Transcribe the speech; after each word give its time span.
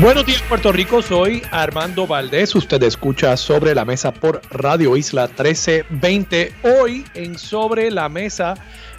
Buenos 0.00 0.26
días 0.26 0.42
Puerto 0.48 0.72
Rico, 0.72 1.02
soy 1.02 1.40
Armando 1.52 2.04
Valdés, 2.04 2.56
usted 2.56 2.82
escucha 2.82 3.36
Sobre 3.36 3.76
la 3.76 3.84
Mesa 3.84 4.12
por 4.12 4.42
Radio 4.50 4.96
Isla 4.96 5.28
1320. 5.28 6.52
Hoy 6.64 7.04
en 7.14 7.38
Sobre 7.38 7.92
la 7.92 8.08
Mesa 8.08 8.54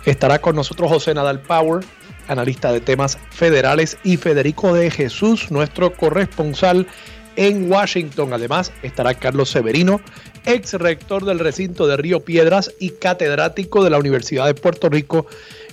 estará 0.06 0.40
con 0.40 0.56
nosotros 0.56 0.90
José 0.90 1.14
Nadal 1.14 1.42
Power, 1.42 1.84
analista 2.30 2.72
de 2.72 2.80
temas 2.80 3.18
federales, 3.30 3.98
y 4.06 4.16
Federico 4.16 4.74
de 4.74 4.90
Jesús, 4.90 5.52
nuestro 5.52 5.92
corresponsal 5.92 6.88
en 7.36 7.70
Washington. 7.70 8.32
Además 8.32 8.72
estará 8.82 9.16
Carlos 9.16 9.50
Severino, 9.50 10.00
ex 10.46 10.76
rector 10.76 11.26
del 11.26 11.40
recinto 11.40 11.88
de 11.88 11.98
Río 11.98 12.22
Piedras 12.22 12.74
y 12.80 12.92
catedrático 12.92 13.84
de 13.84 13.90
la 13.90 14.00
Universidad 14.00 14.46
de 14.46 14.54
Puerto 14.54 14.88
Rico. 14.88 15.28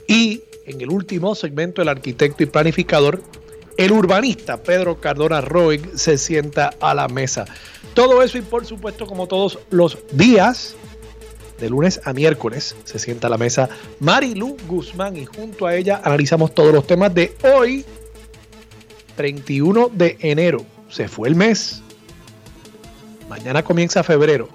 Y 0.08 0.42
en 0.66 0.80
el 0.80 0.90
último 0.90 1.36
segmento, 1.36 1.80
el 1.80 1.88
arquitecto 1.88 2.42
y 2.42 2.46
planificador 2.46 3.22
el 3.76 3.92
urbanista 3.92 4.62
Pedro 4.62 5.00
Cardona 5.00 5.40
Roig 5.40 5.82
se 5.94 6.18
sienta 6.18 6.70
a 6.80 6.94
la 6.94 7.08
mesa. 7.08 7.44
Todo 7.94 8.22
eso 8.22 8.38
y 8.38 8.42
por 8.42 8.66
supuesto 8.66 9.06
como 9.06 9.26
todos 9.26 9.58
los 9.70 9.98
días, 10.12 10.76
de 11.58 11.70
lunes 11.70 12.00
a 12.04 12.12
miércoles, 12.12 12.74
se 12.84 12.98
sienta 12.98 13.28
a 13.28 13.30
la 13.30 13.38
mesa 13.38 13.68
Marilu 14.00 14.56
Guzmán 14.66 15.16
y 15.16 15.24
junto 15.24 15.66
a 15.66 15.76
ella 15.76 16.00
analizamos 16.02 16.54
todos 16.54 16.74
los 16.74 16.86
temas 16.86 17.14
de 17.14 17.36
hoy, 17.44 17.84
31 19.16 19.90
de 19.92 20.16
enero. 20.20 20.64
Se 20.88 21.08
fue 21.08 21.28
el 21.28 21.36
mes. 21.36 21.82
Mañana 23.28 23.62
comienza 23.62 24.02
febrero. 24.02 24.48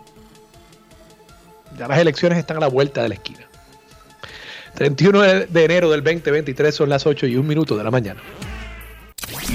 Ya 1.78 1.88
las 1.88 2.00
elecciones 2.00 2.38
están 2.38 2.58
a 2.58 2.62
la 2.62 2.68
vuelta 2.68 3.02
de 3.02 3.10
la 3.10 3.16
esquina. 3.16 3.48
31 4.76 5.22
de 5.46 5.64
enero 5.66 5.90
del 5.90 6.04
2023 6.04 6.76
son 6.76 6.90
las 6.90 7.06
8 7.08 7.26
y 7.28 7.38
1 7.38 7.48
minuto 7.48 7.78
de 7.78 7.84
la 7.84 7.90
mañana. 7.90 8.22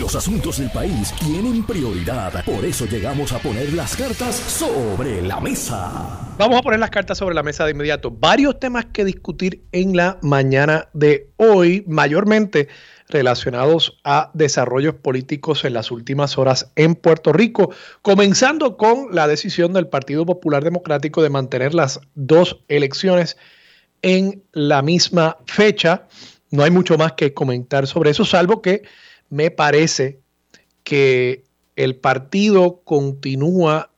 Los 0.00 0.14
asuntos 0.14 0.58
del 0.58 0.70
país 0.70 1.12
tienen 1.20 1.64
prioridad, 1.64 2.42
por 2.46 2.64
eso 2.64 2.86
llegamos 2.86 3.30
a 3.32 3.38
poner 3.38 3.74
las 3.74 3.94
cartas 3.94 4.34
sobre 4.34 5.20
la 5.20 5.38
mesa. 5.38 6.34
Vamos 6.38 6.58
a 6.58 6.62
poner 6.62 6.80
las 6.80 6.88
cartas 6.88 7.18
sobre 7.18 7.34
la 7.34 7.42
mesa 7.42 7.66
de 7.66 7.72
inmediato. 7.72 8.10
Varios 8.10 8.58
temas 8.58 8.86
que 8.86 9.04
discutir 9.04 9.64
en 9.70 9.94
la 9.94 10.18
mañana 10.22 10.88
de 10.94 11.30
hoy, 11.36 11.84
mayormente 11.86 12.68
relacionados 13.08 14.00
a 14.02 14.30
desarrollos 14.32 14.94
políticos 14.94 15.62
en 15.66 15.74
las 15.74 15.90
últimas 15.90 16.38
horas 16.38 16.72
en 16.74 16.94
Puerto 16.94 17.34
Rico, 17.34 17.70
comenzando 18.00 18.78
con 18.78 19.14
la 19.14 19.28
decisión 19.28 19.74
del 19.74 19.88
Partido 19.88 20.24
Popular 20.24 20.64
Democrático 20.64 21.22
de 21.22 21.28
mantener 21.28 21.74
las 21.74 22.00
dos 22.14 22.60
elecciones 22.68 23.36
en 24.00 24.42
la 24.52 24.80
misma 24.80 25.36
fecha. 25.44 26.08
No 26.50 26.64
hay 26.64 26.70
mucho 26.70 26.96
más 26.96 27.12
que 27.12 27.34
comentar 27.34 27.86
sobre 27.86 28.10
eso, 28.10 28.24
salvo 28.24 28.62
que 28.62 28.82
me 29.32 29.50
parece 29.50 30.20
que 30.84 31.46
el 31.74 31.96
partido 31.96 32.82
continúa 32.84 33.90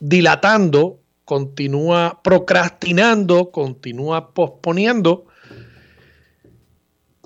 dilatando, 0.00 0.98
continúa 1.24 2.20
procrastinando, 2.24 3.52
continúa 3.52 4.34
posponiendo 4.34 5.26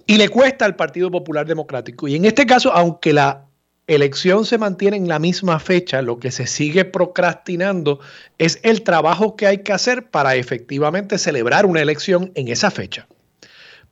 y 0.07 0.19
le 0.19 0.29
cuesta 0.29 0.67
al 0.67 0.77
Partido 0.77 1.11
Popular 1.11 1.47
Democrático. 1.47 2.09
Y 2.09 2.17
en 2.17 2.27
este 2.27 2.45
caso, 2.45 2.71
aunque 2.75 3.15
la 3.15 3.47
elección 3.87 4.45
se 4.45 4.59
mantiene 4.59 4.99
en 4.99 5.09
la 5.09 5.19
misma 5.19 5.59
fecha, 5.61 6.03
lo 6.03 6.19
que 6.19 6.31
se 6.31 6.47
sigue 6.47 6.85
procrastinando 6.85 8.01
es 8.37 8.61
el 8.65 8.83
trabajo 8.83 9.35
que 9.35 9.47
hay 9.47 9.63
que 9.63 9.73
hacer 9.73 10.11
para 10.11 10.35
efectivamente 10.35 11.17
celebrar 11.17 11.65
una 11.65 11.81
elección 11.81 12.33
en 12.35 12.49
esa 12.49 12.71
fecha. 12.71 13.09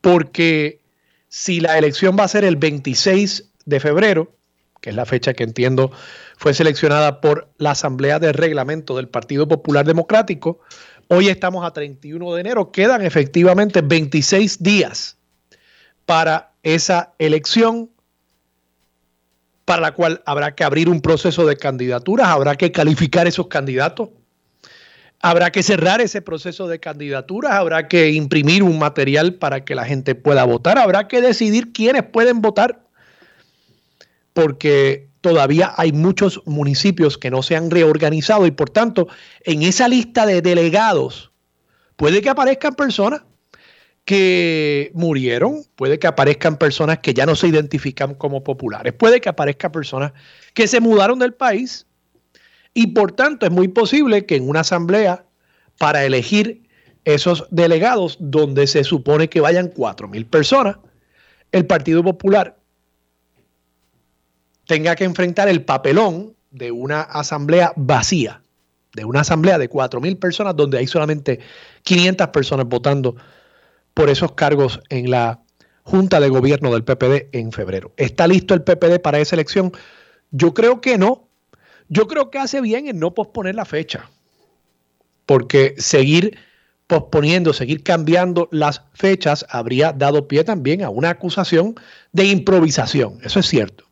Porque 0.03 0.80
si 1.31 1.61
la 1.61 1.79
elección 1.79 2.17
va 2.19 2.25
a 2.25 2.29
ser 2.29 2.45
el 2.45 2.57
26 2.57 3.53
de 3.65 3.81
febrero, 3.81 4.37
que 4.83 4.91
es 4.91 4.97
la 4.97 5.07
fecha 5.07 5.33
que 5.33 5.45
entiendo 5.45 5.93
fue 6.37 6.53
seleccionada 6.55 7.21
por 7.21 7.49
la 7.57 7.71
Asamblea 7.71 8.19
de 8.19 8.33
Reglamento 8.33 8.97
del 8.97 9.09
Partido 9.09 9.47
Popular 9.47 9.87
Democrático, 9.87 10.61
hoy 11.09 11.29
estamos 11.29 11.65
a 11.65 11.73
31 11.73 12.35
de 12.35 12.41
enero, 12.41 12.73
quedan 12.73 13.03
efectivamente 13.03 13.81
26 13.81 14.63
días 14.63 15.17
para 16.05 16.53
esa 16.63 17.15
elección 17.19 17.91
para 19.65 19.83
la 19.83 19.93
cual 19.93 20.23
habrá 20.27 20.57
que 20.57 20.65
abrir 20.65 20.89
un 20.89 21.01
proceso 21.01 21.47
de 21.47 21.57
candidaturas, 21.57 22.27
habrá 22.27 22.57
que 22.57 22.73
calificar 22.73 23.29
esos 23.29 23.47
candidatos, 23.47 24.09
Habrá 25.23 25.51
que 25.53 25.63
cerrar 25.63 26.01
ese 26.01 26.23
proceso 26.23 26.67
de 26.67 26.81
candidaturas, 26.81 27.53
habrá 27.53 27.89
que 27.89 28.11
imprimir 28.11 28.63
un 28.63 28.79
material 28.79 29.35
para 29.35 29.65
que 29.65 29.75
la 29.75 29.85
gente 29.85 30.15
pueda 30.15 30.45
votar, 30.45 30.79
habrá 30.79 31.09
que 31.09 31.21
decidir 31.21 31.73
quiénes 31.73 32.05
pueden 32.05 32.41
votar, 32.41 32.87
porque 34.33 35.11
todavía 35.21 35.75
hay 35.77 35.93
muchos 35.93 36.41
municipios 36.47 37.19
que 37.19 37.31
no 37.31 37.43
se 37.43 37.57
han 37.57 37.71
reorganizado 37.71 38.47
y 38.47 38.51
por 38.51 38.71
tanto 38.71 39.09
en 39.45 39.63
esa 39.63 39.89
lista 39.89 40.25
de 40.25 40.41
delegados 40.41 41.33
puede 41.97 42.23
que 42.23 42.31
aparezcan 42.31 42.75
personas 42.75 43.23
que 44.07 44.91
murieron, 44.95 45.63
puede 45.77 45.99
que 45.99 46.07
aparezcan 46.07 46.57
personas 46.57 46.99
que 47.01 47.13
ya 47.13 47.27
no 47.27 47.37
se 47.37 47.49
identifican 47.49 48.15
como 48.15 48.43
populares, 48.43 48.95
puede 48.95 49.21
que 49.21 49.29
aparezcan 49.29 49.71
personas 49.71 50.13
que 50.55 50.67
se 50.67 50.81
mudaron 50.81 51.19
del 51.19 51.35
país 51.35 51.87
y 52.75 52.89
por 52.89 53.13
tanto 53.13 53.47
es 53.47 53.53
muy 53.53 53.69
posible 53.69 54.27
que 54.27 54.37
en 54.37 54.49
una 54.49 54.61
asamblea 54.61 55.25
para 55.79 56.05
elegir 56.05 56.69
esos 57.05 57.47
delegados 57.51 58.17
donde 58.21 58.67
se 58.67 58.85
supone 58.85 59.29
que 59.29 59.41
vayan 59.41 59.69
cuatro 59.69 60.09
mil 60.09 60.27
personas, 60.27 60.77
el 61.53 61.67
Partido 61.67 62.05
Popular 62.05 62.59
tenga 64.67 64.95
que 64.95 65.05
enfrentar 65.05 65.49
el 65.49 65.65
papelón 65.65 66.37
de 66.51 66.71
una 66.71 67.01
asamblea 67.01 67.73
vacía, 67.77 68.43
de 68.95 69.05
una 69.05 69.21
asamblea 69.21 69.59
de 69.59 69.69
cuatro 69.69 70.01
mil 70.01 70.17
personas 70.17 70.55
donde 70.55 70.79
hay 70.79 70.87
solamente 70.87 71.41
500 71.83 72.29
personas 72.29 72.67
votando 72.67 73.17
por 73.95 74.11
esos 74.11 74.33
cargos 74.33 74.81
en 74.89 75.11
la 75.11 75.41
Junta 75.83 76.21
de 76.21 76.29
Gobierno 76.29 76.71
del 76.73 76.85
PPD 76.85 77.29
en 77.33 77.51
febrero. 77.51 77.93
¿Está 77.97 78.29
listo 78.29 78.55
el 78.55 78.63
PPD 78.63 79.01
para 79.01 79.19
esa 79.19 79.35
elección? 79.35 79.73
Yo 80.31 80.55
creo 80.55 80.81
que 80.81 80.99
no, 80.99 81.30
yo 81.91 82.06
creo 82.06 82.31
que 82.31 82.39
hace 82.39 82.61
bien 82.62 82.87
en 82.87 82.99
no 82.99 83.12
posponer 83.12 83.56
la 83.56 83.67
fecha, 83.67 84.09
porque 85.27 85.75
seguir 85.77 86.39
posponiendo, 86.87 87.53
seguir 87.53 87.83
cambiando 87.83 88.49
las 88.51 88.83
fechas 88.95 89.45
habría 89.51 89.93
dado 89.93 90.27
pie 90.27 90.43
también 90.45 90.83
a 90.83 90.91
una 90.91 91.11
acusación 91.11 91.75
de 92.12 92.25
improvisación, 92.25 93.19
eso 93.23 93.41
es 93.41 93.47
cierto. 93.47 93.84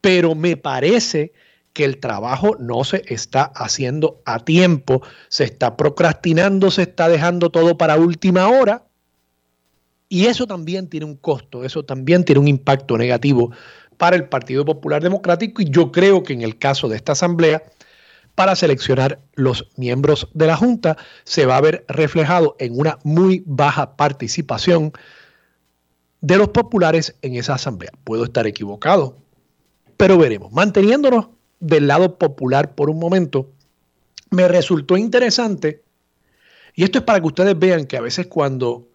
Pero 0.00 0.34
me 0.34 0.56
parece 0.56 1.32
que 1.72 1.84
el 1.84 1.98
trabajo 1.98 2.56
no 2.60 2.84
se 2.84 3.02
está 3.08 3.42
haciendo 3.42 4.22
a 4.24 4.38
tiempo, 4.38 5.02
se 5.28 5.44
está 5.44 5.76
procrastinando, 5.76 6.70
se 6.70 6.82
está 6.82 7.08
dejando 7.08 7.50
todo 7.50 7.76
para 7.76 7.96
última 7.96 8.48
hora. 8.48 8.84
Y 10.08 10.26
eso 10.26 10.46
también 10.46 10.88
tiene 10.88 11.06
un 11.06 11.16
costo, 11.16 11.64
eso 11.64 11.84
también 11.84 12.24
tiene 12.24 12.38
un 12.38 12.46
impacto 12.48 12.96
negativo 12.96 13.50
para 13.96 14.16
el 14.16 14.28
Partido 14.28 14.64
Popular 14.64 15.02
Democrático 15.02 15.62
y 15.62 15.70
yo 15.70 15.92
creo 15.92 16.22
que 16.22 16.32
en 16.32 16.42
el 16.42 16.58
caso 16.58 16.88
de 16.88 16.96
esta 16.96 17.12
asamblea, 17.12 17.62
para 18.34 18.56
seleccionar 18.56 19.20
los 19.34 19.68
miembros 19.76 20.28
de 20.34 20.46
la 20.46 20.56
Junta, 20.56 20.96
se 21.24 21.46
va 21.46 21.56
a 21.56 21.60
ver 21.60 21.84
reflejado 21.88 22.56
en 22.58 22.78
una 22.78 22.98
muy 23.04 23.42
baja 23.46 23.96
participación 23.96 24.92
de 26.20 26.38
los 26.38 26.48
populares 26.48 27.16
en 27.22 27.36
esa 27.36 27.54
asamblea. 27.54 27.92
Puedo 28.02 28.24
estar 28.24 28.46
equivocado, 28.46 29.18
pero 29.96 30.18
veremos. 30.18 30.52
Manteniéndonos 30.52 31.28
del 31.60 31.86
lado 31.86 32.18
popular 32.18 32.74
por 32.74 32.90
un 32.90 32.98
momento, 32.98 33.50
me 34.30 34.48
resultó 34.48 34.96
interesante, 34.96 35.82
y 36.74 36.82
esto 36.82 36.98
es 36.98 37.04
para 37.04 37.20
que 37.20 37.26
ustedes 37.26 37.58
vean 37.58 37.86
que 37.86 37.96
a 37.96 38.00
veces 38.00 38.26
cuando 38.26 38.88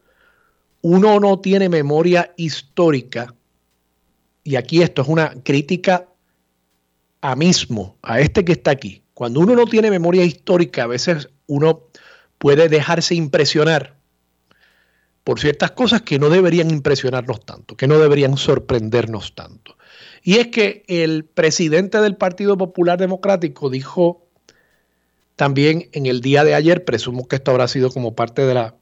uno 0.81 1.19
no 1.19 1.40
tiene 1.40 1.69
memoria 1.69 2.34
histórica, 2.36 3.34
y 4.50 4.56
aquí 4.56 4.81
esto 4.81 5.04
es 5.04 5.07
una 5.07 5.36
crítica 5.44 6.07
a 7.22 7.36
mismo, 7.36 8.00
a 8.01 8.19
este 8.19 8.44
que 8.44 8.54
está 8.54 8.72
aquí. 8.72 9.04
Cuando 9.13 9.42
uno 9.42 9.56
no 9.56 9.68
tiene 9.68 9.92
memoria 9.92 10.25
histórica, 10.25 10.81
a 10.81 10.88
veces 10.88 11.30
uno 11.46 11.84
puede 12.40 12.68
dejarse 12.68 13.13
impresionar 13.13 14.00
por 15.24 15.40
ciertas 15.40 15.69
cosas 15.69 16.01
que 16.01 16.18
no 16.18 16.30
deberían 16.30 16.72
impresionarnos 16.72 17.46
tanto, 17.46 17.78
que 17.78 17.86
no 17.86 18.00
deberían 18.00 18.38
sorprendernos 18.38 19.36
tanto. 19.36 19.78
Y 20.24 20.38
es 20.38 20.48
que 20.48 20.84
el 20.88 21.25
presidente 21.25 22.02
del 22.02 22.16
Partido 22.16 22.57
Popular 22.57 22.98
Democrático 22.98 23.69
dijo 23.69 24.25
también 25.36 25.90
en 25.92 26.07
el 26.07 26.22
día 26.22 26.44
de 26.44 26.56
ayer, 26.56 26.86
presumo 26.86 27.28
que 27.28 27.36
esto 27.36 27.52
habrá 27.52 27.68
sido 27.68 27.92
como 27.92 28.16
parte 28.16 28.48
de 28.48 28.56
la 28.56 28.75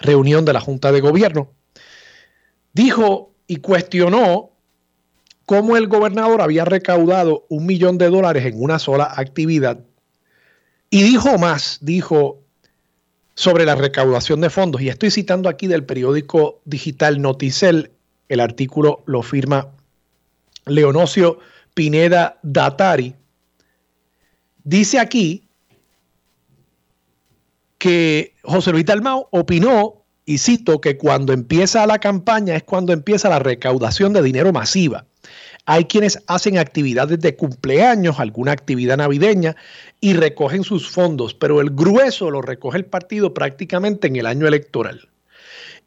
reunión 0.00 0.46
de 0.46 0.54
la 0.54 0.60
Junta 0.60 0.92
de 0.92 1.02
Gobierno, 1.02 1.52
dijo 2.72 3.34
y 3.46 3.56
cuestionó 3.56 4.53
cómo 5.46 5.76
el 5.76 5.88
gobernador 5.88 6.40
había 6.40 6.64
recaudado 6.64 7.46
un 7.48 7.66
millón 7.66 7.98
de 7.98 8.08
dólares 8.08 8.46
en 8.46 8.62
una 8.62 8.78
sola 8.78 9.12
actividad. 9.16 9.80
Y 10.90 11.02
dijo 11.02 11.38
más, 11.38 11.78
dijo 11.80 12.40
sobre 13.34 13.64
la 13.64 13.74
recaudación 13.74 14.40
de 14.40 14.50
fondos, 14.50 14.80
y 14.80 14.88
estoy 14.88 15.10
citando 15.10 15.48
aquí 15.48 15.66
del 15.66 15.84
periódico 15.84 16.60
digital 16.64 17.20
Noticel, 17.20 17.90
el 18.28 18.40
artículo 18.40 19.02
lo 19.06 19.22
firma 19.22 19.72
Leonosio 20.66 21.40
Pineda 21.74 22.38
Datari, 22.42 23.14
dice 24.62 25.00
aquí 25.00 25.48
que 27.78 28.34
José 28.44 28.70
Luis 28.70 28.86
Dalmau 28.86 29.26
opinó, 29.30 30.04
y 30.26 30.38
cito, 30.38 30.80
que 30.80 30.96
cuando 30.96 31.34
empieza 31.34 31.86
la 31.86 31.98
campaña 31.98 32.56
es 32.56 32.62
cuando 32.62 32.94
empieza 32.94 33.28
la 33.28 33.40
recaudación 33.40 34.14
de 34.14 34.22
dinero 34.22 34.52
masiva. 34.52 35.04
Hay 35.66 35.86
quienes 35.86 36.22
hacen 36.26 36.58
actividades 36.58 37.20
de 37.20 37.36
cumpleaños, 37.36 38.20
alguna 38.20 38.52
actividad 38.52 38.98
navideña 38.98 39.56
y 40.00 40.12
recogen 40.12 40.62
sus 40.62 40.90
fondos, 40.90 41.32
pero 41.32 41.60
el 41.60 41.70
grueso 41.70 42.30
lo 42.30 42.42
recoge 42.42 42.78
el 42.78 42.84
partido 42.84 43.32
prácticamente 43.32 44.08
en 44.08 44.16
el 44.16 44.26
año 44.26 44.46
electoral. 44.46 45.08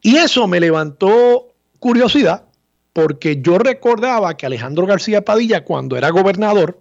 Y 0.02 0.16
eso 0.16 0.48
me 0.48 0.58
levantó 0.60 1.52
curiosidad 1.78 2.44
porque 2.92 3.40
yo 3.40 3.58
recordaba 3.58 4.36
que 4.36 4.46
Alejandro 4.46 4.86
García 4.86 5.24
Padilla 5.24 5.64
cuando 5.64 5.96
era 5.96 6.10
gobernador 6.10 6.80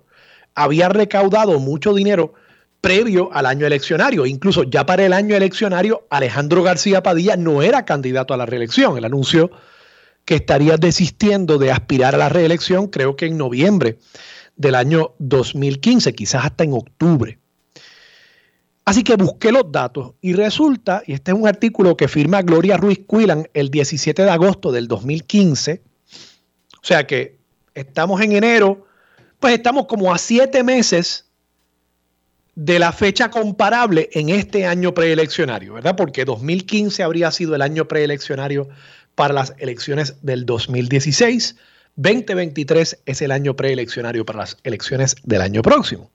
había 0.56 0.90
recaudado 0.90 1.60
mucho 1.60 1.94
dinero 1.94 2.34
previo 2.82 3.30
al 3.34 3.46
año 3.46 3.68
eleccionario. 3.68 4.26
Incluso 4.26 4.64
ya 4.64 4.86
para 4.86 5.06
el 5.06 5.14
año 5.14 5.36
eleccionario, 5.36 6.08
Alejandro 6.10 6.64
García 6.64 7.04
Padilla 7.04 7.38
no 7.38 7.62
era 7.62 7.86
candidato 7.86 8.34
a 8.34 8.38
la 8.38 8.48
reelección. 8.48 8.98
Él 8.98 9.06
anunció 9.06 9.52
que 10.28 10.36
estaría 10.36 10.76
desistiendo 10.76 11.58
de 11.58 11.72
aspirar 11.72 12.14
a 12.14 12.18
la 12.18 12.28
reelección, 12.28 12.88
creo 12.88 13.16
que 13.16 13.28
en 13.28 13.38
noviembre 13.38 13.98
del 14.58 14.76
año 14.76 15.14
2015, 15.20 16.14
quizás 16.14 16.44
hasta 16.44 16.66
en 16.66 16.74
octubre. 16.74 17.40
Así 18.84 19.06
que 19.06 19.16
busqué 19.16 19.54
los 19.54 19.72
datos 19.72 20.16
y 20.20 20.34
resulta, 20.34 21.02
y 21.08 21.14
este 21.14 21.32
es 21.32 21.38
un 21.38 21.48
artículo 21.48 21.96
que 21.96 22.10
firma 22.10 22.42
Gloria 22.42 22.76
Ruiz 22.76 23.00
Cuilan 23.08 23.48
el 23.54 23.72
17 23.72 24.22
de 24.22 24.30
agosto 24.30 24.74
del 24.74 24.90
2015, 24.90 25.82
o 26.82 26.86
sea 26.86 27.08
que 27.08 27.40
estamos 27.74 28.20
en 28.20 28.34
enero, 28.34 28.86
pues 29.40 29.54
estamos 29.54 29.86
como 29.86 30.14
a 30.14 30.18
siete 30.18 30.62
meses 30.62 31.32
de 32.54 32.80
la 32.80 32.92
fecha 32.92 33.32
comparable 33.32 34.10
en 34.12 34.28
este 34.28 34.66
año 34.66 34.94
preeleccionario, 34.94 35.76
¿verdad? 35.76 35.96
Porque 35.96 36.26
2015 36.26 37.02
habría 37.02 37.32
sido 37.32 37.56
el 37.56 37.62
año 37.62 37.88
preeleccionario 37.88 38.68
para 39.18 39.34
las 39.34 39.56
elecciones 39.58 40.16
del 40.22 40.46
2016. 40.46 41.56
2023 41.98 43.02
es 43.06 43.22
el 43.22 43.32
año 43.32 43.56
preeleccionario 43.56 44.26
para 44.26 44.40
las 44.40 44.58
elecciones 44.64 45.16
del 45.24 45.42
año 45.42 45.62
próximo. 45.62 46.12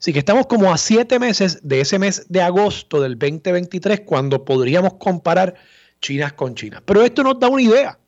Así 0.00 0.12
que 0.12 0.18
estamos 0.18 0.46
como 0.46 0.72
a 0.72 0.78
siete 0.78 1.18
meses 1.18 1.60
de 1.62 1.82
ese 1.82 2.00
mes 2.00 2.26
de 2.28 2.40
agosto 2.40 3.00
del 3.00 3.18
2023 3.18 4.00
cuando 4.00 4.44
podríamos 4.44 4.94
comparar 4.94 5.54
China 6.00 6.34
con 6.34 6.54
China. 6.54 6.82
Pero 6.84 7.02
esto 7.02 7.22
nos 7.22 7.38
da 7.38 7.48
una 7.48 7.62
idea. 7.62 7.98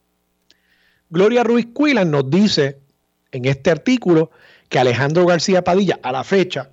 Gloria 1.10 1.44
Ruiz 1.44 1.66
Cuilan 1.72 2.10
nos 2.10 2.30
dice 2.30 2.78
en 3.32 3.44
este 3.44 3.70
artículo 3.70 4.30
que 4.68 4.78
Alejandro 4.78 5.26
García 5.26 5.62
Padilla 5.62 6.00
a 6.02 6.10
la 6.10 6.24
fecha 6.24 6.70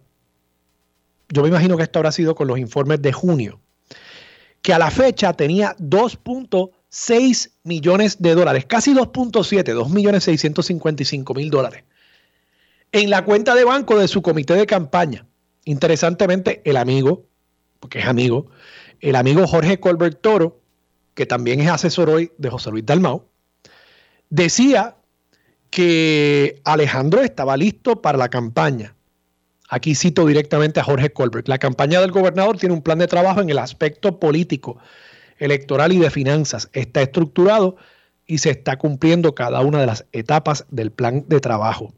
yo 1.30 1.42
me 1.42 1.50
imagino 1.50 1.76
que 1.76 1.84
esto 1.84 2.00
habrá 2.00 2.12
sido 2.12 2.36
con 2.36 2.48
los 2.48 2.58
informes 2.58 3.02
de 3.02 3.12
junio, 3.12 3.60
que 4.62 4.74
a 4.74 4.80
la 4.80 4.90
fecha 4.92 5.34
tenía 5.34 5.76
2.6 6.98 7.52
millones 7.64 8.22
de 8.22 8.34
dólares, 8.34 8.66
casi 8.66 8.94
2.7, 8.94 9.74
2 9.74 9.90
millones 9.92 10.24
655 10.24 11.34
mil 11.36 11.50
dólares, 11.52 11.84
en 12.92 13.10
la 13.10 13.24
cuenta 13.24 13.54
de 13.54 13.64
banco 13.64 14.00
de 14.00 14.08
su 14.08 14.22
comité 14.22 14.56
de 14.56 14.66
campaña. 14.66 15.26
Interesantemente, 15.66 16.62
el 16.66 16.76
amigo, 16.76 17.26
porque 17.80 18.00
es 18.00 18.06
amigo, 18.06 18.48
el 19.00 19.16
amigo 19.16 19.46
Jorge 19.46 19.80
Colbert 19.80 20.22
Toro, 20.22 20.60
que 21.14 21.26
también 21.26 21.60
es 21.60 21.70
asesor 21.70 22.10
hoy 22.10 22.32
de 22.38 22.50
José 22.50 22.72
Luis 22.72 22.86
Dalmau, 22.86 23.28
decía 24.30 24.96
que 25.70 26.62
Alejandro 26.64 27.22
estaba 27.22 27.58
listo 27.58 28.02
para 28.02 28.18
la 28.18 28.30
campaña 28.30 28.96
Aquí 29.70 29.96
cito 29.96 30.26
directamente 30.26 30.80
a 30.80 30.84
Jorge 30.84 31.12
Colbert. 31.12 31.48
La 31.48 31.58
campaña 31.58 32.00
del 32.00 32.12
gobernador 32.12 32.58
tiene 32.58 32.74
un 32.74 32.82
plan 32.82 33.00
de 33.00 33.08
trabajo 33.08 33.42
en 33.42 33.50
el 33.50 33.60
aspecto 33.60 34.18
político, 34.20 34.78
electoral 35.38 35.92
y 35.92 36.00
de 36.00 36.10
finanzas. 36.10 36.70
Está 36.74 37.02
estructurado 37.02 37.78
y 38.26 38.40
se 38.40 38.50
está 38.50 38.78
cumpliendo 38.78 39.34
cada 39.36 39.62
una 39.62 39.80
de 39.80 39.86
las 39.86 40.06
etapas 40.12 40.66
del 40.70 40.92
plan 40.92 41.26
de 41.28 41.40
trabajo. 41.40 41.94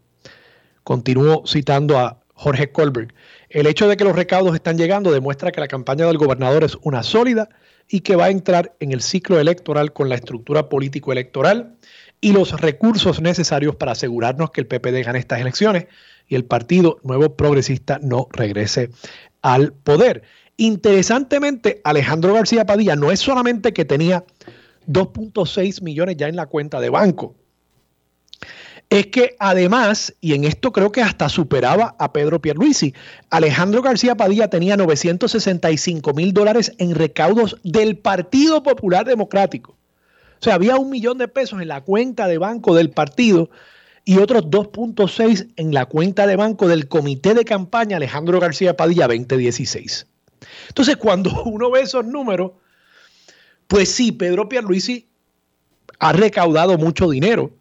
Continúo 0.83 1.43
citando 1.45 1.97
a 1.97 2.19
Jorge 2.33 2.71
Colbert. 2.71 3.13
El 3.49 3.67
hecho 3.67 3.87
de 3.87 3.97
que 3.97 4.03
los 4.05 4.15
recaudos 4.15 4.55
están 4.55 4.77
llegando 4.77 5.11
demuestra 5.11 5.51
que 5.51 5.59
la 5.59 5.67
campaña 5.67 6.05
del 6.05 6.17
gobernador 6.17 6.63
es 6.63 6.77
una 6.83 7.03
sólida 7.03 7.49
y 7.89 8.01
que 8.01 8.15
va 8.15 8.25
a 8.25 8.29
entrar 8.29 8.75
en 8.79 8.91
el 8.91 9.01
ciclo 9.01 9.39
electoral 9.39 9.91
con 9.91 10.07
la 10.07 10.15
estructura 10.15 10.69
político-electoral 10.69 11.75
y 12.21 12.31
los 12.31 12.59
recursos 12.61 13.21
necesarios 13.21 13.75
para 13.75 13.93
asegurarnos 13.93 14.51
que 14.51 14.61
el 14.61 14.67
PPD 14.67 15.03
gane 15.03 15.19
estas 15.19 15.41
elecciones 15.41 15.87
y 16.27 16.35
el 16.35 16.45
Partido 16.45 16.99
Nuevo 17.03 17.35
Progresista 17.35 17.99
no 18.01 18.27
regrese 18.31 18.89
al 19.41 19.73
poder. 19.73 20.23
Interesantemente, 20.59 21.79
Alejandro 21.85 22.33
García 22.33 22.65
Padilla 22.65 22.97
no 22.97 23.13
es 23.13 23.21
solamente 23.21 23.71
que 23.71 23.85
tenía 23.85 24.25
2.6 24.87 25.81
millones 25.81 26.17
ya 26.17 26.27
en 26.27 26.35
la 26.35 26.47
cuenta 26.47 26.81
de 26.81 26.89
banco, 26.89 27.33
es 28.89 29.07
que 29.07 29.37
además, 29.39 30.13
y 30.19 30.33
en 30.33 30.43
esto 30.43 30.73
creo 30.73 30.91
que 30.91 31.01
hasta 31.01 31.29
superaba 31.29 31.95
a 31.97 32.11
Pedro 32.11 32.41
Pierluisi, 32.41 32.93
Alejandro 33.29 33.81
García 33.81 34.15
Padilla 34.15 34.49
tenía 34.49 34.75
965 34.75 36.13
mil 36.13 36.33
dólares 36.33 36.73
en 36.77 36.93
recaudos 36.93 37.55
del 37.63 37.97
Partido 37.97 38.61
Popular 38.61 39.05
Democrático. 39.05 39.77
O 40.41 40.43
sea, 40.43 40.55
había 40.55 40.75
un 40.75 40.89
millón 40.89 41.19
de 41.19 41.29
pesos 41.29 41.61
en 41.61 41.69
la 41.69 41.85
cuenta 41.85 42.27
de 42.27 42.37
banco 42.37 42.75
del 42.75 42.89
partido 42.89 43.49
y 44.03 44.17
otros 44.17 44.47
2.6 44.47 45.53
en 45.55 45.73
la 45.73 45.85
cuenta 45.85 46.27
de 46.27 46.35
banco 46.35 46.67
del 46.67 46.89
Comité 46.89 47.33
de 47.33 47.45
Campaña 47.45 47.95
Alejandro 47.95 48.41
García 48.41 48.75
Padilla 48.75 49.07
2016. 49.07 50.05
Entonces, 50.67 50.97
cuando 50.97 51.43
uno 51.45 51.71
ve 51.71 51.81
esos 51.81 52.05
números, 52.05 52.51
pues 53.67 53.93
sí, 53.93 54.11
Pedro 54.11 54.49
Pierluisi 54.49 55.07
ha 55.99 56.13
recaudado 56.13 56.77
mucho 56.77 57.09
dinero, 57.09 57.51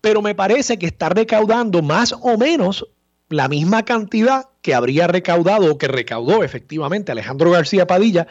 pero 0.00 0.22
me 0.22 0.34
parece 0.34 0.78
que 0.78 0.86
está 0.86 1.08
recaudando 1.08 1.82
más 1.82 2.14
o 2.20 2.36
menos 2.36 2.86
la 3.28 3.48
misma 3.48 3.84
cantidad 3.84 4.46
que 4.62 4.74
habría 4.74 5.06
recaudado 5.06 5.72
o 5.72 5.78
que 5.78 5.88
recaudó 5.88 6.44
efectivamente 6.44 7.12
Alejandro 7.12 7.50
García 7.50 7.86
Padilla 7.86 8.26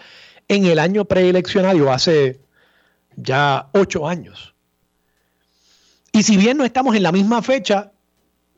en 0.48 0.65
el 0.65 0.80
año 0.80 1.06
preeleccionario 1.06 1.92
hace 1.92 2.39
ya 3.15 3.70
ocho 3.74 4.08
años. 4.08 4.54
Y 6.12 6.24
si 6.24 6.38
bien 6.38 6.58
no 6.58 6.63
estamos 6.63 6.96
en 6.96 7.04
la 7.04 7.12
misma 7.12 7.42
fecha, 7.42 7.92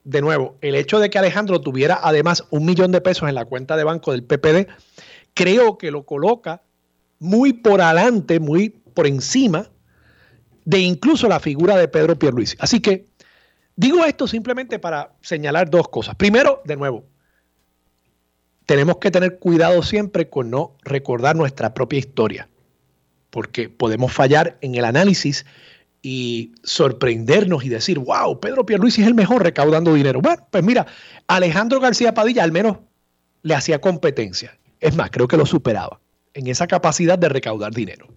de 0.03 0.21
nuevo, 0.21 0.57
el 0.61 0.75
hecho 0.75 0.99
de 0.99 1.09
que 1.09 1.17
Alejandro 1.17 1.59
tuviera 1.59 1.99
además 2.01 2.45
un 2.49 2.65
millón 2.65 2.91
de 2.91 3.01
pesos 3.01 3.27
en 3.27 3.35
la 3.35 3.45
cuenta 3.45 3.75
de 3.75 3.83
banco 3.83 4.11
del 4.11 4.23
PPD, 4.23 4.67
creo 5.37 5.77
que 5.77 5.91
lo 5.91 6.03
coloca 6.03 6.63
muy 7.19 7.53
por 7.53 7.79
adelante, 7.79 8.39
muy 8.39 8.69
por 8.69 9.05
encima 9.05 9.69
de 10.65 10.79
incluso 10.79 11.29
la 11.29 11.39
figura 11.39 11.77
de 11.77 11.87
Pedro 11.87 12.17
Pierluisi. 12.17 12.57
Así 12.59 12.79
que 12.79 13.05
digo 13.75 14.03
esto 14.03 14.27
simplemente 14.27 14.79
para 14.79 15.13
señalar 15.21 15.69
dos 15.69 15.89
cosas. 15.89 16.15
Primero, 16.15 16.61
de 16.65 16.75
nuevo, 16.75 17.05
tenemos 18.65 18.97
que 18.97 19.11
tener 19.11 19.37
cuidado 19.37 19.83
siempre 19.83 20.27
con 20.27 20.49
no 20.49 20.75
recordar 20.81 21.35
nuestra 21.35 21.75
propia 21.75 21.99
historia, 21.99 22.49
porque 23.29 23.69
podemos 23.69 24.11
fallar 24.11 24.57
en 24.61 24.73
el 24.73 24.85
análisis 24.85 25.45
y 26.01 26.53
sorprendernos 26.63 27.63
y 27.63 27.69
decir, 27.69 27.99
wow, 27.99 28.39
Pedro 28.39 28.65
Pierluisi 28.65 29.03
es 29.03 29.07
el 29.07 29.13
mejor 29.13 29.43
recaudando 29.43 29.93
dinero. 29.93 30.19
Bueno, 30.19 30.47
pues 30.49 30.63
mira, 30.63 30.87
Alejandro 31.27 31.79
García 31.79 32.15
Padilla 32.15 32.43
al 32.43 32.51
menos 32.51 32.77
le 33.43 33.53
hacía 33.53 33.79
competencia. 33.79 34.57
Es 34.79 34.95
más, 34.95 35.09
creo 35.11 35.27
que 35.27 35.37
lo 35.37 35.45
superaba 35.45 35.99
en 36.33 36.47
esa 36.47 36.67
capacidad 36.67 37.17
de 37.17 37.29
recaudar 37.29 37.73
dinero. 37.73 38.07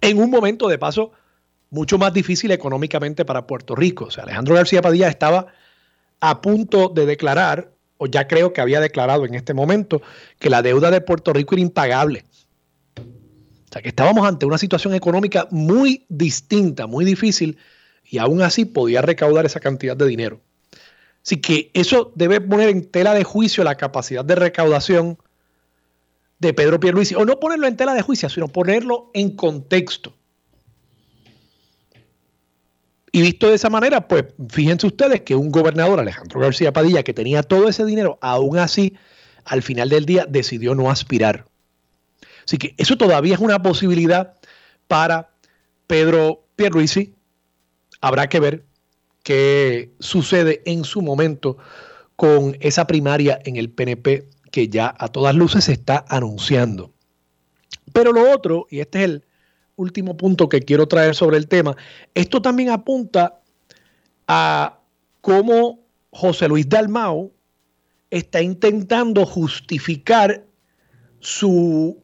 En 0.00 0.18
un 0.18 0.30
momento 0.30 0.68
de 0.68 0.78
paso 0.78 1.12
mucho 1.70 1.98
más 1.98 2.12
difícil 2.12 2.50
económicamente 2.50 3.24
para 3.24 3.46
Puerto 3.46 3.74
Rico. 3.74 4.06
O 4.06 4.10
sea, 4.10 4.24
Alejandro 4.24 4.54
García 4.54 4.82
Padilla 4.82 5.08
estaba 5.08 5.46
a 6.20 6.40
punto 6.40 6.88
de 6.88 7.06
declarar, 7.06 7.72
o 7.96 8.06
ya 8.06 8.26
creo 8.26 8.52
que 8.52 8.60
había 8.60 8.80
declarado 8.80 9.24
en 9.24 9.34
este 9.34 9.54
momento, 9.54 10.02
que 10.38 10.50
la 10.50 10.62
deuda 10.62 10.90
de 10.90 11.00
Puerto 11.00 11.32
Rico 11.32 11.54
era 11.54 11.62
impagable. 11.62 12.24
O 12.96 13.72
sea 13.72 13.82
que 13.82 13.88
estábamos 13.88 14.26
ante 14.26 14.46
una 14.46 14.58
situación 14.58 14.94
económica 14.94 15.46
muy 15.50 16.06
distinta, 16.08 16.86
muy 16.86 17.04
difícil, 17.04 17.58
y 18.02 18.18
aún 18.18 18.40
así 18.40 18.64
podía 18.64 19.02
recaudar 19.02 19.44
esa 19.44 19.60
cantidad 19.60 19.96
de 19.96 20.06
dinero. 20.06 20.40
Así 21.22 21.36
que 21.36 21.70
eso 21.74 22.10
debe 22.14 22.40
poner 22.40 22.70
en 22.70 22.86
tela 22.86 23.12
de 23.12 23.24
juicio 23.24 23.62
la 23.62 23.74
capacidad 23.74 24.24
de 24.24 24.34
recaudación 24.34 25.18
de 26.38 26.54
Pedro 26.54 26.78
Pierluisi, 26.78 27.14
o 27.14 27.24
no 27.24 27.40
ponerlo 27.40 27.66
en 27.66 27.76
tela 27.76 27.94
de 27.94 28.02
juicio, 28.02 28.28
sino 28.28 28.48
ponerlo 28.48 29.10
en 29.14 29.34
contexto. 29.34 30.14
Y 33.10 33.22
visto 33.22 33.48
de 33.48 33.54
esa 33.54 33.70
manera, 33.70 34.06
pues 34.06 34.26
fíjense 34.48 34.86
ustedes 34.86 35.22
que 35.22 35.34
un 35.34 35.50
gobernador, 35.50 35.98
Alejandro 35.98 36.40
García 36.40 36.72
Padilla, 36.72 37.02
que 37.02 37.14
tenía 37.14 37.42
todo 37.42 37.68
ese 37.68 37.84
dinero, 37.84 38.18
aún 38.20 38.58
así, 38.58 38.94
al 39.44 39.62
final 39.62 39.88
del 39.88 40.04
día 40.04 40.26
decidió 40.28 40.74
no 40.74 40.90
aspirar. 40.90 41.46
Así 42.44 42.58
que 42.58 42.74
eso 42.76 42.96
todavía 42.96 43.34
es 43.34 43.40
una 43.40 43.62
posibilidad 43.62 44.34
para 44.86 45.30
Pedro 45.86 46.44
Pierluisi. 46.56 47.14
Habrá 48.00 48.28
que 48.28 48.40
ver 48.40 48.64
qué 49.22 49.92
sucede 49.98 50.62
en 50.64 50.84
su 50.84 51.02
momento 51.02 51.56
con 52.16 52.56
esa 52.60 52.86
primaria 52.86 53.38
en 53.44 53.56
el 53.56 53.70
PNP 53.70 54.28
que 54.50 54.68
ya 54.68 54.94
a 54.98 55.08
todas 55.08 55.34
luces 55.34 55.64
se 55.64 55.72
está 55.72 56.04
anunciando. 56.08 56.92
Pero 57.92 58.12
lo 58.12 58.30
otro, 58.30 58.66
y 58.70 58.80
este 58.80 58.98
es 58.98 59.04
el 59.04 59.24
último 59.76 60.16
punto 60.16 60.48
que 60.48 60.62
quiero 60.62 60.88
traer 60.88 61.14
sobre 61.14 61.36
el 61.36 61.48
tema, 61.48 61.76
esto 62.14 62.42
también 62.42 62.70
apunta 62.70 63.40
a 64.26 64.78
cómo 65.20 65.80
José 66.10 66.48
Luis 66.48 66.68
Dalmao 66.68 67.32
está 68.10 68.40
intentando 68.40 69.26
justificar 69.26 70.44
su 71.20 72.02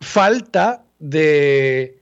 falta 0.00 0.84
de 0.98 2.00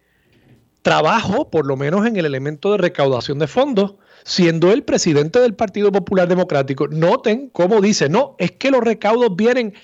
trabajo, 0.82 1.50
por 1.50 1.66
lo 1.66 1.76
menos 1.76 2.06
en 2.06 2.16
el 2.16 2.26
elemento 2.26 2.72
de 2.72 2.78
recaudación 2.78 3.38
de 3.38 3.46
fondos, 3.46 3.94
siendo 4.25 4.73
el 4.73 4.83
presidente 4.83 5.38
del 5.38 5.54
Partido 5.54 5.93
Popular 5.93 6.26
Democrático. 6.26 6.88
Noten 6.88 7.50
cómo 7.50 7.81
dice, 7.81 8.09
no, 8.09 8.35
es 8.38 8.52
que 8.52 8.71
los 8.71 8.83
recaudos 8.83 9.37
vienen 9.37 9.75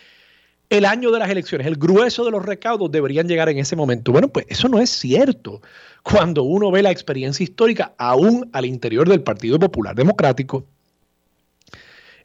el 0.71 0.85
año 0.85 1.11
de 1.11 1.19
las 1.19 1.29
elecciones, 1.29 1.67
el 1.67 1.77
grueso 1.77 2.25
de 2.25 2.31
los 2.31 2.45
recaudos 2.45 2.91
deberían 2.91 3.29
llegar 3.29 3.49
en 3.49 3.59
ese 3.59 3.77
momento. 3.77 4.13
Bueno, 4.13 4.29
pues 4.29 4.47
eso 4.49 4.69
no 4.69 4.79
es 4.79 4.89
cierto. 4.89 5.61
Cuando 6.03 6.45
uno 6.45 6.71
ve 6.71 6.83
la 6.83 6.91
experiencia 6.91 7.45
histórica, 7.45 7.93
aún 7.99 8.49
al 8.53 8.65
interior 8.65 9.09
del 9.09 9.23
Partido 9.23 9.59
Popular 9.59 9.95
Democrático, 9.95 10.65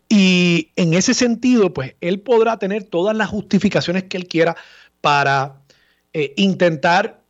y 0.08 0.70
en 0.76 0.94
ese 0.94 1.16
sentido, 1.16 1.74
pues 1.74 1.96
él 2.00 2.22
podrá 2.22 2.60
tener 2.60 2.84
todas 2.84 3.18
las 3.18 3.30
justificaciones 3.30 4.04
que 4.04 4.18
él 4.18 4.28
quiera 4.28 4.56
para 5.02 5.62
eh, 6.14 6.34
intentar 6.38 7.25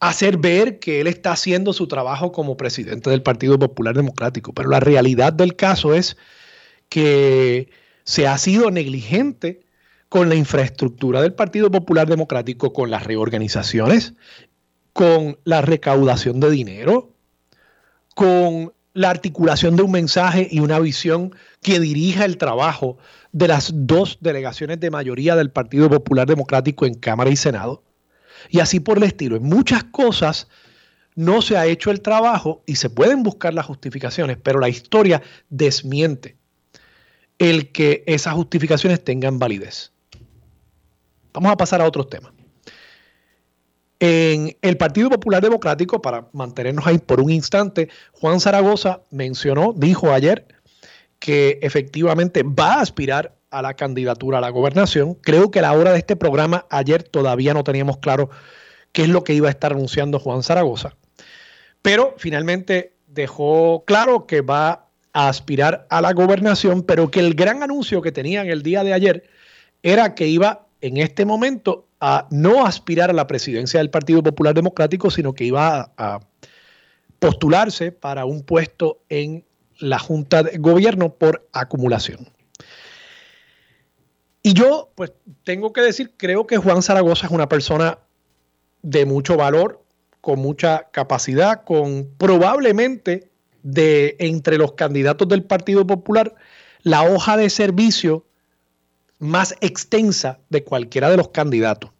hacer 0.00 0.36
ver 0.38 0.78
que 0.78 1.00
él 1.00 1.06
está 1.06 1.32
haciendo 1.32 1.72
su 1.72 1.88
trabajo 1.88 2.32
como 2.32 2.56
presidente 2.56 3.10
del 3.10 3.22
Partido 3.22 3.58
Popular 3.58 3.94
Democrático. 3.94 4.52
Pero 4.52 4.70
la 4.70 4.80
realidad 4.80 5.32
del 5.32 5.56
caso 5.56 5.94
es 5.94 6.16
que 6.88 7.70
se 8.04 8.26
ha 8.26 8.38
sido 8.38 8.70
negligente 8.70 9.60
con 10.08 10.28
la 10.28 10.34
infraestructura 10.34 11.20
del 11.20 11.34
Partido 11.34 11.70
Popular 11.70 12.08
Democrático, 12.08 12.72
con 12.72 12.90
las 12.90 13.04
reorganizaciones, 13.04 14.14
con 14.92 15.38
la 15.44 15.60
recaudación 15.60 16.40
de 16.40 16.50
dinero, 16.50 17.12
con 18.14 18.72
la 18.94 19.10
articulación 19.10 19.76
de 19.76 19.82
un 19.82 19.92
mensaje 19.92 20.48
y 20.50 20.60
una 20.60 20.80
visión 20.80 21.34
que 21.62 21.78
dirija 21.78 22.24
el 22.24 22.38
trabajo 22.38 22.98
de 23.32 23.48
las 23.48 23.70
dos 23.74 24.18
delegaciones 24.20 24.80
de 24.80 24.90
mayoría 24.90 25.36
del 25.36 25.50
Partido 25.50 25.90
Popular 25.90 26.26
Democrático 26.26 26.86
en 26.86 26.94
Cámara 26.94 27.30
y 27.30 27.36
Senado. 27.36 27.82
Y 28.50 28.60
así 28.60 28.80
por 28.80 28.98
el 28.98 29.04
estilo. 29.04 29.36
En 29.36 29.44
muchas 29.44 29.84
cosas 29.84 30.48
no 31.14 31.42
se 31.42 31.56
ha 31.56 31.66
hecho 31.66 31.90
el 31.90 32.00
trabajo 32.00 32.62
y 32.66 32.76
se 32.76 32.90
pueden 32.90 33.22
buscar 33.22 33.52
las 33.52 33.66
justificaciones, 33.66 34.38
pero 34.42 34.60
la 34.60 34.68
historia 34.68 35.22
desmiente 35.48 36.36
el 37.38 37.70
que 37.70 38.02
esas 38.06 38.34
justificaciones 38.34 39.02
tengan 39.02 39.38
validez. 39.38 39.92
Vamos 41.32 41.52
a 41.52 41.56
pasar 41.56 41.80
a 41.80 41.86
otros 41.86 42.08
temas. 42.08 42.32
En 44.00 44.56
el 44.62 44.76
Partido 44.76 45.10
Popular 45.10 45.42
Democrático, 45.42 46.00
para 46.00 46.28
mantenernos 46.32 46.86
ahí 46.86 46.98
por 46.98 47.20
un 47.20 47.30
instante, 47.30 47.88
Juan 48.12 48.40
Zaragoza 48.40 49.02
mencionó, 49.10 49.72
dijo 49.76 50.12
ayer, 50.12 50.46
que 51.18 51.58
efectivamente 51.62 52.44
va 52.44 52.74
a 52.74 52.80
aspirar 52.80 53.37
a 53.50 53.62
la 53.62 53.74
candidatura 53.74 54.38
a 54.38 54.40
la 54.40 54.50
gobernación. 54.50 55.14
Creo 55.14 55.50
que 55.50 55.58
a 55.58 55.62
la 55.62 55.72
hora 55.72 55.92
de 55.92 55.98
este 55.98 56.16
programa, 56.16 56.66
ayer 56.70 57.02
todavía 57.02 57.54
no 57.54 57.64
teníamos 57.64 57.98
claro 57.98 58.30
qué 58.92 59.02
es 59.02 59.08
lo 59.08 59.24
que 59.24 59.34
iba 59.34 59.48
a 59.48 59.50
estar 59.50 59.72
anunciando 59.72 60.18
Juan 60.18 60.42
Zaragoza, 60.42 60.96
pero 61.82 62.14
finalmente 62.18 62.94
dejó 63.06 63.84
claro 63.86 64.26
que 64.26 64.40
va 64.40 64.86
a 65.12 65.28
aspirar 65.28 65.86
a 65.90 66.00
la 66.00 66.12
gobernación, 66.12 66.82
pero 66.82 67.10
que 67.10 67.20
el 67.20 67.34
gran 67.34 67.62
anuncio 67.62 68.02
que 68.02 68.12
tenía 68.12 68.42
en 68.42 68.50
el 68.50 68.62
día 68.62 68.84
de 68.84 68.92
ayer 68.92 69.24
era 69.82 70.14
que 70.14 70.26
iba 70.26 70.66
en 70.80 70.98
este 70.98 71.24
momento 71.24 71.86
a 72.00 72.28
no 72.30 72.64
aspirar 72.66 73.10
a 73.10 73.14
la 73.14 73.26
presidencia 73.26 73.80
del 73.80 73.90
Partido 73.90 74.22
Popular 74.22 74.54
Democrático, 74.54 75.10
sino 75.10 75.34
que 75.34 75.44
iba 75.44 75.92
a, 75.96 76.20
postularse 77.18 77.92
para 77.92 78.24
un 78.24 78.42
puesto 78.42 79.00
en 79.08 79.44
la 79.78 79.98
Junta 79.98 80.42
de 80.42 80.58
Gobierno 80.58 81.14
por 81.14 81.48
acumulación. 81.52 82.28
Y 84.42 84.54
yo, 84.54 84.90
pues, 84.94 85.12
tengo 85.44 85.72
que 85.72 85.80
decir, 85.80 86.14
creo 86.16 86.46
que 86.46 86.56
Juan 86.56 86.82
Zaragoza 86.82 87.26
es 87.26 87.32
una 87.32 87.48
persona 87.48 87.98
de 88.82 89.04
mucho 89.04 89.36
valor, 89.36 89.82
con 90.20 90.40
mucha 90.40 90.88
capacidad, 90.90 91.64
con 91.64 92.08
probablemente 92.16 93.30
de 93.62 94.16
entre 94.18 94.58
los 94.58 94.72
candidatos 94.72 95.28
del 95.28 95.44
Partido 95.44 95.86
Popular 95.86 96.34
la 96.82 97.02
hoja 97.02 97.36
de 97.36 97.50
servicio 97.50 98.24
más 99.18 99.54
extensa 99.60 100.38
de 100.48 100.64
cualquiera 100.64 101.10
de 101.10 101.16
los 101.16 101.28
candidatos, 101.28 101.90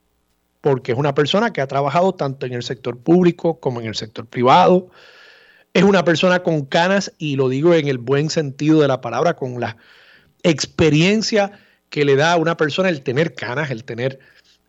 porque 0.61 0.92
es 0.92 0.99
una 0.99 1.14
persona 1.14 1.52
que 1.52 1.61
ha 1.61 1.66
trabajado 1.66 2.14
tanto 2.14 2.47
en 2.47 2.52
el 2.52 2.62
sector 2.62 2.99
público 2.99 3.59
como 3.59 3.80
en 3.80 3.87
el 3.87 3.97
sector 3.97 4.26
privado. 4.26 4.88
Es 5.75 5.83
una 5.83 6.04
persona 6.04 6.42
con 6.42 6.64
canas, 6.64 7.12
y 7.18 7.37
lo 7.37 7.49
digo 7.49 7.75
en 7.75 7.88
el 7.88 7.99
buen 7.99 8.30
sentido 8.30 8.80
de 8.80 8.88
la 8.88 9.00
palabra, 9.00 9.35
con 9.35 9.61
la 9.61 9.76
experiencia 10.42 11.52
que 11.90 12.04
le 12.04 12.16
da 12.16 12.33
a 12.33 12.37
una 12.37 12.57
persona 12.57 12.88
el 12.88 13.02
tener 13.02 13.35
canas, 13.35 13.71
el 13.71 13.85
tener 13.85 14.18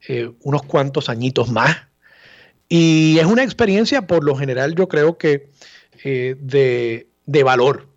eh, 0.08 0.32
unos 0.42 0.64
cuantos 0.64 1.10
añitos 1.10 1.50
más. 1.50 1.76
Y 2.68 3.18
es 3.20 3.26
una 3.26 3.44
experiencia, 3.44 4.06
por 4.08 4.24
lo 4.24 4.36
general, 4.36 4.76
yo 4.76 4.88
creo 4.88 5.18
que 5.18 5.50
eh, 6.04 6.36
de, 6.40 7.44
valor 7.44 7.88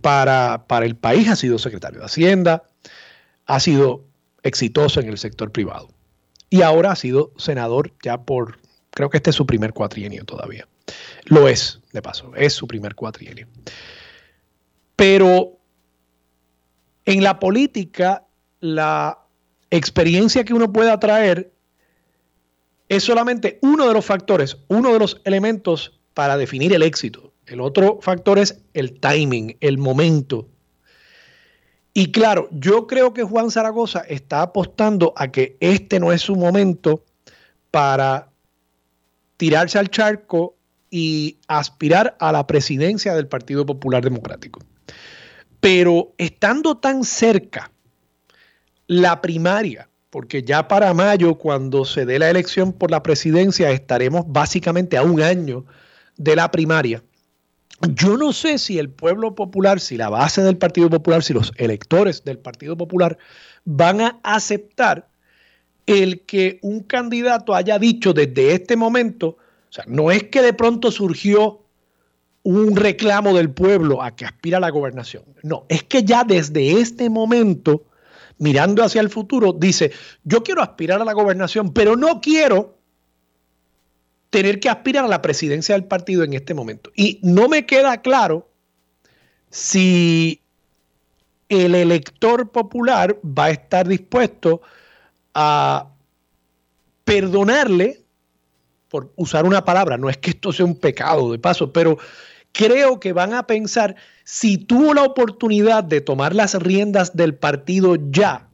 para, 0.00 0.66
para 0.66 0.86
el 0.86 0.96
país. 0.96 1.28
Ha 1.28 1.36
sido 1.36 1.58
secretario 1.58 2.00
de 2.00 2.06
Hacienda, 2.06 2.64
ha 3.46 3.60
sido 3.60 4.04
exitoso 4.42 5.00
en 5.00 5.08
el 5.08 5.18
sector 5.18 5.50
privado 5.50 5.88
y 6.50 6.62
ahora 6.62 6.92
ha 6.92 6.96
sido 6.96 7.32
senador 7.36 7.92
ya 8.02 8.22
por, 8.22 8.58
creo 8.90 9.10
que 9.10 9.16
este 9.16 9.30
es 9.30 9.36
su 9.36 9.46
primer 9.46 9.72
cuatrienio 9.72 10.24
todavía. 10.24 10.66
Lo 11.24 11.48
es, 11.48 11.80
de 11.92 12.02
paso, 12.02 12.32
es 12.36 12.52
su 12.52 12.68
primer 12.68 12.94
cuatrienio. 12.94 13.48
Pero 14.94 15.58
en 17.04 17.22
la 17.22 17.38
política, 17.38 18.25
la 18.74 19.18
experiencia 19.70 20.44
que 20.44 20.54
uno 20.54 20.72
pueda 20.72 20.98
traer 20.98 21.52
es 22.88 23.04
solamente 23.04 23.58
uno 23.62 23.88
de 23.88 23.94
los 23.94 24.04
factores, 24.04 24.58
uno 24.68 24.92
de 24.92 24.98
los 24.98 25.20
elementos 25.24 25.98
para 26.14 26.36
definir 26.36 26.72
el 26.72 26.82
éxito. 26.82 27.32
El 27.46 27.60
otro 27.60 27.98
factor 28.00 28.38
es 28.38 28.62
el 28.74 28.98
timing, 28.98 29.56
el 29.60 29.78
momento. 29.78 30.48
Y 31.94 32.12
claro, 32.12 32.48
yo 32.52 32.86
creo 32.86 33.14
que 33.14 33.22
Juan 33.22 33.50
Zaragoza 33.50 34.00
está 34.00 34.42
apostando 34.42 35.12
a 35.16 35.28
que 35.28 35.56
este 35.60 35.98
no 36.00 36.12
es 36.12 36.22
su 36.22 36.36
momento 36.36 37.04
para 37.70 38.30
tirarse 39.36 39.78
al 39.78 39.90
charco 39.90 40.56
y 40.90 41.38
aspirar 41.48 42.16
a 42.20 42.32
la 42.32 42.46
presidencia 42.46 43.14
del 43.14 43.28
Partido 43.28 43.64
Popular 43.66 44.02
Democrático. 44.02 44.60
Pero 45.60 46.12
estando 46.18 46.76
tan 46.76 47.04
cerca 47.04 47.70
la 48.86 49.20
primaria, 49.20 49.88
porque 50.10 50.42
ya 50.42 50.68
para 50.68 50.94
mayo, 50.94 51.36
cuando 51.36 51.84
se 51.84 52.06
dé 52.06 52.18
la 52.18 52.30
elección 52.30 52.72
por 52.72 52.90
la 52.90 53.02
presidencia, 53.02 53.70
estaremos 53.70 54.24
básicamente 54.26 54.96
a 54.96 55.02
un 55.02 55.20
año 55.20 55.64
de 56.16 56.36
la 56.36 56.50
primaria, 56.50 57.02
yo 57.94 58.16
no 58.16 58.32
sé 58.32 58.58
si 58.58 58.78
el 58.78 58.88
pueblo 58.88 59.34
popular, 59.34 59.80
si 59.80 59.96
la 59.96 60.08
base 60.08 60.42
del 60.42 60.56
Partido 60.56 60.88
Popular, 60.88 61.22
si 61.22 61.34
los 61.34 61.52
electores 61.56 62.24
del 62.24 62.38
Partido 62.38 62.76
Popular 62.76 63.18
van 63.64 64.00
a 64.00 64.18
aceptar 64.22 65.08
el 65.84 66.22
que 66.22 66.58
un 66.62 66.80
candidato 66.80 67.54
haya 67.54 67.78
dicho 67.78 68.12
desde 68.12 68.52
este 68.52 68.76
momento, 68.76 69.28
o 69.28 69.72
sea, 69.72 69.84
no 69.86 70.10
es 70.10 70.24
que 70.24 70.40
de 70.40 70.54
pronto 70.54 70.90
surgió 70.90 71.60
un 72.42 72.76
reclamo 72.76 73.34
del 73.34 73.50
pueblo 73.50 74.02
a 74.02 74.16
que 74.16 74.24
aspira 74.24 74.56
a 74.56 74.60
la 74.60 74.70
gobernación, 74.70 75.24
no, 75.42 75.66
es 75.68 75.82
que 75.82 76.02
ya 76.02 76.24
desde 76.24 76.80
este 76.80 77.10
momento, 77.10 77.84
mirando 78.38 78.84
hacia 78.84 79.00
el 79.00 79.10
futuro, 79.10 79.52
dice, 79.52 79.92
yo 80.24 80.42
quiero 80.42 80.62
aspirar 80.62 81.00
a 81.00 81.04
la 81.04 81.12
gobernación, 81.12 81.72
pero 81.72 81.96
no 81.96 82.20
quiero 82.20 82.76
tener 84.30 84.60
que 84.60 84.68
aspirar 84.68 85.04
a 85.04 85.08
la 85.08 85.22
presidencia 85.22 85.74
del 85.74 85.84
partido 85.84 86.22
en 86.24 86.34
este 86.34 86.54
momento. 86.54 86.90
Y 86.94 87.20
no 87.22 87.48
me 87.48 87.64
queda 87.64 88.02
claro 88.02 88.48
si 89.50 90.42
el 91.48 91.74
elector 91.74 92.50
popular 92.50 93.18
va 93.24 93.46
a 93.46 93.50
estar 93.50 93.86
dispuesto 93.86 94.60
a 95.34 95.88
perdonarle, 97.04 98.02
por 98.88 99.12
usar 99.16 99.44
una 99.44 99.64
palabra, 99.64 99.96
no 99.96 100.08
es 100.08 100.16
que 100.16 100.30
esto 100.30 100.52
sea 100.52 100.64
un 100.64 100.78
pecado 100.78 101.32
de 101.32 101.38
paso, 101.38 101.72
pero 101.72 101.98
creo 102.52 102.98
que 102.98 103.12
van 103.12 103.34
a 103.34 103.46
pensar, 103.46 103.96
si 104.26 104.58
tuvo 104.58 104.92
la 104.92 105.04
oportunidad 105.04 105.84
de 105.84 106.00
tomar 106.00 106.34
las 106.34 106.54
riendas 106.54 107.14
del 107.14 107.36
partido 107.36 107.94
ya, 108.10 108.48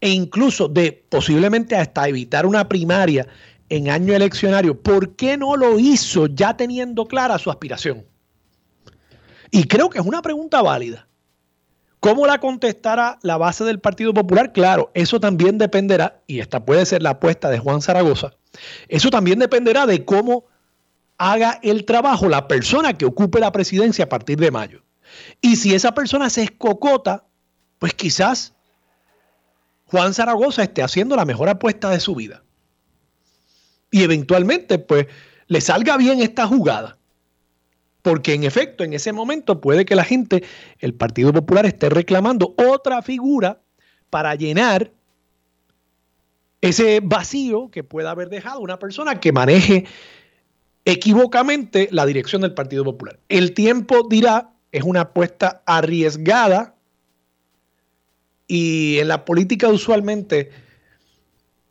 e 0.00 0.08
incluso 0.08 0.66
de 0.66 1.04
posiblemente 1.10 1.76
hasta 1.76 2.08
evitar 2.08 2.46
una 2.46 2.66
primaria 2.66 3.28
en 3.68 3.90
año 3.90 4.14
eleccionario, 4.14 4.80
¿por 4.80 5.14
qué 5.14 5.36
no 5.36 5.56
lo 5.56 5.78
hizo 5.78 6.26
ya 6.28 6.56
teniendo 6.56 7.06
clara 7.06 7.38
su 7.38 7.50
aspiración? 7.50 8.06
Y 9.50 9.64
creo 9.64 9.90
que 9.90 9.98
es 9.98 10.06
una 10.06 10.22
pregunta 10.22 10.62
válida. 10.62 11.06
¿Cómo 12.00 12.26
la 12.26 12.40
contestará 12.40 13.18
la 13.22 13.36
base 13.36 13.62
del 13.64 13.78
Partido 13.78 14.14
Popular? 14.14 14.54
Claro, 14.54 14.90
eso 14.94 15.20
también 15.20 15.58
dependerá, 15.58 16.22
y 16.26 16.40
esta 16.40 16.64
puede 16.64 16.86
ser 16.86 17.02
la 17.02 17.10
apuesta 17.10 17.50
de 17.50 17.58
Juan 17.58 17.82
Zaragoza, 17.82 18.32
eso 18.88 19.10
también 19.10 19.38
dependerá 19.38 19.84
de 19.84 20.06
cómo 20.06 20.46
haga 21.18 21.58
el 21.62 21.84
trabajo 21.84 22.28
la 22.28 22.48
persona 22.48 22.96
que 22.96 23.06
ocupe 23.06 23.40
la 23.40 23.52
presidencia 23.52 24.04
a 24.04 24.08
partir 24.08 24.38
de 24.38 24.50
mayo. 24.50 24.82
Y 25.40 25.56
si 25.56 25.74
esa 25.74 25.94
persona 25.94 26.30
se 26.30 26.42
escocota, 26.42 27.24
pues 27.78 27.94
quizás 27.94 28.54
Juan 29.86 30.14
Zaragoza 30.14 30.62
esté 30.62 30.82
haciendo 30.82 31.16
la 31.16 31.24
mejor 31.24 31.48
apuesta 31.48 31.90
de 31.90 32.00
su 32.00 32.14
vida. 32.14 32.42
Y 33.90 34.02
eventualmente, 34.02 34.78
pues, 34.78 35.06
le 35.46 35.60
salga 35.60 35.96
bien 35.96 36.20
esta 36.20 36.46
jugada. 36.46 36.98
Porque 38.02 38.34
en 38.34 38.44
efecto, 38.44 38.84
en 38.84 38.92
ese 38.92 39.12
momento 39.12 39.60
puede 39.60 39.84
que 39.84 39.96
la 39.96 40.04
gente, 40.04 40.44
el 40.78 40.94
Partido 40.94 41.32
Popular, 41.32 41.66
esté 41.66 41.88
reclamando 41.88 42.54
otra 42.56 43.02
figura 43.02 43.60
para 44.10 44.34
llenar 44.34 44.92
ese 46.60 47.00
vacío 47.02 47.70
que 47.70 47.84
pueda 47.84 48.10
haber 48.10 48.28
dejado 48.28 48.60
una 48.60 48.78
persona 48.78 49.20
que 49.20 49.32
maneje 49.32 49.86
equivocamente 50.86 51.88
la 51.90 52.06
dirección 52.06 52.42
del 52.42 52.54
Partido 52.54 52.84
Popular. 52.84 53.18
El 53.28 53.52
tiempo 53.52 54.06
dirá, 54.08 54.52
es 54.70 54.84
una 54.84 55.02
apuesta 55.02 55.62
arriesgada 55.66 56.76
y 58.46 58.98
en 59.00 59.08
la 59.08 59.24
política 59.24 59.68
usualmente 59.68 60.52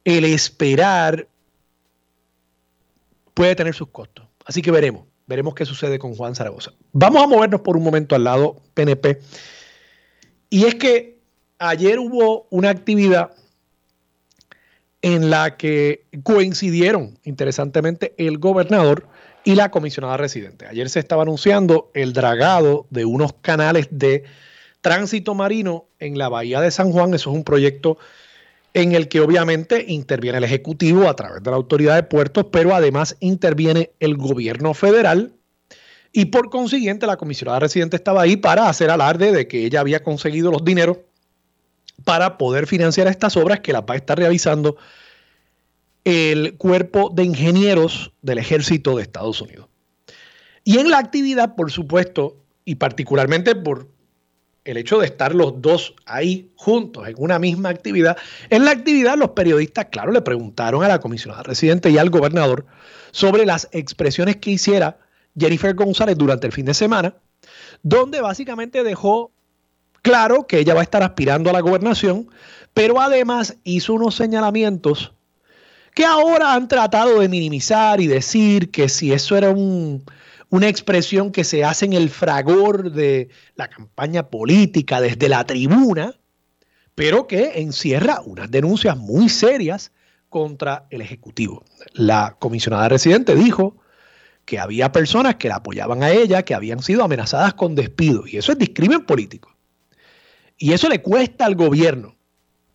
el 0.04 0.26
esperar 0.26 1.30
puede 3.34 3.56
tener 3.56 3.74
sus 3.74 3.88
costos. 3.88 4.28
Así 4.46 4.62
que 4.62 4.70
veremos, 4.70 5.06
veremos 5.28 5.56
qué 5.56 5.66
sucede 5.66 5.98
con 5.98 6.14
Juan 6.14 6.36
Zaragoza. 6.36 6.74
Vamos 6.92 7.24
a 7.24 7.28
movernos 7.28 7.62
por 7.62 7.78
un 7.78 7.84
momento 7.84 8.16
al 8.16 8.26
lado 8.26 8.62
PNP. 8.74 9.22
Y 10.50 10.66
es 10.66 10.76
que 10.76 11.22
ayer 11.58 12.00
hubo 12.00 12.48
una 12.50 12.70
actividad 12.70 13.32
en 15.06 15.30
la 15.30 15.56
que 15.56 16.08
coincidieron, 16.24 17.20
interesantemente, 17.26 18.16
el 18.18 18.40
gobernador 18.40 19.08
y 19.44 19.54
la 19.54 19.70
comisionada 19.70 20.18
residente. 20.18 20.66
Ayer 20.66 20.90
se 20.90 20.98
estaba 20.98 21.22
anunciando 21.22 21.92
el 21.94 22.12
dragado 22.12 22.88
de 22.90 23.06
unos 23.06 23.34
canales 23.34 23.88
de 23.92 24.24
tránsito 24.82 25.36
marino 25.36 25.86
en 26.00 26.18
la 26.18 26.28
bahía 26.28 26.60
de 26.60 26.72
San 26.72 26.92
Juan. 26.92 27.14
Eso 27.14 27.30
es 27.30 27.36
un 27.36 27.44
proyecto 27.44 28.00
en 28.74 28.94
el 28.94 29.08
que 29.08 29.20
obviamente 29.20 29.86
interviene 29.88 30.40
el 30.40 30.44
Ejecutivo 30.44 31.08
a 31.08 31.16
través 31.16 31.44
de 31.44 31.52
la 31.52 31.58
Autoridad 31.58 31.94
de 31.94 32.02
Puertos, 32.02 32.48
pero 32.52 32.74
además 32.74 33.16
interviene 33.20 33.92
el 34.00 34.18
gobierno 34.18 34.74
federal 34.74 35.36
y 36.14 36.26
por 36.26 36.50
consiguiente 36.50 37.06
la 37.06 37.18
comisionada 37.18 37.60
residente 37.60 37.96
estaba 37.96 38.24
ahí 38.24 38.38
para 38.38 38.70
hacer 38.70 38.90
alarde 38.90 39.32
de 39.32 39.48
que 39.48 39.66
ella 39.66 39.82
había 39.82 40.02
conseguido 40.02 40.50
los 40.50 40.66
dineros 40.66 40.98
para 42.04 42.38
poder 42.38 42.68
financiar 42.68 43.08
estas 43.08 43.38
obras 43.38 43.62
que 43.62 43.74
las 43.74 43.82
va 43.82 43.94
a 43.94 43.98
estar 43.98 44.18
realizando 44.18 44.78
el 46.04 46.56
cuerpo 46.58 47.12
de 47.14 47.24
ingenieros 47.24 48.12
del 48.22 48.38
ejército 48.38 48.96
de 48.96 49.04
Estados 49.04 49.42
Unidos. 49.42 49.68
Y 50.64 50.78
en 50.78 50.90
la 50.90 51.00
actividad, 51.00 51.56
por 51.56 51.72
supuesto, 51.72 52.38
y 52.64 52.76
particularmente 52.76 53.56
por 53.56 53.88
el 54.66 54.78
hecho 54.78 55.00
de 55.00 55.06
estar 55.06 55.36
los 55.36 55.62
dos 55.62 55.94
ahí 56.06 56.52
juntos 56.56 57.08
en 57.08 57.16
una 57.18 57.38
misma 57.38 57.70
actividad, 57.70 58.18
en 58.50 58.66
la 58.66 58.72
actividad 58.72 59.16
los 59.16 59.30
periodistas, 59.30 59.86
claro, 59.86 60.12
le 60.12 60.22
preguntaron 60.22 60.84
a 60.84 60.88
la 60.88 61.00
comisionada 61.00 61.44
residente 61.44 61.92
y 61.92 62.00
al 62.00 62.10
gobernador 62.10 62.66
sobre 63.12 63.46
las 63.46 63.70
expresiones 63.72 64.38
que 64.38 64.52
hiciera 64.52 64.98
Jennifer 65.38 65.74
González 65.76 66.18
durante 66.18 66.48
el 66.48 66.54
fin 66.54 66.66
de 66.66 66.74
semana, 66.74 67.16
donde 67.84 68.22
básicamente 68.22 68.84
dejó 68.84 69.32
claro 70.06 70.46
que 70.46 70.60
ella 70.60 70.76
va 70.76 70.82
a 70.82 70.84
estar 70.84 71.02
aspirando 71.02 71.50
a 71.50 71.54
la 71.54 71.62
gobernación, 71.62 72.30
pero 72.76 73.02
además 73.02 73.58
hizo 73.64 73.96
unos 73.96 74.14
señalamientos 74.14 75.14
que 75.96 76.06
ahora 76.06 76.54
han 76.54 76.68
tratado 76.68 77.22
de 77.22 77.28
minimizar 77.28 78.00
y 78.00 78.06
decir 78.06 78.70
que 78.70 78.88
si 78.88 79.14
eso 79.14 79.36
era 79.36 79.50
una 79.50 80.68
expresión 80.68 81.32
que 81.32 81.44
se 81.44 81.64
hace 81.64 81.86
en 81.86 81.94
el 81.94 82.12
fragor 82.12 82.92
de 82.92 83.30
la 83.56 83.68
campaña 83.68 84.30
política 84.30 85.02
desde 85.02 85.28
la 85.28 85.44
tribuna, 85.44 86.14
pero 86.94 87.26
que 87.26 87.54
encierra 87.62 88.22
unas 88.24 88.52
denuncias 88.52 88.96
muy 88.98 89.28
serias 89.28 89.92
contra 90.30 90.86
el 90.92 91.02
Ejecutivo. 91.02 91.66
La 91.94 92.36
comisionada 92.38 92.90
residente 92.90 93.34
dijo 93.34 93.78
que 94.46 94.60
había 94.60 94.92
personas 94.92 95.38
que 95.38 95.48
la 95.48 95.56
apoyaban 95.56 96.04
a 96.04 96.12
ella, 96.12 96.44
que 96.44 96.54
habían 96.54 96.84
sido 96.84 97.04
amenazadas 97.04 97.56
con 97.56 97.74
despido, 97.74 98.28
y 98.28 98.38
eso 98.38 98.52
es 98.52 98.60
discrimen 98.60 99.04
político. 99.04 99.55
Y 100.58 100.74
eso 100.74 100.90
le 100.90 101.02
cuesta 101.02 101.46
al 101.46 101.56
gobierno. 101.56 102.16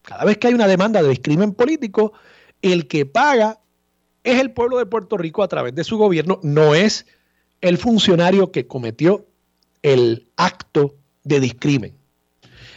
Cada 0.03 0.25
vez 0.25 0.39
que 0.39 0.49
hay 0.49 0.55
una 0.55 0.67
demanda 0.67 1.03
de 1.03 1.09
discrimen 1.09 1.55
político, 1.55 2.13
el 2.63 2.89
que 2.89 3.07
paga 3.07 3.61
es 4.25 4.41
el 4.41 4.53
pueblo 4.53 4.79
de 4.79 4.87
Puerto 4.87 5.17
Rico 5.17 5.43
a 5.43 5.49
través 5.49 5.75
de 5.75 5.85
su 5.85 5.97
gobierno, 5.97 6.41
no 6.43 6.75
es 6.75 7.07
el 7.61 7.79
funcionario 7.79 8.53
que 8.53 8.67
cometió 8.67 9.27
el 9.83 10.29
acto 10.37 10.97
de 11.25 11.41
discrimen. 11.41 11.97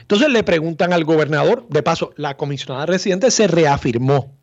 Entonces 0.01 0.29
le 0.29 0.43
preguntan 0.43 0.93
al 0.93 1.05
gobernador, 1.05 1.65
de 1.69 1.81
paso, 1.81 2.13
la 2.17 2.35
comisionada 2.35 2.85
residente 2.85 3.31
se 3.31 3.47
reafirmó. 3.47 4.35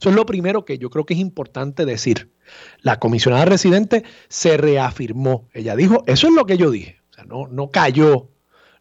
Eso 0.00 0.08
es 0.08 0.16
lo 0.16 0.26
primero 0.26 0.64
que 0.64 0.78
yo 0.78 0.90
creo 0.90 1.04
que 1.04 1.14
es 1.14 1.20
importante 1.20 1.84
decir. 1.84 2.32
La 2.80 2.98
comisionada 2.98 3.44
residente 3.44 4.02
se 4.28 4.56
reafirmó. 4.56 5.48
Ella 5.52 5.76
dijo, 5.76 6.02
eso 6.06 6.26
es 6.26 6.34
lo 6.34 6.46
que 6.46 6.56
yo 6.56 6.70
dije. 6.70 7.00
O 7.10 7.14
sea, 7.14 7.24
no, 7.24 7.46
no 7.48 7.70
cayó 7.70 8.29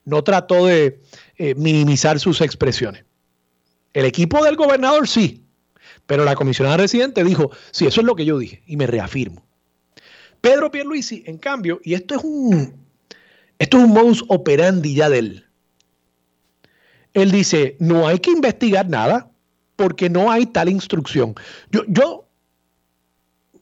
no 0.09 0.23
trató 0.23 0.65
de 0.65 1.01
eh, 1.37 1.55
minimizar 1.55 2.19
sus 2.19 2.41
expresiones. 2.41 3.05
El 3.93 4.05
equipo 4.05 4.43
del 4.43 4.55
gobernador 4.55 5.07
sí, 5.07 5.43
pero 6.05 6.25
la 6.25 6.35
comisionada 6.35 6.77
residente 6.77 7.23
dijo, 7.23 7.51
sí, 7.71 7.85
eso 7.85 8.01
es 8.01 8.07
lo 8.07 8.15
que 8.15 8.25
yo 8.25 8.37
dije 8.37 8.63
y 8.65 8.77
me 8.77 8.87
reafirmo. 8.87 9.45
Pedro 10.41 10.71
Pierluisi, 10.71 11.23
en 11.25 11.37
cambio, 11.37 11.79
y 11.83 11.93
esto 11.93 12.15
es 12.15 12.23
un, 12.23 12.73
esto 13.59 13.77
es 13.77 13.83
un 13.83 13.91
modus 13.91 14.23
operandi 14.27 14.95
ya 14.95 15.09
de 15.09 15.19
él. 15.19 15.45
Él 17.13 17.31
dice, 17.31 17.75
no 17.79 18.07
hay 18.07 18.19
que 18.19 18.31
investigar 18.31 18.87
nada 18.89 19.29
porque 19.75 20.09
no 20.09 20.31
hay 20.31 20.45
tal 20.45 20.69
instrucción. 20.69 21.35
Yo, 21.71 21.83
yo, 21.87 22.27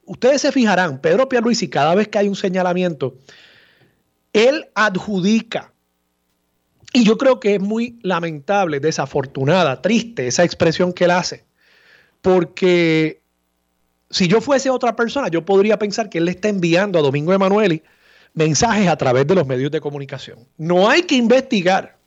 ustedes 0.06 0.42
se 0.42 0.52
fijarán, 0.52 1.00
Pedro 1.00 1.28
Pierluisi, 1.30 1.70
cada 1.70 1.96
vez 1.96 2.08
que 2.08 2.18
hay 2.18 2.28
un 2.28 2.36
señalamiento, 2.36 3.18
él 4.34 4.68
adjudica 4.76 5.74
y 6.98 7.04
yo 7.04 7.16
creo 7.16 7.40
que 7.40 7.56
es 7.56 7.62
muy 7.62 8.00
lamentable, 8.02 8.80
desafortunada, 8.80 9.84
triste 9.84 10.26
esa 10.26 10.44
expresión 10.44 10.94
que 10.94 11.04
él 11.04 11.12
hace, 11.12 11.46
porque 12.24 13.22
si 14.10 14.28
yo 14.28 14.42
fuese 14.42 14.72
otra 14.72 14.96
persona, 14.96 15.28
yo 15.28 15.46
podría 15.46 15.78
pensar 15.78 16.10
que 16.10 16.18
él 16.18 16.26
le 16.26 16.32
está 16.32 16.50
enviando 16.50 16.98
a 16.98 17.04
Domingo 17.04 17.34
Emanueli 17.34 17.84
mensajes 18.34 18.88
a 18.88 18.96
través 18.96 19.28
de 19.28 19.36
los 19.36 19.46
medios 19.46 19.70
de 19.70 19.80
comunicación. 19.80 20.40
No 20.58 20.90
hay 20.90 21.04
que 21.04 21.14
investigar, 21.14 22.00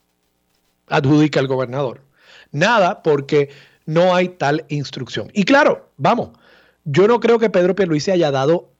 adjudica 0.89 1.39
el 1.39 1.47
gobernador. 1.47 2.01
Nada, 2.51 3.01
porque 3.05 3.51
no 3.87 4.17
hay 4.17 4.31
tal 4.31 4.65
instrucción. 4.71 5.31
Y 5.35 5.45
claro, 5.45 5.89
vamos, 5.99 6.31
yo 6.85 7.07
no 7.07 7.21
creo 7.21 7.39
que 7.39 7.49
Pedro 7.49 7.77
Pierluisi 7.77 8.11
haya 8.11 8.33
dado 8.33 8.73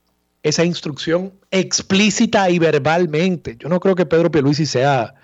esa 0.43 0.65
instrucción 0.65 1.31
explícita 1.51 2.49
y 2.49 2.59
verbalmente. 2.59 3.55
Yo 3.57 3.69
no 3.69 3.79
creo 3.79 3.95
que 3.95 4.05
Pedro 4.05 4.29
Pierluisi 4.29 4.65
sea 4.65 5.15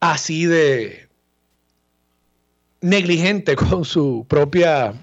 así 0.00 0.46
de 0.46 1.08
negligente 2.80 3.56
con 3.56 3.84
su 3.84 4.26
propia 4.28 4.94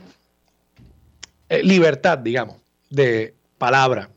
eh, 1.49 1.63
libertad, 1.63 2.17
digamos, 2.17 2.57
de 2.89 3.33
palabra. 3.57 4.09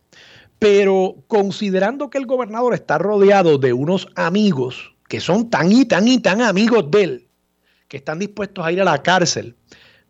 Pero 0.59 1.17
considerando 1.29 2.11
que 2.11 2.19
el 2.19 2.27
gobernador 2.27 2.75
está 2.75 2.99
rodeado 2.99 3.59
de 3.59 3.73
unos 3.73 4.09
amigos 4.17 4.93
que 5.09 5.21
son 5.21 5.49
tan 5.51 5.73
y 5.73 5.85
tan 5.85 6.07
y 6.09 6.19
tan 6.19 6.43
amigos 6.43 6.91
de 6.91 7.03
él, 7.03 7.29
que 7.88 7.97
están 7.97 8.19
dispuestos 8.19 8.64
a 8.64 8.73
ir 8.73 8.81
a 8.81 8.85
la 8.85 9.03
cárcel 9.03 9.57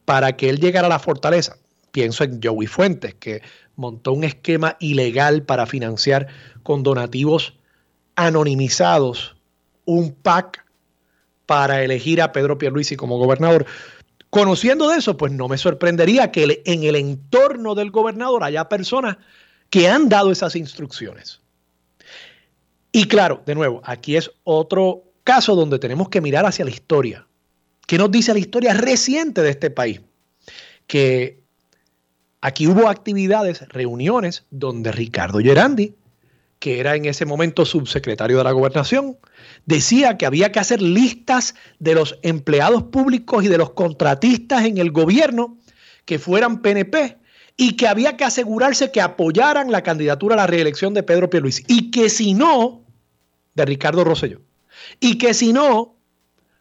para 0.04 0.36
que 0.36 0.48
él 0.48 0.58
llegara 0.58 0.86
a 0.86 0.90
la 0.90 0.98
fortaleza, 0.98 1.58
pienso 1.92 2.24
en 2.24 2.40
Joey 2.42 2.66
Fuentes, 2.66 3.14
que 3.14 3.42
montó 3.76 4.12
un 4.12 4.24
esquema 4.24 4.76
ilegal 4.80 5.42
para 5.42 5.66
financiar 5.66 6.26
con 6.62 6.82
donativos 6.82 7.54
anonimizados 8.16 9.37
un 9.88 10.12
PAC 10.12 10.66
para 11.46 11.82
elegir 11.82 12.20
a 12.20 12.30
Pedro 12.30 12.58
Pierluisi 12.58 12.94
como 12.94 13.16
gobernador. 13.16 13.64
Conociendo 14.28 14.90
de 14.90 14.98
eso, 14.98 15.16
pues 15.16 15.32
no 15.32 15.48
me 15.48 15.56
sorprendería 15.56 16.30
que 16.30 16.60
en 16.66 16.82
el 16.82 16.94
entorno 16.94 17.74
del 17.74 17.90
gobernador 17.90 18.44
haya 18.44 18.68
personas 18.68 19.16
que 19.70 19.88
han 19.88 20.10
dado 20.10 20.30
esas 20.30 20.56
instrucciones. 20.56 21.40
Y 22.92 23.06
claro, 23.06 23.42
de 23.46 23.54
nuevo, 23.54 23.80
aquí 23.82 24.16
es 24.16 24.30
otro 24.44 25.04
caso 25.24 25.54
donde 25.54 25.78
tenemos 25.78 26.10
que 26.10 26.20
mirar 26.20 26.44
hacia 26.44 26.66
la 26.66 26.70
historia. 26.70 27.26
¿Qué 27.86 27.96
nos 27.96 28.10
dice 28.10 28.34
la 28.34 28.40
historia 28.40 28.74
reciente 28.74 29.40
de 29.40 29.48
este 29.48 29.70
país? 29.70 30.02
Que 30.86 31.40
aquí 32.42 32.66
hubo 32.66 32.90
actividades, 32.90 33.66
reuniones 33.68 34.44
donde 34.50 34.92
Ricardo 34.92 35.38
Gerandi, 35.38 35.94
que 36.58 36.80
era 36.80 36.96
en 36.96 37.04
ese 37.04 37.24
momento 37.24 37.64
subsecretario 37.64 38.38
de 38.38 38.44
la 38.44 38.52
gobernación, 38.52 39.16
decía 39.66 40.16
que 40.16 40.26
había 40.26 40.50
que 40.50 40.58
hacer 40.58 40.82
listas 40.82 41.54
de 41.78 41.94
los 41.94 42.18
empleados 42.22 42.84
públicos 42.84 43.44
y 43.44 43.48
de 43.48 43.58
los 43.58 43.70
contratistas 43.70 44.64
en 44.64 44.78
el 44.78 44.90
gobierno 44.90 45.58
que 46.04 46.18
fueran 46.18 46.62
PNP 46.62 47.18
y 47.56 47.76
que 47.76 47.86
había 47.86 48.16
que 48.16 48.24
asegurarse 48.24 48.90
que 48.90 49.00
apoyaran 49.00 49.70
la 49.70 49.82
candidatura 49.82 50.34
a 50.34 50.38
la 50.38 50.46
reelección 50.46 50.94
de 50.94 51.02
Pedro 51.02 51.30
Pierluisi 51.30 51.64
y 51.66 51.90
que 51.90 52.08
si 52.08 52.34
no, 52.34 52.84
de 53.54 53.64
Ricardo 53.64 54.04
Rosselló, 54.04 54.40
y 55.00 55.18
que 55.18 55.34
si 55.34 55.52
no, 55.52 55.96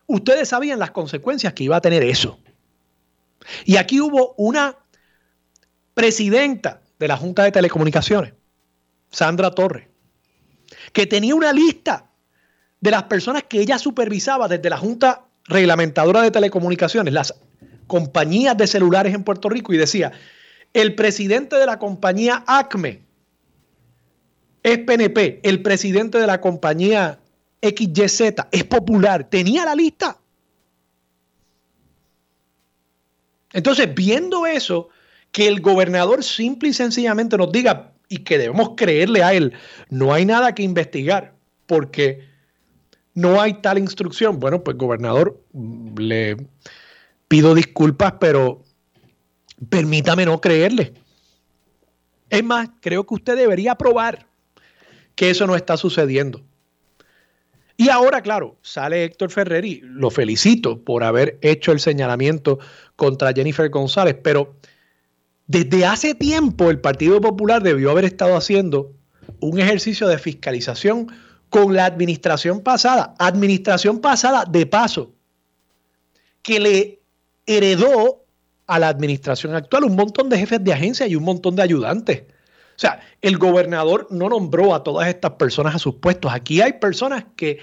ustedes 0.08 0.50
sabían 0.50 0.80
las 0.80 0.92
consecuencias 0.92 1.54
que 1.54 1.64
iba 1.64 1.78
a 1.78 1.82
tener 1.82 2.04
eso. 2.04 2.40
Y 3.66 3.78
aquí 3.78 4.02
hubo 4.02 4.34
una 4.38 4.76
presidenta 5.94 6.82
de 7.00 7.08
la 7.08 7.18
Junta 7.18 7.44
de 7.44 7.52
Telecomunicaciones, 7.52 8.34
Sandra 9.10 9.52
Torres, 9.52 9.88
que 10.94 11.08
tenía 11.08 11.36
una 11.36 11.54
lista 11.54 12.10
de 12.80 12.92
las 12.92 13.04
personas 13.04 13.44
que 13.44 13.60
ella 13.60 13.78
supervisaba 13.80 14.48
desde 14.48 14.70
la 14.70 14.78
Junta 14.78 15.26
Reglamentadora 15.46 16.22
de 16.22 16.32
Telecomunicaciones, 16.32 17.14
las 17.14 17.34
compañías 17.88 18.58
de 18.58 18.68
celulares 18.68 19.14
en 19.14 19.24
Puerto 19.24 19.50
Rico, 19.50 19.74
y 19.74 19.78
decía, 19.78 20.12
el 20.74 20.96
presidente 20.96 21.56
de 21.56 21.66
la 21.66 21.80
compañía 21.80 22.44
ACME 22.46 23.02
es 24.64 24.80
PNP, 24.80 25.40
el 25.44 25.62
presidente 25.62 26.20
de 26.20 26.28
la 26.28 26.42
compañía 26.42 27.20
XYZ 27.62 28.22
es 28.52 28.64
popular, 28.66 29.30
tenía 29.30 29.66
la 29.66 29.76
lista. 29.76 30.18
Entonces, 33.54 33.94
viendo 33.96 34.46
eso, 34.46 34.90
que 35.32 35.48
el 35.48 35.62
gobernador 35.62 36.24
simple 36.24 36.70
y 36.70 36.74
sencillamente 36.74 37.38
nos 37.38 37.52
diga 37.52 37.94
y 38.10 38.20
que 38.20 38.38
debemos 38.38 38.72
creerle 38.76 39.24
a 39.24 39.34
él, 39.34 39.54
no 39.90 40.14
hay 40.14 40.26
nada 40.26 40.56
que 40.56 40.64
investigar, 40.64 41.34
porque 41.66 42.28
no 43.14 43.42
hay 43.42 43.56
tal 43.62 43.78
instrucción. 43.78 44.40
Bueno, 44.40 44.64
pues 44.64 44.78
gobernador, 44.78 45.42
le 45.98 46.38
pido 47.28 47.56
disculpas, 47.56 48.14
pero 48.20 48.64
permítame 49.70 50.26
no 50.26 50.40
creerle. 50.40 50.94
Es 52.30 52.44
más, 52.44 52.70
creo 52.82 53.06
que 53.06 53.16
usted 53.16 53.38
debería 53.38 53.76
probar 53.76 54.28
que 55.16 55.30
eso 55.30 55.48
no 55.48 55.56
está 55.56 55.78
sucediendo. 55.78 56.44
Y 57.76 57.90
ahora, 57.90 58.22
claro, 58.22 58.58
sale 58.62 59.04
Héctor 59.04 59.30
Ferrer 59.30 59.64
y 59.64 59.82
lo 59.84 60.10
felicito 60.10 60.84
por 60.84 61.04
haber 61.04 61.38
hecho 61.42 61.72
el 61.72 61.80
señalamiento 61.80 62.58
contra 62.96 63.34
Jennifer 63.34 63.70
González, 63.70 64.16
pero 64.24 64.56
desde 65.48 65.86
hace 65.86 66.14
tiempo 66.14 66.70
el 66.70 66.80
Partido 66.80 67.20
Popular 67.22 67.64
debió 67.64 67.92
haber 67.92 68.06
estado 68.06 68.36
haciendo 68.36 68.94
un 69.40 69.60
ejercicio 69.60 70.08
de 70.08 70.18
fiscalización 70.18 71.08
con 71.50 71.74
la 71.74 71.86
administración 71.86 72.62
pasada, 72.62 73.16
administración 73.18 74.00
pasada 74.00 74.44
de 74.46 74.66
paso, 74.66 75.14
que 76.42 76.60
le 76.60 77.02
heredó 77.46 78.26
a 78.68 78.80
la 78.80 78.90
administración 78.90 79.56
actual 79.56 79.86
un 79.86 79.96
montón 79.96 80.28
de 80.30 80.38
jefes 80.38 80.62
de 80.62 80.74
agencia 80.74 81.08
y 81.08 81.16
un 81.16 81.24
montón 81.24 81.56
de 81.56 81.64
ayudantes. 81.64 82.24
O 82.76 82.80
sea, 82.80 83.00
el 83.22 83.38
gobernador 83.38 84.08
no 84.12 84.30
nombró 84.30 84.76
a 84.76 84.84
todas 84.84 85.08
estas 85.08 85.32
personas 85.32 85.76
a 85.76 85.80
sus 85.80 85.96
puestos. 85.96 86.32
Aquí 86.34 86.62
hay 86.62 86.74
personas 86.74 87.26
que 87.36 87.60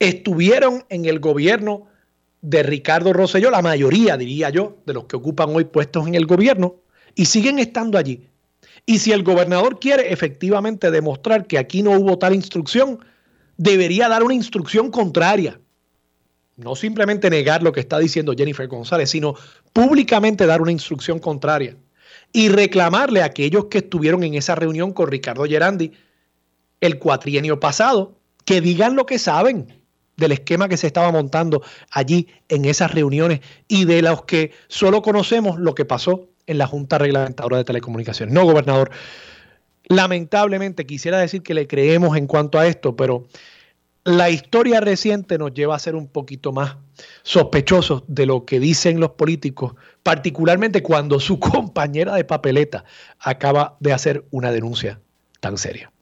estuvieron 0.00 0.84
en 0.88 1.04
el 1.06 1.20
gobierno 1.20 1.86
de 2.40 2.62
Ricardo 2.62 3.12
Rosselló, 3.12 3.50
la 3.50 3.62
mayoría, 3.62 4.16
diría 4.16 4.50
yo, 4.50 4.78
de 4.86 4.94
los 4.94 5.04
que 5.04 5.16
ocupan 5.16 5.54
hoy 5.54 5.64
puestos 5.64 6.06
en 6.06 6.14
el 6.14 6.26
gobierno, 6.26 6.76
y 7.14 7.24
siguen 7.24 7.58
estando 7.58 7.98
allí. 7.98 8.28
Y 8.86 9.00
si 9.00 9.12
el 9.12 9.22
gobernador 9.22 9.80
quiere 9.80 10.12
efectivamente 10.12 10.90
demostrar 10.90 11.46
que 11.46 11.58
aquí 11.58 11.82
no 11.82 11.92
hubo 11.92 12.18
tal 12.18 12.34
instrucción, 12.34 13.00
debería 13.56 14.08
dar 14.08 14.22
una 14.22 14.34
instrucción 14.34 14.90
contraria. 14.90 15.60
No 16.56 16.74
simplemente 16.74 17.28
negar 17.30 17.62
lo 17.62 17.72
que 17.72 17.80
está 17.80 17.98
diciendo 17.98 18.34
Jennifer 18.36 18.66
González, 18.66 19.10
sino 19.10 19.34
públicamente 19.72 20.46
dar 20.46 20.60
una 20.60 20.72
instrucción 20.72 21.18
contraria 21.18 21.76
y 22.32 22.48
reclamarle 22.48 23.22
a 23.22 23.26
aquellos 23.26 23.66
que 23.66 23.78
estuvieron 23.78 24.22
en 24.24 24.34
esa 24.34 24.54
reunión 24.54 24.92
con 24.92 25.08
Ricardo 25.08 25.44
Gerandi 25.44 25.92
el 26.80 26.98
cuatrienio 26.98 27.60
pasado 27.60 28.16
que 28.44 28.60
digan 28.60 28.96
lo 28.96 29.06
que 29.06 29.18
saben 29.18 29.77
del 30.18 30.32
esquema 30.32 30.68
que 30.68 30.76
se 30.76 30.86
estaba 30.86 31.10
montando 31.10 31.62
allí 31.90 32.28
en 32.48 32.66
esas 32.66 32.92
reuniones 32.92 33.40
y 33.68 33.86
de 33.86 34.02
los 34.02 34.24
que 34.24 34.52
solo 34.66 35.00
conocemos 35.00 35.58
lo 35.58 35.74
que 35.74 35.86
pasó 35.86 36.28
en 36.46 36.58
la 36.58 36.66
Junta 36.66 36.98
Reglamentadora 36.98 37.56
de 37.56 37.64
Telecomunicaciones. 37.64 38.34
No, 38.34 38.44
gobernador, 38.44 38.90
lamentablemente 39.84 40.86
quisiera 40.86 41.18
decir 41.18 41.42
que 41.42 41.54
le 41.54 41.66
creemos 41.66 42.16
en 42.16 42.26
cuanto 42.26 42.58
a 42.58 42.66
esto, 42.66 42.96
pero 42.96 43.26
la 44.04 44.28
historia 44.28 44.80
reciente 44.80 45.38
nos 45.38 45.54
lleva 45.54 45.76
a 45.76 45.78
ser 45.78 45.94
un 45.94 46.08
poquito 46.08 46.52
más 46.52 46.76
sospechosos 47.22 48.02
de 48.08 48.26
lo 48.26 48.44
que 48.44 48.58
dicen 48.58 49.00
los 49.00 49.10
políticos, 49.10 49.74
particularmente 50.02 50.82
cuando 50.82 51.20
su 51.20 51.38
compañera 51.40 52.14
de 52.14 52.24
papeleta 52.24 52.84
acaba 53.20 53.76
de 53.78 53.92
hacer 53.92 54.24
una 54.30 54.50
denuncia 54.50 55.00
tan 55.40 55.56
seria. 55.58 55.92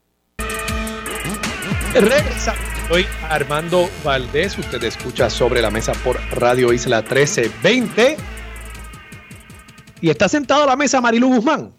Regresa. 1.93 2.55
Soy 2.89 3.03
Armando 3.29 3.89
Valdés. 4.01 4.57
Usted 4.57 4.81
escucha 4.85 5.29
sobre 5.29 5.61
la 5.61 5.69
mesa 5.69 5.91
por 6.05 6.15
Radio 6.31 6.71
Isla 6.71 7.01
1320. 7.01 8.15
¿Y 9.99 10.09
está 10.09 10.29
sentado 10.29 10.63
a 10.63 10.67
la 10.67 10.77
mesa 10.77 11.01
Marilu 11.01 11.27
Guzmán? 11.27 11.73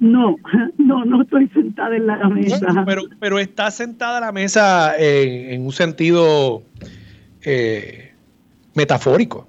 No, 0.00 0.36
no, 0.78 1.04
no 1.04 1.20
estoy 1.20 1.48
sentada 1.48 1.96
en 1.96 2.06
la 2.06 2.16
mesa. 2.30 2.84
Pero, 2.86 3.02
pero 3.20 3.38
está 3.38 3.70
sentada 3.70 4.16
a 4.16 4.20
la 4.22 4.32
mesa 4.32 4.94
en, 4.96 5.66
un 5.66 5.72
sentido 5.72 6.62
eh, 7.44 8.14
metafórico. 8.74 9.46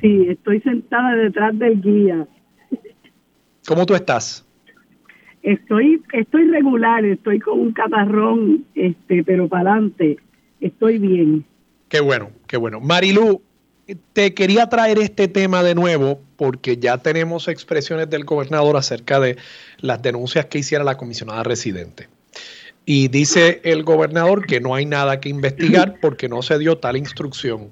Sí, 0.00 0.26
estoy 0.28 0.60
sentada 0.60 1.16
detrás 1.16 1.58
del 1.58 1.80
guía. 1.80 2.28
¿Cómo 3.66 3.86
tú 3.86 3.96
estás? 3.96 4.45
Estoy, 5.46 6.02
estoy 6.12 6.48
regular, 6.48 7.04
estoy 7.04 7.38
con 7.38 7.60
un 7.60 7.72
catarrón, 7.72 8.64
este, 8.74 9.22
pero 9.22 9.48
para 9.48 9.70
adelante, 9.70 10.16
estoy 10.60 10.98
bien. 10.98 11.44
Qué 11.88 12.00
bueno, 12.00 12.32
qué 12.48 12.56
bueno. 12.56 12.80
Marilu, 12.80 13.40
te 14.12 14.34
quería 14.34 14.68
traer 14.68 14.98
este 14.98 15.28
tema 15.28 15.62
de 15.62 15.76
nuevo 15.76 16.20
porque 16.36 16.78
ya 16.78 16.98
tenemos 16.98 17.46
expresiones 17.46 18.10
del 18.10 18.24
gobernador 18.24 18.76
acerca 18.76 19.20
de 19.20 19.36
las 19.78 20.02
denuncias 20.02 20.46
que 20.46 20.58
hiciera 20.58 20.82
la 20.82 20.96
comisionada 20.96 21.44
residente. 21.44 22.08
Y 22.84 23.06
dice 23.06 23.60
el 23.62 23.84
gobernador 23.84 24.46
que 24.46 24.60
no 24.60 24.74
hay 24.74 24.84
nada 24.84 25.20
que 25.20 25.28
investigar 25.28 25.94
porque 26.02 26.28
no 26.28 26.42
se 26.42 26.58
dio 26.58 26.78
tal 26.78 26.96
instrucción. 26.96 27.68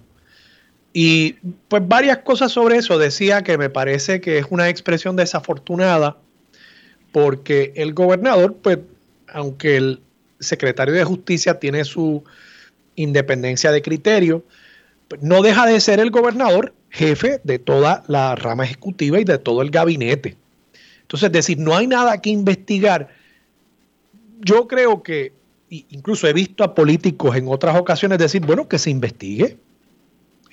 Y 0.92 1.38
pues 1.66 1.82
varias 1.88 2.18
cosas 2.18 2.52
sobre 2.52 2.76
eso. 2.76 2.98
Decía 2.98 3.42
que 3.42 3.58
me 3.58 3.68
parece 3.68 4.20
que 4.20 4.38
es 4.38 4.46
una 4.50 4.68
expresión 4.68 5.16
desafortunada 5.16 6.18
porque 7.14 7.72
el 7.77 7.94
gobernador, 7.94 8.57
pues, 8.61 8.81
aunque 9.29 9.77
el 9.77 10.00
secretario 10.40 10.92
de 10.94 11.05
justicia 11.05 11.61
tiene 11.61 11.85
su 11.85 12.24
independencia 12.96 13.70
de 13.70 13.83
criterio, 13.83 14.42
no 15.20 15.40
deja 15.40 15.64
de 15.64 15.79
ser 15.79 16.00
el 16.00 16.11
gobernador 16.11 16.74
jefe 16.90 17.40
de 17.44 17.61
toda 17.61 18.03
la 18.09 18.35
rama 18.35 18.64
ejecutiva 18.64 19.20
y 19.20 19.24
de 19.24 19.38
todo 19.38 19.62
el 19.62 19.70
gabinete. 19.70 20.37
Entonces, 21.03 21.31
decir, 21.31 21.57
no 21.57 21.77
hay 21.77 21.87
nada 21.87 22.20
que 22.20 22.31
investigar. 22.31 23.11
Yo 24.40 24.66
creo 24.66 25.05
que, 25.05 25.33
incluso 25.70 26.27
he 26.27 26.33
visto 26.33 26.64
a 26.64 26.74
políticos 26.74 27.37
en 27.37 27.46
otras 27.46 27.77
ocasiones 27.77 28.18
decir, 28.18 28.44
bueno, 28.44 28.66
que 28.66 28.81
se 28.81 28.90
investigue 28.90 29.57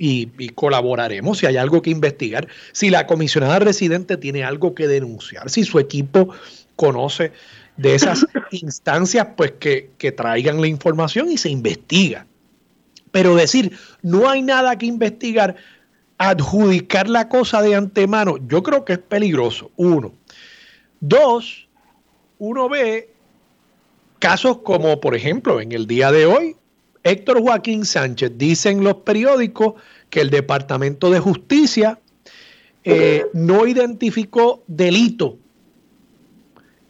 y, 0.02 0.32
y 0.40 0.50
colaboraremos 0.50 1.38
si 1.38 1.46
hay 1.46 1.58
algo 1.58 1.84
que 1.84 1.92
investigar, 1.92 2.48
si 2.72 2.90
la 2.90 3.06
comisionada 3.06 3.60
residente 3.60 4.18
tiene 4.18 4.44
algo 4.44 4.74
que 4.74 4.88
denunciar, 4.88 5.52
si 5.52 5.64
su 5.64 5.78
equipo 5.78 6.30
conoce 6.76 7.32
de 7.78 7.94
esas 7.94 8.26
instancias, 8.52 9.28
pues 9.38 9.52
que, 9.60 9.92
que 10.00 10.12
traigan 10.12 10.60
la 10.60 10.66
información 10.66 11.32
y 11.32 11.38
se 11.38 11.50
investiga. 11.50 12.26
Pero 13.12 13.36
decir, 13.36 13.78
no 14.02 14.28
hay 14.28 14.42
nada 14.42 14.76
que 14.76 14.88
investigar, 14.88 15.56
adjudicar 16.18 17.08
la 17.08 17.30
cosa 17.30 17.62
de 17.62 17.76
antemano, 17.76 18.38
yo 18.48 18.64
creo 18.64 18.84
que 18.84 18.94
es 18.94 19.00
peligroso, 19.00 19.70
uno. 19.76 20.14
Dos, 21.00 21.68
uno 22.40 22.70
ve 22.70 23.14
casos 24.18 24.62
como, 24.64 25.00
por 25.00 25.16
ejemplo, 25.16 25.62
en 25.62 25.74
el 25.74 25.86
día 25.86 26.12
de 26.12 26.26
hoy, 26.26 26.56
Héctor 27.04 27.42
Joaquín 27.42 27.86
Sánchez, 27.86 28.34
dicen 28.38 28.84
los 28.84 28.98
periódicos 28.98 29.74
que 30.10 30.22
el 30.22 30.30
Departamento 30.30 31.10
de 31.10 31.20
Justicia 31.20 32.00
eh, 32.84 33.26
no 33.34 33.68
identificó 33.68 34.64
delito 34.68 35.38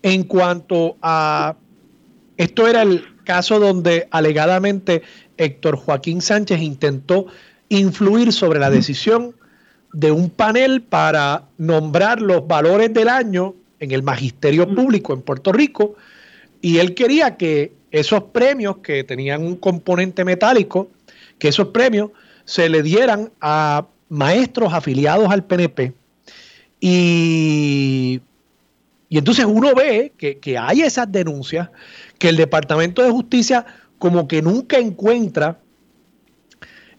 en 0.03 0.23
cuanto 0.23 0.97
a, 1.01 1.55
esto 2.37 2.67
era 2.67 2.81
el 2.81 3.05
caso 3.23 3.59
donde 3.59 4.07
alegadamente 4.11 5.03
Héctor 5.37 5.75
Joaquín 5.75 6.21
Sánchez 6.21 6.61
intentó 6.61 7.27
influir 7.69 8.33
sobre 8.33 8.59
la 8.59 8.69
decisión 8.69 9.35
de 9.93 10.11
un 10.11 10.29
panel 10.29 10.81
para 10.81 11.45
nombrar 11.57 12.21
los 12.21 12.47
valores 12.47 12.93
del 12.93 13.09
año 13.09 13.55
en 13.79 13.91
el 13.91 14.03
magisterio 14.03 14.73
público 14.73 15.13
en 15.13 15.21
Puerto 15.21 15.51
Rico 15.51 15.95
y 16.61 16.77
él 16.77 16.93
quería 16.93 17.37
que 17.37 17.73
esos 17.91 18.23
premios 18.23 18.77
que 18.77 19.03
tenían 19.03 19.43
un 19.43 19.55
componente 19.55 20.25
metálico, 20.25 20.89
que 21.37 21.49
esos 21.49 21.67
premios 21.67 22.11
se 22.45 22.69
le 22.69 22.81
dieran 22.83 23.31
a 23.41 23.85
maestros 24.09 24.73
afiliados 24.73 25.29
al 25.29 25.43
PNP. 25.43 25.93
Y, 26.79 28.21
y 29.09 29.17
entonces 29.17 29.45
uno 29.45 29.75
ve 29.75 30.13
que, 30.17 30.39
que 30.39 30.57
hay 30.57 30.81
esas 30.81 31.11
denuncias, 31.11 31.69
que 32.17 32.29
el 32.29 32.37
Departamento 32.37 33.03
de 33.03 33.11
Justicia 33.11 33.65
como 33.99 34.27
que 34.27 34.41
nunca 34.41 34.79
encuentra 34.79 35.59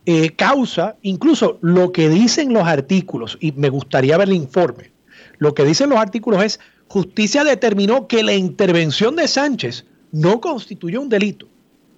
eh, 0.05 0.31
causa, 0.31 0.97
incluso 1.03 1.59
lo 1.63 1.93
que 1.93 2.09
dicen 2.09 2.53
los 2.53 2.65
artículos, 2.65 3.39
y 3.41 3.53
me 3.53 3.69
gustaría 3.69 4.19
ver 4.19 4.29
el 4.29 4.35
informe, 4.35 4.93
lo 5.39 5.55
que 5.55 5.65
dicen 5.65 5.91
los 5.91 5.99
artículos 5.99 6.45
es, 6.45 6.61
justicia 6.89 7.45
determinó 7.45 8.07
que 8.07 8.23
la 8.23 8.35
intervención 8.35 9.17
de 9.17 9.27
Sánchez 9.27 9.87
no 10.13 10.41
constituyó 10.41 11.01
un 11.01 11.09
delito. 11.09 11.49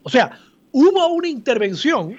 O 0.03 0.09
sea, 0.09 0.41
hubo 0.73 1.07
una 1.09 1.29
intervención, 1.29 2.17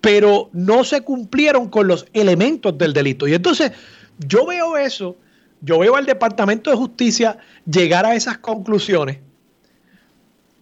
pero 0.00 0.50
no 0.52 0.84
se 0.84 1.00
cumplieron 1.00 1.68
con 1.68 1.88
los 1.88 2.06
elementos 2.12 2.76
del 2.76 2.92
delito. 2.92 3.26
Y 3.26 3.34
entonces 3.34 3.72
yo 4.18 4.46
veo 4.46 4.76
eso, 4.76 5.16
yo 5.60 5.78
veo 5.78 5.96
al 5.96 6.04
Departamento 6.04 6.70
de 6.70 6.76
Justicia 6.76 7.38
llegar 7.64 8.04
a 8.04 8.14
esas 8.14 8.38
conclusiones 8.38 9.18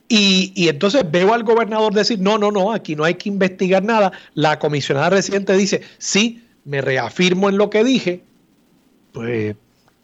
y, 0.09 0.69
entonces 0.69 1.11
veo 1.11 1.33
al 1.33 1.45
gobernador 1.45 1.95
decir, 1.95 2.21
no, 2.21 2.39
no, 2.39 2.51
no, 2.51 2.73
aquí 2.73 2.95
no 2.95 3.05
hay 3.05 3.15
que 3.15 3.29
investigar 3.29 3.83
nada. 3.83 4.13
La 4.35 4.59
comisionada 4.59 5.11
residente 5.11 5.57
dice, 5.57 5.81
sí, 5.99 6.45
me 6.65 6.81
reafirmo 6.81 7.49
en 7.49 7.57
lo 7.57 7.71
que 7.71 7.83
dije. 7.83 8.23
Pues 9.13 9.57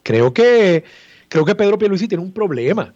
creo 0.03 0.33
que, 0.33 0.83
creo 1.29 1.45
que 1.45 1.55
Pedro 1.55 1.77
Pierluisi 1.77 2.07
tiene 2.07 2.23
un 2.23 2.31
problema. 2.31 2.93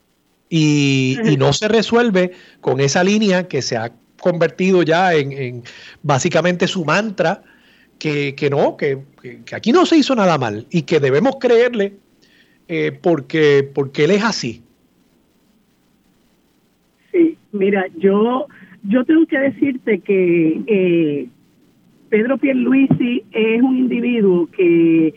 Y, 0.49 1.17
no 1.37 1.53
se 1.53 1.67
resuelve 1.67 2.31
con 2.61 2.79
esa 2.79 3.03
línea 3.03 3.47
que 3.47 3.61
se 3.61 3.77
ha 3.77 3.91
convertido 4.19 4.83
ya 4.83 5.13
en, 5.13 5.63
básicamente 6.03 6.67
su 6.67 6.85
mantra, 6.85 7.43
que, 7.99 8.35
no, 8.51 8.77
que, 8.77 8.99
aquí 9.53 9.71
no 9.71 9.85
se 9.85 9.97
hizo 9.97 10.15
nada 10.15 10.37
mal 10.37 10.67
y 10.69 10.83
que 10.83 10.99
debemos 10.99 11.37
creerle 11.39 11.93
eh, 12.67 12.91
porque, 13.01 13.69
porque 13.73 14.05
él 14.05 14.11
es 14.11 14.23
así. 14.23 14.61
Mira, 17.51 17.85
yo, 17.97 18.47
yo 18.83 19.05
tengo 19.05 19.25
que 19.25 19.39
decirte 19.39 19.99
que 19.99 20.61
eh, 20.67 21.27
Pedro 22.09 22.37
Pierluisi 22.37 23.23
es 23.31 23.61
un 23.61 23.77
individuo 23.77 24.49
que 24.51 25.13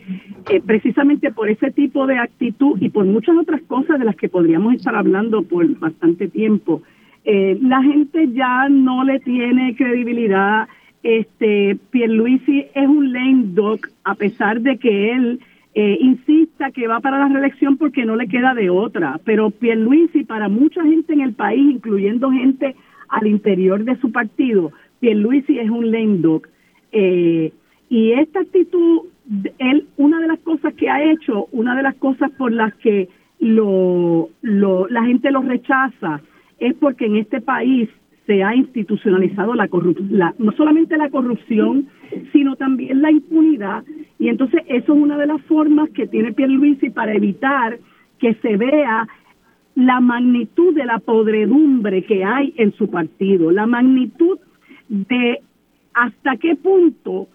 precisamente 0.65 1.31
por 1.31 1.49
ese 1.49 1.71
tipo 1.71 2.07
de 2.07 2.17
actitud 2.17 2.81
y 2.81 2.89
por 2.89 3.05
muchas 3.05 3.37
otras 3.37 3.61
cosas 3.61 3.99
de 3.99 4.05
las 4.05 4.15
que 4.15 4.29
podríamos 4.29 4.73
estar 4.73 4.95
hablando 4.95 5.43
por 5.43 5.67
bastante 5.79 6.27
tiempo, 6.27 6.81
eh, 7.25 7.57
la 7.61 7.81
gente 7.83 8.29
ya 8.33 8.69
no 8.69 9.03
le 9.03 9.19
tiene 9.19 9.75
credibilidad. 9.75 10.67
Este 11.03 11.77
Pierluisi 11.91 12.65
es 12.73 12.87
un 12.87 13.13
lame 13.13 13.43
dog 13.53 13.79
a 14.03 14.15
pesar 14.15 14.61
de 14.61 14.77
que 14.77 15.11
él 15.11 15.39
eh, 15.75 15.97
insista 16.01 16.71
que 16.71 16.87
va 16.87 16.99
para 16.99 17.19
la 17.19 17.29
reelección 17.29 17.77
porque 17.77 18.05
no 18.05 18.15
le 18.15 18.27
queda 18.27 18.53
de 18.53 18.69
otra. 18.69 19.19
Pero 19.23 19.51
Pierluisi, 19.51 20.23
para 20.23 20.49
mucha 20.49 20.83
gente 20.83 21.13
en 21.13 21.21
el 21.21 21.33
país, 21.33 21.75
incluyendo 21.75 22.31
gente 22.31 22.75
al 23.07 23.27
interior 23.27 23.83
de 23.83 23.95
su 23.97 24.11
partido, 24.11 24.71
Pierluisi 24.99 25.59
es 25.59 25.69
un 25.69 25.91
lame 25.91 26.17
dog. 26.17 26.47
Eh, 26.91 27.51
y 27.89 28.11
esta 28.11 28.41
actitud, 28.41 29.01
él, 29.59 29.87
una 29.97 30.19
de 30.19 30.27
las 30.27 30.39
cosas 30.39 30.73
que 30.73 30.89
ha 30.89 31.03
hecho, 31.03 31.47
una 31.51 31.75
de 31.75 31.83
las 31.83 31.95
cosas 31.95 32.31
por 32.31 32.51
las 32.51 32.73
que 32.75 33.09
lo, 33.39 34.29
lo, 34.41 34.87
la 34.87 35.03
gente 35.03 35.31
lo 35.31 35.41
rechaza, 35.41 36.21
es 36.59 36.73
porque 36.75 37.05
en 37.05 37.17
este 37.17 37.41
país 37.41 37.89
se 38.25 38.43
ha 38.43 38.55
institucionalizado 38.55 39.55
la 39.55 39.67
corrupción, 39.67 40.35
no 40.37 40.51
solamente 40.53 40.97
la 40.97 41.09
corrupción, 41.09 41.87
sino 42.31 42.55
también 42.55 43.01
la 43.01 43.11
impunidad. 43.11 43.83
Y 44.19 44.29
entonces 44.29 44.61
eso 44.67 44.93
es 44.93 44.99
una 44.99 45.17
de 45.17 45.25
las 45.25 45.41
formas 45.43 45.89
que 45.91 46.07
tiene 46.07 46.33
Pierluisi 46.33 46.89
para 46.89 47.13
evitar 47.13 47.79
que 48.19 48.35
se 48.35 48.57
vea 48.57 49.07
la 49.75 49.99
magnitud 49.99 50.75
de 50.75 50.85
la 50.85 50.99
podredumbre 50.99 52.03
que 52.03 52.23
hay 52.23 52.53
en 52.57 52.73
su 52.73 52.89
partido, 52.89 53.49
la 53.49 53.65
magnitud 53.65 54.37
de 54.89 55.39
hasta 55.93 56.37
qué 56.37 56.55
punto 56.55 57.29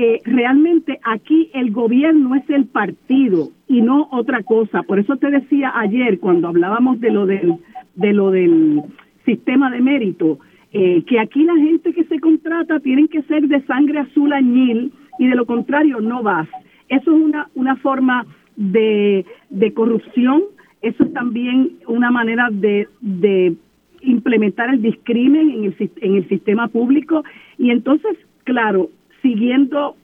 eh, 0.00 0.20
realmente 0.24 1.00
aquí 1.02 1.50
el 1.54 1.72
gobierno 1.72 2.36
es 2.36 2.48
el 2.50 2.66
partido 2.66 3.48
y 3.66 3.80
no 3.80 4.08
otra 4.12 4.44
cosa. 4.44 4.84
Por 4.84 5.00
eso 5.00 5.16
te 5.16 5.28
decía 5.28 5.72
ayer 5.74 6.20
cuando 6.20 6.46
hablábamos 6.46 7.00
de 7.00 7.10
lo 7.10 7.26
del, 7.26 7.54
de 7.96 8.12
lo 8.12 8.30
del 8.30 8.80
sistema 9.24 9.72
de 9.72 9.80
mérito, 9.80 10.38
eh, 10.72 11.02
que 11.02 11.18
aquí 11.18 11.42
la 11.42 11.56
gente 11.56 11.92
que 11.92 12.04
se 12.04 12.20
contrata 12.20 12.78
tienen 12.78 13.08
que 13.08 13.22
ser 13.22 13.48
de 13.48 13.60
sangre 13.62 13.98
azul 13.98 14.32
añil 14.32 14.92
y 15.18 15.26
de 15.26 15.34
lo 15.34 15.46
contrario 15.46 16.00
no 16.00 16.22
vas. 16.22 16.48
Eso 16.88 17.16
es 17.16 17.20
una, 17.20 17.48
una 17.56 17.74
forma 17.74 18.24
de, 18.54 19.26
de 19.50 19.72
corrupción, 19.72 20.44
eso 20.80 21.02
es 21.02 21.12
también 21.12 21.72
una 21.88 22.12
manera 22.12 22.50
de, 22.52 22.86
de 23.00 23.56
implementar 24.02 24.70
el 24.70 24.80
discrimen 24.80 25.50
en 25.50 25.64
el, 25.64 25.90
en 25.96 26.14
el 26.14 26.28
sistema 26.28 26.68
público 26.68 27.24
y 27.58 27.72
entonces, 27.72 28.16
claro, 28.44 28.90
siguiendo 29.22 29.96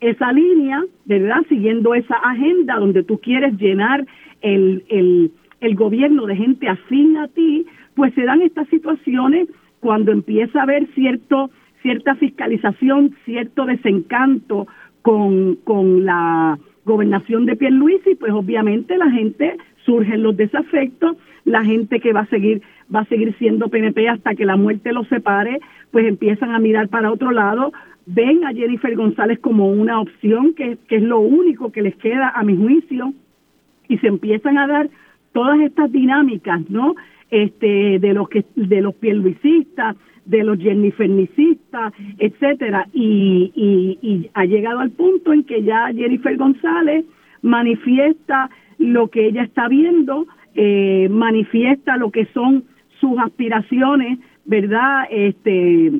esa 0.00 0.32
línea, 0.32 0.82
¿verdad? 1.04 1.42
Siguiendo 1.48 1.94
esa 1.94 2.16
agenda 2.16 2.76
donde 2.76 3.02
tú 3.02 3.18
quieres 3.18 3.56
llenar 3.58 4.06
el, 4.42 4.84
el, 4.88 5.30
el 5.60 5.74
gobierno 5.74 6.26
de 6.26 6.36
gente 6.36 6.68
afín 6.68 7.16
a 7.16 7.28
ti, 7.28 7.66
pues 7.94 8.12
se 8.14 8.24
dan 8.24 8.42
estas 8.42 8.68
situaciones 8.68 9.48
cuando 9.80 10.12
empieza 10.12 10.60
a 10.60 10.62
haber 10.64 10.86
cierto, 10.94 11.50
cierta 11.82 12.14
fiscalización, 12.16 13.16
cierto 13.24 13.64
desencanto 13.64 14.66
con, 15.02 15.56
con 15.64 16.04
la 16.04 16.58
gobernación 16.84 17.46
de 17.46 17.56
Pierluisi, 17.56 18.14
pues 18.16 18.32
obviamente 18.32 18.96
la 18.98 19.10
gente 19.10 19.56
surgen 19.86 20.22
los 20.22 20.36
desafectos, 20.36 21.16
la 21.44 21.64
gente 21.64 22.00
que 22.00 22.12
va 22.12 22.20
a 22.20 22.26
seguir 22.26 22.60
va 22.94 23.00
a 23.00 23.04
seguir 23.06 23.34
siendo 23.38 23.68
PNP 23.68 24.08
hasta 24.08 24.34
que 24.34 24.44
la 24.44 24.56
muerte 24.56 24.92
los 24.92 25.08
separe, 25.08 25.60
pues 25.90 26.06
empiezan 26.06 26.54
a 26.54 26.58
mirar 26.58 26.88
para 26.88 27.10
otro 27.10 27.30
lado, 27.32 27.72
ven 28.04 28.44
a 28.44 28.52
Jennifer 28.52 28.94
González 28.94 29.38
como 29.40 29.70
una 29.70 30.00
opción 30.00 30.54
que, 30.54 30.78
que 30.86 30.96
es 30.96 31.02
lo 31.02 31.18
único 31.18 31.72
que 31.72 31.82
les 31.82 31.96
queda 31.96 32.28
a 32.28 32.44
mi 32.44 32.56
juicio 32.56 33.12
y 33.88 33.98
se 33.98 34.06
empiezan 34.06 34.58
a 34.58 34.66
dar 34.66 34.88
todas 35.32 35.58
estas 35.60 35.90
dinámicas, 35.90 36.60
¿no? 36.68 36.94
este, 37.30 37.98
de 37.98 38.12
los 38.12 38.28
que 38.28 38.44
de 38.54 38.80
los 38.80 38.94
pierluisistas, 38.94 39.96
de 40.24 40.44
los 40.44 40.58
jennifernicistas, 40.58 41.92
etcétera, 42.18 42.88
y, 42.92 43.52
y, 44.02 44.30
ha 44.34 44.44
llegado 44.44 44.80
al 44.80 44.90
punto 44.90 45.32
en 45.32 45.44
que 45.44 45.62
ya 45.62 45.88
Jennifer 45.94 46.36
González 46.36 47.04
manifiesta 47.42 48.50
lo 48.78 49.08
que 49.08 49.26
ella 49.26 49.42
está 49.42 49.68
viendo, 49.68 50.26
eh, 50.54 51.08
manifiesta 51.10 51.96
lo 51.96 52.10
que 52.10 52.26
son 52.26 52.64
sus 53.00 53.18
aspiraciones, 53.18 54.18
¿verdad? 54.44 55.04
Este 55.10 55.92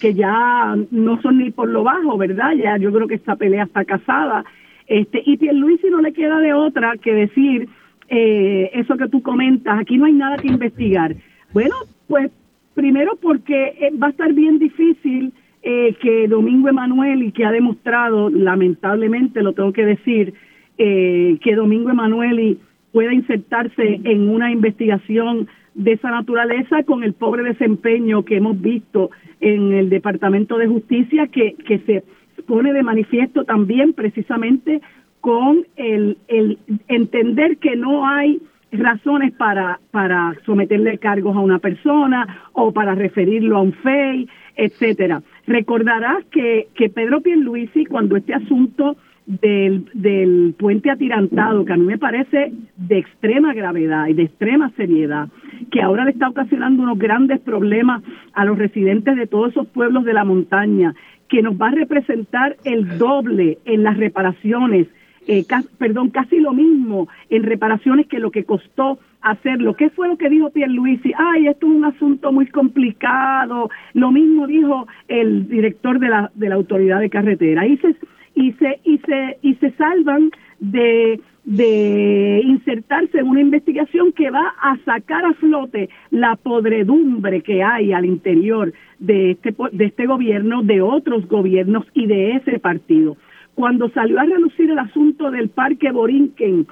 que 0.00 0.14
ya 0.14 0.74
no 0.90 1.20
son 1.20 1.38
ni 1.38 1.50
por 1.50 1.68
lo 1.68 1.84
bajo, 1.84 2.16
¿verdad? 2.16 2.52
Ya 2.54 2.76
yo 2.78 2.92
creo 2.92 3.06
que 3.06 3.16
esta 3.16 3.36
pelea 3.36 3.64
está 3.64 3.84
casada. 3.84 4.44
Este, 4.86 5.22
y 5.24 5.36
Pierluisi 5.36 5.90
no 5.90 6.00
le 6.00 6.12
queda 6.12 6.38
de 6.40 6.54
otra 6.54 6.94
que 6.96 7.12
decir 7.12 7.68
eh, 8.08 8.70
eso 8.72 8.96
que 8.96 9.08
tú 9.08 9.20
comentas, 9.20 9.78
aquí 9.78 9.98
no 9.98 10.06
hay 10.06 10.12
nada 10.12 10.36
que 10.36 10.48
investigar. 10.48 11.16
Bueno, 11.52 11.74
pues 12.08 12.30
primero 12.74 13.16
porque 13.20 13.76
eh, 13.80 13.90
va 14.00 14.08
a 14.08 14.10
estar 14.10 14.32
bien 14.32 14.58
difícil 14.58 15.32
eh, 15.62 15.96
que 16.00 16.28
Domingo 16.28 16.68
Emanuel, 16.68 17.24
y 17.24 17.32
que 17.32 17.44
ha 17.44 17.50
demostrado, 17.50 18.30
lamentablemente 18.30 19.42
lo 19.42 19.52
tengo 19.52 19.72
que 19.72 19.84
decir, 19.84 20.34
eh, 20.78 21.38
que 21.42 21.54
Domingo 21.54 21.90
Emanuel 21.90 22.58
pueda 22.92 23.12
insertarse 23.12 24.00
en 24.04 24.28
una 24.28 24.50
investigación 24.50 25.48
de 25.74 25.92
esa 25.92 26.10
naturaleza 26.10 26.82
con 26.84 27.04
el 27.04 27.12
pobre 27.12 27.42
desempeño 27.42 28.24
que 28.24 28.36
hemos 28.36 28.60
visto 28.60 29.10
en 29.40 29.74
el 29.74 29.90
Departamento 29.90 30.56
de 30.56 30.66
Justicia, 30.66 31.26
que, 31.26 31.54
que 31.54 31.78
se 31.80 32.04
pone 32.46 32.72
de 32.72 32.82
manifiesto 32.82 33.44
también 33.44 33.92
precisamente 33.92 34.80
con 35.20 35.66
el, 35.76 36.16
el 36.28 36.58
entender 36.88 37.58
que 37.58 37.76
no 37.76 38.06
hay 38.06 38.40
razones 38.72 39.32
para, 39.32 39.80
para 39.90 40.34
someterle 40.44 40.98
cargos 40.98 41.36
a 41.36 41.40
una 41.40 41.58
persona 41.58 42.48
o 42.52 42.72
para 42.72 42.94
referirlo 42.94 43.56
a 43.56 43.62
un 43.62 43.72
FEI, 43.72 44.28
etcétera. 44.56 45.22
Recordarás 45.46 46.24
que, 46.26 46.68
que 46.74 46.88
Pedro 46.88 47.20
Pierluisi, 47.20 47.84
cuando 47.86 48.16
este 48.16 48.34
asunto 48.34 48.96
del, 49.26 49.86
del 49.92 50.54
puente 50.56 50.90
atirantado, 50.90 51.64
que 51.64 51.72
a 51.72 51.76
mí 51.76 51.84
me 51.84 51.98
parece 51.98 52.52
de 52.76 52.98
extrema 52.98 53.52
gravedad 53.54 54.06
y 54.06 54.14
de 54.14 54.22
extrema 54.24 54.70
seriedad, 54.76 55.28
que 55.70 55.82
ahora 55.82 56.04
le 56.04 56.12
está 56.12 56.28
ocasionando 56.28 56.82
unos 56.82 56.98
grandes 56.98 57.40
problemas 57.40 58.02
a 58.32 58.44
los 58.44 58.56
residentes 58.56 59.16
de 59.16 59.26
todos 59.26 59.50
esos 59.50 59.66
pueblos 59.68 60.04
de 60.04 60.14
la 60.14 60.24
montaña, 60.24 60.94
que 61.28 61.42
nos 61.42 61.60
va 61.60 61.68
a 61.68 61.72
representar 61.72 62.56
el 62.64 62.98
doble 62.98 63.58
en 63.64 63.82
las 63.82 63.96
reparaciones, 63.96 64.86
eh, 65.26 65.44
perdón, 65.78 66.10
casi 66.10 66.38
lo 66.38 66.52
mismo 66.52 67.08
en 67.28 67.42
reparaciones 67.42 68.06
que 68.06 68.20
lo 68.20 68.30
que 68.30 68.44
costó 68.44 69.00
hacerlo. 69.22 69.74
¿Qué 69.74 69.90
fue 69.90 70.06
lo 70.06 70.16
que 70.16 70.30
dijo 70.30 70.50
Pierluisi? 70.50 71.12
Ay, 71.18 71.48
esto 71.48 71.66
es 71.66 71.72
un 71.72 71.84
asunto 71.84 72.30
muy 72.30 72.46
complicado. 72.46 73.68
Lo 73.94 74.12
mismo 74.12 74.46
dijo 74.46 74.86
el 75.08 75.48
director 75.48 75.98
de 75.98 76.08
la, 76.08 76.30
de 76.34 76.48
la 76.48 76.54
autoridad 76.54 77.00
de 77.00 77.10
carretera. 77.10 77.66
Y 77.66 77.76
se, 77.78 77.96
y 78.36 78.52
se, 78.52 78.78
y 78.84 78.98
se, 78.98 79.38
y 79.42 79.54
se 79.54 79.72
salvan 79.72 80.30
de, 80.60 81.20
de 81.44 82.42
insertarse 82.44 83.18
en 83.18 83.28
una 83.28 83.40
investigación 83.40 84.12
que 84.12 84.30
va 84.30 84.54
a 84.60 84.76
sacar 84.84 85.24
a 85.24 85.32
flote 85.32 85.88
la 86.10 86.36
podredumbre 86.36 87.40
que 87.40 87.62
hay 87.62 87.92
al 87.92 88.04
interior 88.04 88.72
de 88.98 89.32
este, 89.32 89.54
de 89.72 89.84
este 89.86 90.06
gobierno, 90.06 90.62
de 90.62 90.82
otros 90.82 91.26
gobiernos 91.26 91.86
y 91.94 92.06
de 92.06 92.32
ese 92.32 92.58
partido. 92.58 93.16
Cuando 93.54 93.88
salió 93.88 94.20
a 94.20 94.24
relucir 94.24 94.70
el 94.70 94.78
asunto 94.78 95.30
del 95.30 95.48
Parque 95.48 95.90
Borinquen 95.90 96.66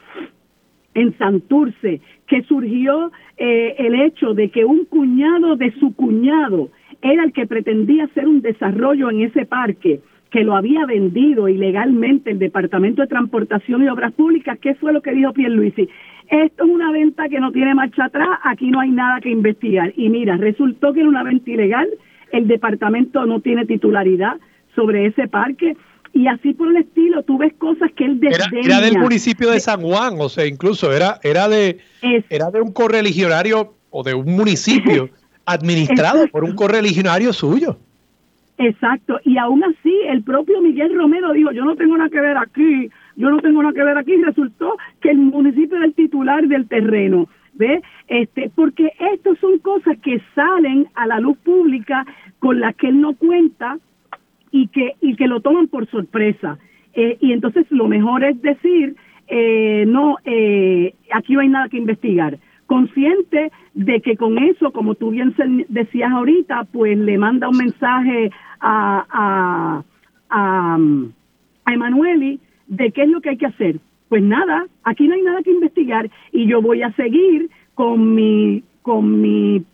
en 0.93 1.17
Santurce, 1.17 2.03
que 2.27 2.43
surgió 2.43 3.11
eh, 3.39 3.75
el 3.79 3.95
hecho 4.03 4.35
de 4.35 4.51
que 4.51 4.67
un 4.67 4.85
cuñado 4.85 5.57
de 5.57 5.73
su 5.81 5.95
cuñado 5.95 6.69
era 7.01 7.25
el 7.25 7.33
que 7.33 7.47
pretendía 7.47 8.05
hacer 8.05 8.29
un 8.29 8.43
desarrollo 8.43 9.11
en 9.11 9.23
ese 9.23 9.47
parque, 9.47 10.01
que 10.35 10.43
lo 10.43 10.57
había 10.57 10.85
vendido 10.85 11.49
ilegalmente 11.49 12.33
el 12.33 12.41
Departamento 12.41 13.03
de 13.03 13.07
Transportación 13.07 13.85
y 13.85 13.89
Obras 13.89 14.13
Públicas, 14.15 14.59
¿qué 14.61 14.75
fue 14.75 14.93
lo 14.93 15.01
que 15.01 15.13
dijo 15.13 15.33
Pierluisi? 15.33 15.89
Esto 16.29 16.65
es 16.65 16.71
una 16.71 16.91
venta 16.91 17.29
que 17.29 17.39
no 17.39 17.53
tiene 17.53 17.73
marcha 17.73 18.07
atrás, 18.07 18.31
aquí 18.43 18.69
no 18.69 18.81
hay 18.81 18.91
nada 18.91 19.21
que 19.21 19.31
investigar. 19.31 19.93
Y 19.97 20.09
mira, 20.09 20.37
resultó 20.37 20.93
que 20.93 21.03
era 21.03 21.09
una 21.09 21.23
venta 21.23 21.53
ilegal, 21.53 21.87
el 22.33 22.49
departamento 22.49 23.25
no 23.27 23.39
tiene 23.43 23.65
titularidad 23.65 24.41
sobre 24.75 25.07
ese 25.07 25.29
parque, 25.29 25.77
y 26.13 26.27
así 26.27 26.53
por 26.53 26.67
el 26.67 26.79
estilo, 26.79 27.23
tú 27.23 27.39
ves 27.39 27.53
cosas 27.57 27.93
que 27.97 28.05
él 28.05 28.19
desdeña. 28.19 28.79
Era, 28.79 28.81
del 28.81 28.99
municipio 28.99 29.53
de 29.53 29.61
San 29.61 29.83
Juan, 29.83 30.15
o 30.19 30.29
sea, 30.29 30.47
incluso 30.47 30.93
era, 30.93 31.21
era, 31.23 31.49
de, 31.49 31.79
era 32.29 32.51
de 32.51 32.61
un 32.61 32.73
correligionario 32.73 33.75
o 33.91 34.03
de 34.03 34.15
un 34.15 34.35
municipio 34.35 35.11
administrado 35.47 36.27
por 36.27 36.43
un 36.43 36.57
correligionario 36.57 37.33
suyo. 37.33 37.79
Exacto, 38.57 39.19
y 39.25 39.37
aún 39.37 39.65
así 39.65 39.93
el 40.07 40.23
propio 40.23 40.61
Miguel 40.61 40.95
Romero 40.95 41.33
dijo, 41.33 41.51
yo 41.51 41.65
no 41.65 41.75
tengo 41.75 41.97
nada 41.97 42.09
que 42.09 42.21
ver 42.21 42.37
aquí, 42.37 42.89
yo 43.17 43.31
no 43.31 43.39
tengo 43.39 43.61
nada 43.63 43.75
que 43.75 43.83
ver 43.83 43.99
aquí, 43.99 44.13
y 44.13 44.23
resultó 44.23 44.77
que 45.01 45.11
el 45.11 45.19
municipio 45.19 45.77
era 45.77 45.87
el 45.87 45.95
titular 45.95 46.47
del 46.47 46.69
terreno. 46.69 47.29
¿Ve? 47.57 47.83
Este, 48.09 48.51
porque 48.53 48.93
estas 48.99 49.39
son 49.39 49.59
cosas 49.61 49.97
que 49.99 50.21
salen 50.35 50.89
a 50.95 51.07
la 51.07 51.21
luz 51.21 51.39
pública 51.39 52.05
con 52.41 52.59
las 52.59 52.75
que 52.75 52.89
él 52.89 53.01
no 53.01 53.15
cuenta 53.15 53.79
y 54.51 54.67
que, 54.69 54.95
y 55.01 55.15
que 55.15 55.29
lo 55.29 55.41
toman 55.41 55.69
por 55.69 55.87
sorpresa. 55.89 56.59
Eh, 56.95 57.17
y 57.21 57.33
entonces 57.33 57.67
lo 57.71 57.87
mejor 57.87 58.25
es 58.25 58.41
decir, 58.43 58.97
eh, 59.29 59.85
no, 59.87 60.17
eh, 60.25 60.95
aquí 61.13 61.35
no 61.35 61.41
hay 61.41 61.49
nada 61.49 61.69
que 61.69 61.79
investigar. 61.79 62.39
Consciente 62.75 63.53
de 63.75 64.01
que 64.01 64.17
con 64.17 64.37
eso, 64.37 64.73
como 64.73 64.97
tú 64.97 65.11
bien 65.11 65.33
decías 65.69 66.11
ahorita, 66.11 66.65
pues 66.73 66.99
le 66.99 67.17
manda 67.19 67.49
un 67.49 67.57
mensaje 67.57 68.33
a, 68.59 69.07
a, 69.09 69.85
a, 70.29 70.79
a 71.67 71.73
Emanueli 71.73 72.41
de 72.67 72.91
qué 72.91 73.03
es 73.03 73.09
lo 73.11 73.21
que 73.21 73.29
hay 73.29 73.37
que 73.37 73.47
hacer. 73.47 73.79
Pues 74.09 74.25
nada, 74.25 74.67
aquí 74.83 75.07
no 75.07 75.15
hay 75.15 75.23
nada 75.23 75.45
que 75.45 75.53
investigar 75.53 76.11
y 76.33 76.49
yo 76.49 76.61
voy 76.61 76.83
a 76.83 76.91
seguir 76.95 77.49
con 77.77 78.17
mi 78.17 78.65
con 78.83 79.21
mi, 79.21 79.65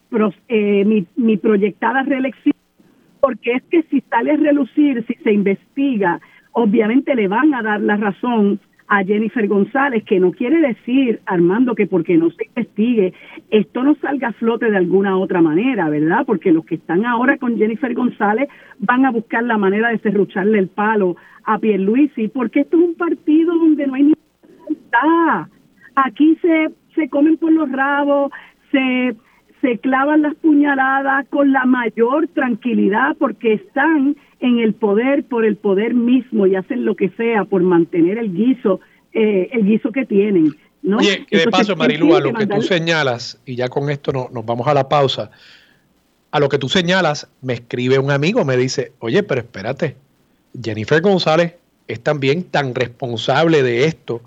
mi, 0.50 1.06
mi 1.16 1.36
proyectada 1.38 2.02
reelección 2.02 2.54
porque 3.20 3.52
es 3.52 3.62
que 3.70 3.82
si 3.84 4.02
sale 4.10 4.32
a 4.32 4.36
relucir, 4.36 5.06
si 5.06 5.14
se 5.24 5.32
investiga, 5.32 6.20
obviamente 6.52 7.14
le 7.14 7.28
van 7.28 7.54
a 7.54 7.62
dar 7.62 7.80
la 7.80 7.96
razón 7.96 8.60
a 8.90 9.04
Jennifer 9.04 9.46
González, 9.46 10.02
que 10.02 10.18
no 10.18 10.32
quiere 10.32 10.60
decir, 10.60 11.20
Armando, 11.24 11.76
que 11.76 11.86
porque 11.86 12.16
no 12.16 12.28
se 12.30 12.46
investigue, 12.46 13.14
esto 13.48 13.84
no 13.84 13.94
salga 13.94 14.28
a 14.28 14.32
flote 14.32 14.68
de 14.68 14.76
alguna 14.76 15.16
otra 15.16 15.40
manera, 15.40 15.88
¿verdad? 15.88 16.26
Porque 16.26 16.50
los 16.50 16.64
que 16.64 16.74
están 16.74 17.06
ahora 17.06 17.38
con 17.38 17.56
Jennifer 17.56 17.94
González 17.94 18.48
van 18.80 19.06
a 19.06 19.12
buscar 19.12 19.44
la 19.44 19.58
manera 19.58 19.90
de 19.90 19.98
cerrucharle 19.98 20.58
el 20.58 20.66
palo 20.66 21.14
a 21.44 21.60
Pierluisi, 21.60 22.26
porque 22.28 22.60
esto 22.62 22.78
es 22.78 22.82
un 22.82 22.94
partido 22.96 23.54
donde 23.54 23.86
no 23.86 23.94
hay 23.94 24.02
ni 24.02 24.14
Aquí 25.94 26.36
se, 26.42 26.70
se 26.96 27.08
comen 27.08 27.36
por 27.36 27.52
los 27.52 27.70
rabos, 27.70 28.32
se 28.72 29.14
se 29.60 29.78
clavan 29.78 30.22
las 30.22 30.34
puñaladas 30.36 31.26
con 31.28 31.52
la 31.52 31.64
mayor 31.64 32.28
tranquilidad 32.28 33.16
porque 33.18 33.54
están 33.54 34.16
en 34.40 34.58
el 34.58 34.74
poder 34.74 35.24
por 35.24 35.44
el 35.44 35.56
poder 35.56 35.94
mismo 35.94 36.46
y 36.46 36.56
hacen 36.56 36.84
lo 36.84 36.94
que 36.96 37.10
sea 37.10 37.44
por 37.44 37.62
mantener 37.62 38.18
el 38.18 38.32
guiso, 38.32 38.80
eh, 39.12 39.50
el 39.52 39.64
guiso 39.64 39.92
que 39.92 40.06
tienen. 40.06 40.54
¿no? 40.82 40.98
Oye, 40.98 41.26
que 41.26 41.38
de 41.38 41.48
paso, 41.48 41.76
Marilu, 41.76 42.14
a 42.14 42.20
lo 42.20 42.32
que 42.32 42.46
tú 42.46 42.62
señalas, 42.62 43.40
y 43.44 43.56
ya 43.56 43.68
con 43.68 43.90
esto 43.90 44.12
no, 44.12 44.28
nos 44.32 44.46
vamos 44.46 44.66
a 44.66 44.74
la 44.74 44.88
pausa, 44.88 45.30
a 46.30 46.40
lo 46.40 46.48
que 46.48 46.58
tú 46.58 46.68
señalas, 46.68 47.28
me 47.42 47.54
escribe 47.54 47.98
un 47.98 48.10
amigo, 48.10 48.44
me 48.44 48.56
dice, 48.56 48.92
oye, 49.00 49.22
pero 49.22 49.40
espérate, 49.40 49.96
Jennifer 50.60 51.02
González 51.02 51.56
es 51.86 52.00
también 52.00 52.44
tan 52.44 52.74
responsable 52.74 53.62
de 53.62 53.84
esto 53.84 54.22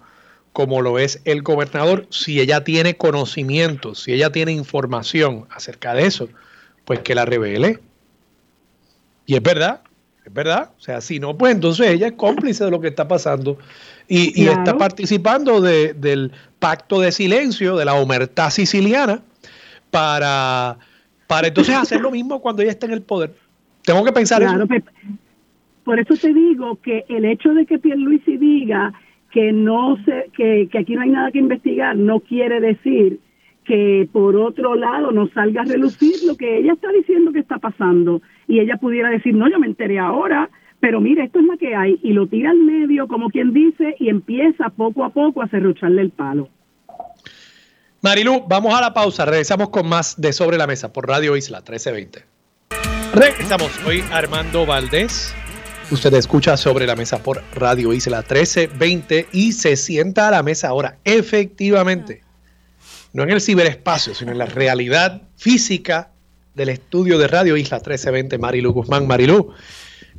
como 0.54 0.84
lo 0.84 1.00
es 1.00 1.20
el 1.26 1.42
gobernador, 1.42 2.06
si 2.12 2.40
ella 2.40 2.64
tiene 2.64 2.96
conocimiento, 2.96 3.96
si 3.96 4.14
ella 4.14 4.32
tiene 4.32 4.52
información 4.52 5.46
acerca 5.50 5.96
de 5.96 6.06
eso, 6.06 6.30
pues 6.86 7.00
que 7.00 7.16
la 7.16 7.26
revele. 7.26 7.80
Y 9.26 9.36
es 9.36 9.42
verdad, 9.42 9.82
es 10.24 10.32
verdad. 10.32 10.70
O 10.78 10.82
sea, 10.82 11.02
si 11.02 11.20
no, 11.20 11.36
pues 11.36 11.56
entonces 11.56 11.88
ella 11.88 12.08
es 12.08 12.14
cómplice 12.14 12.66
de 12.66 12.72
lo 12.72 12.80
que 12.80 12.90
está 12.90 13.08
pasando 13.08 13.58
y, 14.08 14.48
está 14.48 14.78
participando 14.78 15.60
del 15.60 16.32
pacto 16.60 17.02
de 17.02 17.12
silencio, 17.12 17.76
de 17.76 17.86
la 17.86 17.96
omertad 17.96 18.52
siciliana, 18.52 19.22
para, 19.90 20.78
para 21.26 21.48
entonces 21.48 21.76
hacer 21.76 22.00
lo 22.00 22.12
mismo 22.12 22.42
cuando 22.42 22.62
ella 22.62 22.72
está 22.72 22.86
en 22.86 22.94
el 22.94 23.02
poder. 23.02 23.34
Tengo 23.84 24.04
que 24.06 24.12
pensar 24.12 24.44
eso. 24.44 24.68
por 25.84 26.00
eso 26.00 26.16
te 26.16 26.32
digo 26.32 26.80
que 26.82 27.06
el 27.10 27.26
hecho 27.26 27.54
de 27.56 27.66
que 27.66 27.80
Pierluisi 27.80 28.38
diga 28.38 28.94
que 29.34 29.52
no 29.52 29.98
se, 30.06 30.30
que, 30.38 30.70
que 30.72 30.78
aquí 30.78 30.94
no 30.94 31.02
hay 31.02 31.10
nada 31.10 31.32
que 31.32 31.40
investigar, 31.40 31.98
no 31.98 32.20
quiere 32.20 32.62
decir 32.62 33.20
que 33.66 34.08
por 34.12 34.36
otro 34.36 34.76
lado 34.76 35.12
no 35.12 35.28
salga 35.30 35.62
a 35.62 35.66
relucir 35.66 36.14
lo 36.26 36.36
que 36.36 36.60
ella 36.60 36.74
está 36.74 36.92
diciendo 36.92 37.32
que 37.32 37.40
está 37.40 37.58
pasando 37.58 38.22
y 38.48 38.60
ella 38.60 38.78
pudiera 38.78 39.10
decir, 39.10 39.34
no, 39.34 39.50
yo 39.50 39.58
me 39.58 39.66
enteré 39.66 39.98
ahora, 39.98 40.52
pero 40.80 41.02
mire, 41.02 41.24
esto 41.24 41.40
es 41.40 41.46
lo 41.46 41.58
que 41.58 41.76
hay 41.76 42.00
y 42.04 42.14
lo 42.14 42.28
tira 42.28 42.52
al 42.52 42.60
medio 42.60 43.08
como 43.08 43.30
quien 43.30 43.54
dice 43.54 43.96
y 44.00 44.10
empieza 44.10 44.70
poco 44.70 45.04
a 45.04 45.10
poco 45.10 45.42
a 45.42 45.48
cerrucharle 45.48 46.04
el 46.04 46.12
palo. 46.12 46.50
Marilu, 48.02 48.44
vamos 48.48 48.76
a 48.76 48.82
la 48.82 48.94
pausa, 48.94 49.26
regresamos 49.26 49.70
con 49.70 49.90
más 49.90 50.22
de 50.22 50.32
Sobre 50.32 50.58
la 50.58 50.68
Mesa 50.68 50.94
por 50.94 51.08
Radio 51.08 51.36
Isla 51.36 51.60
1320. 51.60 52.26
Regresamos, 53.16 53.72
soy 53.84 54.04
Armando 54.12 54.66
Valdés. 54.66 55.34
Usted 55.94 56.16
escucha 56.16 56.58
sobre 56.58 56.88
la 56.88 56.96
mesa 56.96 57.22
por 57.22 57.44
Radio 57.54 57.94
Isla 57.94 58.22
1320 58.22 59.28
y 59.32 59.52
se 59.52 59.76
sienta 59.76 60.28
a 60.28 60.32
la 60.32 60.42
mesa 60.42 60.70
ahora, 60.70 60.98
efectivamente, 61.04 62.24
no 63.14 63.22
en 63.22 63.30
el 63.30 63.40
ciberespacio, 63.40 64.16
sino 64.16 64.32
en 64.32 64.40
la 64.40 64.48
realidad 64.48 65.22
física 65.38 66.10
del 66.56 66.70
estudio 66.70 67.20
de 67.20 67.28
Radio 67.28 67.56
Isla 67.58 67.78
1320, 67.78 68.40
Marilu 68.40 68.74
Guzmán. 68.74 69.06
Marilu, 69.06 69.54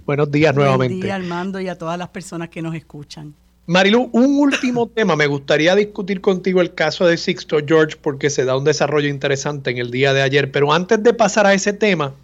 buenos 0.07 0.31
días 0.31 0.55
nuevamente. 0.55 0.95
Buenos 0.95 1.07
días, 1.07 1.17
Armando, 1.17 1.61
y 1.61 1.67
a 1.67 1.77
todas 1.77 1.99
las 1.99 2.09
personas 2.11 2.51
que 2.51 2.63
nos 2.63 2.77
escuchan. 2.77 3.35
Marilu, 3.67 4.11
un 4.13 4.39
último 4.39 4.87
tema. 4.95 5.17
Me 5.17 5.27
gustaría 5.27 5.75
discutir 5.75 6.21
contigo 6.21 6.61
el 6.61 6.73
caso 6.73 7.05
de 7.05 7.17
Sixto 7.17 7.59
George 7.67 7.97
porque 8.01 8.31
se 8.31 8.45
da 8.45 8.57
un 8.57 8.63
desarrollo 8.63 9.09
interesante 9.09 9.73
en 9.73 9.79
el 9.79 9.91
día 9.91 10.15
de 10.15 10.23
ayer. 10.23 10.53
Pero 10.53 10.73
antes 10.73 11.03
de 11.03 11.15
pasar 11.15 11.49
a 11.49 11.53
ese 11.53 11.73
tema, 11.73 12.15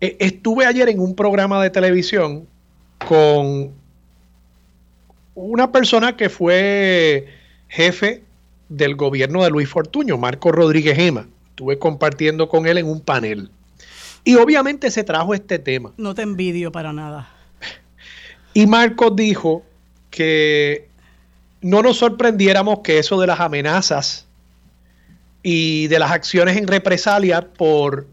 e, 0.00 0.16
estuve 0.18 0.66
ayer 0.66 0.88
en 0.88 1.00
un 1.00 1.14
programa 1.14 1.62
de 1.62 1.70
televisión 1.70 2.46
con 3.06 3.72
una 5.34 5.72
persona 5.72 6.16
que 6.16 6.28
fue 6.28 7.28
jefe 7.68 8.22
del 8.68 8.96
gobierno 8.96 9.42
de 9.42 9.50
Luis 9.50 9.68
Fortuño, 9.68 10.18
Marco 10.18 10.52
Rodríguez 10.52 10.96
Gema. 10.96 11.26
Estuve 11.50 11.78
compartiendo 11.78 12.48
con 12.48 12.66
él 12.66 12.78
en 12.78 12.86
un 12.86 13.00
panel. 13.00 13.50
Y 14.24 14.36
obviamente 14.36 14.90
se 14.90 15.04
trajo 15.04 15.34
este 15.34 15.58
tema. 15.58 15.92
No 15.96 16.14
te 16.14 16.22
envidio 16.22 16.70
para 16.72 16.92
nada. 16.92 17.30
Y 18.52 18.66
Marcos 18.66 19.14
dijo 19.16 19.64
que 20.10 20.88
no 21.60 21.82
nos 21.82 21.98
sorprendiéramos 21.98 22.80
que 22.80 22.98
eso 22.98 23.20
de 23.20 23.26
las 23.26 23.40
amenazas 23.40 24.26
y 25.42 25.86
de 25.88 25.98
las 25.98 26.10
acciones 26.10 26.56
en 26.56 26.66
represalia 26.66 27.42
por 27.42 28.06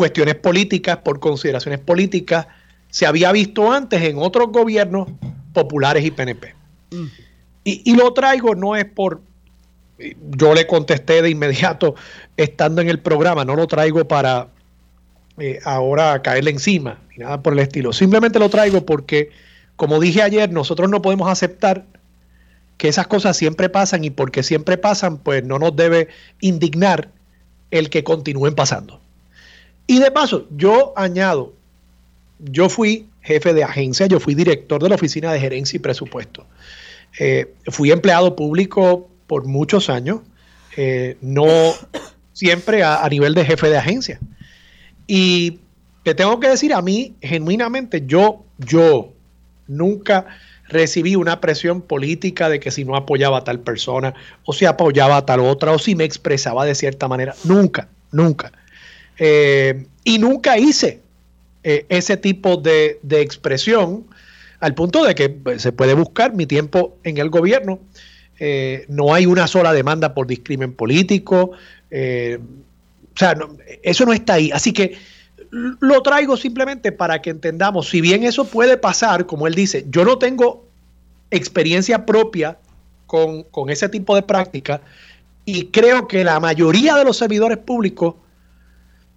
cuestiones 0.00 0.36
políticas, 0.36 0.96
por 1.04 1.20
consideraciones 1.20 1.78
políticas, 1.78 2.46
se 2.88 3.04
había 3.04 3.32
visto 3.32 3.70
antes 3.70 4.00
en 4.00 4.16
otros 4.16 4.48
gobiernos 4.50 5.10
populares 5.52 6.02
y 6.06 6.10
PNP. 6.10 6.54
Mm. 6.90 7.06
Y, 7.64 7.94
lo 7.94 8.14
traigo 8.14 8.54
no 8.54 8.76
es 8.76 8.86
por, 8.86 9.20
yo 9.98 10.54
le 10.54 10.66
contesté 10.66 11.20
de 11.20 11.28
inmediato 11.28 11.96
estando 12.38 12.80
en 12.80 12.88
el 12.88 12.98
programa, 13.00 13.44
no 13.44 13.56
lo 13.56 13.66
traigo 13.66 14.08
para 14.08 14.48
eh, 15.36 15.58
ahora 15.66 16.22
caerle 16.22 16.52
encima, 16.52 16.98
ni 17.10 17.22
nada 17.22 17.42
por 17.42 17.52
el 17.52 17.58
estilo. 17.58 17.92
Simplemente 17.92 18.38
lo 18.38 18.48
traigo 18.48 18.86
porque, 18.86 19.28
como 19.76 20.00
dije 20.00 20.22
ayer, 20.22 20.50
nosotros 20.50 20.88
no 20.88 21.02
podemos 21.02 21.28
aceptar 21.28 21.84
que 22.78 22.88
esas 22.88 23.06
cosas 23.06 23.36
siempre 23.36 23.68
pasan 23.68 24.02
y 24.02 24.08
porque 24.08 24.42
siempre 24.42 24.78
pasan, 24.78 25.18
pues 25.18 25.44
no 25.44 25.58
nos 25.58 25.76
debe 25.76 26.08
indignar 26.40 27.10
el 27.70 27.90
que 27.90 28.02
continúen 28.02 28.54
pasando. 28.54 28.99
Y 29.90 29.98
de 29.98 30.12
paso, 30.12 30.46
yo 30.56 30.92
añado, 30.94 31.52
yo 32.38 32.68
fui 32.68 33.08
jefe 33.22 33.52
de 33.52 33.64
agencia, 33.64 34.06
yo 34.06 34.20
fui 34.20 34.36
director 34.36 34.80
de 34.80 34.88
la 34.88 34.94
Oficina 34.94 35.32
de 35.32 35.40
Gerencia 35.40 35.78
y 35.78 35.80
Presupuesto. 35.80 36.46
Eh, 37.18 37.52
fui 37.66 37.90
empleado 37.90 38.36
público 38.36 39.10
por 39.26 39.46
muchos 39.46 39.90
años, 39.90 40.20
eh, 40.76 41.16
no 41.20 41.48
siempre 42.32 42.84
a, 42.84 43.04
nivel 43.08 43.34
de 43.34 43.44
jefe 43.44 43.68
de 43.68 43.78
agencia. 43.78 44.20
Y 45.08 45.58
te 46.04 46.14
tengo 46.14 46.38
que 46.38 46.50
decir, 46.50 46.72
a 46.72 46.82
mí, 46.82 47.16
genuinamente, 47.20 48.04
yo, 48.06 48.44
yo 48.58 49.12
nunca 49.66 50.26
recibí 50.68 51.16
una 51.16 51.40
presión 51.40 51.82
política 51.82 52.48
de 52.48 52.60
que 52.60 52.70
si 52.70 52.84
no 52.84 52.94
apoyaba 52.94 53.38
a 53.38 53.42
tal 53.42 53.58
persona, 53.58 54.14
o 54.44 54.52
si 54.52 54.66
apoyaba 54.66 55.16
a 55.16 55.26
tal 55.26 55.40
otra, 55.40 55.72
o 55.72 55.80
si 55.80 55.96
me 55.96 56.04
expresaba 56.04 56.64
de 56.64 56.76
cierta 56.76 57.08
manera. 57.08 57.34
Nunca, 57.42 57.88
nunca. 58.12 58.52
Eh, 59.20 59.86
y 60.02 60.18
nunca 60.18 60.58
hice 60.58 61.00
ese 61.62 62.16
tipo 62.16 62.56
de, 62.56 62.98
de 63.02 63.20
expresión 63.20 64.06
al 64.60 64.74
punto 64.74 65.04
de 65.04 65.14
que 65.14 65.28
pues, 65.30 65.62
se 65.62 65.72
puede 65.72 65.94
buscar 65.94 66.34
mi 66.34 66.46
tiempo 66.46 66.96
en 67.02 67.18
el 67.18 67.30
gobierno. 67.30 67.80
Eh, 68.38 68.84
no 68.88 69.12
hay 69.12 69.26
una 69.26 69.46
sola 69.46 69.72
demanda 69.72 70.14
por 70.14 70.26
discrimen 70.26 70.72
político. 70.72 71.52
Eh, 71.90 72.38
o 73.14 73.18
sea, 73.18 73.36
eso 73.82 74.04
no 74.06 74.12
está 74.12 74.34
ahí. 74.34 74.50
Así 74.52 74.72
que 74.72 74.96
lo 75.50 76.02
traigo 76.02 76.36
simplemente 76.36 76.92
para 76.92 77.20
que 77.20 77.30
entendamos, 77.30 77.88
si 77.88 78.00
bien 78.00 78.22
eso 78.22 78.44
puede 78.44 78.76
pasar, 78.76 79.26
como 79.26 79.46
él 79.46 79.54
dice, 79.54 79.84
yo 79.90 80.04
no 80.04 80.16
tengo 80.16 80.64
experiencia 81.30 82.06
propia 82.06 82.56
con, 83.06 83.44
ese 83.68 83.88
tipo 83.88 84.14
de 84.14 84.22
práctica 84.22 84.80
y 85.44 85.66
creo 85.66 86.06
que 86.06 86.22
la 86.22 86.38
mayoría 86.38 86.94
de 86.94 87.04
los 87.04 87.16
servidores 87.16 87.58
públicos 87.58 88.14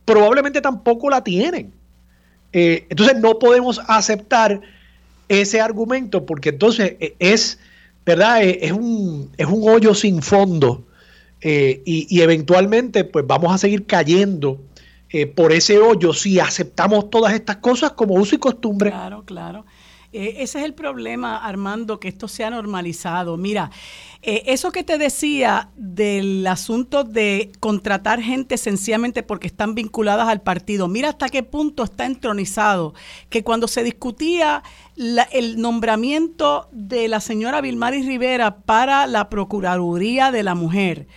probablemente 0.05 0.61
tampoco 0.61 1.09
la 1.09 1.23
tienen. 1.23 1.71
Eh, 2.51 2.85
entonces 2.89 3.19
no 3.19 3.39
podemos 3.39 3.81
aceptar 3.87 4.61
ese 5.27 5.59
argumento 5.59 6.25
porque 6.25 6.49
entonces 6.49 6.95
eh, 6.99 7.15
es, 7.19 7.59
¿verdad? 8.05 8.43
Eh, 8.43 8.59
es 8.61 8.71
un, 8.71 9.31
es 9.37 9.47
un 9.47 9.67
hoyo 9.67 9.93
sin 9.95 10.21
fondo 10.21 10.85
y, 11.45 12.21
eventualmente 12.21 13.03
pues 13.03 13.27
vamos 13.27 13.53
a 13.53 13.57
seguir 13.57 13.85
cayendo 13.85 14.61
por 15.35 15.51
ese 15.51 15.77
hoyo 15.77 16.13
si 16.13 16.39
aceptamos 16.39 17.09
todas 17.09 17.33
estas 17.33 17.57
cosas 17.57 17.91
como 17.91 18.13
uso 18.13 18.35
y 18.35 18.37
costumbre. 18.37 18.91
Claro, 18.91 19.23
claro. 19.25 19.65
Ese 20.13 20.59
es 20.59 20.65
el 20.65 20.73
problema, 20.73 21.37
Armando, 21.37 21.99
que 21.99 22.07
esto 22.07 22.27
se 22.27 22.43
ha 22.43 22.49
normalizado. 22.49 23.35
Mira, 23.35 23.71
eh, 24.21 24.43
eso 24.45 24.71
que 24.71 24.83
te 24.83 24.97
decía 24.97 25.69
del 25.75 26.47
asunto 26.47 27.03
de 27.03 27.51
contratar 27.59 28.21
gente 28.21 28.57
sencillamente 28.57 29.23
porque 29.23 29.47
están 29.47 29.75
vinculadas 29.75 30.29
al 30.29 30.41
partido, 30.41 30.87
mira 30.87 31.09
hasta 31.09 31.27
qué 31.27 31.43
punto 31.43 31.83
está 31.83 32.05
entronizado, 32.05 32.93
que 33.29 33.43
cuando 33.43 33.67
se 33.67 33.83
discutía 33.83 34.63
el 34.95 35.59
nombramiento 35.59 36.69
de 36.71 37.07
la 37.07 37.19
señora 37.19 37.59
Vilmaris 37.59 38.05
Rivera 38.05 38.57
para 38.57 39.07
la 39.07 39.29
Procuraduría 39.29 40.31
de 40.31 40.43
la 40.43 40.55
Mujer, 40.55 41.07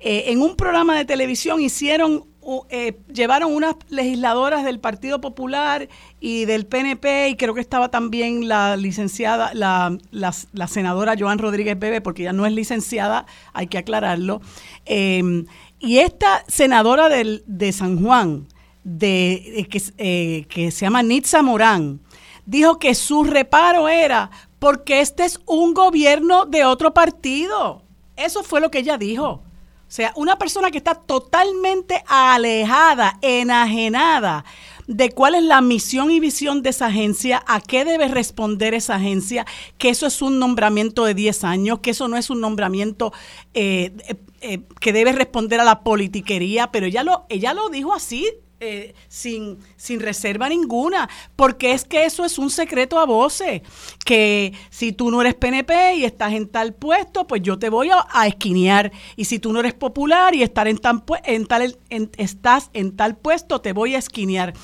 eh, 0.00 0.24
en 0.32 0.42
un 0.42 0.54
programa 0.54 0.96
de 0.96 1.04
televisión 1.04 1.60
hicieron 1.60 2.26
eh, 2.68 2.98
llevaron 3.12 3.54
unas 3.54 3.76
legisladoras 3.88 4.64
del 4.64 4.80
Partido 4.80 5.20
Popular 5.20 5.88
y 6.20 6.44
del 6.44 6.66
PNP 6.66 7.28
y 7.28 7.36
creo 7.36 7.54
que 7.54 7.60
estaba 7.60 7.90
también 7.90 8.48
la 8.48 8.76
licenciada, 8.76 9.52
la, 9.54 9.96
la, 10.10 10.68
senadora 10.68 11.14
Joan 11.18 11.38
Rodríguez 11.38 11.78
Bebe, 11.78 12.00
porque 12.00 12.24
ya 12.24 12.32
no 12.32 12.46
es 12.46 12.52
licenciada, 12.52 13.26
hay 13.52 13.66
que 13.66 13.78
aclararlo. 13.78 14.40
Em, 14.84 15.46
y 15.78 15.98
esta 15.98 16.44
senadora 16.48 17.08
del, 17.08 17.44
de 17.46 17.72
San 17.72 18.02
Juan, 18.02 18.48
de, 18.82 19.66
que, 19.70 19.82
eh, 19.98 20.46
que 20.48 20.70
se 20.70 20.86
llama 20.86 21.02
Nitza 21.02 21.42
Morán, 21.42 22.00
dijo 22.46 22.78
que 22.78 22.94
su 22.94 23.24
reparo 23.24 23.88
era 23.88 24.30
porque 24.58 25.00
este 25.00 25.24
es 25.24 25.40
un 25.46 25.74
gobierno 25.74 26.46
de 26.46 26.64
otro 26.64 26.94
partido. 26.94 27.82
Eso 28.16 28.42
fue 28.42 28.60
lo 28.60 28.70
que 28.70 28.78
ella 28.78 28.96
dijo. 28.96 29.43
Sea, 29.94 30.12
una 30.16 30.38
persona 30.38 30.72
que 30.72 30.78
está 30.78 30.96
totalmente 30.96 32.02
alejada, 32.08 33.16
enajenada 33.22 34.44
de 34.88 35.10
cuál 35.10 35.36
es 35.36 35.44
la 35.44 35.60
misión 35.60 36.10
y 36.10 36.18
visión 36.18 36.64
de 36.64 36.70
esa 36.70 36.86
agencia, 36.86 37.44
a 37.46 37.60
qué 37.60 37.84
debe 37.84 38.08
responder 38.08 38.74
esa 38.74 38.96
agencia, 38.96 39.46
que 39.78 39.90
eso 39.90 40.08
es 40.08 40.20
un 40.20 40.40
nombramiento 40.40 41.04
de 41.04 41.14
10 41.14 41.44
años, 41.44 41.78
que 41.78 41.92
eso 41.92 42.08
no 42.08 42.16
es 42.16 42.28
un 42.28 42.40
nombramiento 42.40 43.12
eh, 43.54 43.92
eh, 44.08 44.16
eh, 44.40 44.62
que 44.80 44.92
debe 44.92 45.12
responder 45.12 45.60
a 45.60 45.64
la 45.64 45.84
politiquería, 45.84 46.72
pero 46.72 46.86
ella 46.86 47.04
lo, 47.04 47.26
ella 47.28 47.54
lo 47.54 47.68
dijo 47.68 47.94
así 47.94 48.28
eh, 48.60 48.94
sin, 49.08 49.58
sin 49.76 50.00
reserva 50.00 50.48
ninguna, 50.48 51.08
porque 51.36 51.72
es 51.72 51.84
que 51.84 52.04
eso 52.04 52.24
es 52.24 52.38
un 52.38 52.50
secreto 52.50 52.98
a 52.98 53.04
voces, 53.04 53.62
que 54.04 54.52
si 54.70 54.92
tú 54.92 55.10
no 55.10 55.20
eres 55.20 55.34
PNP 55.34 55.96
y 55.96 56.04
estás 56.04 56.32
en 56.32 56.48
tal 56.48 56.72
puesto, 56.72 57.26
pues 57.26 57.42
yo 57.42 57.58
te 57.58 57.68
voy 57.68 57.90
a, 57.90 58.26
esquinear, 58.26 58.92
y 59.16 59.24
si 59.24 59.38
tú 59.38 59.52
no 59.52 59.60
eres 59.60 59.74
popular 59.74 60.34
y 60.34 60.42
estar 60.42 60.68
en, 60.68 60.78
tan, 60.78 61.04
en 61.24 61.46
tal, 61.46 61.78
estás 62.16 62.70
en 62.72 62.96
tal 62.96 63.16
puesto, 63.16 63.60
te 63.60 63.72
voy 63.72 63.96
a 63.96 63.98
esquinear. 63.98 64.54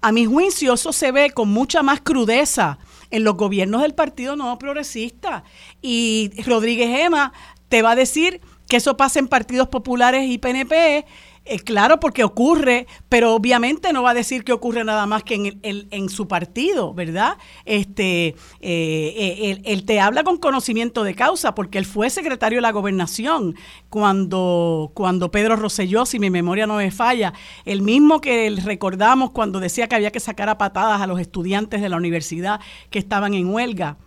A 0.00 0.12
mi 0.12 0.26
juicio 0.26 0.74
eso 0.74 0.92
se 0.92 1.12
ve 1.12 1.30
con 1.30 1.48
mucha 1.48 1.82
más 1.82 2.00
crudeza 2.00 2.78
en 3.10 3.24
los 3.24 3.36
gobiernos 3.36 3.82
del 3.82 3.94
Partido 3.94 4.36
Nuevo 4.36 4.58
Progresista, 4.58 5.44
y 5.82 6.30
Rodríguez 6.46 7.00
Ema 7.00 7.32
te 7.68 7.82
va 7.82 7.92
a 7.92 7.96
decir 7.96 8.40
que 8.70 8.76
eso 8.76 8.96
pasa 8.96 9.18
en 9.18 9.28
partidos 9.28 9.68
populares 9.68 10.30
y 10.30 10.38
PNP, 10.38 11.04
eh, 11.50 11.58
claro, 11.58 11.98
porque 11.98 12.22
ocurre, 12.22 12.86
pero 13.08 13.34
obviamente 13.34 13.92
no 13.92 14.04
va 14.04 14.10
a 14.10 14.14
decir 14.14 14.44
que 14.44 14.52
ocurre 14.52 14.84
nada 14.84 15.04
más 15.06 15.24
que 15.24 15.34
en, 15.34 15.88
en 15.90 16.08
su 16.08 16.28
partido, 16.28 16.94
¿verdad? 16.94 17.38
Este, 17.64 18.28
eh, 18.28 18.36
eh, 18.60 19.60
él, 19.64 19.84
te 19.84 19.98
habla 19.98 20.22
con 20.22 20.36
conocimiento 20.36 21.02
de 21.02 21.16
causa, 21.16 21.56
porque 21.56 21.78
él 21.78 21.86
fue 21.86 22.08
secretario 22.08 22.58
de 22.58 22.62
la 22.62 22.70
gobernación 22.70 23.56
cuando, 23.88 24.92
cuando 24.94 25.32
Pedro 25.32 25.56
Rosselló, 25.56 26.06
si 26.06 26.20
mi 26.20 26.30
memoria 26.30 26.68
no 26.68 26.76
me 26.76 26.92
falla, 26.92 27.32
el 27.64 27.82
mismo 27.82 28.20
que 28.20 28.54
recordamos 28.64 29.32
cuando 29.32 29.58
decía 29.58 29.88
que 29.88 29.96
había 29.96 30.12
que 30.12 30.20
sacar 30.20 30.48
a 30.48 30.56
patadas 30.56 31.00
a 31.00 31.08
los 31.08 31.18
estudiantes 31.18 31.80
de 31.80 31.88
la 31.88 31.96
universidad 31.96 32.60
que 32.90 33.00
estaban 33.00 33.34
en 33.34 33.52
huelga. 33.52 33.98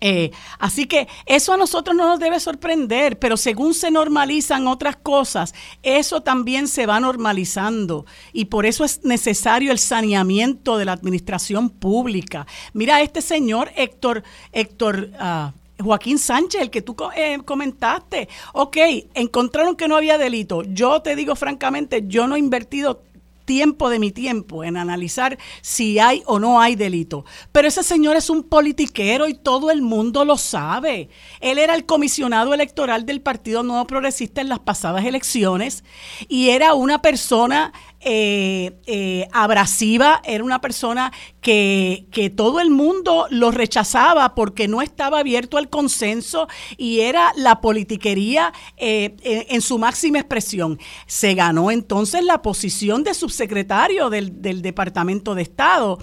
Eh, 0.00 0.30
así 0.58 0.86
que 0.86 1.08
eso 1.26 1.52
a 1.52 1.56
nosotros 1.56 1.96
no 1.96 2.06
nos 2.06 2.20
debe 2.20 2.38
sorprender, 2.40 3.18
pero 3.18 3.36
según 3.36 3.74
se 3.74 3.90
normalizan 3.90 4.66
otras 4.68 4.96
cosas, 4.96 5.54
eso 5.82 6.20
también 6.20 6.68
se 6.68 6.86
va 6.86 7.00
normalizando 7.00 8.06
y 8.32 8.46
por 8.46 8.66
eso 8.66 8.84
es 8.84 9.04
necesario 9.04 9.72
el 9.72 9.78
saneamiento 9.78 10.78
de 10.78 10.84
la 10.84 10.92
administración 10.92 11.70
pública. 11.70 12.46
Mira, 12.72 13.02
este 13.02 13.22
señor 13.22 13.70
Héctor, 13.74 14.22
Héctor 14.52 15.10
ah, 15.18 15.52
Joaquín 15.82 16.18
Sánchez, 16.18 16.60
el 16.60 16.70
que 16.70 16.82
tú 16.82 16.96
eh, 17.16 17.38
comentaste, 17.44 18.28
ok, 18.52 18.76
encontraron 19.14 19.76
que 19.76 19.88
no 19.88 19.96
había 19.96 20.18
delito. 20.18 20.62
Yo 20.64 21.02
te 21.02 21.14
digo 21.14 21.36
francamente, 21.36 22.04
yo 22.06 22.26
no 22.26 22.36
he 22.36 22.38
invertido 22.38 23.02
tiempo 23.48 23.88
de 23.88 23.98
mi 23.98 24.12
tiempo 24.12 24.62
en 24.62 24.76
analizar 24.76 25.38
si 25.62 25.98
hay 25.98 26.22
o 26.26 26.38
no 26.38 26.60
hay 26.60 26.76
delito. 26.76 27.24
Pero 27.50 27.66
ese 27.66 27.82
señor 27.82 28.14
es 28.16 28.28
un 28.28 28.42
politiquero 28.42 29.26
y 29.26 29.32
todo 29.32 29.70
el 29.70 29.80
mundo 29.80 30.26
lo 30.26 30.36
sabe. 30.36 31.08
Él 31.40 31.56
era 31.56 31.74
el 31.74 31.86
comisionado 31.86 32.52
electoral 32.52 33.06
del 33.06 33.22
Partido 33.22 33.62
Nuevo 33.62 33.86
Progresista 33.86 34.42
en 34.42 34.50
las 34.50 34.58
pasadas 34.58 35.06
elecciones 35.06 35.82
y 36.28 36.50
era 36.50 36.74
una 36.74 37.00
persona 37.00 37.72
eh, 38.00 38.78
eh, 38.86 39.26
abrasiva, 39.32 40.22
era 40.24 40.44
una 40.44 40.60
persona 40.60 41.12
que, 41.40 42.06
todo 42.36 42.60
el 42.60 42.70
mundo 42.70 43.26
lo 43.30 43.50
rechazaba 43.50 44.34
porque 44.34 44.68
no 44.68 44.82
estaba 44.82 45.20
abierto 45.20 45.56
al 45.56 45.70
consenso 45.70 46.46
y 46.76 47.00
era 47.00 47.32
la 47.36 47.60
politiquería 47.60 48.52
eh, 48.76 49.16
en, 49.22 49.60
su 49.62 49.78
máxima 49.78 50.18
expresión. 50.18 50.78
Se 51.06 51.34
ganó 51.34 51.70
entonces 51.70 52.22
la 52.22 52.42
posición 52.42 53.02
de 53.02 53.14
subsecretario 53.14 54.10
del, 54.10 54.42
del 54.42 54.62
Departamento 54.62 55.34
de 55.34 55.42
Estado, 55.42 55.98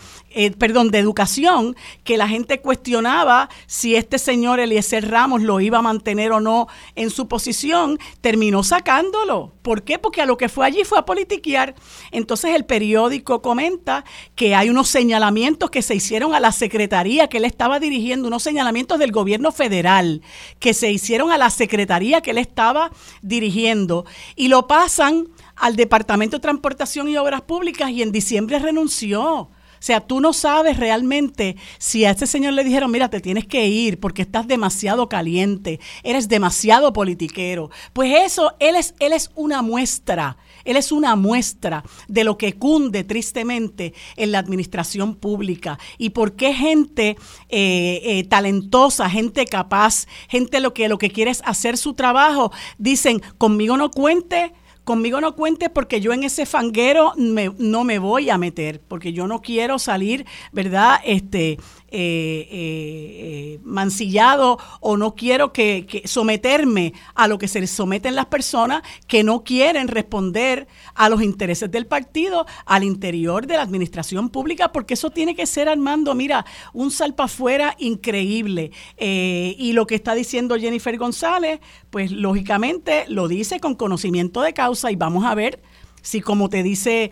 perdón, 0.58 0.89
de 0.89 1.00
Educación, 1.00 1.76
que 2.04 2.18
la 2.18 2.28
gente 2.28 2.60
cuestionaba 2.60 3.50
si 3.68 3.96
este 3.96 4.18
señor 4.18 4.60
Eliezer 4.60 5.10
Ramos 5.10 5.43
lo 5.43 5.60
iba 5.62 5.78
a 5.78 5.84
mantener 5.84 6.32
o 6.32 6.39
no 6.39 6.68
en 6.96 7.10
su 7.10 7.28
posición, 7.28 8.00
terminó 8.22 8.64
sacándolo. 8.64 9.54
¿Por 9.62 9.84
qué? 9.84 10.00
Porque 10.00 10.22
a 10.22 10.26
lo 10.26 10.38
que 10.38 10.50
fue 10.50 10.66
allí 10.66 10.84
fue 10.84 10.98
a 10.98 11.06
politiquear. 11.06 11.76
Entonces 12.12 12.56
el 12.56 12.66
periódico 12.66 13.42
comenta 13.42 14.06
que 14.36 14.56
hay 14.56 14.70
unos 14.70 14.88
señalamientos 14.90 15.70
que 15.70 15.82
se 15.82 15.96
hicieron 15.96 16.34
a 16.34 16.40
la 16.40 16.52
secretaría 16.52 17.28
que 17.28 17.38
él 17.38 17.46
estaba 17.46 17.80
dirigiendo, 17.80 18.28
unos 18.28 18.44
señalamientos 18.44 19.00
del 19.00 19.12
gobierno 19.12 19.52
federal 19.52 20.22
que 20.60 20.74
se 20.74 20.92
hicieron 20.92 21.32
a 21.32 21.38
la 21.38 21.50
secretaría 21.50 22.22
que 22.22 22.32
él 22.32 22.38
estaba 22.38 22.92
dirigiendo 23.22 24.06
y 24.36 24.48
lo 24.48 24.68
pasan 24.68 25.28
al 25.56 25.76
Departamento 25.76 26.38
de 26.38 26.42
Transportación 26.42 27.08
y 27.08 27.18
Obras 27.18 27.42
Públicas 27.42 27.90
y 27.90 28.02
en 28.02 28.12
diciembre 28.12 28.60
renunció. 28.60 29.50
O 29.86 29.86
sea, 29.86 30.02
tú 30.02 30.20
no 30.20 30.34
sabes 30.34 30.78
realmente 30.78 31.58
si 31.78 32.06
a 32.06 32.12
este 32.12 32.26
señor 32.26 32.54
le 32.54 32.64
dijeron, 32.64 32.90
mira, 32.90 33.10
te 33.10 33.20
tienes 33.20 33.46
que 33.46 33.68
ir 33.68 34.00
porque 34.00 34.24
estás 34.24 34.48
demasiado 34.48 35.10
caliente, 35.10 35.80
eres 36.02 36.28
demasiado 36.28 36.92
politiquero. 36.92 37.70
Pues 37.94 38.12
eso, 38.26 38.56
él 38.60 38.76
es, 38.78 38.96
él 39.00 39.14
es 39.14 39.30
una 39.36 39.62
muestra, 39.62 40.38
él 40.66 40.78
es 40.78 40.91
una 40.91 41.16
muestra 41.16 41.84
de 42.07 42.24
lo 42.24 42.38
que 42.38 42.53
cunde 42.53 43.03
tristemente 43.03 43.93
en 44.18 44.32
la 44.32 44.39
administración 44.39 45.16
pública 45.16 45.80
y 45.97 46.09
por 46.09 46.36
qué 46.36 46.53
gente 46.53 47.18
eh, 47.49 48.01
eh, 48.03 48.24
talentosa, 48.26 49.09
gente 49.09 49.45
capaz, 49.45 50.07
gente 50.28 50.59
lo 50.59 50.74
que, 50.74 50.89
lo 50.89 50.97
que 50.97 51.11
quiere 51.11 51.32
es 51.32 51.41
hacer 51.45 51.78
su 51.78 51.93
trabajo, 51.93 52.51
dicen, 52.78 53.22
conmigo 53.38 53.78
no 53.78 53.91
cuente 53.91 54.53
conmigo 54.86 55.20
no 55.20 55.36
cuente 55.36 55.70
porque 55.70 55.99
yo 55.99 56.13
en 56.13 56.24
ese 56.24 56.45
fanguero 56.45 57.13
no 57.18 57.84
me 57.84 57.99
voy 57.99 58.30
a 58.30 58.38
meter, 58.38 58.80
porque 58.88 59.11
yo 59.11 59.28
no 59.28 59.41
quiero 59.41 59.80
salir, 59.80 60.26
¿verdad? 60.53 61.01
Este, 61.03 61.57
eh, 61.90 62.48
eh, 62.52 63.60
mancillado 63.64 64.58
o 64.82 64.98
no 64.98 65.14
quiero 65.14 65.54
que, 65.54 66.02
someterme 66.06 66.94
a 67.14 67.28
lo 67.28 67.38
que 67.38 67.48
se 67.48 67.66
someten 67.68 68.16
las 68.16 68.26
personas 68.26 68.82
que 69.08 69.24
no 69.24 69.44
quieren 69.44 69.88
responder 69.88 70.68
a 70.96 71.10
los 71.10 71.22
intereses 71.22 71.70
del 71.70 71.86
partido 71.86 72.48
al 72.66 72.84
interior 72.84 73.46
de 73.46 73.56
la 73.56 73.62
administración 73.62 74.30
pública, 74.30 74.72
porque 74.72 74.96
eso 74.96 75.12
tiene 75.12 75.36
que 75.36 75.46
ser, 75.46 75.70
Armando, 75.70 76.16
mira, 76.16 76.46
un 76.74 76.90
salpa 76.90 77.26
afuera 77.26 77.76
increíble. 77.78 78.72
Eh, 78.98 79.56
y 79.58 79.74
lo 79.74 79.86
que 79.86 79.96
está 79.96 80.16
diciendo 80.16 80.58
Jennifer 80.58 80.98
González, 80.98 81.60
pues 81.92 82.12
lógicamente 82.12 83.06
lo 83.10 83.28
dice 83.28 83.60
con 83.60 83.76
conocimiento 83.76 84.42
de 84.42 84.54
causa 84.54 84.92
y 84.92 84.96
vamos 84.96 85.24
a 85.24 85.36
ver 85.36 85.62
si 86.02 86.20
como 86.20 86.50
te 86.50 86.64
dice 86.64 87.12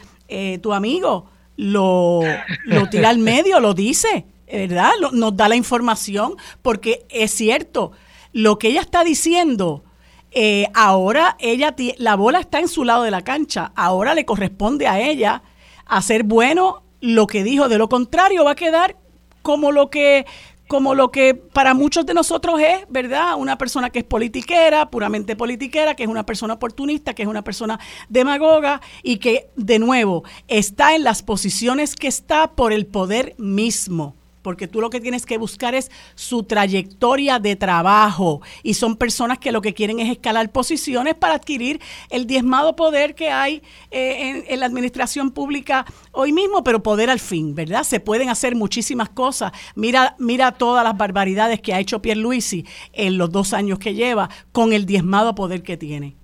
tu 0.61 0.73
amigo, 0.73 1.27
lo, 1.57 2.21
lo 2.65 2.89
tira 2.89 3.09
al 3.09 3.19
medio, 3.19 3.59
lo 3.59 3.75
dice. 3.75 4.25
¿Verdad? 4.57 4.91
Nos 5.11 5.35
da 5.35 5.47
la 5.47 5.55
información 5.55 6.35
porque 6.61 7.05
es 7.09 7.31
cierto, 7.31 7.91
lo 8.31 8.59
que 8.59 8.69
ella 8.69 8.81
está 8.81 9.03
diciendo, 9.03 9.83
eh, 10.31 10.67
ahora 10.73 11.35
ella, 11.39 11.75
la 11.97 12.15
bola 12.15 12.39
está 12.39 12.59
en 12.59 12.67
su 12.67 12.83
lado 12.83 13.03
de 13.03 13.11
la 13.11 13.23
cancha, 13.23 13.71
ahora 13.75 14.13
le 14.13 14.25
corresponde 14.25 14.87
a 14.87 14.99
ella 14.99 15.41
hacer 15.85 16.23
bueno 16.23 16.83
lo 17.01 17.27
que 17.27 17.43
dijo, 17.43 17.67
de 17.67 17.77
lo 17.77 17.89
contrario 17.89 18.45
va 18.45 18.51
a 18.51 18.55
quedar 18.55 18.95
como 19.41 19.71
lo 19.71 19.89
que 19.89 20.25
como 20.67 20.95
lo 20.95 21.11
que 21.11 21.35
para 21.35 21.75
muchos 21.75 22.05
de 22.05 22.15
nosotros 22.15 22.59
es, 22.59 22.85
¿verdad? 22.89 23.35
Una 23.37 23.57
persona 23.59 23.91
que 23.91 23.99
es 23.99 24.05
politiquera, 24.05 24.89
puramente 24.89 25.35
politiquera, 25.35 25.93
que 25.93 26.03
es 26.03 26.09
una 26.09 26.25
persona 26.25 26.55
oportunista, 26.55 27.13
que 27.13 27.21
es 27.21 27.27
una 27.27 27.43
persona 27.43 27.79
demagoga 28.09 28.81
y 29.03 29.17
que, 29.17 29.51
de 29.55 29.77
nuevo, 29.77 30.23
está 30.47 30.95
en 30.95 31.03
las 31.03 31.21
posiciones 31.21 31.95
que 31.95 32.07
está 32.07 32.55
por 32.55 32.73
el 32.73 32.87
poder 32.87 33.35
mismo 33.37 34.15
porque 34.43 34.67
tú 34.67 34.81
lo 34.81 34.91
que 34.91 35.01
tienes 35.01 35.25
que 35.25 35.39
buscar 35.39 35.73
es 35.73 35.89
su 36.13 36.43
trayectoria 36.43 37.39
de 37.39 37.55
trabajo 37.55 38.41
y 38.61 38.75
son 38.75 38.97
personas 38.97 39.39
que 39.39 39.51
lo 39.51 39.61
que 39.61 39.73
quieren 39.73 39.99
es 39.99 40.11
escalar 40.11 40.51
posiciones 40.51 41.15
para 41.15 41.35
adquirir 41.35 41.81
el 42.11 42.27
diezmado 42.27 42.75
poder 42.75 43.15
que 43.15 43.29
hay 43.29 43.63
eh, 43.89 44.43
en, 44.47 44.59
la 44.59 44.67
administración 44.67 45.31
pública 45.31 45.85
hoy 46.11 46.31
mismo, 46.31 46.63
pero 46.63 46.83
poder 46.83 47.09
al 47.09 47.19
fin, 47.19 47.55
¿verdad? 47.55 47.83
Se 47.83 47.99
pueden 47.99 48.29
hacer 48.29 48.55
muchísimas 48.55 49.09
cosas. 49.09 49.51
Mira, 49.75 50.15
mira 50.19 50.51
todas 50.51 50.83
las 50.83 50.95
barbaridades 50.95 51.61
que 51.61 51.73
ha 51.73 51.79
hecho 51.79 52.01
Pierluisi 52.01 52.65
en 52.91 53.17
los 53.17 53.31
dos 53.31 53.53
años 53.53 53.79
que 53.79 53.95
lleva 53.95 54.29
con 54.51 54.73
el 54.73 54.85
diezmado 54.85 55.33
poder 55.33 55.63
que 55.63 55.77
tiene. 55.77 56.15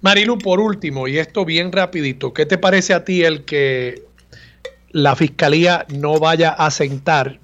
Marilu, 0.00 0.38
por 0.38 0.60
último, 0.60 1.08
y 1.08 1.18
esto 1.18 1.44
bien 1.44 1.72
rapidito, 1.72 2.32
¿qué 2.32 2.46
te 2.46 2.56
parece 2.56 2.94
a 2.94 3.04
ti 3.04 3.22
el 3.22 3.44
que 3.44 4.07
la 5.02 5.16
fiscalía 5.16 5.86
no 5.88 6.18
vaya 6.18 6.50
a 6.50 6.70
sentar 6.70 7.38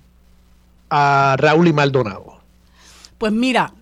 a 0.90 1.36
Raúl 1.38 1.68
y 1.68 1.72
Maldonado? 1.72 2.40
Pues 3.18 3.32
mira, 3.32 3.72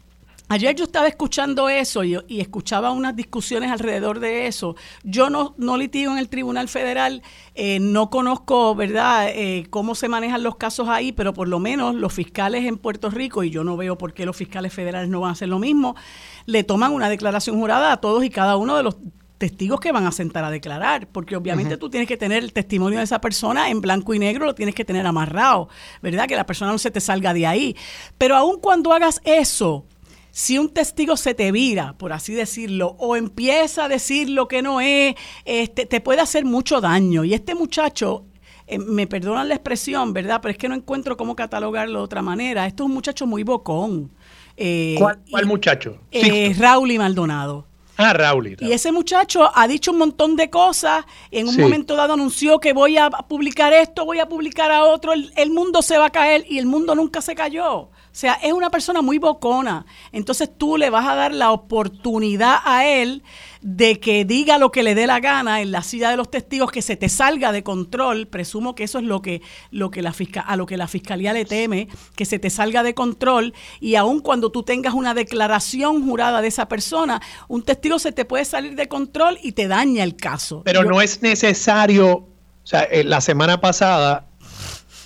Ayer 0.52 0.74
yo 0.74 0.84
estaba 0.84 1.08
escuchando 1.08 1.70
eso 1.70 2.04
y, 2.04 2.14
escuchaba 2.28 2.90
unas 2.90 3.16
discusiones 3.16 3.70
alrededor 3.70 4.20
de 4.20 4.48
eso. 4.48 4.76
Yo 5.02 5.30
no, 5.30 5.54
no 5.56 5.78
litigo 5.78 6.12
en 6.12 6.18
el 6.18 6.28
Tribunal 6.28 6.68
Federal, 6.68 7.22
eh, 7.54 7.78
no 7.80 8.10
conozco, 8.10 8.74
¿verdad?, 8.74 9.30
eh, 9.30 9.66
cómo 9.70 9.94
se 9.94 10.10
manejan 10.10 10.42
los 10.42 10.56
casos 10.56 10.90
ahí, 10.90 11.10
pero 11.10 11.32
por 11.32 11.48
lo 11.48 11.58
menos 11.58 11.94
los 11.94 12.12
fiscales 12.12 12.66
en 12.66 12.76
Puerto 12.76 13.08
Rico, 13.08 13.42
y 13.44 13.48
yo 13.48 13.64
no 13.64 13.78
veo 13.78 13.96
por 13.96 14.12
qué 14.12 14.26
los 14.26 14.36
fiscales 14.36 14.74
federales 14.74 15.08
no 15.08 15.20
van 15.20 15.30
a 15.30 15.32
hacer 15.32 15.48
lo 15.48 15.58
mismo, 15.58 15.96
le 16.44 16.64
toman 16.64 16.92
una 16.92 17.08
declaración 17.08 17.56
jurada 17.56 17.90
a 17.90 17.96
todos 18.02 18.22
y 18.22 18.28
cada 18.28 18.56
uno 18.56 18.76
de 18.76 18.82
los 18.82 18.98
testigos 19.43 19.80
que 19.80 19.90
van 19.90 20.07
a 20.07 20.12
sentar 20.12 20.45
a 20.45 20.53
declarar, 20.53 21.09
porque 21.09 21.34
obviamente 21.34 21.76
tú 21.76 21.90
tienes 21.90 22.07
que 22.07 22.16
tener 22.16 22.45
el 22.45 22.53
testimonio 22.53 23.01
de 23.01 23.05
esa 23.07 23.20
persona 23.20 23.70
en 23.70 23.80
blanco 23.80 24.14
y 24.14 24.20
negro, 24.20 24.47
lo 24.47 24.55
tienes 24.55 24.72
que 24.72 24.84
tener 24.84 25.05
amarrado, 25.05 25.68
¿verdad? 26.01 26.28
Que 26.28 26.36
la 26.36 26.47
persona 26.47 26.70
no 26.70 26.78
se 26.78 26.93
te 26.93 27.01
salga 27.01 27.34
de 27.34 27.45
ahí. 27.45 27.76
Pero 28.18 28.36
aun 28.36 28.61
cuando 28.61 28.93
hagas 28.93 29.20
eso, 29.24 29.84
si 30.30 30.59
un 30.59 30.68
testigo 30.68 31.16
se 31.16 31.34
te 31.34 31.51
vira, 31.51 31.95
por 31.99 32.12
así 32.12 32.34
decirlo, 32.34 32.95
o 33.01 33.16
empieza 33.16 33.86
a 33.86 33.88
decir 33.88 34.30
lo 34.30 34.47
que 34.47 34.62
no 34.62 34.80
es, 34.80 35.16
este, 35.45 35.86
te 35.86 36.01
puede 36.01 36.20
hacer 36.20 36.45
mucho 36.45 36.80
daño. 36.80 37.24
Y 37.24 37.34
este 37.34 37.57
muchacho, 37.57 38.24
eh, 38.68 38.78
me 38.78 39.09
perdonan 39.09 39.49
la 39.49 39.55
expresión, 39.55 40.12
¿verdad? 40.12 40.38
Pero 40.40 40.53
es 40.53 40.59
que 40.59 40.68
no 40.68 40.76
encuentro 40.76 41.16
cómo 41.16 41.34
catalogarlo 41.34 41.99
de 41.99 42.05
otra 42.05 42.22
manera. 42.22 42.64
Esto 42.68 42.84
es 42.84 42.86
un 42.86 42.95
muchacho 42.95 43.26
muy 43.26 43.43
bocón. 43.43 44.12
Eh, 44.57 44.95
¿Cuál, 44.99 45.47
muchacho? 45.47 45.99
Eh, 46.12 46.55
Raúl 46.57 46.93
y 46.93 46.99
Maldonado. 46.99 47.71
Ah, 48.03 48.12
Raúl. 48.12 48.57
Y 48.61 48.72
ese 48.72 48.92
muchacho 48.92 49.50
ha 49.55 49.68
dicho 49.68 49.92
un 49.92 49.98
montón 49.98 50.36
de 50.36 50.50
cosas. 50.50 51.05
En 51.30 51.48
un 51.48 51.57
momento 51.57 51.94
dado 51.96 52.14
anunció 52.14 52.59
que 52.59 52.72
voy 52.72 52.96
a 52.96 53.11
publicar 53.11 53.72
esto, 53.72 54.05
voy 54.05 54.18
a 54.18 54.28
publicar 54.28 54.70
a 54.70 54.84
otro. 54.84 55.12
el, 55.12 55.50
mundo 55.50 55.82
se 55.82 55.98
va 55.98 56.07
a 56.07 56.11
caer 56.11 56.44
y 56.48 56.59
el 56.59 56.66
mundo 56.66 56.94
nunca 56.94 57.20
se 57.20 57.34
cayó. 57.34 57.72
O 57.72 58.14
sea, 58.14 58.34
es 58.42 58.53
una 58.53 58.70
persona 58.70 59.00
muy 59.00 59.18
bocona. 59.18 59.86
Entonces 60.11 60.50
tú 60.57 60.76
le 60.76 60.90
vas 60.90 61.07
a 61.07 61.14
dar 61.14 61.32
la 61.32 61.53
oportunidad 61.53 62.59
a 62.64 62.86
él 62.86 63.22
de 63.62 64.00
que 64.00 64.24
diga 64.24 64.58
lo 64.58 64.72
que 64.72 64.82
le 64.82 64.94
dé 64.96 65.06
la 65.06 65.20
gana 65.20 65.60
en 65.60 65.70
la 65.70 65.82
silla 65.82 66.10
de 66.10 66.16
los 66.16 66.30
testigos, 66.30 66.72
que 66.72 66.82
se 66.82 66.96
te 66.96 67.08
salga 67.08 67.52
de 67.52 67.62
control. 67.62 68.26
Presumo 68.26 68.74
que 68.74 68.84
eso 68.84 68.98
es 68.98 69.04
lo 69.04 69.22
que, 69.22 69.40
lo 69.70 69.90
que 69.90 70.02
la 70.02 70.12
a 70.44 70.56
lo 70.56 70.66
que 70.66 70.76
la 70.76 70.88
fiscalía 70.88 71.32
le 71.32 71.44
teme, 71.44 71.88
que 72.16 72.24
se 72.24 72.38
te 72.38 72.50
salga 72.50 72.82
de 72.82 72.94
control. 72.94 73.54
Y 73.80 73.94
aun 73.94 74.20
cuando 74.20 74.50
tú 74.50 74.64
tengas 74.64 74.94
una 74.94 75.14
declaración 75.14 76.04
jurada 76.04 76.42
de 76.42 76.48
esa 76.48 76.68
persona, 76.68 77.22
un 77.48 77.62
testigo 77.62 77.98
se 77.98 78.12
te 78.12 78.24
puede 78.24 78.44
salir 78.44 78.74
de 78.74 78.88
control 78.88 79.38
y 79.42 79.52
te 79.52 79.68
daña 79.68 80.02
el 80.02 80.16
caso. 80.16 80.62
Pero 80.64 80.84
no 80.84 81.00
es 81.00 81.22
necesario, 81.22 82.08
o 82.12 82.26
sea, 82.64 82.82
eh, 82.82 83.04
la 83.04 83.20
semana 83.20 83.60
pasada 83.60 84.26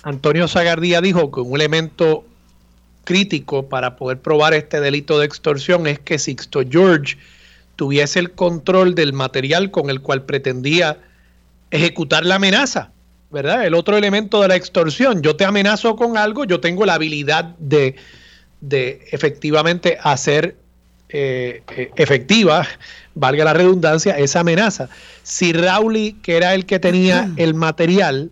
Antonio 0.03 0.47
Zagardía 0.47 1.01
dijo 1.01 1.31
que 1.31 1.41
un 1.41 1.55
elemento 1.55 2.25
crítico 3.03 3.69
para 3.69 3.95
poder 3.95 4.21
probar 4.21 4.53
este 4.53 4.81
delito 4.81 5.19
de 5.19 5.25
extorsión 5.25 5.85
es 5.85 5.99
que 5.99 6.17
Sixto 6.17 6.61
George 6.67 7.17
tuviese 7.77 8.19
el 8.19 8.31
control 8.31 8.93
del 8.93 9.13
material 9.13 9.71
con 9.71 9.89
el 9.89 10.01
cual 10.01 10.23
pretendía 10.23 10.97
ejecutar 11.71 12.25
la 12.25 12.35
amenaza, 12.35 12.91
¿verdad? 13.31 13.65
El 13.65 13.73
otro 13.73 13.95
elemento 13.95 14.41
de 14.41 14.49
la 14.49 14.57
extorsión, 14.57 15.21
yo 15.21 15.37
te 15.37 15.45
amenazo 15.45 15.95
con 15.95 16.17
algo, 16.17 16.43
yo 16.43 16.59
tengo 16.59 16.85
la 16.85 16.95
habilidad 16.95 17.55
de, 17.59 17.95
de 18.59 19.07
efectivamente 19.11 19.97
hacer 20.01 20.57
eh, 21.07 21.63
eh, 21.77 21.91
efectiva, 21.95 22.67
valga 23.15 23.45
la 23.45 23.53
redundancia, 23.53 24.17
esa 24.17 24.41
amenaza. 24.41 24.89
Si 25.23 25.53
Rauli, 25.53 26.17
que 26.21 26.35
era 26.35 26.53
el 26.53 26.65
que 26.65 26.79
tenía 26.79 27.31
el 27.37 27.53
material, 27.53 28.31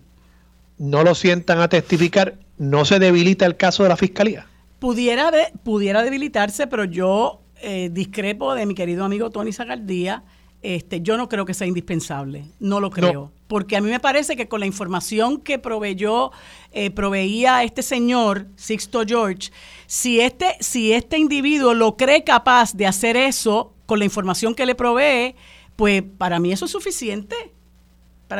no 0.77 1.03
lo 1.03 1.15
sientan 1.15 1.61
a 1.61 1.69
testificar, 1.69 2.35
¿no 2.57 2.83
se 2.83 2.99
debilita 2.99 3.45
el 3.45 3.55
caso 3.55 3.83
de 3.83 3.89
la 3.89 3.95
fiscalía? 3.95 4.47
pudiera, 4.85 5.31
pudiera 5.63 6.03
debilitarse, 6.03 6.67
pero 6.67 6.85
yo 6.85 7.41
eh, 7.61 7.89
discrepo 7.91 8.53
de 8.55 8.65
mi 8.65 8.75
querido 8.75 9.05
amigo 9.05 9.29
Tony 9.29 9.51
Zagardía. 9.51 10.23
este, 10.61 11.01
yo 11.01 11.15
no 11.15 11.29
creo 11.29 11.45
que 11.45 11.53
sea 11.53 11.67
indispensable, 11.67 12.45
no 12.59 12.79
lo 12.79 12.89
creo. 12.89 13.31
Porque 13.47 13.77
a 13.77 13.81
mí 13.81 13.89
me 13.89 13.99
parece 13.99 14.35
que 14.35 14.47
con 14.47 14.59
la 14.59 14.65
información 14.65 15.39
que 15.39 15.59
proveyó, 15.59 16.31
eh, 16.71 16.89
proveía 16.89 17.63
este 17.63 17.83
señor, 17.83 18.47
Sixto 18.55 19.03
George, 19.05 19.51
si 19.85 20.21
este, 20.21 20.57
si 20.59 20.93
este 20.93 21.19
individuo 21.19 21.75
lo 21.75 21.97
cree 21.97 22.23
capaz 22.23 22.73
de 22.73 22.87
hacer 22.87 23.15
eso 23.15 23.73
con 23.85 23.99
la 23.99 24.05
información 24.05 24.55
que 24.55 24.65
le 24.65 24.73
provee, 24.73 25.35
pues 25.75 26.01
para 26.17 26.39
mí 26.39 26.51
eso 26.51 26.65
es 26.65 26.71
suficiente 26.71 27.54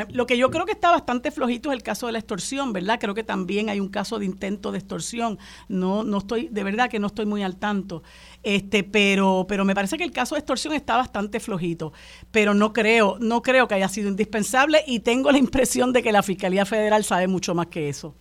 lo 0.10 0.26
que 0.26 0.38
yo 0.38 0.50
creo 0.50 0.66
que 0.66 0.72
está 0.72 0.90
bastante 0.90 1.32
flojito 1.32 1.72
es 1.72 1.78
el 1.78 1.84
caso 1.84 2.08
de 2.08 2.14
la 2.14 2.20
extorsión, 2.20 2.74
¿verdad? 2.74 2.98
Creo 3.00 3.14
que 3.14 3.24
también 3.24 3.70
hay 3.70 3.80
un 3.80 3.90
caso 3.90 4.18
de 4.18 4.26
intento 4.26 4.72
de 4.72 4.80
extorsión. 4.80 5.38
No, 5.68 6.04
no 6.04 6.18
estoy, 6.18 6.48
de 6.50 6.64
verdad 6.64 6.90
que 6.90 7.00
no 7.00 7.08
estoy 7.08 7.26
muy 7.26 7.44
al 7.44 7.58
tanto. 7.58 8.02
Este, 8.42 8.84
pero, 8.84 9.46
pero 9.48 9.64
me 9.64 9.76
parece 9.76 9.98
que 9.98 10.04
el 10.04 10.12
caso 10.12 10.36
de 10.36 10.40
extorsión 10.40 10.74
está 10.74 10.98
bastante 10.98 11.40
flojito. 11.40 11.94
Pero 12.32 12.54
no 12.54 12.74
creo, 12.74 13.18
no 13.20 13.42
creo 13.42 13.68
que 13.68 13.76
haya 13.76 13.88
sido 13.88 14.10
indispensable 14.10 14.84
y 14.88 15.02
tengo 15.02 15.32
la 15.32 15.38
impresión 15.38 15.94
de 15.94 16.02
que 16.02 16.12
la 16.12 16.24
Fiscalía 16.24 16.66
Federal 16.66 17.04
sabe 17.04 17.28
mucho 17.28 17.54
más 17.54 17.68
que 17.68 17.88
eso. 17.90 18.16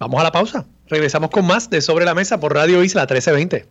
Vamos 0.00 0.20
a 0.20 0.24
la 0.24 0.32
pausa. 0.32 0.66
Regresamos 0.88 1.30
con 1.30 1.46
más 1.46 1.70
de 1.70 1.80
Sobre 1.80 2.04
la 2.04 2.14
Mesa 2.14 2.40
por 2.40 2.54
Radio 2.54 2.82
Isla 2.82 3.02
1320. 3.02 3.68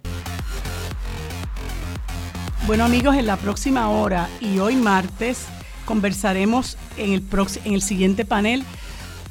Bueno 2.65 2.83
amigos, 2.83 3.15
en 3.15 3.25
la 3.25 3.37
próxima 3.37 3.89
hora 3.89 4.29
y 4.41 4.59
hoy 4.59 4.75
martes 4.75 5.47
conversaremos 5.87 6.77
en 6.97 7.13
el, 7.13 7.23
en 7.63 7.73
el 7.73 7.81
siguiente 7.81 8.25
panel 8.25 8.63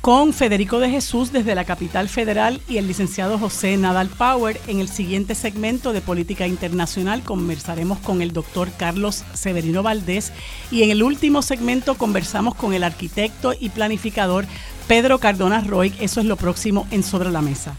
con 0.01 0.33
Federico 0.33 0.79
de 0.79 0.89
Jesús 0.89 1.33
desde 1.33 1.55
la 1.55 1.65
capital 1.65 2.09
federal 2.09 2.61
y 2.69 2.79
el 2.79 2.87
licenciado 2.87 3.39
José 3.39 3.77
Nadal 3.77 4.09
Power. 4.09 4.61
En 4.67 4.81
el 4.81 4.89
siguiente 4.89 5.35
segmento 5.35 5.93
de 5.93 6.01
Política 6.01 6.47
Internacional 6.47 7.23
conversaremos 7.23 7.99
con 7.99 8.23
el 8.23 8.33
doctor 8.33 8.71
Carlos 8.79 9.25
Severino 9.35 9.83
Valdés 9.83 10.33
y 10.71 10.83
en 10.85 10.91
el 10.91 11.03
último 11.03 11.43
segmento 11.43 11.97
conversamos 11.97 12.55
con 12.55 12.73
el 12.73 12.85
arquitecto 12.85 13.53
y 13.59 13.69
planificador 13.69 14.47
Pedro 14.89 15.19
Cardona 15.19 15.61
Roy. 15.61 15.93
Eso 16.01 16.21
es 16.21 16.27
lo 16.27 16.37
próximo 16.37 16.87
en 16.91 17.03
Sobre 17.03 17.31
la 17.31 17.43
Mesa. 17.43 17.75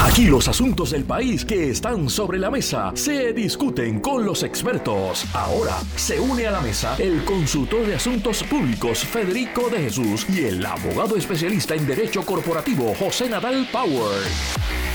Aquí 0.00 0.26
los 0.26 0.48
asuntos 0.48 0.90
del 0.90 1.04
país 1.04 1.44
que 1.44 1.70
están 1.70 2.08
sobre 2.08 2.38
la 2.38 2.50
mesa 2.50 2.92
se 2.94 3.32
discuten 3.32 4.00
con 4.00 4.24
los 4.24 4.42
expertos. 4.42 5.24
Ahora 5.34 5.76
se 5.96 6.20
une 6.20 6.46
a 6.46 6.52
la 6.52 6.60
mesa 6.60 6.96
el 6.98 7.24
consultor 7.24 7.86
de 7.86 7.96
asuntos 7.96 8.42
públicos 8.44 9.00
Federico 9.00 9.68
de 9.68 9.78
Jesús 9.78 10.26
y 10.28 10.44
el 10.44 10.64
abogado 10.64 11.16
especialista 11.16 11.74
en 11.74 11.86
derecho 11.86 12.24
corporativo 12.24 12.94
José 12.98 13.28
Nadal 13.28 13.68
Power. 13.72 14.87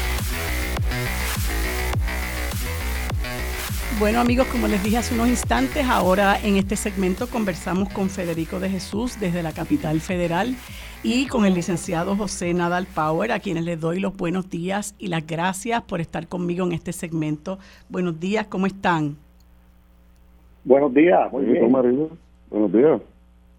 Bueno 3.99 4.19
amigos, 4.19 4.47
como 4.47 4.67
les 4.67 4.83
dije 4.83 4.97
hace 4.97 5.13
unos 5.13 5.27
instantes, 5.27 5.85
ahora 5.87 6.37
en 6.43 6.57
este 6.57 6.75
segmento 6.75 7.27
conversamos 7.27 7.89
con 7.89 8.09
Federico 8.09 8.59
de 8.59 8.69
Jesús 8.69 9.19
desde 9.19 9.43
la 9.43 9.51
capital 9.51 9.99
federal 10.01 10.55
y 11.03 11.27
con 11.27 11.45
el 11.45 11.53
licenciado 11.53 12.15
José 12.15 12.53
Nadal 12.53 12.87
Power, 12.87 13.31
a 13.31 13.39
quienes 13.39 13.65
les 13.65 13.79
doy 13.79 13.99
los 13.99 14.17
buenos 14.17 14.49
días 14.49 14.95
y 14.97 15.07
las 15.07 15.25
gracias 15.25 15.83
por 15.83 16.01
estar 16.01 16.27
conmigo 16.27 16.65
en 16.65 16.71
este 16.71 16.91
segmento. 16.91 17.59
Buenos 17.87 18.19
días, 18.19 18.47
¿cómo 18.47 18.65
están? 18.65 19.15
Buenos 20.63 20.93
días, 20.93 21.31
muy 21.31 21.45
bien. 21.45 21.71
Buenos 22.49 22.71
días. 22.71 23.01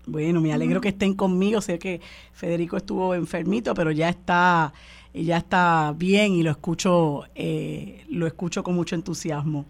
Bueno, 0.07 0.41
me 0.41 0.53
alegro 0.53 0.81
que 0.81 0.89
estén 0.89 1.15
conmigo. 1.15 1.61
Sé 1.61 1.79
que 1.79 2.01
Federico 2.33 2.77
estuvo 2.77 3.15
enfermito, 3.15 3.73
pero 3.75 3.91
ya 3.91 4.11
está, 4.11 4.73
ya 5.15 5.39
está 5.39 5.95
bien 5.97 6.33
y 6.33 6.43
lo 6.43 6.51
escucho, 6.51 7.25
eh, 7.35 8.05
lo 8.11 8.27
escucho 8.27 8.63
con 8.63 8.75
mucho 8.75 8.95
entusiasmo. 8.95 9.65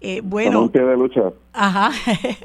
Eh, 0.00 0.20
bueno, 0.22 0.68
de 0.68 0.96
lucha. 0.96 1.32
Ajá. 1.52 1.90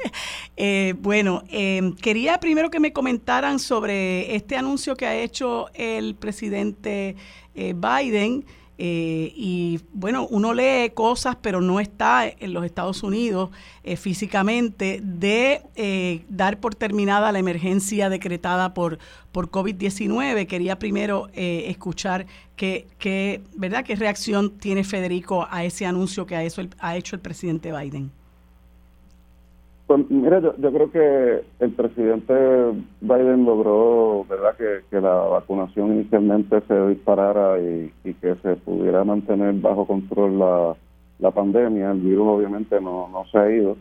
eh, 0.58 0.96
bueno, 0.98 1.44
em, 1.50 1.96
quería 1.96 2.40
primero 2.40 2.72
que 2.72 2.80
me 2.80 2.92
comentaran 2.94 3.60
sobre 3.60 4.36
este 4.36 4.56
anuncio 4.56 4.96
que 4.96 5.06
ha 5.06 5.16
hecho 5.16 5.68
el 5.76 6.16
presidente 6.16 7.16
eh, 7.54 7.76
Biden 7.76 8.46
eh, 8.78 9.32
y 9.36 9.80
bueno, 9.94 10.28
uno 10.30 10.54
lee 10.54 10.92
cosas, 10.94 11.38
pero 11.42 11.62
no 11.62 11.80
está 11.80 12.28
en 12.28 12.54
los 12.54 12.66
Estados 12.66 13.04
Unidos 13.04 13.52
eh, 13.84 13.96
físicamente, 13.98 15.00
de 15.04 15.62
eh, 15.76 16.26
dar 16.30 16.60
por 16.60 16.74
terminada 16.74 17.32
la 17.32 17.40
emergencia 17.40 18.10
decretada 18.10 18.74
por, 18.74 18.98
por 19.32 19.52
COVID-19. 19.52 20.48
Quería 20.48 20.80
primero 20.80 21.28
escuchar 21.34 22.26
qué, 22.56 22.88
qué, 22.98 23.42
¿verdad? 23.56 23.84
qué 23.86 23.96
reacción 23.96 24.58
tiene 24.58 24.84
Federico 24.84 25.48
a 25.50 25.64
ese 25.64 25.86
anuncio 25.86 26.26
que 26.26 26.36
ha, 26.36 26.44
eso, 26.44 26.62
ha 26.80 26.98
hecho 26.98 27.16
el 27.16 27.22
presidente 27.22 27.72
Biden. 27.72 28.12
Pues 29.86 30.10
mira, 30.10 30.40
yo, 30.40 30.54
creo 30.72 30.92
que 30.92 31.44
el 31.60 31.72
presidente 31.72 32.34
Biden 33.02 33.46
logró, 33.46 34.26
¿verdad?, 34.30 34.56
que, 34.58 35.02
la 35.02 35.14
vacunación 35.14 35.94
inicialmente 35.94 36.62
se 36.68 36.88
disparara 36.88 37.60
y, 37.60 37.92
que 38.22 38.36
se 38.36 38.56
pudiera 38.56 39.04
mantener 39.04 39.54
bajo 39.56 39.86
control 39.86 40.40
la, 40.40 40.76
la 41.20 41.32
pandemia. 41.32 41.92
El 41.92 42.00
virus 42.00 42.28
obviamente 42.28 42.80
no, 42.80 43.10
no 43.10 43.26
se 43.26 43.38
ha 43.38 43.52
ido. 43.52 43.76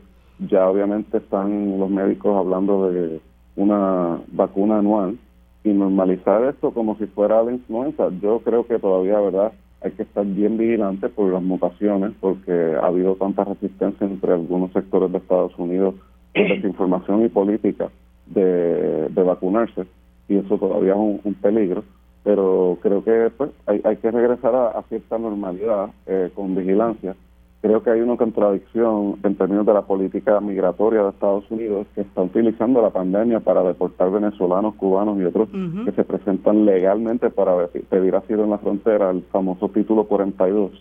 Ya 0.50 0.68
obviamente 0.68 1.18
están 1.18 1.78
los 1.78 1.88
médicos 1.88 2.36
hablando 2.36 2.90
de 2.90 3.20
una 3.54 4.20
vacuna 4.32 4.78
anual 4.78 5.16
y 5.62 5.68
normalizar 5.68 6.44
esto 6.44 6.72
como 6.72 6.96
si 6.96 7.06
fuera 7.06 7.42
la 7.44 7.52
influenza. 7.52 8.08
Yo 8.20 8.40
creo 8.40 8.66
que 8.66 8.80
todavía, 8.80 9.20
¿verdad?, 9.20 9.52
hay 9.84 9.90
que 9.92 10.02
estar 10.02 10.24
bien 10.24 10.56
vigilante 10.56 11.08
por 11.08 11.32
las 11.32 11.42
mutaciones, 11.42 12.12
porque 12.20 12.52
ha 12.80 12.86
habido 12.86 13.16
tanta 13.16 13.44
resistencia 13.44 14.06
entre 14.06 14.32
algunos 14.32 14.72
sectores 14.72 15.10
de 15.12 15.18
Estados 15.18 15.52
Unidos 15.58 15.94
por 16.32 16.42
desinformación 16.48 17.24
y 17.24 17.28
política 17.28 17.90
de, 18.26 19.08
vacunarse, 19.14 19.84
y 20.28 20.36
eso 20.36 20.58
todavía 20.58 20.92
es 20.92 21.20
un, 21.24 21.34
peligro. 21.34 21.84
Pero 22.24 22.78
creo 22.80 23.02
que 23.02 23.30
pues, 23.36 23.50
hay, 23.66 23.80
hay 23.84 23.96
que 23.96 24.10
regresar 24.10 24.54
a, 24.54 24.82
cierta 24.88 25.18
normalidad 25.18 25.90
eh, 26.06 26.30
con 26.34 26.54
vigilancia 26.54 27.16
creo 27.62 27.82
que 27.82 27.90
hay 27.90 28.00
una 28.00 28.16
contradicción 28.16 29.18
en 29.22 29.36
términos 29.36 29.64
de 29.64 29.72
la 29.72 29.82
política 29.82 30.40
migratoria 30.40 31.04
de 31.04 31.10
Estados 31.10 31.48
Unidos 31.48 31.86
que 31.94 32.00
está 32.00 32.20
utilizando 32.20 32.82
la 32.82 32.90
pandemia 32.90 33.38
para 33.38 33.62
deportar 33.62 34.10
venezolanos, 34.10 34.74
cubanos 34.74 35.18
y 35.20 35.24
otros 35.24 35.48
que 35.84 35.92
se 35.92 36.04
presentan 36.04 36.66
legalmente 36.66 37.30
para 37.30 37.68
pedir 37.88 38.16
asilo 38.16 38.42
en 38.42 38.50
la 38.50 38.58
frontera, 38.58 39.10
el 39.10 39.22
famoso 39.30 39.68
título 39.68 40.04
42, 40.04 40.72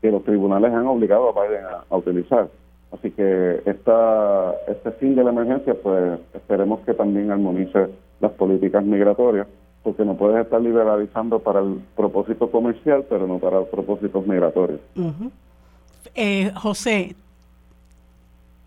que 0.00 0.12
los 0.12 0.22
tribunales 0.22 0.72
han 0.72 0.86
obligado 0.86 1.30
a 1.30 1.44
Biden 1.44 1.64
a, 1.90 1.96
utilizar. 1.96 2.48
Así 2.92 3.10
que 3.10 3.62
esta, 3.66 4.54
este 4.68 4.92
fin 4.92 5.16
de 5.16 5.24
la 5.24 5.30
emergencia, 5.30 5.74
pues 5.82 6.20
esperemos 6.32 6.78
que 6.80 6.94
también 6.94 7.32
armonice 7.32 7.88
las 8.20 8.30
políticas 8.32 8.84
migratorias, 8.84 9.48
porque 9.82 10.04
no 10.04 10.16
puedes 10.16 10.44
estar 10.44 10.60
liberalizando 10.60 11.40
para 11.40 11.58
el 11.58 11.80
propósito 11.96 12.50
comercial, 12.52 13.04
pero 13.08 13.26
no 13.26 13.38
para 13.38 13.58
los 13.58 13.68
propósitos 13.68 14.24
migratorios. 14.28 14.80
Eh, 16.14 16.52
José. 16.54 17.14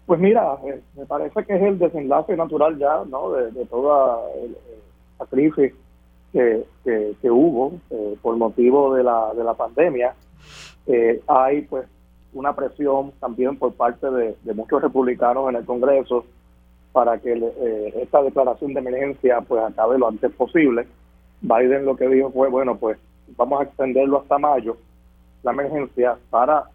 Pues 0.06 0.20
mira, 0.20 0.58
eh, 0.66 0.82
me 0.98 1.06
parece 1.06 1.46
que 1.46 1.56
es 1.56 1.62
el 1.62 1.80
desenlace 1.80 2.36
natural 2.36 2.78
ya, 2.78 3.04
¿no? 3.10 3.32
De, 3.32 3.66
toda 3.66 4.20
eh, 4.36 4.52
la 5.18 5.26
crisis 5.28 5.74
que, 6.34 6.66
que, 6.84 7.32
hubo 7.32 7.74
eh, 7.90 8.18
por 8.22 8.36
motivo 8.36 8.96
de 8.96 9.04
la, 9.04 9.34
de 9.34 9.44
la 9.44 9.54
pandemia. 9.54 10.14
hay 11.28 11.62
pues 11.62 11.88
una 12.34 12.54
presión 12.54 13.12
también 13.20 13.56
por 13.58 13.74
parte 13.74 14.10
de, 14.10 14.54
muchos 14.54 14.82
republicanos 14.82 15.50
en 15.50 15.56
el 15.56 15.66
Congreso 15.66 16.26
para 16.92 17.18
que 17.20 17.34
esta 17.96 18.22
declaración 18.22 18.74
de 18.74 18.80
emergencia 18.82 19.42
pues 19.42 19.64
acabe 19.64 19.98
lo 19.98 20.10
antes 20.10 20.32
posible. 20.34 20.86
Biden 21.42 21.86
lo 21.86 21.96
que 21.96 22.10
dijo 22.10 22.30
fue, 22.32 22.50
bueno, 22.50 22.76
pues 22.78 22.98
vamos 23.38 23.62
a 23.62 23.64
extenderlo 23.64 24.20
hasta 24.20 24.38
mayo, 24.38 24.78
la 25.44 25.52
emergencia, 25.52 26.18
para 26.30 26.66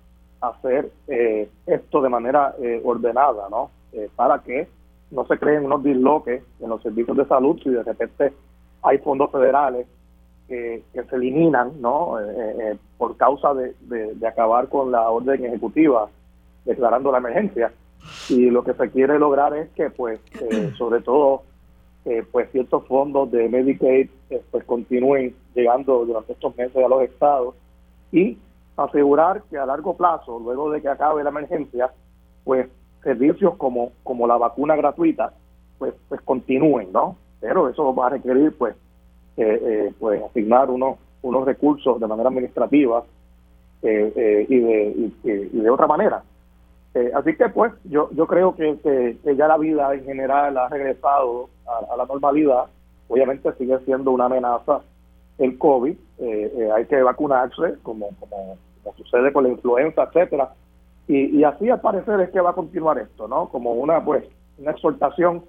hacer 0.40 0.90
eh, 1.08 1.48
esto 1.66 2.00
de 2.00 2.08
manera 2.08 2.54
eh, 2.60 2.80
ordenada, 2.84 3.48
¿no? 3.50 3.70
Eh, 3.92 4.08
para 4.14 4.40
que 4.40 4.68
no 5.10 5.26
se 5.26 5.38
creen 5.38 5.64
unos 5.64 5.82
disloques 5.82 6.42
en 6.60 6.68
los 6.68 6.82
servicios 6.82 7.16
de 7.16 7.24
salud 7.26 7.58
si 7.62 7.70
de 7.70 7.82
repente 7.82 8.32
hay 8.82 8.98
fondos 8.98 9.30
federales 9.30 9.86
que 10.46 10.82
se 10.94 11.16
eliminan, 11.16 11.72
¿no? 11.78 12.16
por 12.96 13.18
causa 13.18 13.52
de, 13.52 13.74
de, 13.82 14.26
acabar 14.26 14.70
con 14.70 14.90
la 14.90 15.10
orden 15.10 15.44
ejecutiva 15.44 16.08
declarando 16.64 17.12
la 17.12 17.18
emergencia. 17.18 17.70
Y 18.30 18.48
lo 18.48 18.64
que 18.64 18.72
se 18.72 18.90
quiere 18.90 19.18
lograr 19.18 19.54
es 19.54 19.68
que, 19.72 19.90
pues, 19.90 20.20
sobre 20.78 21.02
todo, 21.02 21.42
pues 22.32 22.50
ciertos 22.50 22.86
fondos 22.86 23.30
de 23.30 23.46
Medicaid 23.50 24.08
pues 24.50 24.64
continúen 24.64 25.34
llegando 25.54 26.06
durante 26.06 26.32
estos 26.32 26.56
meses 26.56 26.82
a 26.82 26.88
los 26.88 27.02
estados 27.02 27.54
y 28.10 28.38
asegurar 28.84 29.42
que 29.50 29.58
a 29.58 29.66
largo 29.66 29.96
plazo, 29.96 30.38
luego 30.38 30.70
de 30.70 30.80
que 30.80 30.88
acabe 30.88 31.22
la 31.22 31.30
emergencia, 31.30 31.90
pues 32.44 32.68
servicios 33.02 33.56
como, 33.56 33.92
como 34.02 34.26
la 34.26 34.36
vacuna 34.36 34.76
gratuita, 34.76 35.32
pues, 35.78 35.94
pues 36.08 36.20
continúen, 36.22 36.92
¿no? 36.92 37.16
Pero 37.40 37.68
eso 37.68 37.94
va 37.94 38.06
a 38.06 38.10
requerir, 38.10 38.56
pues, 38.56 38.74
eh, 39.36 39.62
eh, 39.62 39.92
pues 39.98 40.22
asignar 40.22 40.70
unos, 40.70 40.98
unos 41.22 41.44
recursos 41.44 42.00
de 42.00 42.06
manera 42.06 42.28
administrativa 42.28 43.04
eh, 43.82 44.46
y, 44.48 44.58
de, 44.58 45.10
y, 45.22 45.60
de 45.60 45.70
otra 45.70 45.86
manera. 45.86 46.22
Eh, 46.94 47.12
así 47.14 47.36
que 47.36 47.48
pues 47.50 47.72
yo 47.84 48.08
yo 48.12 48.26
creo 48.26 48.56
que, 48.56 49.18
ya 49.36 49.46
la 49.46 49.58
vida 49.58 49.94
en 49.94 50.04
general 50.04 50.56
ha 50.56 50.68
regresado 50.68 51.48
a, 51.66 51.96
la 51.96 52.06
normalidad. 52.06 52.64
Obviamente 53.08 53.52
sigue 53.54 53.78
siendo 53.84 54.10
una 54.10 54.24
amenaza 54.24 54.80
el 55.38 55.56
COVID, 55.56 55.92
eh, 55.92 55.96
eh, 56.18 56.70
hay 56.74 56.86
que 56.86 57.00
vacunarse 57.00 57.76
como, 57.82 58.08
como, 58.18 58.56
sucede 58.96 59.32
con 59.32 59.44
la 59.44 59.50
influenza, 59.50 60.04
etcétera. 60.04 60.54
Y, 61.06 61.38
y 61.38 61.44
así 61.44 61.68
al 61.70 61.80
parecer 61.80 62.20
es 62.20 62.30
que 62.30 62.40
va 62.40 62.50
a 62.50 62.54
continuar 62.54 62.98
esto, 62.98 63.28
¿no? 63.28 63.48
Como 63.48 63.72
una 63.72 64.04
pues 64.04 64.24
una 64.58 64.72
exhortación 64.72 65.42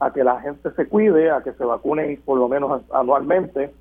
a 0.00 0.12
que 0.12 0.24
la 0.24 0.40
gente 0.40 0.70
se 0.72 0.86
cuide, 0.86 1.30
a 1.30 1.42
que 1.42 1.52
se 1.52 1.64
vacunen 1.64 2.20
por 2.24 2.38
lo 2.38 2.48
menos 2.48 2.82
anualmente, 2.92 3.72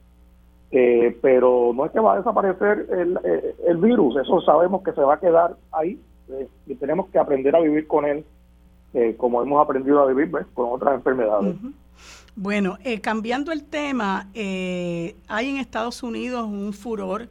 eh, 0.72 1.18
pero 1.22 1.72
no 1.74 1.86
es 1.86 1.92
que 1.92 2.00
va 2.00 2.14
a 2.14 2.18
desaparecer 2.18 2.88
el, 2.92 3.20
eh, 3.24 3.56
el, 3.68 3.78
virus, 3.78 4.18
eso 4.18 4.42
sabemos 4.42 4.84
que 4.84 4.92
se 4.94 5.02
va 5.02 5.14
a 5.14 5.20
quedar 5.20 5.56
ahí 5.72 6.00
eh, 6.30 6.48
y 6.66 6.76
tenemos 6.76 7.08
que 7.10 7.20
aprender 7.20 7.56
a 7.56 7.60
vivir 7.60 7.88
con 7.88 8.06
él 8.06 8.26
como 9.18 9.44
hemos 9.44 9.64
aprendido 9.64 10.02
a 10.02 10.08
vivir 10.08 10.32
con 10.56 10.72
otras 10.72 10.96
enfermedades. 10.96 11.56
Bueno, 12.36 12.80
cambiando 13.04 13.52
el 13.52 13.64
tema, 13.64 14.28
hay 14.34 15.50
en 15.50 15.58
Estados 15.58 16.02
Unidos 16.02 16.48
un 16.48 16.74
furor 16.74 17.28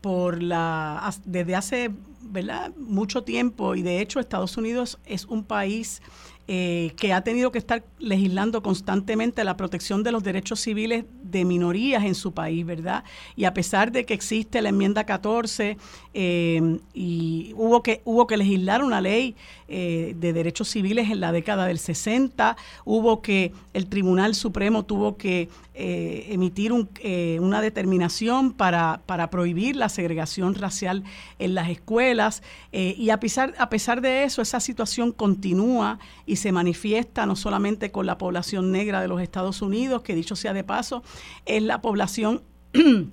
por 0.00 0.42
la 0.42 1.12
desde 1.24 1.54
hace 1.54 1.90
¿verdad? 2.22 2.72
mucho 2.76 3.24
tiempo 3.24 3.74
y 3.74 3.82
de 3.82 4.00
hecho 4.00 4.20
Estados 4.20 4.56
Unidos 4.56 4.98
es 5.04 5.26
un 5.26 5.44
país 5.44 6.00
eh, 6.48 6.92
que 6.96 7.12
ha 7.12 7.22
tenido 7.22 7.52
que 7.52 7.58
estar 7.58 7.84
legislando 7.98 8.62
constantemente 8.62 9.44
la 9.44 9.56
protección 9.56 10.02
de 10.02 10.12
los 10.12 10.24
derechos 10.24 10.60
civiles 10.60 11.04
de 11.32 11.44
minorías 11.44 12.04
en 12.04 12.14
su 12.14 12.32
país, 12.32 12.64
¿verdad? 12.64 13.02
Y 13.34 13.44
a 13.44 13.54
pesar 13.54 13.90
de 13.90 14.04
que 14.04 14.14
existe 14.14 14.62
la 14.62 14.68
enmienda 14.68 15.04
14 15.04 15.76
eh, 16.14 16.78
y 16.94 17.52
hubo 17.56 17.82
que, 17.82 18.02
hubo 18.04 18.26
que 18.28 18.36
legislar 18.36 18.84
una 18.84 19.00
ley 19.00 19.34
eh, 19.66 20.14
de 20.18 20.32
derechos 20.32 20.68
civiles 20.68 21.10
en 21.10 21.20
la 21.20 21.32
década 21.32 21.66
del 21.66 21.78
60, 21.78 22.56
hubo 22.84 23.22
que 23.22 23.52
el 23.72 23.86
Tribunal 23.86 24.34
Supremo 24.34 24.84
tuvo 24.84 25.16
que 25.16 25.48
emitir 25.74 26.70
una 26.70 27.62
determinación 27.62 28.52
para, 28.52 29.00
para, 29.06 29.30
prohibir 29.30 29.74
la 29.74 29.88
segregación 29.88 30.54
racial 30.54 31.02
en 31.38 31.54
las 31.54 31.70
escuelas 31.70 32.42
y 32.72 33.08
a 33.08 33.18
pesar, 33.18 33.54
a 33.56 33.70
pesar 33.70 34.02
de 34.02 34.24
eso 34.24 34.42
esa 34.42 34.60
situación 34.60 35.12
continúa 35.12 35.98
y 36.26 36.36
se 36.36 36.52
manifiesta 36.52 37.24
no 37.26 37.36
solamente 37.36 37.90
con 37.90 38.06
la 38.06 38.18
población 38.18 38.70
negra 38.70 39.00
de 39.00 39.08
los 39.08 39.20
Estados 39.20 39.62
Unidos, 39.62 40.02
que 40.02 40.14
dicho 40.14 40.36
sea 40.36 40.52
de 40.52 40.64
paso, 40.64 41.02
es 41.46 41.62
la 41.62 41.80
población 41.80 42.42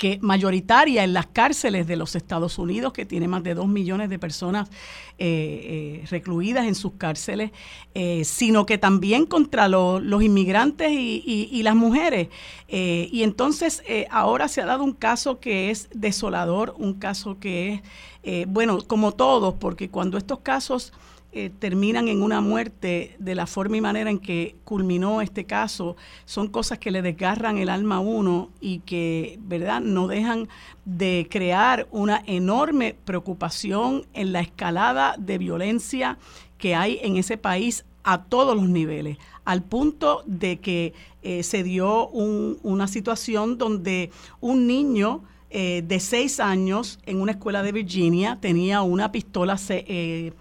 que 0.00 0.18
mayoritaria 0.22 1.04
en 1.04 1.12
las 1.12 1.26
cárceles 1.26 1.86
de 1.86 1.94
los 1.94 2.16
Estados 2.16 2.58
Unidos, 2.58 2.94
que 2.94 3.04
tiene 3.04 3.28
más 3.28 3.42
de 3.42 3.52
dos 3.52 3.68
millones 3.68 4.08
de 4.08 4.18
personas 4.18 4.70
eh, 5.18 6.00
eh, 6.00 6.06
recluidas 6.08 6.66
en 6.66 6.74
sus 6.74 6.92
cárceles, 6.92 7.50
eh, 7.92 8.24
sino 8.24 8.64
que 8.64 8.78
también 8.78 9.26
contra 9.26 9.68
los 9.68 10.22
inmigrantes 10.22 10.90
y, 10.90 11.60
las 11.62 11.74
mujeres. 11.74 12.28
y 12.66 13.22
entonces 13.22 13.82
ahora 14.10 14.48
se 14.48 14.62
ha 14.62 14.64
dado 14.64 14.84
un 14.84 14.94
caso 14.94 15.38
que 15.38 15.70
es 15.70 15.90
desolador, 15.92 16.74
un 16.78 16.94
caso 16.94 17.38
que 17.38 17.82
es, 18.22 18.46
bueno, 18.48 18.78
como 18.86 19.12
todos, 19.12 19.56
porque 19.56 19.90
cuando 19.90 20.16
estos 20.16 20.38
casos 20.38 20.94
eh, 21.32 21.50
terminan 21.58 22.08
en 22.08 22.22
una 22.22 22.40
muerte 22.40 23.14
de 23.18 23.34
la 23.34 23.46
forma 23.46 23.76
y 23.76 23.80
manera 23.80 24.10
en 24.10 24.18
que 24.18 24.56
culminó 24.64 25.20
este 25.20 25.44
caso, 25.44 25.96
son 26.24 26.48
cosas 26.48 26.78
que 26.78 26.90
le 26.90 27.02
desgarran 27.02 27.58
el 27.58 27.68
alma 27.68 27.96
a 27.96 28.00
uno 28.00 28.50
y 28.60 28.80
que, 28.80 29.38
¿verdad?, 29.42 29.80
no 29.80 30.08
dejan 30.08 30.48
de 30.84 31.28
crear 31.30 31.86
una 31.92 32.22
enorme 32.26 32.96
preocupación 33.04 34.06
en 34.12 34.32
la 34.32 34.40
escalada 34.40 35.14
de 35.18 35.38
violencia 35.38 36.18
que 36.58 36.74
hay 36.74 36.98
en 37.02 37.16
ese 37.16 37.36
país 37.36 37.84
a 38.02 38.24
todos 38.24 38.56
los 38.56 38.68
niveles, 38.68 39.18
al 39.44 39.62
punto 39.62 40.22
de 40.26 40.58
que 40.58 40.94
eh, 41.22 41.42
se 41.42 41.62
dio 41.62 42.08
una 42.08 42.88
situación 42.88 43.58
donde 43.58 44.10
un 44.40 44.66
niño 44.66 45.22
eh, 45.50 45.82
de 45.84 45.98
seis 45.98 46.38
años 46.38 47.00
en 47.06 47.20
una 47.20 47.32
escuela 47.32 47.62
de 47.62 47.72
Virginia, 47.72 48.38
tenía 48.40 48.82
una 48.82 49.10
pistola 49.10 49.58
6 49.58 49.84
eh, 49.88 50.32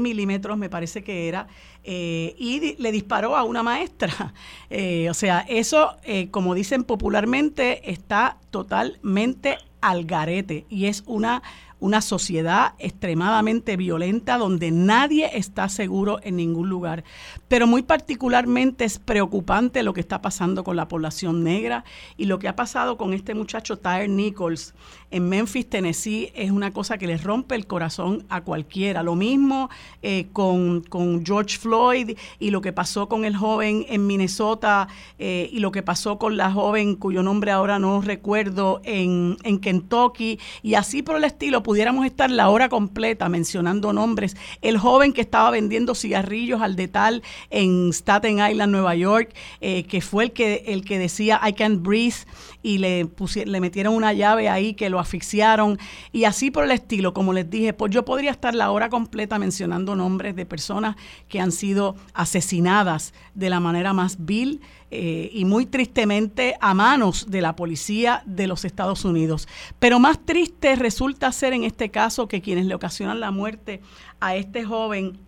milímetros, 0.00 0.58
me 0.58 0.68
parece 0.68 1.02
que 1.02 1.28
era, 1.28 1.48
eh, 1.82 2.34
y 2.38 2.76
le 2.76 2.92
disparó 2.92 3.36
a 3.36 3.42
una 3.42 3.62
maestra. 3.62 4.34
o 5.10 5.14
sea, 5.14 5.46
eso, 5.48 5.96
como 6.30 6.54
dicen 6.54 6.84
popularmente, 6.84 7.90
está 7.90 8.36
totalmente 8.50 9.56
al 9.80 10.04
garete 10.04 10.66
y 10.68 10.86
es 10.86 11.04
una 11.06 11.42
una 11.80 12.00
sociedad 12.00 12.74
extremadamente 12.78 13.76
violenta 13.76 14.38
donde 14.38 14.70
nadie 14.70 15.30
está 15.36 15.68
seguro 15.68 16.20
en 16.22 16.36
ningún 16.36 16.68
lugar. 16.68 17.04
Pero 17.48 17.66
muy 17.66 17.82
particularmente 17.82 18.84
es 18.84 18.98
preocupante 18.98 19.82
lo 19.82 19.92
que 19.92 20.00
está 20.00 20.22
pasando 20.22 20.62
con 20.62 20.76
la 20.76 20.88
población 20.88 21.42
negra 21.42 21.84
y 22.16 22.26
lo 22.26 22.38
que 22.38 22.48
ha 22.48 22.56
pasado 22.56 22.96
con 22.96 23.12
este 23.12 23.34
muchacho 23.34 23.78
Tyre 23.78 24.08
Nichols 24.08 24.74
en 25.10 25.28
Memphis, 25.28 25.68
Tennessee, 25.68 26.32
es 26.34 26.50
una 26.50 26.72
cosa 26.72 26.98
que 26.98 27.06
le 27.06 27.16
rompe 27.16 27.54
el 27.54 27.66
corazón 27.66 28.24
a 28.28 28.42
cualquiera. 28.42 29.02
Lo 29.02 29.16
mismo 29.16 29.70
eh, 30.02 30.28
con, 30.32 30.84
George 31.24 31.58
Floyd 31.58 32.16
y 32.38 32.50
lo 32.50 32.60
que 32.60 32.72
pasó 32.72 33.08
con 33.08 33.24
el 33.24 33.36
joven 33.36 33.86
en 33.88 34.06
Minnesota 34.06 34.88
eh, 35.18 35.48
y 35.52 35.58
lo 35.60 35.72
que 35.72 35.82
pasó 35.82 36.18
con 36.18 36.36
la 36.36 36.52
joven 36.52 36.96
cuyo 36.96 37.22
nombre 37.22 37.50
ahora 37.50 37.78
no 37.78 38.00
recuerdo 38.00 38.80
en, 38.84 39.36
en 39.42 39.58
Kentucky 39.58 40.38
y 40.62 40.74
así 40.74 41.02
por 41.02 41.16
el 41.16 41.24
estilo 41.24 41.62
pudiéramos 41.62 42.06
estar 42.06 42.30
la 42.30 42.48
hora 42.48 42.68
completa 42.68 43.28
mencionando 43.28 43.92
nombres. 43.92 44.36
El 44.62 44.78
joven 44.78 45.12
que 45.12 45.20
estaba 45.20 45.50
vendiendo 45.50 45.94
cigarrillos 45.94 46.62
al 46.62 46.76
detal 46.76 47.22
en 47.50 47.90
Staten 47.92 48.38
Island, 48.38 48.72
Nueva 48.72 48.94
York, 48.94 49.34
eh, 49.60 49.84
que 49.84 50.00
fue 50.00 50.24
el 50.24 50.32
que, 50.32 50.64
el 50.66 50.84
que 50.84 50.98
decía 50.98 51.40
I 51.46 51.52
can't 51.52 51.82
breathe 51.82 52.26
y 52.62 52.78
le, 52.78 53.08
le 53.46 53.60
metieron 53.60 53.94
una 53.94 54.12
llave 54.12 54.48
ahí 54.48 54.74
que 54.74 54.90
lo 54.90 54.98
asfixiaron 54.98 55.78
y 56.12 56.24
así 56.24 56.50
por 56.50 56.64
el 56.64 56.70
estilo, 56.70 57.14
como 57.14 57.32
les 57.32 57.48
dije, 57.48 57.72
pues 57.72 57.92
yo 57.92 58.04
podría 58.04 58.30
estar 58.30 58.54
la 58.54 58.70
hora 58.70 58.88
completa 58.88 59.38
mencionando 59.38 59.96
nombres 59.96 60.36
de 60.36 60.46
personas 60.46 60.96
que 61.28 61.40
han 61.40 61.52
sido 61.52 61.96
asesinadas 62.14 63.14
de 63.34 63.50
la 63.50 63.60
manera 63.60 63.92
más 63.92 64.24
vil 64.24 64.60
eh, 64.90 65.30
y 65.32 65.44
muy 65.44 65.66
tristemente 65.66 66.56
a 66.60 66.74
manos 66.74 67.30
de 67.30 67.40
la 67.40 67.54
policía 67.54 68.22
de 68.26 68.46
los 68.46 68.64
Estados 68.64 69.04
Unidos. 69.04 69.46
Pero 69.78 70.00
más 70.00 70.18
triste 70.18 70.74
resulta 70.76 71.30
ser 71.32 71.52
en 71.52 71.64
este 71.64 71.90
caso 71.90 72.26
que 72.26 72.42
quienes 72.42 72.66
le 72.66 72.74
ocasionan 72.74 73.20
la 73.20 73.30
muerte 73.30 73.80
a 74.18 74.34
este 74.34 74.64
joven 74.64 75.18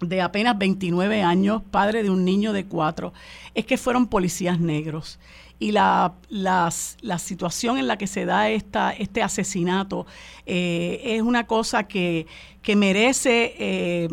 de 0.00 0.20
apenas 0.20 0.58
29 0.58 1.22
años, 1.22 1.62
padre 1.70 2.02
de 2.02 2.10
un 2.10 2.24
niño 2.24 2.52
de 2.52 2.64
cuatro, 2.64 3.12
es 3.54 3.66
que 3.66 3.76
fueron 3.76 4.06
policías 4.06 4.60
negros. 4.60 5.18
Y 5.62 5.72
la, 5.72 6.14
la 6.30 7.18
situación 7.18 7.78
en 7.78 7.86
la 7.86 7.96
que 7.96 8.06
se 8.06 8.24
da 8.24 8.50
esta, 8.50 8.92
este 8.92 9.22
asesinato 9.22 10.06
eh, 10.46 11.00
es 11.04 11.22
una 11.22 11.46
cosa 11.46 11.84
que, 11.84 12.26
que 12.62 12.74
merece 12.74 13.54
eh, 13.58 14.08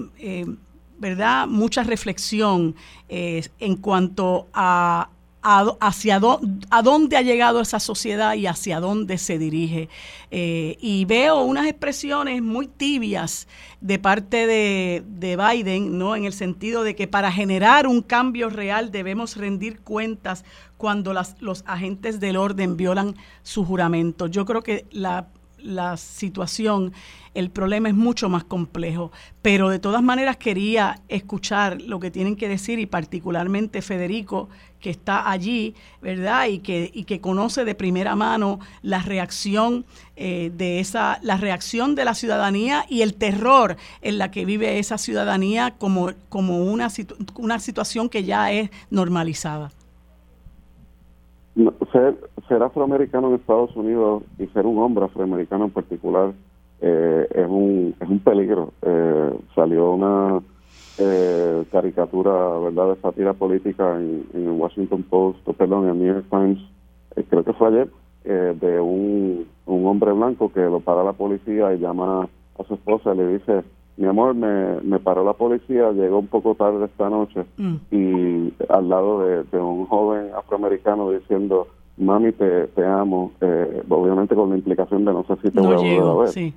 ¿verdad? 1.00 1.48
Mucha 1.48 1.84
reflexión 1.84 2.76
eh, 3.08 3.48
en 3.60 3.78
cuanto 3.78 4.48
a, 4.54 5.10
hacia 5.42 6.20
a 6.70 6.82
dónde 6.82 7.16
ha 7.16 7.22
llegado 7.22 7.62
esa 7.62 7.80
sociedad 7.80 8.34
y 8.34 8.46
hacia 8.46 8.82
dónde 8.82 9.18
se 9.18 9.40
dirige. 9.40 9.88
Eh, 10.30 10.78
y 10.82 11.06
veo 11.06 11.42
unas 11.42 11.68
expresiones 11.68 12.42
muy 12.42 12.68
tibias 12.68 13.48
de 13.80 13.98
parte 13.98 14.46
de, 14.46 15.04
de, 15.08 15.38
Biden, 15.38 15.98
¿no? 15.98 16.18
En 16.18 16.26
el 16.26 16.34
sentido 16.34 16.84
de 16.84 16.96
que 16.96 17.08
para 17.08 17.32
generar 17.32 17.88
un 17.88 18.02
cambio 18.02 18.50
real 18.50 18.92
debemos 18.92 19.38
rendir 19.38 19.80
cuentas 19.80 20.44
cuando 20.80 21.12
las, 21.12 21.36
los 21.42 21.66
agentes 21.68 22.22
del 22.22 22.38
orden 22.38 22.78
violan 22.78 23.16
su 23.44 23.66
juramento. 23.66 24.28
Yo 24.28 24.46
creo 24.46 24.64
que 24.64 24.86
la 24.92 25.98
situación, 25.98 26.94
el 27.34 27.50
problema 27.50 27.90
es 27.90 27.96
mucho 27.96 28.30
más 28.30 28.46
complejo. 28.46 29.12
Pero 29.42 29.70
de 29.70 29.80
todas 29.80 30.02
maneras 30.02 30.38
quería 30.38 31.02
escuchar 31.10 31.82
lo 31.82 32.00
que 32.00 32.12
tienen 32.12 32.38
que 32.38 32.48
decir 32.48 32.80
y 32.80 32.86
particularmente 32.86 33.82
Federico, 33.82 34.48
que 34.80 34.90
está 34.90 35.30
allí, 35.30 35.76
¿verdad? 36.02 36.48
Y 36.48 36.60
que, 36.60 36.90
y 36.94 37.04
que 37.04 37.20
conoce 37.20 37.66
de 37.66 37.76
primera 37.76 38.16
mano 38.16 38.62
la 38.82 39.02
reacción 39.02 39.86
eh, 40.16 40.50
de 40.56 40.80
esa, 40.80 41.20
la 41.24 41.36
reacción 41.36 41.94
de 41.94 42.06
la 42.06 42.16
ciudadanía 42.16 42.86
y 42.88 43.02
el 43.02 43.16
terror 43.16 43.76
en 44.02 44.18
la 44.18 44.32
que 44.32 44.46
vive 44.46 44.80
esa 44.80 44.98
ciudadanía 44.98 45.76
como, 45.78 46.14
como 46.30 46.64
una, 46.64 46.88
una 47.36 47.60
situación 47.60 48.08
que 48.08 48.24
ya 48.24 48.54
es 48.54 48.70
normalizada 48.90 49.72
ser, 51.92 52.18
ser 52.48 52.64
afroamericano 52.64 53.30
en 53.30 53.36
Estados 53.36 53.76
Unidos 53.76 54.24
y 54.38 54.48
ser 54.48 54.66
un 54.66 54.78
hombre 54.80 55.06
afroamericano 55.06 55.66
en 55.66 55.72
particular 55.72 56.34
eh, 56.82 57.28
es, 57.32 57.48
un, 57.48 57.96
es 58.00 58.10
un 58.10 58.20
peligro. 58.20 58.74
Eh, 58.82 59.34
salió 59.54 59.92
una 59.92 60.42
eh, 60.98 61.64
caricatura, 61.72 62.32
¿verdad?, 62.60 62.96
de 62.96 63.02
sátira 63.02 63.34
política 63.34 63.98
en, 64.00 64.26
el 64.34 64.50
Washington 64.50 65.04
Post, 65.04 65.40
perdón, 65.58 65.86
en 65.86 65.90
el 65.90 66.00
New 66.00 66.14
York 66.14 66.26
Times, 66.30 66.60
creo 67.30 67.44
que 67.44 67.54
fue 67.54 67.68
ayer, 67.68 67.90
de 68.24 68.80
un, 68.80 69.48
un 69.66 69.88
hombre 69.88 70.12
blanco 70.12 70.52
que 70.52 70.60
lo 70.60 70.82
para 70.82 71.04
la 71.04 71.14
policía 71.14 71.74
y 71.74 71.80
llama 71.80 72.28
a 72.60 72.64
su 72.66 72.76
esposa, 72.76 73.16
le 73.16 73.28
dice, 73.28 73.64
mi 74.00 74.08
amor, 74.08 74.34
me, 74.34 74.80
me 74.82 74.98
paró 75.00 75.26
la 75.26 75.34
policía, 75.34 75.92
llegó 75.92 76.20
un 76.20 76.28
poco 76.28 76.56
tarde 76.56 76.86
esta 76.86 77.10
noche 77.10 77.44
mm. 77.58 77.76
y 77.92 78.54
al 78.70 78.88
lado 78.88 79.20
de, 79.28 79.60
un 79.60 79.86
joven 79.88 80.32
afroamericano 80.38 81.12
diciendo, 81.12 81.68
mami, 81.98 82.32
te, 82.32 82.68
te 82.68 82.86
amo, 82.86 83.34
eh, 83.42 83.84
obviamente 83.90 84.36
con 84.36 84.52
la 84.52 84.56
implicación 84.56 85.04
de 85.04 85.12
no 85.12 85.26
sé 85.26 85.36
si 85.44 85.52
te 85.52 85.60
voy 85.60 85.74
a 85.74 85.78
volver 85.78 86.00
a 86.00 86.32
ver. 86.32 86.54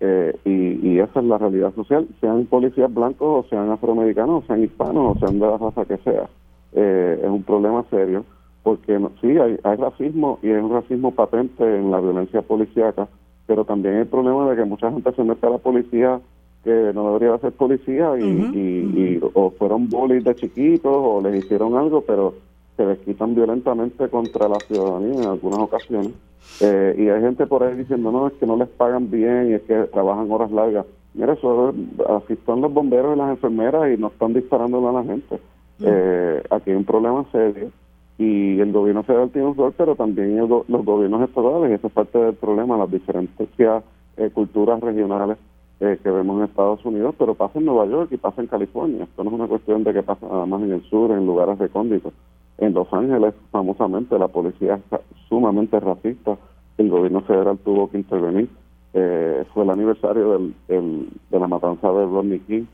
Eh, 0.00 0.38
y, 0.44 0.88
y, 0.90 0.98
esa 1.00 1.20
es 1.20 1.26
la 1.26 1.38
realidad 1.38 1.74
social, 1.74 2.06
sean 2.20 2.44
policías 2.44 2.92
blancos 2.92 3.46
o 3.46 3.48
sean 3.48 3.70
afroamericanos, 3.70 4.44
o 4.44 4.46
sean 4.46 4.62
hispanos 4.62 5.16
o 5.16 5.18
sean 5.18 5.40
de 5.40 5.46
la 5.46 5.56
raza 5.56 5.86
que 5.86 5.96
sea. 5.96 6.28
Eh, 6.74 7.20
es 7.22 7.30
un 7.30 7.42
problema 7.42 7.84
serio 7.88 8.26
porque 8.62 9.00
sí, 9.22 9.28
hay, 9.28 9.58
hay 9.64 9.76
racismo 9.76 10.38
y 10.42 10.50
es 10.50 10.62
un 10.62 10.72
racismo 10.72 11.10
patente 11.12 11.64
en 11.64 11.90
la 11.90 12.00
violencia 12.00 12.42
policíaca 12.42 13.08
pero 13.48 13.64
también 13.64 13.94
el 13.96 14.06
problema 14.06 14.48
de 14.50 14.56
que 14.56 14.64
mucha 14.64 14.92
gente 14.92 15.10
se 15.12 15.24
mete 15.24 15.46
a 15.46 15.50
la 15.50 15.58
policía 15.58 16.20
que 16.62 16.92
no 16.94 17.12
debería 17.12 17.38
ser 17.38 17.52
policía 17.52 18.12
y, 18.18 18.22
y, 18.22 19.20
o 19.32 19.50
fueron 19.50 19.88
bullies 19.88 20.22
de 20.22 20.34
chiquitos 20.34 20.92
o 20.94 21.22
les 21.22 21.42
hicieron 21.42 21.74
algo, 21.74 22.02
pero 22.02 22.34
se 22.76 22.84
les 22.84 22.98
quitan 22.98 23.34
violentamente 23.34 24.06
contra 24.08 24.48
la 24.48 24.58
ciudadanía 24.60 25.22
en 25.22 25.28
algunas 25.28 25.60
ocasiones. 25.60 26.12
Eh, 26.60 26.94
y 26.98 27.08
hay 27.08 27.22
gente 27.22 27.46
por 27.46 27.62
ahí 27.62 27.74
diciendo, 27.74 28.12
no, 28.12 28.26
es 28.26 28.34
que 28.34 28.46
no 28.46 28.56
les 28.56 28.68
pagan 28.68 29.10
bien 29.10 29.50
y 29.50 29.54
es 29.54 29.62
que 29.62 29.84
trabajan 29.84 30.30
horas 30.30 30.50
largas. 30.50 30.84
Mira, 31.14 31.32
eso, 31.32 31.72
así 32.08 32.34
están 32.34 32.60
los 32.60 32.72
bomberos 32.72 33.16
y 33.16 33.18
las 33.18 33.30
enfermeras 33.30 33.90
y 33.90 33.98
no 33.98 34.08
están 34.08 34.34
disparando 34.34 34.86
a 34.86 34.92
la 34.92 35.04
gente. 35.04 35.38
Eh, 35.80 36.42
aquí 36.50 36.70
hay 36.70 36.76
un 36.76 36.84
problema 36.84 37.24
serio 37.32 37.70
y 38.18 38.58
el 38.58 38.72
gobierno 38.72 39.04
federal 39.04 39.30
tiene 39.30 39.46
un 39.46 39.56
rol, 39.56 39.72
pero 39.76 39.94
también 39.94 40.36
los 40.36 40.66
gobiernos 40.66 41.22
estatales, 41.22 41.70
eso 41.70 41.86
es 41.86 41.92
parte 41.92 42.18
del 42.18 42.34
problema, 42.34 42.76
las 42.76 42.90
diferentes 42.90 43.48
eh, 43.58 44.30
culturas 44.34 44.80
regionales 44.80 45.38
eh, 45.78 46.00
que 46.02 46.10
vemos 46.10 46.38
en 46.38 46.44
Estados 46.46 46.84
Unidos, 46.84 47.14
pero 47.16 47.36
pasa 47.36 47.60
en 47.60 47.66
Nueva 47.66 47.86
York 47.86 48.08
y 48.10 48.16
pasa 48.16 48.42
en 48.42 48.48
California. 48.48 49.04
Esto 49.04 49.22
no 49.22 49.30
es 49.30 49.34
una 49.36 49.46
cuestión 49.46 49.84
de 49.84 49.92
que 49.92 50.02
pasa 50.02 50.26
nada 50.26 50.46
más 50.46 50.60
en 50.62 50.72
el 50.72 50.82
sur, 50.90 51.12
en 51.12 51.24
lugares 51.24 51.58
recónditos. 51.58 52.12
En 52.58 52.74
Los 52.74 52.92
Ángeles, 52.92 53.34
famosamente, 53.52 54.18
la 54.18 54.26
policía 54.26 54.80
es 54.90 55.00
sumamente 55.28 55.78
racista. 55.78 56.36
El 56.76 56.90
gobierno 56.90 57.20
federal 57.20 57.56
tuvo 57.58 57.88
que 57.88 57.98
intervenir. 57.98 58.48
Eh, 58.94 59.44
fue 59.54 59.62
el 59.62 59.70
aniversario 59.70 60.32
del, 60.66 61.08
de 61.30 61.38
la 61.38 61.46
matanza 61.46 61.92
de 61.92 62.04
Rodney 62.06 62.40
King 62.40 62.64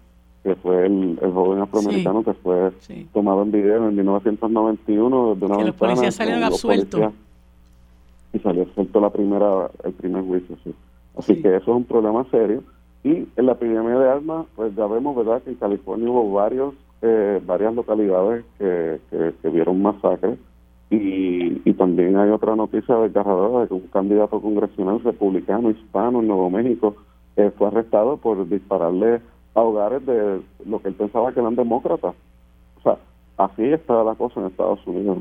que 0.45 0.55
fue 0.57 0.87
el, 0.87 1.19
joven 1.21 1.63
afroamericano 1.63 2.23
que 2.23 2.35
fue 2.35 2.71
tomado 3.15 3.43
en 3.43 3.51
video 3.51 3.89
en 3.89 3.97
1991 3.97 5.35
de 5.37 5.47
una 5.47 5.57
que 5.57 5.65
los 5.65 5.75
policías 5.75 6.15
salieron 6.15 6.45
absueltos. 6.45 7.13
y 8.35 8.39
salió 8.41 8.67
suelto 8.75 9.01
la 9.01 9.09
primera 9.11 9.71
el 9.83 9.93
primer 9.95 10.23
juicio 10.23 10.57
sí. 10.63 10.75
Así 11.17 11.41
que 11.41 11.49
eso 11.49 11.71
es 11.71 11.77
un 11.77 11.85
problema 11.85 12.27
serio. 12.31 12.63
Y 13.05 13.27
en 13.37 13.47
la 13.47 13.53
epidemia 13.53 13.99
de 13.99 14.11
armas 14.11 14.47
pues 14.55 14.77
ya 14.77 14.87
vemos 14.87 15.17
verdad 15.17 15.43
que 15.43 15.51
en 15.51 15.57
California 15.57 16.11
hubo 16.11 16.31
varios 16.35 16.75
eh, 17.01 17.41
varias 17.47 17.75
localidades 17.75 18.45
que, 18.59 19.01
que, 19.11 19.49
vieron 19.49 19.81
masacres 19.81 20.39
y, 20.91 21.63
y 21.69 21.73
también 21.75 22.17
hay 22.17 22.31
otra 22.31 22.55
noticia 22.55 22.97
desgarradora 22.97 23.63
de 23.63 23.69
que 23.69 23.75
un 23.75 23.89
candidato 23.89 24.41
congresional 24.41 25.01
republicano 25.01 25.71
hispano 25.71 26.21
en 26.21 26.29
Nuevo 26.29 26.51
México 26.51 26.97
eh, 27.37 27.51
fue 27.57 27.69
arrestado 27.69 28.19
por 28.19 28.49
dispararle 28.49 29.21
a 29.55 29.61
hogares 29.61 30.05
de 30.05 30.43
lo 30.67 30.83
que 30.83 30.89
él 30.89 30.95
pensaba 30.95 31.33
que 31.33 31.41
eran 31.41 31.55
demócratas. 31.55 32.15
O 32.79 32.83
sea, 32.83 32.99
así 33.37 33.65
está 33.65 34.03
la 34.03 34.15
cosa 34.15 34.41
en 34.41 34.47
Estados 34.47 34.85
Unidos. 34.87 35.19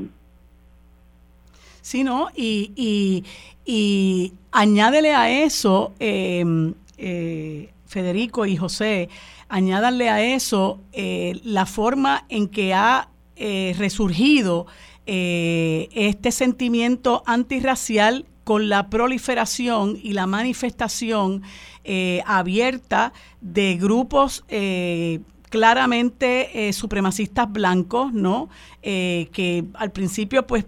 Sí, 1.80 2.02
¿no? 2.02 2.28
Y, 2.34 2.72
y, 2.76 3.24
y 3.64 4.32
añádele 4.52 5.14
a 5.14 5.30
eso, 5.30 5.92
em, 5.98 6.74
eh, 6.96 7.70
Federico 7.86 8.46
y 8.46 8.56
José, 8.56 9.08
añádanle 9.48 10.08
a 10.08 10.22
eso 10.22 10.80
eh, 10.92 11.38
la 11.44 11.66
forma 11.66 12.24
en 12.28 12.48
que 12.48 12.74
ha 12.74 13.08
eh, 13.36 13.74
resurgido 13.78 14.66
este 15.06 16.32
sentimiento 16.32 17.22
antirracial 17.26 18.24
con 18.44 18.68
la 18.68 18.88
proliferación 18.88 19.98
y 20.00 20.12
la 20.12 20.26
manifestación 20.26 21.42
eh, 21.82 22.22
abierta 22.26 23.12
de 23.40 23.76
grupos 23.76 24.44
eh, 24.48 25.20
claramente 25.48 26.68
eh, 26.68 26.72
supremacistas 26.72 27.50
blancos, 27.50 28.12
¿no? 28.12 28.48
que 28.82 29.64
al 29.74 29.92
principio 29.92 30.46
pues 30.46 30.66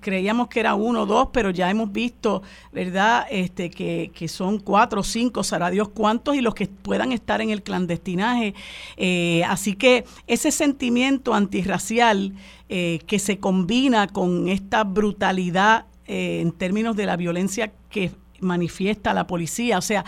creíamos 0.00 0.48
que 0.48 0.58
era 0.58 0.74
uno 0.74 1.02
o 1.02 1.06
dos, 1.06 1.28
pero 1.32 1.50
ya 1.50 1.70
hemos 1.70 1.92
visto, 1.92 2.42
¿verdad?, 2.72 3.26
este, 3.30 3.70
que, 3.70 4.28
son 4.28 4.58
cuatro, 4.58 5.04
cinco, 5.04 5.44
sabrá 5.44 5.70
Dios 5.70 5.88
cuántos, 5.90 6.34
y 6.34 6.40
los 6.40 6.54
que 6.54 6.66
puedan 6.66 7.12
estar 7.12 7.40
en 7.40 7.50
el 7.50 7.62
clandestinaje. 7.62 8.54
así 9.46 9.74
que 9.74 10.04
ese 10.26 10.50
sentimiento 10.50 11.32
antirracial 11.32 12.34
que 12.68 13.18
se 13.20 13.38
combina 13.38 14.08
con 14.08 14.48
esta 14.48 14.82
brutalidad 14.82 15.86
en 16.08 16.52
términos 16.52 16.96
de 16.96 17.06
la 17.06 17.16
violencia 17.16 17.72
que 17.90 18.10
manifiesta 18.40 19.14
la 19.14 19.26
policía. 19.26 19.78
O 19.78 19.82
sea, 19.82 20.04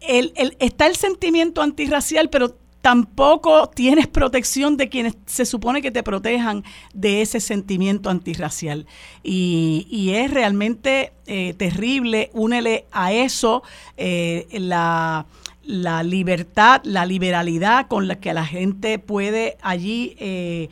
el, 0.00 0.32
está 0.58 0.86
el 0.86 0.96
sentimiento 0.96 1.62
antirracial, 1.62 2.30
pero 2.30 2.56
tampoco 2.80 3.68
tienes 3.68 4.06
protección 4.06 4.76
de 4.76 4.88
quienes 4.88 5.16
se 5.26 5.44
supone 5.44 5.82
que 5.82 5.90
te 5.90 6.02
protejan 6.02 6.64
de 6.94 7.22
ese 7.22 7.40
sentimiento 7.40 8.08
antirracial. 8.08 8.86
Y, 9.22 10.12
es 10.14 10.30
realmente 10.30 11.12
eh, 11.26 11.54
terrible. 11.54 12.30
Únele 12.32 12.86
a 12.90 13.12
eso 13.12 13.62
eh, 13.96 14.46
la, 14.52 15.26
la, 15.62 16.02
libertad, 16.02 16.80
la 16.84 17.06
liberalidad 17.06 17.86
con 17.88 18.08
la 18.08 18.16
que 18.16 18.34
la 18.34 18.46
gente 18.46 18.98
puede 18.98 19.56
allí 19.62 20.16
eh, 20.18 20.68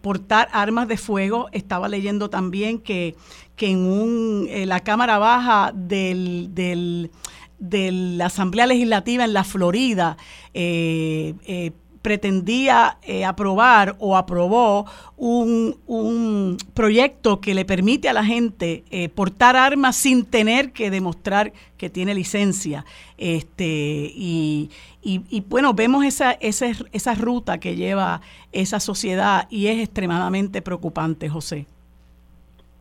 portar 0.00 0.48
armas 0.52 0.88
de 0.88 0.96
fuego. 0.96 1.48
Estaba 1.52 1.88
leyendo 1.88 2.30
también 2.30 2.78
que, 2.78 3.16
que 3.56 3.70
en 3.70 3.78
un, 3.78 4.48
la 4.66 4.80
Cámara 4.80 5.18
Baja 5.18 5.72
del, 5.74 6.50
del, 6.52 7.10
de 7.58 7.90
la 7.92 8.26
Asamblea 8.26 8.66
Legislativa 8.66 9.24
en 9.24 9.32
la 9.32 9.44
Florida 9.44 10.16
eh, 10.54 11.34
eh, 11.46 11.72
pretendía 12.06 12.98
eh, 13.02 13.24
aprobar 13.24 13.96
o 13.98 14.16
aprobó 14.16 14.86
un, 15.16 15.74
un, 15.88 16.56
proyecto 16.72 17.40
que 17.40 17.52
le 17.52 17.64
permite 17.64 18.08
a 18.08 18.12
la 18.12 18.24
gente 18.24 18.84
portar 19.16 19.56
armas 19.56 19.96
sin 19.96 20.24
tener 20.24 20.70
que 20.70 20.88
demostrar 20.88 21.52
que 21.76 21.90
tiene 21.90 22.14
licencia. 22.14 22.84
Este, 23.18 23.64
y, 23.66 24.70
y, 25.02 25.22
y 25.30 25.40
bueno, 25.40 25.74
vemos 25.74 26.04
esa, 26.04 26.30
esa, 26.32 26.66
esa 26.92 27.14
ruta 27.16 27.58
que 27.58 27.74
lleva 27.74 28.20
esa 28.52 28.78
sociedad 28.78 29.48
y 29.50 29.66
es 29.66 29.82
extremadamente 29.82 30.62
preocupante, 30.62 31.28
José. 31.28 31.66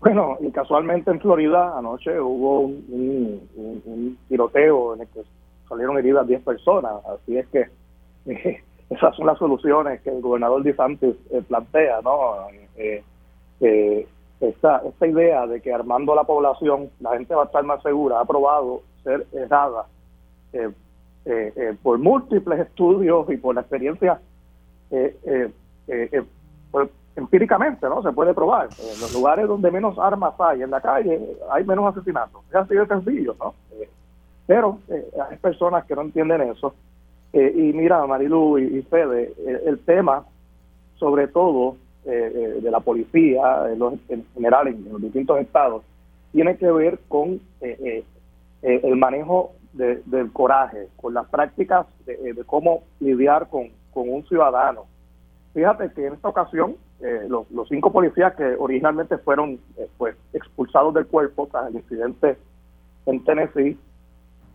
Bueno, 0.05 0.37
y 0.39 0.51
casualmente 0.51 1.09
en 1.09 1.19
Florida 1.19 1.75
anoche 1.75 2.19
hubo 2.19 2.59
un, 2.59 4.17
tiroteo 4.29 4.93
en 4.93 5.01
el 5.01 5.07
que 5.07 5.21
salieron 5.67 5.97
heridas 5.97 6.27
10 6.27 6.43
personas, 6.43 6.93
así 7.07 7.37
es 7.37 7.47
que 7.47 7.69
esas 8.89 9.15
son 9.15 9.27
las 9.27 9.37
soluciones 9.37 10.01
que 10.01 10.09
el 10.09 10.21
gobernador 10.21 10.63
DeSantis 10.63 11.15
eh, 11.31 11.41
plantea, 11.47 12.01
¿no? 12.01 12.47
Eh, 12.77 13.03
eh, 13.61 14.07
esta, 14.39 14.81
esta 14.85 15.07
idea 15.07 15.47
de 15.47 15.61
que 15.61 15.73
armando 15.73 16.13
la 16.13 16.23
población 16.23 16.89
la 16.99 17.11
gente 17.11 17.33
va 17.33 17.43
a 17.43 17.45
estar 17.45 17.63
más 17.63 17.81
segura 17.81 18.19
ha 18.19 18.25
probado 18.25 18.81
ser 19.03 19.25
errada 19.33 19.85
por 21.81 21.97
múltiples 21.97 22.59
estudios 22.59 23.29
y 23.29 23.37
por 23.37 23.55
la 23.55 23.61
experiencia 23.61 24.19
pues, 26.71 26.89
empíricamente, 27.15 27.87
¿no? 27.87 28.01
Se 28.03 28.11
puede 28.11 28.33
probar. 28.33 28.69
En 28.79 28.99
los 28.99 29.13
lugares 29.13 29.47
donde 29.47 29.71
menos 29.71 29.97
armas 29.97 30.33
hay 30.39 30.61
en 30.61 30.71
la 30.71 30.81
calle, 30.81 31.19
hay 31.49 31.63
menos 31.63 31.95
asesinatos. 31.95 32.43
Es 32.49 32.55
así 32.55 32.75
de 32.75 32.85
sencillo, 32.87 33.35
¿no? 33.39 33.53
Eh, 33.79 33.89
pero 34.45 34.79
eh, 34.89 35.05
hay 35.29 35.37
personas 35.37 35.85
que 35.85 35.95
no 35.95 36.01
entienden 36.01 36.41
eso. 36.41 36.75
Eh, 37.35 37.53
y 37.53 37.73
mira, 37.73 38.05
Marilu 38.07 38.57
y, 38.57 38.81
Fede, 38.83 39.33
el 39.65 39.79
tema, 39.79 40.25
sobre 40.97 41.27
todo 41.27 41.77
de 42.03 42.69
la 42.69 42.79
policía 42.81 43.65
en, 43.71 43.79
los, 43.79 43.93
en 44.09 44.23
general 44.35 44.67
en, 44.67 44.87
los 44.91 45.01
distintos 45.01 45.39
estados, 45.39 45.83
tiene 46.31 46.55
que 46.55 46.71
ver 46.71 46.99
con 47.07 47.39
el 47.61 48.95
manejo 48.95 49.53
del 49.73 50.31
coraje, 50.31 50.87
con 50.97 51.13
las 51.13 51.27
prácticas 51.27 51.87
de, 52.05 52.35
cómo 52.45 52.83
lidiar 52.99 53.49
con, 53.49 53.69
con 53.91 54.07
un 54.07 54.23
ciudadano. 54.27 54.85
Fíjate 55.55 55.91
que 55.93 56.05
en 56.05 56.13
esta 56.13 56.29
ocasión 56.29 56.75
eh, 57.01 57.27
los, 57.27 57.47
cinco 57.67 57.91
policías 57.91 58.35
que 58.35 58.55
originalmente 58.57 59.17
fueron 59.17 59.59
eh, 59.77 59.87
pues 59.97 60.15
expulsados 60.33 60.93
del 60.93 61.07
cuerpo 61.07 61.47
tras 61.51 61.69
el 61.69 61.75
incidente 61.75 62.37
en 63.05 63.23
Tennessee 63.23 63.77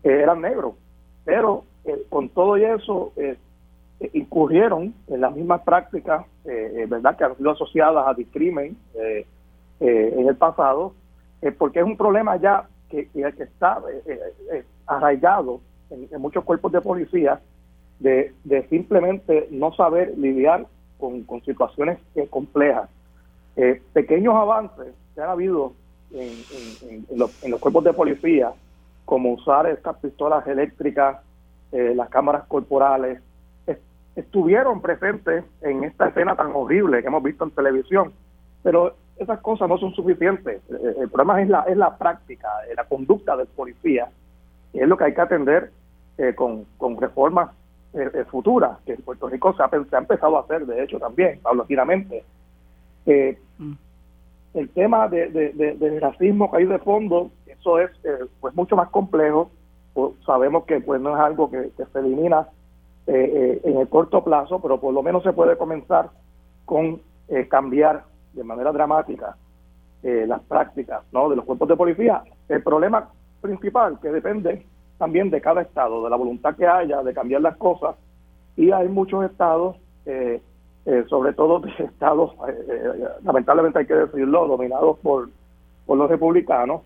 eh, 0.03 0.21
eran 0.23 0.41
negros, 0.41 0.75
pero 1.23 1.63
con 2.09 2.29
todo 2.29 2.57
y 2.57 2.63
eso 2.63 3.11
incurrieron 4.13 4.93
en 5.07 5.21
las 5.21 5.35
mismas 5.35 5.61
prácticas, 5.61 6.25
verdad, 6.43 7.17
que 7.17 7.23
han 7.23 7.37
sido 7.37 7.51
asociadas 7.51 8.07
a 8.07 8.13
discrimen 8.13 8.77
en 9.79 10.27
el 10.27 10.35
pasado, 10.35 10.93
porque 11.57 11.79
es 11.79 11.85
un 11.85 11.97
problema 11.97 12.37
ya 12.37 12.67
que, 12.89 13.07
que 13.09 13.43
está 13.43 13.81
arraigado 14.87 15.61
en, 15.91 16.21
muchos 16.21 16.43
cuerpos 16.43 16.71
de 16.71 16.81
policía 16.81 17.41
de, 17.99 18.33
simplemente 18.69 19.47
no 19.51 19.73
saber 19.73 20.17
lidiar 20.17 20.65
con, 20.97 21.25
situaciones 21.43 21.99
eh, 22.15 22.27
complejas. 22.29 22.89
Eh, 23.55 23.81
pequeños 23.93 24.33
avances 24.35 24.93
que 25.13 25.21
han 25.21 25.29
habido 25.29 25.73
en, 26.11 27.05
los, 27.15 27.31
cuerpos 27.59 27.83
de 27.83 27.93
policía, 27.93 28.53
como 29.05 29.33
usar 29.33 29.67
estas 29.67 29.97
pistolas 29.97 30.45
eléctricas, 30.47 31.17
eh, 31.71 31.93
las 31.95 32.09
cámaras 32.09 32.45
corporales, 32.47 33.21
estuvieron 34.15 34.81
presentes 34.81 35.45
en 35.61 35.85
esta 35.85 36.07
escena 36.09 36.35
tan 36.35 36.51
horrible 36.53 37.01
que 37.01 37.07
hemos 37.07 37.23
visto 37.23 37.45
en 37.45 37.51
televisión. 37.51 38.11
Pero 38.61 38.95
esas 39.17 39.39
cosas 39.39 39.69
no 39.69 39.77
son 39.77 39.93
suficientes. 39.93 40.61
El 40.69 41.09
problema 41.09 41.41
es 41.41 41.49
la, 41.49 41.61
es 41.61 41.77
la 41.77 41.97
práctica, 41.97 42.49
la 42.75 42.83
conducta 42.85 43.37
del 43.37 43.47
policía, 43.47 44.09
y 44.73 44.79
es 44.79 44.87
lo 44.87 44.97
que 44.97 45.05
hay 45.05 45.13
que 45.13 45.21
atender 45.21 45.71
eh, 46.17 46.33
con, 46.35 46.65
con 46.77 46.99
reformas 46.99 47.51
eh, 47.93 48.09
eh, 48.13 48.25
futuras, 48.29 48.77
que 48.85 48.93
en 48.93 49.01
Puerto 49.01 49.29
Rico 49.29 49.53
se 49.55 49.63
ha, 49.63 49.69
se 49.69 49.95
ha, 49.95 49.99
empezado 49.99 50.37
a 50.37 50.41
hacer, 50.41 50.65
de 50.65 50.83
hecho, 50.83 50.99
también, 50.99 51.39
paulatinamente. 51.41 52.23
Mm. 53.05 53.73
El 54.53 54.69
tema 54.69 55.07
de, 55.07 55.29
del 55.29 56.01
racismo 56.01 56.51
que 56.51 56.57
hay 56.57 56.65
de 56.65 56.79
fondo, 56.79 57.31
eso 57.47 57.79
es 57.79 57.89
pues 58.41 58.53
mucho 58.53 58.75
más 58.75 58.89
complejo. 58.89 59.49
Pues, 59.93 60.13
sabemos 60.25 60.65
que 60.65 60.79
pues 60.81 61.01
no 61.01 61.15
es 61.15 61.21
algo 61.21 61.49
que, 61.49 61.71
se 61.75 61.99
elimina 61.99 62.47
en 63.07 63.77
el 63.77 63.89
corto 63.89 64.23
plazo, 64.23 64.61
pero 64.61 64.79
por 64.79 64.93
lo 64.93 65.03
menos 65.03 65.23
se 65.23 65.33
puede 65.33 65.57
comenzar 65.57 66.09
con 66.65 67.01
cambiar 67.49 68.03
de 68.33 68.43
manera 68.43 68.71
dramática 68.71 69.35
las 70.03 70.39
prácticas 70.43 71.03
¿no? 71.11 71.29
de 71.29 71.35
los 71.35 71.43
cuerpos 71.43 71.67
de 71.67 71.75
policía. 71.75 72.23
El 72.47 72.63
problema 72.63 73.09
principal 73.41 73.99
que 73.99 74.09
depende 74.09 74.65
también 75.01 75.31
de 75.31 75.41
cada 75.41 75.63
estado, 75.63 76.03
de 76.03 76.11
la 76.11 76.15
voluntad 76.15 76.55
que 76.55 76.67
haya 76.67 77.01
de 77.01 77.11
cambiar 77.11 77.41
las 77.41 77.57
cosas. 77.57 77.95
Y 78.55 78.69
hay 78.71 78.87
muchos 78.87 79.25
estados, 79.25 79.75
eh, 80.05 80.39
eh, 80.85 81.05
sobre 81.09 81.33
todo 81.33 81.59
estados, 81.79 82.33
eh, 82.47 83.03
lamentablemente 83.23 83.79
hay 83.79 83.87
que 83.87 83.95
decirlo, 83.95 84.47
dominados 84.47 84.99
por, 84.99 85.29
por 85.87 85.97
los 85.97 86.07
republicanos, 86.07 86.83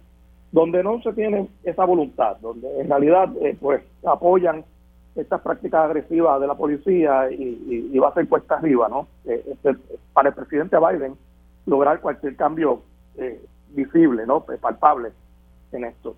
donde 0.56 0.82
no 0.84 1.02
se 1.02 1.12
tiene 1.12 1.50
esa 1.66 1.84
voluntad, 1.84 2.38
donde 2.38 2.80
en 2.80 2.88
realidad 2.88 3.30
pues 3.60 3.84
apoyan 4.06 4.64
estas 5.14 5.42
prácticas 5.42 5.84
agresivas 5.84 6.40
de 6.40 6.48
la 6.48 6.56
policía 6.56 7.30
y, 7.30 7.98
va 8.00 8.08
a 8.08 8.14
ser 8.14 8.30
cuesta 8.30 8.56
arriba, 8.56 8.88
¿no? 8.88 9.06
Este, 9.26 9.76
para 10.14 10.30
el 10.30 10.36
presidente 10.36 10.78
Biden 10.80 11.16
lograr 11.66 12.00
cualquier 12.00 12.38
cambio 12.38 12.82
visible, 13.72 14.26
¿no? 14.26 14.46
Palpable 14.62 15.10
en 15.74 15.84
esto. 15.84 16.16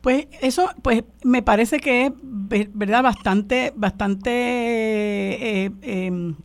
Pues 0.00 0.28
eso, 0.40 0.68
pues 0.82 1.02
me 1.24 1.42
parece 1.42 1.80
que 1.80 2.06
es 2.06 2.78
verdad 2.78 3.02
bastante, 3.02 3.72
bastante 3.74 4.30
eh, 4.30 5.72
em, 5.82 6.36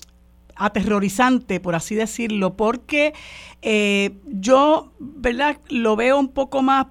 aterrorizante, 0.65 1.59
por 1.59 1.75
así 1.75 1.95
decirlo, 1.95 2.55
porque 2.55 3.13
eh, 3.61 4.11
yo, 4.25 4.91
verdad, 4.99 5.57
lo 5.69 5.95
veo 5.95 6.19
un 6.19 6.29
poco 6.29 6.61
más 6.61 6.87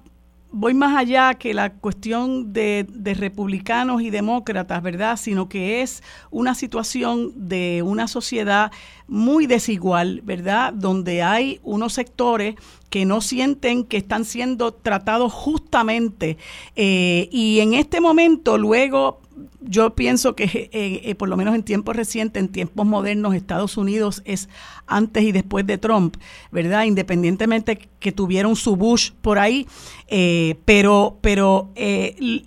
voy 0.51 0.73
más 0.73 0.97
allá 0.97 1.33
que 1.35 1.53
la 1.53 1.71
cuestión 1.71 2.51
de, 2.51 2.85
de, 2.89 3.13
republicanos 3.13 4.01
y 4.01 4.09
demócratas, 4.09 4.83
¿verdad? 4.83 5.17
Sino 5.17 5.47
que 5.47 5.81
es 5.81 6.03
una 6.29 6.55
situación 6.55 7.31
de 7.35 7.81
una 7.85 8.07
sociedad 8.07 8.71
muy 9.07 9.47
desigual, 9.47 10.21
¿verdad? 10.23 10.73
Donde 10.73 11.23
hay 11.23 11.59
unos 11.63 11.93
sectores 11.93 12.55
que 12.89 13.05
no 13.05 13.21
sienten 13.21 13.85
que 13.85 13.97
están 13.97 14.25
siendo 14.25 14.73
tratados 14.73 15.31
justamente. 15.31 16.37
Eh, 16.75 17.29
y 17.31 17.61
en 17.61 17.73
este 17.73 18.01
momento, 18.01 18.57
luego 18.57 19.21
yo 19.61 19.95
pienso 19.95 20.35
que 20.35 20.43
eh, 20.43 20.69
eh, 21.03 21.15
por 21.15 21.29
lo 21.29 21.37
menos 21.37 21.55
en 21.55 21.63
tiempos 21.63 21.95
recientes, 21.95 22.41
en 22.41 22.49
tiempos 22.49 22.85
modernos, 22.85 23.35
Estados 23.35 23.77
Unidos 23.77 24.21
es 24.25 24.49
antes 24.87 25.23
y 25.23 25.31
después 25.31 25.65
de 25.65 25.77
Trump, 25.77 26.17
¿verdad? 26.51 26.85
Independientemente 26.85 27.89
que 27.99 28.11
tuvieron 28.11 28.55
su 28.55 28.75
Bush 28.75 29.11
por 29.21 29.39
ahí, 29.39 29.67
eh, 30.07 30.55
pero, 30.65 31.17
pero 31.21 31.71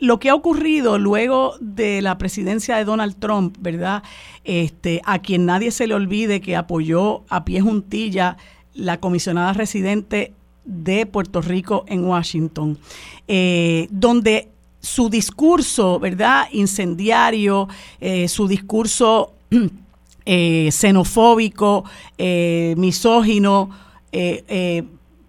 lo 0.00 0.18
que 0.18 0.30
ha 0.30 0.34
ocurrido 0.34 0.98
luego 0.98 1.54
de 1.60 2.02
la 2.02 2.18
presidencia 2.18 2.76
de 2.76 2.84
Donald 2.84 3.16
Trump, 3.18 3.56
¿verdad? 3.60 4.02
Este, 4.44 5.00
a 5.04 5.20
quien 5.20 5.46
nadie 5.46 5.70
se 5.70 5.86
le 5.86 5.94
olvide 5.94 6.40
que 6.40 6.56
apoyó 6.56 7.22
a 7.28 7.44
pie 7.44 7.60
juntilla 7.60 8.36
la 8.74 8.98
comisionada 8.98 9.52
residente 9.52 10.32
de 10.64 11.06
Puerto 11.06 11.40
Rico 11.42 11.84
en 11.88 12.04
Washington, 12.04 12.78
donde 13.90 14.48
su 14.84 15.08
discurso, 15.08 15.98
¿verdad? 15.98 16.46
Incendiario, 16.52 17.68
eh, 18.00 18.28
su 18.28 18.46
discurso 18.46 19.32
eh, 20.26 20.68
xenofóbico, 20.70 21.84
eh, 22.18 22.74
misógino, 22.76 23.70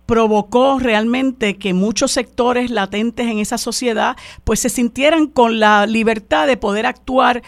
provocó 0.06 0.80
realmente 0.80 1.58
que 1.58 1.74
muchos 1.74 2.12
sectores 2.12 2.72
latentes 2.72 3.28
en 3.28 3.40
esa 3.40 3.58
sociedad 3.58 4.16
pues 4.44 4.60
se 4.60 4.70
sintieran 4.70 5.28
con 5.28 5.60
la 5.60 5.86
libertad 5.86 6.48
de 6.48 6.58
poder 6.58 6.86
actuar 6.86 7.42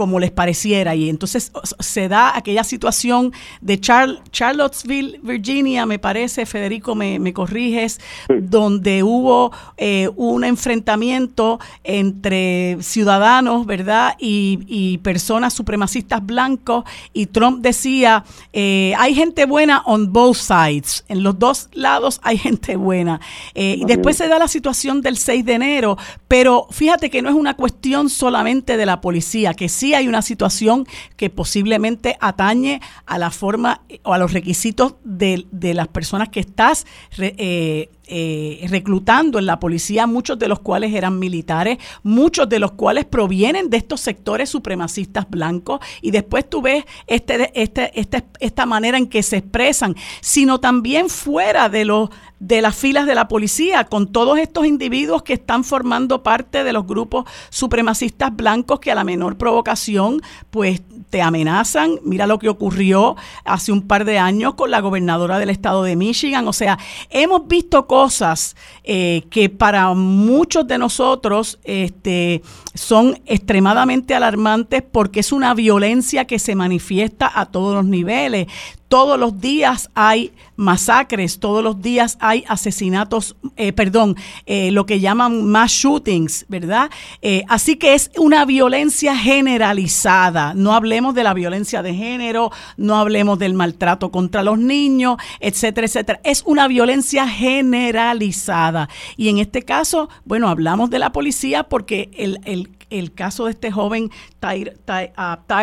como 0.00 0.18
les 0.18 0.30
pareciera. 0.30 0.94
Y 0.94 1.10
entonces 1.10 1.52
se 1.78 2.08
da 2.08 2.34
aquella 2.34 2.64
situación 2.64 3.34
de 3.60 3.78
Charlottesville, 3.78 5.20
Virginia, 5.22 5.84
me 5.84 5.98
parece, 5.98 6.46
Federico, 6.46 6.94
me, 6.94 7.32
corriges, 7.34 8.00
donde 8.26 9.02
hubo 9.02 9.52
eh, 9.76 10.08
un 10.16 10.44
enfrentamiento 10.44 11.60
entre 11.84 12.78
ciudadanos, 12.80 13.66
¿verdad? 13.66 14.14
Y, 14.18 14.98
personas 15.02 15.52
supremacistas 15.52 16.24
blancos. 16.24 16.84
Y 17.12 17.26
Trump 17.26 17.60
decía, 17.60 18.24
eh, 18.54 18.94
hay 18.96 19.14
gente 19.14 19.44
buena 19.44 19.82
on 19.84 20.10
both 20.10 20.36
sides. 20.36 20.89
En 21.08 21.22
los 21.22 21.38
dos 21.38 21.68
lados 21.72 22.20
hay 22.22 22.38
gente 22.38 22.76
buena. 22.76 23.20
Eh, 23.54 23.76
y 23.78 23.84
después 23.84 24.16
se 24.16 24.28
da 24.28 24.38
la 24.38 24.48
situación 24.48 25.00
del 25.02 25.16
6 25.16 25.44
de 25.44 25.54
enero, 25.54 25.98
pero 26.28 26.66
fíjate 26.70 27.10
que 27.10 27.22
no 27.22 27.28
es 27.28 27.34
una 27.34 27.54
cuestión 27.54 28.10
solamente 28.10 28.76
de 28.76 28.86
la 28.86 29.00
policía, 29.00 29.54
que 29.54 29.68
sí 29.68 29.94
hay 29.94 30.08
una 30.08 30.22
situación 30.22 30.86
que 31.16 31.30
posiblemente 31.30 32.16
atañe 32.20 32.80
a 33.06 33.18
la 33.18 33.30
forma 33.30 33.82
o 34.02 34.12
a 34.12 34.18
los 34.18 34.32
requisitos 34.32 34.94
de, 35.04 35.46
de 35.50 35.74
las 35.74 35.88
personas 35.88 36.28
que 36.28 36.40
estás 36.40 36.86
eh, 37.18 37.90
eh, 38.10 38.66
reclutando 38.68 39.38
en 39.38 39.46
la 39.46 39.60
policía, 39.60 40.06
muchos 40.06 40.38
de 40.38 40.48
los 40.48 40.58
cuales 40.58 40.92
eran 40.92 41.18
militares, 41.18 41.78
muchos 42.02 42.48
de 42.48 42.58
los 42.58 42.72
cuales 42.72 43.04
provienen 43.04 43.70
de 43.70 43.76
estos 43.76 44.00
sectores 44.00 44.50
supremacistas 44.50 45.30
blancos, 45.30 45.80
y 46.02 46.10
después 46.10 46.48
tú 46.50 46.60
ves 46.60 46.84
este, 47.06 47.50
este, 47.54 47.98
este, 47.98 48.24
esta 48.40 48.66
manera 48.66 48.98
en 48.98 49.06
que 49.06 49.22
se 49.22 49.36
expresan, 49.36 49.94
sino 50.20 50.58
también 50.58 51.08
fuera 51.08 51.68
de 51.68 51.84
los 51.84 52.10
de 52.40 52.62
las 52.62 52.74
filas 52.74 53.06
de 53.06 53.14
la 53.14 53.28
policía, 53.28 53.84
con 53.84 54.10
todos 54.10 54.38
estos 54.38 54.66
individuos 54.66 55.22
que 55.22 55.34
están 55.34 55.62
formando 55.62 56.22
parte 56.22 56.64
de 56.64 56.72
los 56.72 56.86
grupos 56.86 57.26
supremacistas 57.50 58.34
blancos 58.34 58.80
que 58.80 58.90
a 58.90 58.94
la 58.94 59.04
menor 59.04 59.36
provocación, 59.36 60.22
pues 60.48 60.80
te 61.10 61.20
amenazan. 61.20 61.98
Mira 62.04 62.26
lo 62.26 62.38
que 62.38 62.48
ocurrió 62.48 63.16
hace 63.44 63.72
un 63.72 63.82
par 63.82 64.04
de 64.04 64.18
años 64.18 64.54
con 64.54 64.70
la 64.70 64.80
gobernadora 64.80 65.38
del 65.38 65.50
estado 65.50 65.82
de 65.82 65.96
Michigan. 65.96 66.46
O 66.48 66.52
sea, 66.52 66.78
hemos 67.10 67.46
visto 67.48 67.86
cosas 67.86 68.56
eh, 68.84 69.24
que 69.30 69.48
para 69.48 69.92
muchos 69.94 70.66
de 70.66 70.78
nosotros 70.78 71.58
este, 71.64 72.42
son 72.74 73.20
extremadamente 73.26 74.14
alarmantes 74.14 74.82
porque 74.82 75.20
es 75.20 75.32
una 75.32 75.52
violencia 75.54 76.26
que 76.26 76.38
se 76.38 76.54
manifiesta 76.54 77.30
a 77.34 77.46
todos 77.46 77.74
los 77.74 77.84
niveles. 77.84 78.46
Todos 78.90 79.20
los 79.20 79.40
días 79.40 79.88
hay 79.94 80.32
masacres, 80.56 81.38
todos 81.38 81.62
los 81.62 81.80
días 81.80 82.18
hay 82.20 82.42
asesinatos, 82.48 83.36
eh, 83.56 83.72
perdón, 83.72 84.16
eh, 84.46 84.72
lo 84.72 84.84
que 84.84 84.98
llaman 84.98 85.46
mass 85.46 85.70
shootings, 85.70 86.44
¿verdad? 86.48 86.90
Eh, 87.22 87.44
así 87.46 87.76
que 87.76 87.94
es 87.94 88.10
una 88.18 88.44
violencia 88.44 89.16
generalizada. 89.16 90.54
No 90.54 90.74
hablemos 90.74 91.14
de 91.14 91.22
la 91.22 91.34
violencia 91.34 91.84
de 91.84 91.94
género, 91.94 92.50
no 92.76 92.96
hablemos 92.96 93.38
del 93.38 93.54
maltrato 93.54 94.10
contra 94.10 94.42
los 94.42 94.58
niños, 94.58 95.18
etcétera, 95.38 95.86
etcétera. 95.86 96.20
Es 96.24 96.42
una 96.44 96.66
violencia 96.66 97.28
generalizada. 97.28 98.88
Y 99.16 99.28
en 99.28 99.38
este 99.38 99.62
caso, 99.62 100.08
bueno, 100.24 100.48
hablamos 100.48 100.90
de 100.90 100.98
la 100.98 101.12
policía 101.12 101.62
porque 101.62 102.10
el, 102.16 102.40
el 102.44 102.70
el 102.90 103.12
caso 103.12 103.46
de 103.46 103.52
este 103.52 103.70
joven 103.70 104.10
Tyre, 104.40 104.74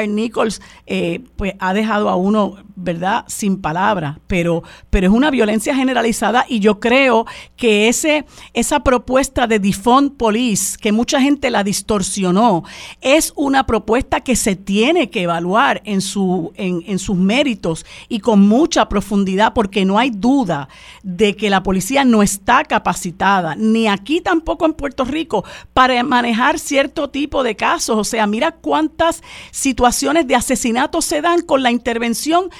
Nichols, 0.07 0.61
eh, 0.85 1.21
pues 1.35 1.53
ha 1.59 1.73
dejado 1.73 2.09
a 2.09 2.15
uno 2.15 2.55
¿verdad? 2.79 3.25
Sin 3.27 3.59
palabras, 3.59 4.19
pero, 4.27 4.61
pero 4.91 5.07
es 5.07 5.13
una 5.13 5.31
violencia 5.31 5.75
generalizada 5.75 6.45
y 6.47 6.59
yo 6.59 6.79
creo 6.79 7.25
que 7.55 7.87
ese, 7.87 8.25
esa 8.53 8.81
propuesta 8.81 9.47
de 9.47 9.57
defund 9.57 10.15
police, 10.15 10.77
que 10.77 10.91
mucha 10.91 11.19
gente 11.19 11.49
la 11.49 11.63
distorsionó, 11.63 12.63
es 13.01 13.33
una 13.35 13.65
propuesta 13.65 14.21
que 14.21 14.35
se 14.35 14.55
tiene 14.55 15.09
que 15.09 15.23
evaluar 15.23 15.81
en, 15.85 16.01
su, 16.01 16.53
en, 16.55 16.83
en 16.85 16.99
sus 16.99 17.17
méritos 17.17 17.83
y 18.09 18.19
con 18.19 18.47
mucha 18.47 18.87
profundidad, 18.87 19.53
porque 19.53 19.83
no 19.83 19.97
hay 19.97 20.11
duda 20.11 20.69
de 21.01 21.35
que 21.35 21.49
la 21.49 21.63
policía 21.63 22.05
no 22.05 22.21
está 22.21 22.63
capacitada, 22.63 23.55
ni 23.55 23.87
aquí 23.87 24.21
tampoco 24.21 24.67
en 24.67 24.73
Puerto 24.73 25.03
Rico, 25.03 25.43
para 25.73 26.03
manejar 26.03 26.59
cierto 26.59 27.09
tipo 27.09 27.41
de 27.41 27.55
casos. 27.55 27.97
O 27.97 28.03
sea, 28.03 28.27
mira 28.27 28.51
cuántas 28.51 29.23
situaciones 29.49 30.27
de 30.27 30.35
asesinato 30.35 31.01
se 31.01 31.21
dan 31.21 31.41
con 31.41 31.63
la 31.63 31.71
intervención 31.71 32.51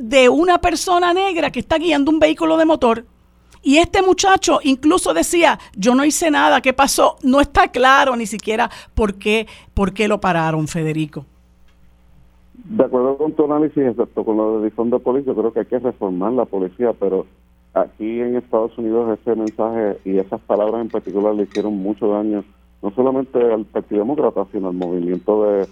de 0.00 0.28
una 0.28 0.58
persona 0.58 1.12
negra 1.12 1.50
que 1.50 1.60
está 1.60 1.78
guiando 1.78 2.10
un 2.10 2.18
vehículo 2.18 2.56
de 2.56 2.64
motor. 2.64 3.04
Y 3.62 3.78
este 3.78 4.00
muchacho 4.02 4.60
incluso 4.62 5.12
decía, 5.12 5.58
yo 5.76 5.94
no 5.94 6.04
hice 6.04 6.30
nada, 6.30 6.60
¿qué 6.60 6.72
pasó? 6.72 7.16
No 7.22 7.40
está 7.40 7.68
claro 7.68 8.14
ni 8.14 8.26
siquiera 8.26 8.70
por 8.94 9.14
qué, 9.14 9.46
por 9.74 9.92
qué 9.92 10.06
lo 10.06 10.20
pararon, 10.20 10.68
Federico. 10.68 11.24
De 12.68 12.84
acuerdo 12.84 13.16
con 13.16 13.32
tu 13.32 13.44
análisis, 13.44 13.78
excepto 13.78 14.24
con 14.24 14.36
lo 14.36 14.58
de 14.58 14.64
difusión 14.64 14.90
de 14.90 14.98
policía, 14.98 15.34
creo 15.34 15.52
que 15.52 15.60
hay 15.60 15.66
que 15.66 15.78
reformar 15.78 16.32
la 16.32 16.44
policía, 16.44 16.92
pero 16.92 17.26
aquí 17.74 18.20
en 18.20 18.36
Estados 18.36 18.76
Unidos 18.78 19.18
ese 19.20 19.36
mensaje 19.36 19.98
y 20.04 20.18
esas 20.18 20.40
palabras 20.40 20.80
en 20.80 20.88
particular 20.88 21.34
le 21.34 21.44
hicieron 21.44 21.76
mucho 21.76 22.08
daño, 22.08 22.44
no 22.82 22.90
solamente 22.92 23.38
al 23.38 23.64
Partido 23.66 24.00
Demócrata, 24.00 24.46
sino 24.50 24.68
al 24.68 24.74
movimiento 24.74 25.44
de, 25.44 25.66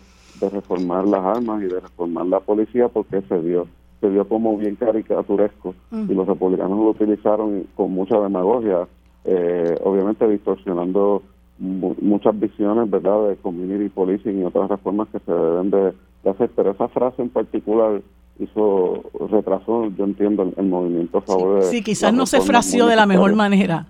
reformar 0.53 1.07
las 1.07 1.25
armas 1.25 1.62
y 1.62 1.66
de 1.66 1.81
reformar 1.81 2.27
la 2.27 2.39
policía, 2.41 2.89
porque 2.89 3.22
se 3.22 3.41
dio 3.41 3.66
se 4.05 4.11
dio 4.11 4.29
como 4.29 4.59
bien 4.59 4.77
caricaturesco 4.77 5.75
y 5.91 6.13
los 6.13 6.27
republicanos 6.27 6.79
lo 6.79 6.91
utilizaron 6.91 7.67
con 7.75 7.93
mucha 7.93 8.21
demagogia, 8.21 8.87
eh, 9.25 9.79
obviamente 9.83 10.29
distorsionando 10.29 11.23
muchas 11.59 12.39
visiones, 12.39 12.91
¿verdad?, 12.91 13.29
de 13.29 13.37
community 13.37 13.89
policing 13.89 14.41
y 14.41 14.45
otras 14.45 14.69
reformas 14.69 15.09
que 15.09 15.21
se 15.21 15.33
deben 15.33 15.71
de 15.71 15.95
hacer, 16.29 16.51
pero 16.55 16.73
esa 16.73 16.89
frase 16.89 17.23
en 17.23 17.31
particular 17.31 18.03
hizo 18.39 19.05
retrasó, 19.31 19.89
yo 19.97 20.05
entiendo, 20.05 20.53
el, 20.55 20.67
movimiento 20.67 21.19
a 21.19 21.23
favor 21.23 21.63
sí, 21.63 21.67
de... 21.67 21.73
Sí, 21.73 21.83
quizás 21.83 22.13
no 22.13 22.27
se 22.27 22.43
fració 22.43 22.87
de 22.87 22.97
la 22.97 23.07
mejor 23.07 23.35
manera. 23.35 23.87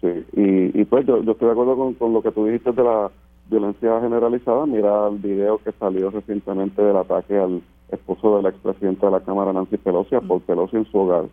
Sí, 0.00 0.08
y, 0.32 0.84
pues 0.86 1.06
yo, 1.06 1.18
estoy 1.18 1.46
de 1.46 1.52
acuerdo 1.52 1.94
con, 1.98 2.12
lo 2.14 2.22
que 2.22 2.32
tú 2.32 2.46
dijiste 2.46 2.72
de 2.72 2.82
la 2.82 3.10
violencia 3.50 4.00
generalizada. 4.00 4.64
Mira 4.64 5.08
el 5.08 5.18
video 5.18 5.58
que 5.58 5.72
salió 5.72 6.10
recientemente 6.10 6.80
del 6.80 6.96
ataque 6.96 7.36
al 7.36 7.60
esposo 7.92 8.36
del 8.36 8.46
expresidente 8.46 9.06
de 9.06 9.12
la 9.12 9.20
Cámara, 9.20 9.52
Nancy 9.52 9.76
Pelosi, 9.76 10.14
a 10.14 10.20
Paul 10.20 10.40
Pelosi 10.42 10.76
en 10.76 10.86
su 10.86 10.98
hogar. 10.98 11.24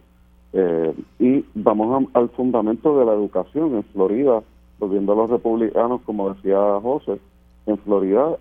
Eh, 0.53 0.93
y 1.19 1.45
vamos 1.53 2.07
al 2.13 2.29
fundamento 2.29 2.97
de 2.97 3.05
la 3.05 3.13
educación 3.13 3.75
en 3.75 3.83
Florida, 3.85 4.41
volviendo 4.79 5.13
a 5.13 5.15
los 5.15 5.29
republicanos, 5.29 6.01
como 6.01 6.33
decía 6.33 6.57
José, 6.81 7.19
en 7.65 7.77
Florida 7.79 8.37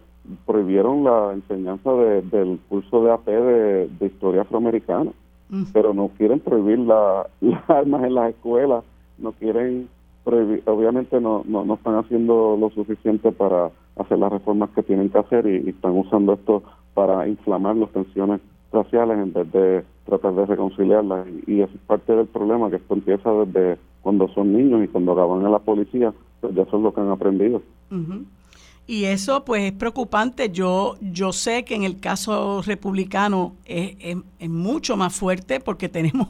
prohibieron 0.46 1.04
la 1.04 1.32
enseñanza 1.32 1.92
del 1.92 2.58
curso 2.68 3.02
de 3.02 3.12
AP 3.12 3.26
de, 3.26 4.06
historia 4.06 4.42
afroamericana, 4.42 5.10
mm. 5.48 5.64
pero 5.72 5.94
no 5.94 6.08
quieren 6.16 6.40
prohibir 6.40 6.80
la, 6.80 7.26
las 7.40 7.70
armas 7.70 8.04
en 8.04 8.14
las 8.14 8.30
escuelas, 8.30 8.84
no 9.18 9.32
quieren 9.32 9.88
prohibir, 10.24 10.62
obviamente 10.66 11.20
no, 11.20 11.42
no, 11.46 11.74
están 11.74 11.96
haciendo 11.96 12.56
lo 12.58 12.70
suficiente 12.70 13.32
para 13.32 13.70
hacer 13.96 14.18
las 14.18 14.32
reformas 14.32 14.70
que 14.70 14.82
tienen 14.82 15.08
que 15.08 15.18
hacer 15.18 15.46
y, 15.46 15.70
están 15.70 15.96
usando 15.96 16.34
esto 16.34 16.62
para 16.99 17.28
inflamar 17.28 17.76
las 17.76 17.90
tensiones 17.92 18.40
raciales 18.72 19.18
en 19.18 19.32
vez 19.32 19.53
de 19.53 19.84
tratar 20.05 20.34
de 20.34 20.46
reconciliarlas 20.46 21.28
y, 21.46 21.61
es 21.61 21.68
parte 21.86 22.12
del 22.12 22.26
problema 22.26 22.70
que 22.70 22.76
esto 22.76 22.94
empieza 22.94 23.30
desde 23.30 23.78
cuando 24.03 24.26
son 24.30 24.53
niños 24.53 24.82
y 24.82 24.88
cuando 24.88 25.12
acaban 25.12 25.46
en 25.46 25.53
la 25.53 25.61
policía, 25.61 26.12
pues 26.40 26.57
ya 26.57 26.62
eso 26.62 26.76
es 26.76 26.82
lo 26.82 26.92
que 26.92 27.01
han 27.01 27.11
aprendido. 27.11 27.62
Y 28.91 29.05
eso 29.05 29.45
pues 29.45 29.64
es 29.64 29.72
preocupante. 29.72 30.49
Yo, 30.49 30.97
yo 31.03 31.34
sé 31.34 31.62
que 31.66 31.74
en 31.74 31.84
el 31.84 32.01
caso 32.01 32.62
republicano 32.62 33.55
es, 33.66 33.97
es, 34.39 34.49
mucho 34.49 34.97
más 34.97 35.14
fuerte 35.14 35.61
porque 35.61 35.89
tenemos, 35.91 36.26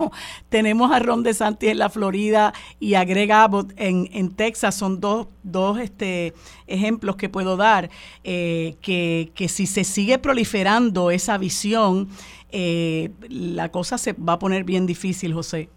tenemos 0.48 0.90
a 0.90 0.98
Ron 0.98 1.22
DeSantis 1.22 1.70
en 1.70 1.78
la 1.78 1.88
Florida 1.88 2.52
y 2.80 2.94
a 2.94 3.04
Greg 3.04 3.30
Abbott 3.30 3.72
en, 3.76 4.08
en 4.12 4.34
Texas. 4.34 4.74
Son 4.74 4.98
dos, 4.98 5.28
dos 5.44 5.78
este, 5.78 6.34
ejemplos 6.66 7.14
que 7.14 7.28
puedo 7.28 7.56
dar 7.56 7.90
eh, 8.24 8.74
que, 8.82 9.30
que 9.36 9.46
si 9.46 9.66
se 9.66 9.84
sigue 9.84 10.18
proliferando 10.18 11.12
esa 11.12 11.38
visión, 11.38 12.08
eh, 12.50 13.10
la 13.28 13.70
cosa 13.70 13.98
se 13.98 14.14
va 14.14 14.32
a 14.32 14.38
poner 14.40 14.64
bien 14.64 14.84
difícil, 14.84 15.32
José. 15.32 15.68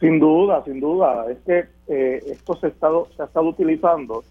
Sin 0.00 0.18
duda, 0.18 0.64
sin 0.64 0.80
duda. 0.80 1.26
Es 1.30 1.36
que 1.44 1.66
eh, 1.88 2.22
esto 2.26 2.56
se, 2.56 2.68
estado, 2.68 3.08
se 3.14 3.20
ha 3.20 3.26
estado 3.26 3.50
utilizando 3.50 4.24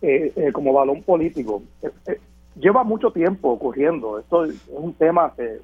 eh, 0.00 0.32
eh, 0.36 0.52
como 0.52 0.72
balón 0.72 1.02
político. 1.02 1.60
Eh, 1.82 2.20
lleva 2.54 2.84
mucho 2.84 3.10
tiempo 3.10 3.50
ocurriendo. 3.50 4.20
Esto 4.20 4.44
es 4.44 4.54
un 4.68 4.94
tema 4.94 5.32
que, 5.36 5.60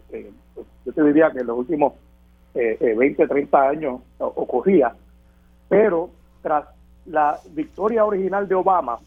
pues, 0.55 0.67
yo 0.85 0.93
te 0.93 1.05
diría 1.05 1.31
que 1.31 1.39
en 1.39 1.47
los 1.47 1.59
últimos 1.59 1.93
20, 2.55 3.27
30 3.27 3.69
años 3.69 4.01
ocurría, 4.19 4.95
pero 5.69 6.11
tras 6.41 6.67
la 7.05 7.41
victoria 7.51 8.05
original 8.05 8.47
de 8.47 8.55
Obama, 8.55 9.01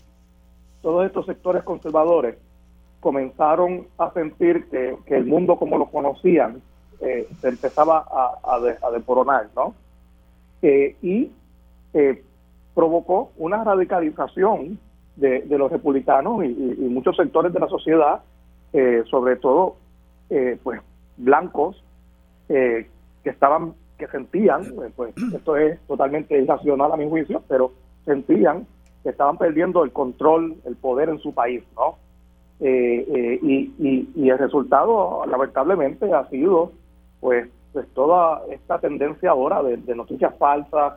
todos 0.82 1.06
estos 1.06 1.26
sectores 1.26 1.64
conservadores 1.64 2.36
comenzaron 3.00 3.88
a 3.98 4.12
sentir 4.12 4.68
que, 4.70 4.98
el 5.16 5.26
mundo 5.26 5.56
como 5.56 5.78
lo 5.78 5.86
conocían 5.86 6.62
se 7.00 7.48
empezaba 7.48 8.06
a, 8.12 8.56
a, 8.56 8.92
desmoronar, 8.92 9.48
¿no? 9.56 9.74
y 10.62 11.32
provocó 12.76 13.32
una 13.38 13.64
radicalización 13.64 14.78
de, 15.18 15.58
los 15.58 15.72
republicanos 15.72 16.44
y, 16.46 16.50
muchos 16.90 17.16
sectores 17.16 17.52
de 17.54 17.60
la 17.60 17.68
sociedad, 17.68 18.22
eh, 18.74 19.04
sobre 19.10 19.36
todo 19.38 19.76
eh, 20.30 20.58
pues 20.64 20.82
blancos, 21.18 21.84
eh, 22.50 22.88
que 23.24 23.30
estaban, 23.30 23.74
que 23.98 24.08
sentían, 24.08 24.74
pues 24.96 25.14
esto 25.34 25.58
es 25.58 25.80
totalmente 25.88 26.40
irracional 26.40 26.92
a 26.92 26.98
mi 26.98 27.10
juicio, 27.10 27.44
pero 27.48 27.72
sentían 28.06 28.68
que 29.04 29.10
estaban 29.10 29.38
perdiendo 29.38 29.84
el 29.84 29.92
control, 29.92 30.56
el 30.66 30.76
poder 30.76 31.10
en 31.10 31.20
su 31.20 31.34
país, 31.34 31.64
¿no? 31.76 31.98
y, 32.60 33.72
y, 34.16 34.30
el 34.30 34.38
resultado, 34.40 35.24
lamentablemente, 35.28 36.12
ha 36.12 36.28
sido, 36.30 36.72
pues, 37.20 37.48
pues 37.72 37.88
toda 37.94 38.42
esta 38.50 38.80
tendencia 38.80 39.30
ahora 39.30 39.62
de, 39.62 39.96
noticias 39.96 40.36
falsas, 40.40 40.94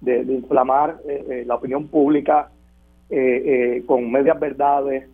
de, 0.00 0.22
inflamar 0.22 0.98
la 1.46 1.54
opinión 1.54 1.86
pública, 1.86 2.50
eh, 3.10 3.76
eh, 3.76 3.82
con 3.86 4.10
medias 4.10 4.40
verdades 4.40 5.08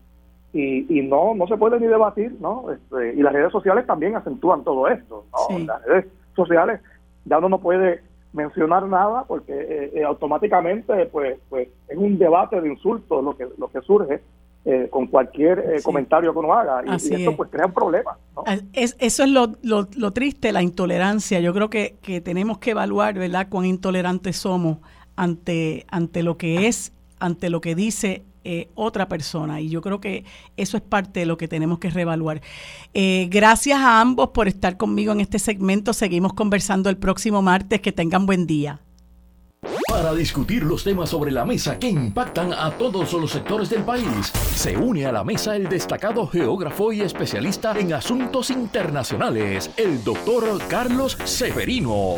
y, 0.52 0.98
y, 0.98 1.02
no 1.02 1.34
no 1.34 1.46
se 1.48 1.56
puede 1.56 1.80
ni 1.80 1.88
debatir, 1.88 2.36
¿no? 2.40 2.70
Este, 2.70 3.14
y 3.14 3.22
las 3.22 3.32
redes 3.32 3.50
sociales 3.50 3.84
también 3.86 4.14
acentúan 4.14 4.62
todo 4.62 4.86
esto, 4.88 5.24
Las 5.66 5.84
redes 5.84 6.06
sociales 6.36 6.80
ya 7.24 7.38
uno 7.38 7.48
no 7.48 7.58
puede 7.58 8.02
mencionar 8.32 8.86
nada 8.86 9.24
porque 9.26 9.90
eh, 9.92 10.04
automáticamente 10.04 11.06
pues 11.06 11.38
pues 11.48 11.68
es 11.88 11.96
un 11.96 12.16
debate 12.16 12.60
de 12.60 12.68
insultos 12.68 13.24
lo 13.24 13.36
que 13.36 13.48
lo 13.58 13.68
que 13.68 13.80
surge 13.80 14.20
con 14.90 15.06
cualquier 15.06 15.82
comentario 15.82 16.32
que 16.32 16.38
uno 16.38 16.52
haga 16.52 16.82
y, 16.86 16.94
esto 16.94 17.36
pues 17.36 17.50
crea 17.50 17.66
un 17.66 17.72
problema. 17.72 18.16
Es, 18.72 18.96
eso 19.00 19.24
es 19.24 19.30
lo, 19.30 19.56
lo, 19.62 19.88
lo, 19.96 20.12
triste, 20.12 20.52
la 20.52 20.62
intolerancia. 20.62 21.40
Yo 21.40 21.54
creo 21.54 21.70
que, 21.70 21.96
que 22.02 22.20
tenemos 22.20 22.58
que 22.58 22.72
evaluar, 22.72 23.14
¿verdad?, 23.14 23.48
cuán 23.48 23.64
intolerantes 23.64 24.36
somos 24.36 24.76
ante, 25.16 25.86
ante 25.90 26.22
lo 26.22 26.36
que 26.36 26.66
es 26.66 26.92
ante 27.20 27.50
lo 27.50 27.60
que 27.60 27.74
dice 27.74 28.24
eh, 28.42 28.68
otra 28.74 29.08
persona. 29.08 29.60
Y 29.60 29.68
yo 29.68 29.82
creo 29.82 30.00
que 30.00 30.24
eso 30.56 30.76
es 30.76 30.82
parte 30.82 31.20
de 31.20 31.26
lo 31.26 31.36
que 31.36 31.46
tenemos 31.46 31.78
que 31.78 31.90
reevaluar. 31.90 32.40
Eh, 32.94 33.28
gracias 33.30 33.78
a 33.78 34.00
ambos 34.00 34.30
por 34.30 34.48
estar 34.48 34.76
conmigo 34.76 35.12
en 35.12 35.20
este 35.20 35.38
segmento. 35.38 35.92
Seguimos 35.92 36.32
conversando 36.32 36.90
el 36.90 36.96
próximo 36.96 37.42
martes. 37.42 37.80
Que 37.80 37.92
tengan 37.92 38.26
buen 38.26 38.46
día. 38.46 38.80
Para 39.88 40.14
discutir 40.14 40.62
los 40.62 40.84
temas 40.84 41.10
sobre 41.10 41.30
la 41.30 41.44
mesa 41.44 41.78
que 41.78 41.88
impactan 41.88 42.52
a 42.54 42.70
todos 42.70 43.12
los 43.12 43.30
sectores 43.30 43.68
del 43.68 43.82
país, 43.82 44.32
se 44.54 44.76
une 44.76 45.04
a 45.04 45.12
la 45.12 45.22
mesa 45.22 45.54
el 45.54 45.68
destacado 45.68 46.26
geógrafo 46.26 46.92
y 46.92 47.02
especialista 47.02 47.78
en 47.78 47.92
asuntos 47.92 48.50
internacionales, 48.50 49.70
el 49.76 50.02
doctor 50.02 50.58
Carlos 50.68 51.18
Severino. 51.24 52.16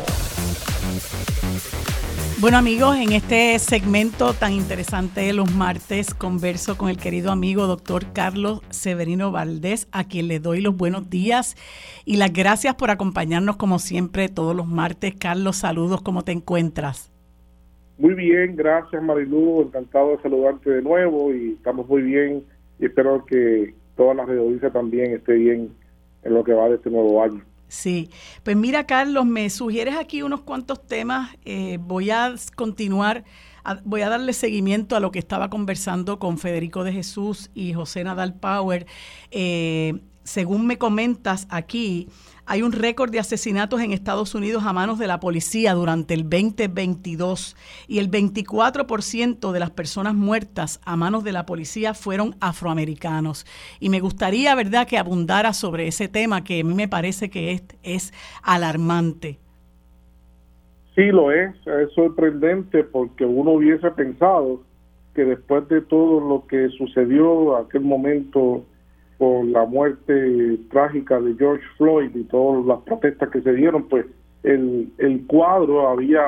Bueno 2.43 2.57
amigos, 2.57 2.97
en 2.97 3.13
este 3.13 3.57
segmento 3.57 4.33
tan 4.33 4.51
interesante 4.51 5.21
de 5.21 5.31
los 5.31 5.55
martes 5.55 6.13
converso 6.13 6.77
con 6.77 6.89
el 6.89 6.97
querido 6.97 7.31
amigo 7.31 7.67
doctor 7.67 8.11
Carlos 8.11 8.59
Severino 8.69 9.31
Valdés, 9.31 9.87
a 9.93 10.03
quien 10.09 10.27
le 10.27 10.41
doy 10.41 10.59
los 10.59 10.75
buenos 10.75 11.09
días 11.09 11.55
y 12.03 12.17
las 12.17 12.33
gracias 12.33 12.75
por 12.75 12.91
acompañarnos 12.91 13.55
como 13.55 13.79
siempre 13.79 14.27
todos 14.27 14.53
los 14.57 14.67
martes. 14.67 15.15
Carlos, 15.15 15.55
saludos, 15.55 16.01
¿cómo 16.01 16.23
te 16.23 16.33
encuentras? 16.33 17.13
Muy 17.97 18.13
bien, 18.13 18.57
gracias 18.57 19.01
Marilu, 19.01 19.61
encantado 19.61 20.17
de 20.17 20.21
saludarte 20.21 20.69
de 20.69 20.81
nuevo 20.81 21.33
y 21.33 21.53
estamos 21.53 21.87
muy 21.87 22.01
bien 22.01 22.43
y 22.77 22.87
espero 22.87 23.23
que 23.23 23.73
toda 23.95 24.15
la 24.15 24.23
audiencia 24.23 24.69
también 24.69 25.13
esté 25.13 25.35
bien 25.35 25.69
en 26.23 26.33
lo 26.33 26.43
que 26.43 26.51
va 26.51 26.67
de 26.67 26.75
este 26.75 26.89
nuevo 26.89 27.23
año. 27.23 27.41
Sí, 27.73 28.11
pues 28.43 28.55
mira 28.55 28.85
Carlos, 28.85 29.25
me 29.25 29.49
sugieres 29.49 29.95
aquí 29.95 30.21
unos 30.21 30.41
cuantos 30.41 30.85
temas, 30.85 31.35
eh, 31.43 31.79
voy 31.81 32.11
a 32.11 32.35
continuar, 32.55 33.23
voy 33.83 34.01
a 34.01 34.09
darle 34.09 34.33
seguimiento 34.33 34.95
a 34.95 34.99
lo 34.99 35.09
que 35.09 35.17
estaba 35.17 35.49
conversando 35.49 36.19
con 36.19 36.37
Federico 36.37 36.83
de 36.83 36.93
Jesús 36.93 37.49
y 37.55 37.73
José 37.73 38.03
Nadal 38.03 38.35
Power. 38.35 38.85
Eh, 39.31 40.01
según 40.23 40.67
me 40.67 40.77
comentas 40.77 41.47
aquí, 41.49 42.09
hay 42.45 42.61
un 42.61 42.71
récord 42.71 43.11
de 43.11 43.19
asesinatos 43.19 43.81
en 43.81 43.91
Estados 43.91 44.35
Unidos 44.35 44.63
a 44.65 44.73
manos 44.73 44.99
de 44.99 45.07
la 45.07 45.19
policía 45.19 45.73
durante 45.73 46.13
el 46.13 46.23
2022 46.23 47.55
y 47.87 47.99
el 47.99 48.11
24% 48.11 49.51
de 49.51 49.59
las 49.59 49.71
personas 49.71 50.13
muertas 50.13 50.81
a 50.85 50.95
manos 50.95 51.23
de 51.23 51.31
la 51.31 51.45
policía 51.45 51.93
fueron 51.93 52.35
afroamericanos. 52.41 53.45
Y 53.79 53.89
me 53.89 53.99
gustaría, 53.99 54.55
¿verdad?, 54.55 54.87
que 54.87 54.97
abundara 54.97 55.53
sobre 55.53 55.87
ese 55.87 56.07
tema 56.07 56.43
que 56.43 56.59
a 56.59 56.63
mí 56.63 56.73
me 56.73 56.87
parece 56.87 57.29
que 57.29 57.51
es, 57.51 57.63
es 57.83 58.13
alarmante. 58.41 59.39
Sí, 60.95 61.07
lo 61.07 61.31
es. 61.31 61.55
Es 61.65 61.91
sorprendente 61.93 62.83
porque 62.83 63.25
uno 63.25 63.51
hubiese 63.51 63.89
pensado 63.91 64.61
que 65.15 65.25
después 65.25 65.67
de 65.69 65.81
todo 65.81 66.19
lo 66.19 66.45
que 66.47 66.69
sucedió 66.69 67.55
aquel 67.57 67.81
momento 67.81 68.65
con 69.23 69.53
la 69.53 69.63
muerte 69.63 70.57
trágica 70.69 71.17
de 71.17 71.33
George 71.35 71.63
Floyd 71.77 72.13
y 72.13 72.25
todas 72.25 72.65
las 72.65 72.81
protestas 72.81 73.29
que 73.29 73.39
se 73.39 73.53
dieron, 73.53 73.83
pues 73.83 74.05
el, 74.43 74.91
el 74.97 75.25
cuadro 75.27 75.87
había 75.87 76.25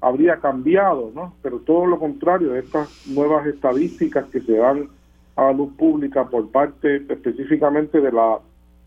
habría 0.00 0.36
cambiado, 0.36 1.10
¿no? 1.12 1.34
Pero 1.42 1.58
todo 1.58 1.84
lo 1.86 1.98
contrario, 1.98 2.54
estas 2.54 3.08
nuevas 3.08 3.44
estadísticas 3.48 4.26
que 4.26 4.40
se 4.40 4.52
dan 4.52 4.88
a 5.34 5.46
la 5.46 5.52
luz 5.52 5.72
pública 5.76 6.28
por 6.28 6.48
parte 6.52 7.02
específicamente 7.08 8.00
de 8.00 8.12
la 8.12 8.38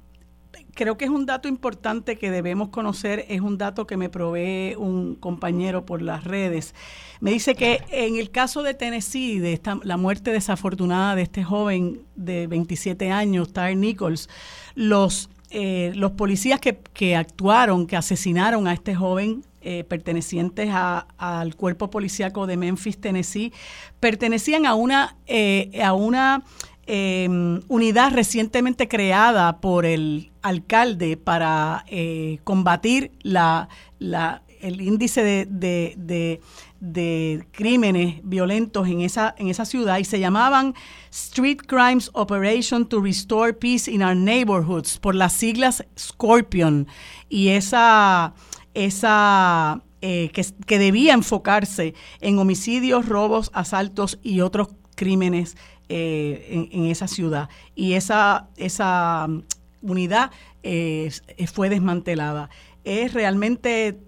creo 0.74 0.96
que 0.96 1.04
es 1.04 1.10
un 1.10 1.26
dato 1.26 1.48
importante 1.48 2.16
que 2.16 2.30
debemos 2.30 2.68
conocer, 2.68 3.24
es 3.28 3.40
un 3.40 3.58
dato 3.58 3.86
que 3.86 3.96
me 3.96 4.08
provee 4.08 4.76
un 4.76 5.16
compañero 5.16 5.84
por 5.84 6.02
las 6.02 6.22
redes. 6.22 6.74
Me 7.20 7.32
dice 7.32 7.54
que 7.54 7.82
en 7.90 8.16
el 8.16 8.30
caso 8.30 8.62
de 8.62 8.74
Tennessee, 8.74 9.40
de 9.40 9.52
esta, 9.52 9.78
la 9.82 9.96
muerte 9.96 10.30
desafortunada 10.30 11.16
de 11.16 11.22
este 11.22 11.42
joven 11.42 12.02
de 12.14 12.46
27 12.46 13.10
años, 13.10 13.52
Tyre 13.52 13.74
Nichols, 13.74 14.28
los, 14.76 15.30
eh, 15.50 15.92
los 15.96 16.12
policías 16.12 16.60
que, 16.60 16.78
que 16.92 17.16
actuaron, 17.16 17.86
que 17.86 17.96
asesinaron 17.96 18.68
a 18.68 18.72
este 18.72 18.94
joven, 18.94 19.42
eh, 19.70 19.84
pertenecientes 19.84 20.70
al 20.72 21.54
cuerpo 21.54 21.90
policíaco 21.90 22.46
de 22.46 22.56
Memphis, 22.56 22.98
Tennessee, 22.98 23.52
pertenecían 24.00 24.64
a 24.64 24.74
una, 24.74 25.18
eh, 25.26 25.82
a 25.84 25.92
una 25.92 26.42
em, 26.86 27.60
unidad 27.68 28.14
recientemente 28.14 28.88
creada 28.88 29.60
por 29.60 29.84
el 29.84 30.32
alcalde 30.40 31.18
para 31.18 31.84
eh, 31.86 32.38
combatir 32.44 33.12
la, 33.20 33.68
la, 33.98 34.40
el 34.62 34.80
índice 34.80 35.22
de, 35.22 36.40
de, 36.80 37.46
crímenes 37.52 38.20
violentos 38.22 38.88
en 38.88 39.02
esa, 39.02 39.34
en 39.36 39.48
esa 39.48 39.66
ciudad 39.66 39.98
y 39.98 40.04
se 40.06 40.18
llamaban 40.18 40.74
Street 41.10 41.58
Crimes 41.66 42.10
Operation 42.14 42.88
to 42.88 43.02
Restore 43.02 43.52
Peace 43.52 43.90
in 43.90 44.02
Our 44.02 44.16
Neighborhoods, 44.16 44.98
por 44.98 45.14
las 45.14 45.34
siglas 45.34 45.84
Scorpion. 45.98 46.86
Y 47.28 47.48
esa 47.48 48.32
esa 48.74 49.82
eh, 50.00 50.30
que, 50.32 50.78
debía 50.78 51.12
enfocarse 51.14 51.94
en 52.20 52.38
homicidios, 52.38 53.06
robos, 53.06 53.50
asaltos 53.52 54.20
y 54.22 54.42
otros 54.42 54.68
crímenes 54.94 55.56
eh, 55.88 56.68
en, 56.72 56.84
esa 56.86 57.08
ciudad. 57.08 57.48
Y 57.74 57.94
esa, 57.94 58.48
esa 58.56 59.26
mm, 59.28 59.42
unidad 59.82 60.30
eh, 60.62 61.10
fue 61.52 61.68
desmantelada. 61.68 62.48
Es 62.84 63.12
realmente 63.12 63.98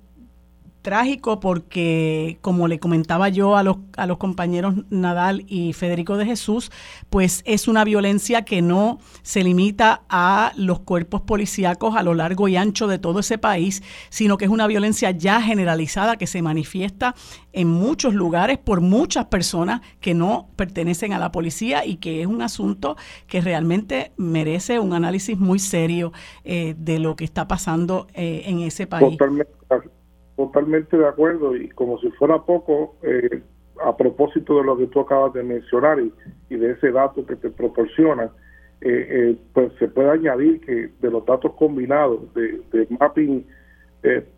trágico 0.83 1.41
porque, 1.41 2.39
como 2.41 2.69
le 2.69 2.79
comentaba 2.79 3.29
yo 3.29 3.57
a 3.57 3.63
los, 3.63 3.77
a 3.97 4.07
los 4.07 4.19
compañeros 4.19 4.75
Nadal 4.91 5.45
y 5.47 5.73
Federico 5.73 6.17
de 6.17 6.27
Jesús, 6.27 6.71
pues 7.11 7.43
es 7.45 7.69
una 7.69 7.85
violencia 7.85 8.43
que 8.43 8.63
no 8.63 8.99
se 9.23 9.45
limita 9.45 10.03
a 10.09 10.53
los 10.57 10.81
cuerpos 10.81 11.23
policíacos 11.23 11.97
a 11.97 12.03
lo 12.03 12.15
largo 12.15 12.49
y 12.49 12.57
ancho 12.57 12.87
de 12.87 12.99
todo 12.99 13.21
ese 13.21 13.39
país, 13.39 13.83
sino 14.09 14.37
que 14.37 14.47
es 14.47 14.51
una 14.51 14.67
violencia 14.67 15.11
ya 15.11 15.43
generalizada 15.43 16.17
que 16.17 16.27
se 16.27 16.43
manifiesta 16.43 17.15
en 17.53 17.69
muchos 17.69 18.15
lugares 18.15 18.59
por 18.59 18.81
muchas 18.81 19.27
personas 19.27 19.81
que 20.01 20.15
no 20.15 20.49
pertenecen 20.57 21.13
a 21.13 21.19
la 21.19 21.33
policía 21.33 21.85
y 21.85 21.97
que 21.97 22.23
es 22.23 22.27
un 22.27 22.43
asunto 22.43 22.97
que 23.27 23.41
realmente 23.41 24.13
merece 24.17 24.79
un 24.79 24.95
análisis 24.95 25.39
muy 25.39 25.59
serio 25.59 26.13
eh, 26.45 26.75
de 26.79 26.99
lo 26.99 27.17
que 27.17 27.25
está 27.25 27.49
pasando 27.49 28.07
eh, 28.15 28.43
en 28.47 28.61
ese 28.61 28.87
país. 28.87 29.19
De 30.49 31.07
acuerdo 31.07 31.55
y 31.57 31.69
como 31.71 31.99
si 31.99 32.11
fuera 32.13 32.41
poco, 32.43 32.95
eh, 33.03 33.43
a 33.85 33.97
propósito 33.97 34.59
de 34.59 34.65
lo 34.65 34.77
que 34.77 34.87
tú 34.87 35.01
acabas 35.01 35.33
de 35.33 35.43
mencionar 35.43 35.99
y, 36.01 36.13
de 36.55 36.73
ese 36.73 36.91
dato 36.91 37.25
que 37.25 37.37
te 37.37 37.49
proporciona, 37.51 38.31
eh, 38.81 39.07
eh, 39.11 39.37
pues 39.53 39.73
se 39.79 39.89
puede 39.89 40.11
añadir 40.11 40.61
que 40.61 40.91
de 41.01 41.11
los 41.11 41.25
datos 41.27 41.53
combinados 41.55 42.21
de, 42.35 42.61
Mapping 42.99 43.47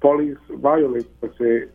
Police 0.00 0.40
Violence, 0.48 1.08
pues 1.20 1.32
se, 1.36 1.68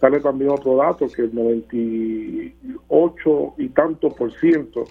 sale 0.00 0.18
también 0.20 0.50
otro 0.50 0.76
dato 0.76 1.06
que 1.06 1.22
el 1.22 1.34
98 1.34 3.54
y 3.58 3.68
tanto 3.68 4.10
por 4.10 4.32
ciento 4.32 4.84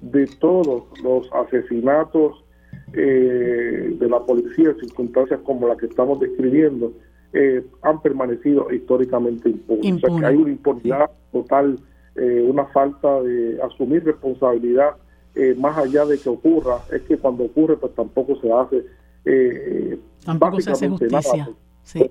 de 0.00 0.26
todos 0.38 0.84
los 1.02 1.28
asesinatos 1.32 2.44
de 2.92 4.06
la 4.08 4.20
policía 4.20 4.70
en 4.70 4.78
circunstancias 4.80 5.40
como 5.44 5.66
la 5.66 5.76
que 5.76 5.86
estamos 5.86 6.20
describiendo, 6.20 6.92
eh, 7.32 7.64
han 7.82 8.00
permanecido 8.02 8.70
históricamente 8.70 9.48
impunes. 9.48 9.94
O 10.04 10.06
sea, 10.06 10.18
que 10.18 10.26
hay 10.26 10.36
una 10.36 10.50
impunidad 10.50 11.10
total, 11.32 11.78
eh, 12.14 12.46
una 12.46 12.66
falta 12.66 13.22
de 13.22 13.60
asumir 13.62 14.04
responsabilidad 14.04 14.96
eh, 15.34 15.54
más 15.58 15.78
allá 15.78 16.04
de 16.04 16.18
que 16.18 16.28
ocurra, 16.28 16.80
es 16.92 17.02
que 17.02 17.16
cuando 17.16 17.44
ocurre 17.44 17.76
pues 17.78 17.94
tampoco 17.94 18.36
se 18.36 18.52
hace 18.52 18.84
eh, 19.24 19.98
tampoco 20.26 20.60
se 20.60 20.72
hace 20.72 20.88
justicia. 20.90 21.48
sí. 21.84 22.10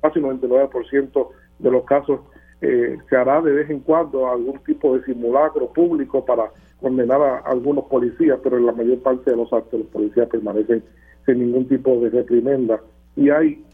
casi 0.00 0.20
99% 0.20 1.28
de 1.58 1.70
los 1.70 1.84
casos 1.84 2.20
se 2.60 3.16
hará 3.16 3.42
de 3.42 3.50
vez 3.50 3.68
en 3.70 3.80
cuando 3.80 4.28
algún 4.28 4.60
tipo 4.60 4.96
de 4.96 5.04
simulacro 5.04 5.72
público 5.72 6.24
para 6.24 6.52
condenar 6.80 7.20
a 7.20 7.38
algunos 7.38 7.86
policías, 7.86 8.38
pero 8.40 8.56
en 8.56 8.66
la 8.66 8.72
mayor 8.72 9.00
parte 9.00 9.32
de 9.32 9.36
los 9.36 9.52
actos 9.52 9.80
los 9.80 9.88
policías 9.88 10.28
permanecen 10.28 10.84
sin 11.26 11.40
ningún 11.40 11.66
tipo 11.66 11.98
de 11.98 12.10
reprimenda 12.10 12.80
y 13.16 13.30
hay 13.30 13.64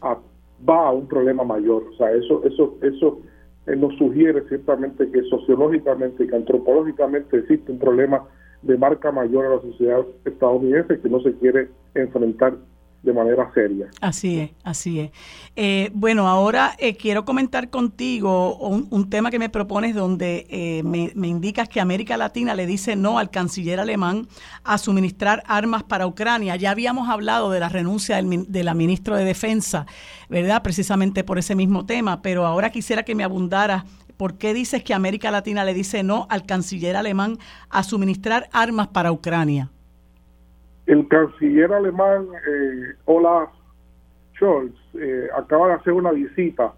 va 0.67 0.87
a 0.87 0.91
un 0.91 1.07
problema 1.07 1.43
mayor. 1.43 1.83
O 1.91 1.95
sea, 1.97 2.11
eso, 2.11 2.43
eso, 2.43 2.77
eso 2.81 3.19
eh, 3.67 3.75
nos 3.75 3.95
sugiere 3.97 4.47
ciertamente 4.47 5.09
que 5.11 5.23
sociológicamente 5.23 6.23
y 6.23 6.27
que 6.27 6.35
antropológicamente 6.35 7.37
existe 7.37 7.71
un 7.71 7.79
problema 7.79 8.23
de 8.61 8.77
marca 8.77 9.11
mayor 9.11 9.45
a 9.45 9.55
la 9.55 9.61
sociedad 9.61 10.05
estadounidense 10.25 10.99
que 10.99 11.09
no 11.09 11.21
se 11.21 11.33
quiere 11.35 11.69
enfrentar 11.93 12.55
de 13.01 13.13
manera 13.13 13.49
seria. 13.53 13.87
Así 14.01 14.39
es, 14.39 14.51
así 14.63 14.99
es. 14.99 15.11
Eh, 15.55 15.89
bueno, 15.93 16.27
ahora 16.27 16.75
eh, 16.77 16.95
quiero 16.95 17.25
comentar 17.25 17.69
contigo 17.69 18.55
un, 18.57 19.09
tema 19.09 19.31
que 19.31 19.39
me 19.39 19.49
propones 19.49 19.95
donde 19.95 20.45
eh, 20.49 20.83
me, 20.83 21.27
indicas 21.27 21.69
que 21.69 21.79
América 21.79 22.17
Latina 22.17 22.53
le 22.55 22.65
dice 22.65 22.95
no 22.95 23.17
al 23.17 23.29
canciller 23.29 23.79
alemán 23.79 24.27
a 24.63 24.77
suministrar 24.77 25.43
armas 25.47 25.83
para 25.83 26.05
Ucrania. 26.07 26.55
Ya 26.57 26.71
habíamos 26.71 27.09
hablado 27.09 27.51
de 27.51 27.59
la 27.59 27.69
renuncia 27.69 28.17
del, 28.17 28.51
de 28.51 28.63
la 28.63 28.73
ministra 28.73 29.15
de 29.15 29.23
Defensa, 29.23 29.85
¿verdad? 30.27 30.61
Precisamente 30.61 31.23
por 31.23 31.39
ese 31.39 31.55
mismo 31.55 31.85
tema, 31.85 32.21
pero 32.21 32.45
ahora 32.45 32.69
quisiera 32.69 33.03
que 33.03 33.15
me 33.15 33.23
abundara 33.23 33.85
¿Por 34.19 34.37
qué 34.37 34.53
dices 34.53 34.83
que 34.83 34.93
América 34.93 35.31
Latina 35.31 35.63
le 35.63 35.73
dice 35.73 36.03
no 36.03 36.27
al 36.29 36.45
canciller 36.45 36.97
alemán 36.97 37.37
a 37.69 37.83
suministrar 37.83 38.49
armas 38.51 38.89
para 38.89 39.13
Ucrania? 39.13 39.71
El 40.89 41.07
canciller 41.07 41.71
alemán 41.71 42.25
eh, 42.47 42.95
Olaf 43.05 43.51
Scholz 44.35 44.73
eh, 44.95 45.27
acaba 45.37 45.67
de 45.67 45.73
hacer 45.75 45.93
una 45.93 46.11
visita 46.11 46.73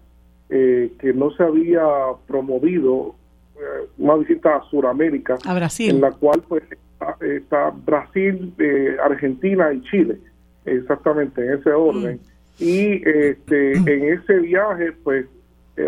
eh, 0.50 0.92
que 1.00 1.14
no 1.14 1.30
se 1.30 1.42
había 1.42 1.82
promovido, 2.26 3.14
eh, 3.56 3.88
una 3.96 4.16
visita 4.16 4.56
a 4.56 4.62
Sudamérica, 4.64 5.38
a 5.46 5.54
Brasil, 5.54 5.94
en 5.94 6.02
la 6.02 6.10
cual 6.12 6.42
pues 6.46 6.62
está, 7.20 7.72
Brasil, 7.86 8.52
Argentina 9.02 9.72
y 9.72 9.80
Chile, 9.84 10.18
exactamente 10.66 11.42
en 11.42 11.54
ese 11.54 11.70
orden. 11.72 12.16
Mm. 12.16 12.62
Y 12.62 13.02
este, 13.08 13.72
en 13.72 14.12
ese 14.12 14.40
viaje, 14.40 14.92
pues 15.02 15.24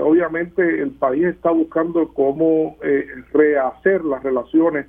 obviamente 0.00 0.80
el 0.80 0.92
país 0.92 1.24
está 1.26 1.50
buscando 1.50 2.08
cómo 2.08 2.78
rehacer 3.34 4.02
las 4.02 4.22
relaciones 4.22 4.86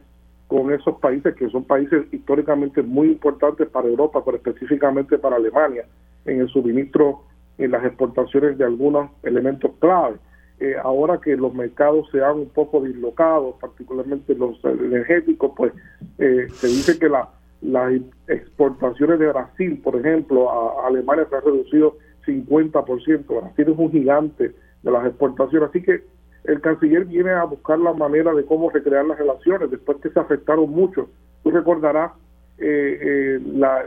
con 0.48 0.72
esos 0.72 1.00
países 1.00 1.36
que 1.36 1.50
son 1.50 1.64
países 1.64 2.06
históricamente 2.12 2.82
muy 2.82 3.08
importantes 3.08 3.68
para 3.70 3.88
Europa, 3.88 4.24
pero 4.24 4.38
específicamente 4.38 5.18
para 5.18 5.38
Alemania, 5.38 5.86
en 6.26 6.42
el 6.42 6.50
suministro, 6.50 7.24
en 7.58 7.72
las 7.72 7.84
exportaciones 7.86 8.58
de 8.58 8.66
algunos 8.66 9.10
elementos 9.24 9.72
clave. 9.80 10.18
Eh, 10.60 10.76
ahora 10.82 11.20
que 11.20 11.36
los 11.36 11.54
mercados 11.54 12.08
se 12.12 12.24
han 12.24 12.38
un 12.38 12.50
poco 12.50 12.82
dislocados, 12.82 13.56
particularmente 13.60 14.36
los 14.36 14.64
energéticos, 14.64 15.52
pues 15.56 15.74
eh, 16.18 16.48
se 16.50 16.68
dice 16.68 16.98
que 16.98 17.10
la, 17.10 17.30
las 17.62 17.94
exportaciones 18.28 19.20
de 19.20 19.28
Brasil, 19.28 19.82
por 19.84 19.96
ejemplo, 19.96 20.50
a, 20.50 20.88
Alemania 20.88 21.28
se 21.30 21.36
han 21.36 21.44
reducido 21.44 21.98
50%. 22.26 23.26
Brasil 23.28 23.66
es 23.70 23.78
un 23.78 23.92
gigante 23.92 24.52
de 24.84 24.92
las 24.92 25.06
exportaciones, 25.06 25.70
así 25.70 25.82
que 25.82 26.04
el 26.48 26.62
canciller 26.62 27.06
viene 27.06 27.32
a 27.32 27.44
buscar 27.44 27.80
la 27.80 27.94
manera 27.94 28.34
de 28.34 28.46
cómo 28.46 28.70
recrear 28.70 29.06
las 29.06 29.18
relaciones 29.18 29.72
después 29.72 29.98
que 30.02 30.10
se 30.10 30.20
afectaron 30.20 30.70
mucho. 30.70 31.10
Tú 31.44 31.52
recordarás 31.52 32.12
eh, 32.58 33.00
eh, 33.02 33.40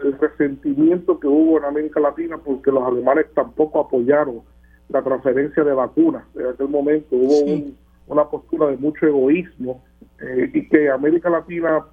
el 0.02 0.18
resentimiento 0.18 1.18
que 1.18 1.26
hubo 1.26 1.58
en 1.58 1.64
América 1.64 2.00
Latina 2.00 2.38
porque 2.38 2.70
los 2.70 2.84
alemanes 2.84 3.26
tampoco 3.34 3.80
apoyaron 3.80 4.42
la 4.88 5.02
transferencia 5.02 5.64
de 5.64 5.72
vacunas. 5.72 6.24
En 6.34 6.46
aquel 6.46 6.68
momento 6.68 7.16
hubo 7.16 7.72
una 8.08 8.24
postura 8.24 8.68
de 8.68 8.76
mucho 8.76 9.06
egoísmo 9.06 9.82
eh, 10.20 10.50
y 10.52 10.68
que 10.68 10.90
América 10.90 11.30
Latina 11.30 11.84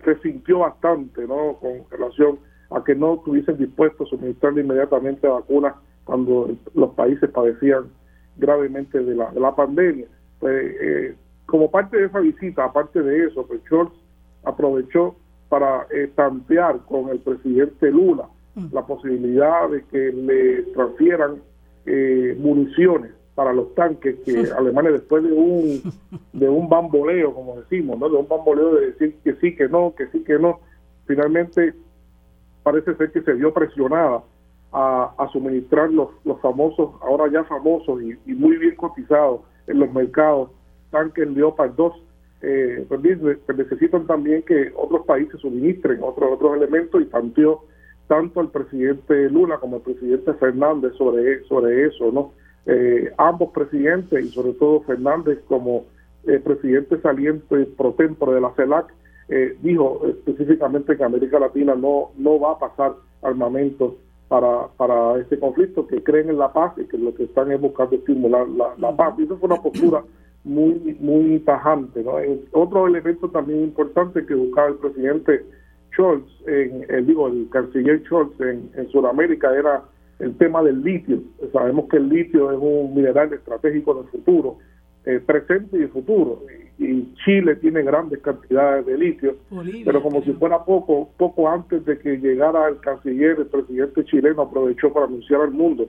resintió 0.00 0.60
bastante 0.60 1.26
¿no? 1.26 1.58
con 1.60 1.84
relación 1.90 2.38
a 2.70 2.82
que 2.82 2.94
no 2.94 3.14
estuviesen 3.14 3.58
dispuestos 3.58 4.08
a 4.08 4.10
suministrarle 4.10 4.62
inmediatamente 4.62 5.28
vacunas 5.28 5.74
cuando 6.04 6.50
los 6.74 6.90
países 6.94 7.30
padecían 7.30 7.84
gravemente 8.36 8.98
de 8.98 9.14
la, 9.14 9.30
de 9.30 9.40
la 9.40 9.54
pandemia. 9.54 10.06
Pues, 10.40 10.76
eh, 10.80 11.16
como 11.46 11.70
parte 11.70 11.96
de 11.96 12.06
esa 12.06 12.20
visita, 12.20 12.64
aparte 12.64 13.02
de 13.02 13.26
eso, 13.26 13.46
pues 13.46 13.60
Scholz 13.64 13.92
aprovechó 14.44 15.14
para 15.48 15.86
eh, 15.90 16.10
tantear 16.14 16.80
con 16.86 17.10
el 17.10 17.20
presidente 17.20 17.90
Lula 17.90 18.28
mm. 18.54 18.66
la 18.72 18.86
posibilidad 18.86 19.68
de 19.68 19.84
que 19.84 20.12
le 20.12 20.62
transfieran 20.74 21.42
eh, 21.86 22.36
municiones 22.38 23.12
para 23.34 23.52
los 23.52 23.74
tanques 23.74 24.16
que 24.24 24.48
Alemania 24.58 24.92
después 24.92 25.22
de 25.22 25.32
un 25.32 25.82
de 26.32 26.48
un 26.48 26.68
bamboleo 26.68 27.34
como 27.34 27.60
decimos 27.60 27.98
no 27.98 28.08
de 28.08 28.16
un 28.16 28.28
bamboleo 28.28 28.74
de 28.76 28.86
decir 28.92 29.16
que 29.22 29.34
sí 29.34 29.54
que 29.54 29.68
no 29.68 29.94
que 29.94 30.06
sí 30.08 30.24
que 30.24 30.38
no 30.38 30.60
finalmente 31.06 31.74
parece 32.62 32.94
ser 32.96 33.12
que 33.12 33.22
se 33.22 33.32
vio 33.34 33.52
presionada 33.52 34.22
a, 34.74 35.28
suministrar 35.32 35.90
los, 35.90 36.08
los 36.24 36.40
famosos, 36.40 36.90
ahora 37.00 37.30
ya 37.30 37.44
famosos 37.44 38.02
y, 38.02 38.32
muy 38.32 38.56
bien 38.56 38.74
cotizados 38.74 39.42
en 39.66 39.78
los 39.78 39.92
mercados, 39.92 40.50
tanques 40.90 41.28
Leopard 41.28 41.72
2. 41.76 41.92
Eh, 42.42 42.84
pues, 42.88 43.00
pues, 43.46 43.58
necesitan 43.58 44.06
también 44.06 44.42
que 44.42 44.70
otros 44.76 45.06
países 45.06 45.40
suministren 45.40 46.02
otros 46.02 46.32
otros 46.32 46.56
elementos 46.58 47.00
y 47.00 47.06
tanteó 47.06 47.64
tanto 48.06 48.42
el 48.42 48.48
presidente 48.48 49.30
Lula 49.30 49.56
como 49.58 49.76
el 49.76 49.82
presidente 49.82 50.34
Fernández 50.34 50.92
sobre, 50.98 51.42
sobre 51.44 51.86
eso, 51.86 52.12
¿no? 52.12 52.32
Eh, 52.66 53.12
ambos 53.18 53.50
presidentes 53.52 54.24
y 54.24 54.28
sobre 54.28 54.52
todo 54.54 54.82
Fernández 54.82 55.38
como 55.48 55.84
eh, 56.26 56.38
presidente 56.38 57.00
saliente 57.00 57.66
pro 57.76 57.92
tempore 57.92 58.34
de 58.34 58.40
la 58.40 58.54
CELAC 58.54 58.92
eh, 59.28 59.56
dijo 59.62 60.02
específicamente 60.06 60.96
que 60.96 61.04
América 61.04 61.38
Latina 61.38 61.74
no, 61.74 62.10
no 62.16 62.40
va 62.40 62.52
a 62.52 62.58
pasar 62.58 62.94
armamento 63.22 63.96
para, 64.34 64.66
para 64.76 65.20
este 65.20 65.38
conflicto, 65.38 65.86
que 65.86 66.02
creen 66.02 66.28
en 66.28 66.38
la 66.38 66.52
paz 66.52 66.72
y 66.76 66.86
que 66.86 66.98
lo 66.98 67.14
que 67.14 67.22
están 67.22 67.52
es 67.52 67.60
buscando 67.60 67.94
estimular 67.94 68.48
la, 68.48 68.96
paz. 68.96 69.14
Y 69.16 69.22
eso 69.22 69.36
fue 69.36 69.46
una 69.46 69.62
postura 69.62 70.02
muy 70.42 70.96
muy 70.98 71.38
tajante. 71.40 72.02
¿no? 72.02 72.14
Otro 72.50 72.88
elemento 72.88 73.30
también 73.30 73.62
importante 73.62 74.26
que 74.26 74.34
buscaba 74.34 74.68
el 74.70 74.74
presidente 74.74 75.44
Scholz, 75.92 76.26
en, 76.48 76.84
el, 76.88 77.06
digo, 77.06 77.28
el 77.28 77.48
canciller 77.48 78.02
Scholz 78.06 78.40
en, 78.40 78.68
en 78.74 78.88
Sudamérica 78.88 79.56
era 79.56 79.84
el 80.18 80.36
tema 80.36 80.64
del 80.64 80.82
litio. 80.82 81.20
Sabemos 81.52 81.88
que 81.88 81.98
el 81.98 82.08
litio 82.08 82.50
es 82.50 82.58
un 82.60 82.92
mineral 82.92 83.32
estratégico 83.32 83.94
del 83.94 84.06
futuro, 84.06 84.58
eh, 85.04 85.20
presente 85.24 85.78
y 85.78 85.86
futuro 85.86 86.42
y 86.78 87.14
Chile 87.24 87.56
tiene 87.56 87.82
grandes 87.82 88.20
cantidades 88.20 88.84
de 88.86 88.98
litio, 88.98 89.36
pero 89.84 90.02
como 90.02 90.22
si 90.22 90.32
fuera 90.32 90.64
poco, 90.64 91.10
poco 91.16 91.48
antes 91.48 91.84
de 91.84 91.98
que 91.98 92.16
llegara 92.16 92.68
el 92.68 92.78
canciller, 92.80 93.38
el 93.38 93.46
presidente 93.46 94.04
chileno 94.04 94.42
aprovechó 94.42 94.92
para 94.92 95.06
anunciar 95.06 95.42
al 95.42 95.52
mundo 95.52 95.86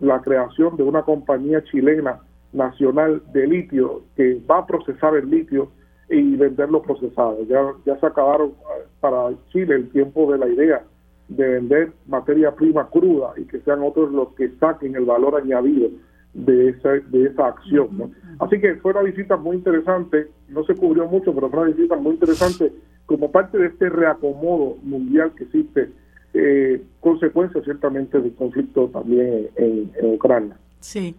la 0.00 0.20
creación 0.20 0.76
de 0.76 0.82
una 0.82 1.02
compañía 1.02 1.64
chilena 1.64 2.20
nacional 2.52 3.22
de 3.32 3.46
litio 3.46 4.02
que 4.16 4.40
va 4.48 4.58
a 4.58 4.66
procesar 4.66 5.16
el 5.16 5.30
litio 5.30 5.70
y 6.08 6.36
venderlo 6.36 6.82
procesado. 6.82 7.42
Ya, 7.44 7.60
ya 7.84 7.98
se 7.98 8.06
acabaron 8.06 8.50
eh, 8.50 8.86
para 9.00 9.30
Chile 9.50 9.74
el 9.74 9.90
tiempo 9.90 10.30
de 10.32 10.38
la 10.38 10.48
idea 10.48 10.82
de 11.28 11.46
vender 11.46 11.92
materia 12.06 12.54
prima 12.54 12.88
cruda 12.88 13.32
y 13.36 13.44
que 13.44 13.60
sean 13.60 13.82
otros 13.82 14.10
los 14.12 14.34
que 14.34 14.50
saquen 14.58 14.94
el 14.94 15.04
valor 15.04 15.36
añadido 15.36 15.90
de 16.34 16.70
esa, 16.70 16.90
de 16.90 17.26
esa 17.26 17.48
acción. 17.48 17.88
¿no? 17.92 18.10
Así 18.38 18.60
que 18.60 18.74
fue 18.76 18.92
una 18.92 19.02
visita 19.02 19.36
muy 19.36 19.56
interesante, 19.56 20.28
no 20.48 20.64
se 20.64 20.74
cubrió 20.74 21.06
mucho, 21.06 21.34
pero 21.34 21.50
fue 21.50 21.60
una 21.60 21.70
visita 21.70 21.96
muy 21.96 22.12
interesante 22.12 22.72
como 23.06 23.30
parte 23.30 23.58
de 23.58 23.68
este 23.68 23.88
reacomodo 23.88 24.76
mundial 24.82 25.32
que 25.36 25.44
existe, 25.44 25.90
eh, 26.34 26.82
consecuencia 27.00 27.62
ciertamente 27.62 28.20
del 28.20 28.34
conflicto 28.34 28.88
también 28.88 29.48
en, 29.56 29.90
en 29.98 30.14
Ucrania. 30.14 30.56
Sí. 30.80 31.16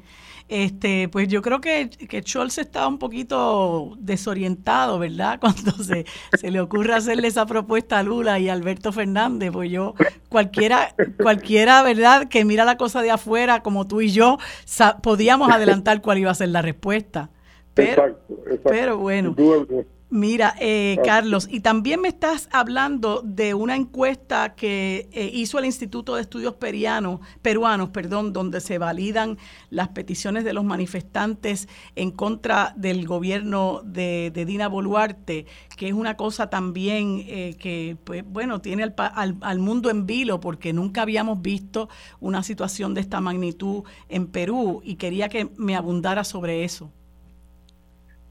Este, 0.50 1.08
pues 1.10 1.28
yo 1.28 1.44
creo 1.44 1.62
que, 1.62 1.92
que 1.92 2.24
Scholz 2.24 2.58
está 2.58 2.88
un 2.88 2.98
poquito 2.98 3.96
desorientado, 4.00 4.98
¿verdad? 4.98 5.38
Cuando 5.42 5.72
se, 5.74 6.06
se 6.34 6.50
le 6.50 6.60
ocurre 6.60 6.96
hacerle 6.96 7.28
esa 7.28 7.46
propuesta 7.46 8.00
a 8.00 8.04
Lula 8.04 8.40
y 8.40 8.50
a 8.50 8.54
Alberto 8.54 8.92
Fernández, 8.92 9.52
pues 9.52 9.70
yo, 9.70 9.94
cualquiera, 10.28 10.96
cualquiera, 11.22 11.84
¿verdad? 11.84 12.28
Que 12.30 12.46
mira 12.46 12.66
la 12.66 12.78
cosa 12.78 13.04
de 13.04 13.12
afuera, 13.12 13.62
como 13.62 13.88
tú 13.88 14.02
y 14.02 14.10
yo, 14.10 14.40
podíamos 15.04 15.52
adelantar 15.52 16.02
cuál 16.02 16.18
iba 16.18 16.32
a 16.32 16.36
ser 16.36 16.50
la 16.50 16.64
respuesta. 16.64 17.30
Pero, 17.76 18.20
pero 18.64 18.98
bueno. 18.98 19.36
Mira, 20.12 20.56
eh, 20.60 20.98
Carlos, 21.06 21.48
y 21.52 21.60
también 21.60 22.02
me 22.02 22.08
estás 22.08 22.50
hablando 22.52 23.22
de 23.24 23.54
una 23.54 23.76
encuesta 23.76 24.56
que 24.56 25.08
eh, 25.12 25.30
hizo 25.32 25.60
el 25.60 25.66
Instituto 25.66 26.16
de 26.16 26.24
Estudios 26.24 26.56
Perianos, 26.56 27.20
Peruanos, 27.44 27.90
perdón, 27.90 28.34
donde 28.34 28.60
se 28.60 28.80
validan 28.80 29.38
las 29.70 29.90
peticiones 29.90 30.46
de 30.46 30.54
los 30.54 30.64
manifestantes 30.64 31.70
en 31.96 32.10
contra 32.10 32.74
del 32.76 33.06
gobierno 33.06 33.82
de, 33.86 34.32
Dina 34.48 34.68
Boluarte, 34.68 35.46
que 35.78 35.90
es 35.90 35.94
una 35.94 36.18
cosa 36.18 36.50
también 36.50 37.24
eh, 37.28 37.56
que, 37.60 37.96
pues, 38.04 38.24
bueno, 38.26 38.62
tiene 38.62 38.92
al, 38.98 39.38
al 39.42 39.60
mundo 39.60 39.92
en 39.92 40.08
vilo, 40.08 40.40
porque 40.40 40.74
nunca 40.74 41.04
habíamos 41.04 41.44
visto 41.44 41.88
una 42.20 42.42
situación 42.42 42.96
de 42.96 43.02
esta 43.02 43.22
magnitud 43.22 43.84
en 44.08 44.26
Perú, 44.26 44.82
y 44.84 44.96
quería 44.96 45.30
que 45.30 45.52
me 45.56 45.76
abundara 45.76 46.24
sobre 46.24 46.64
eso. 46.64 46.92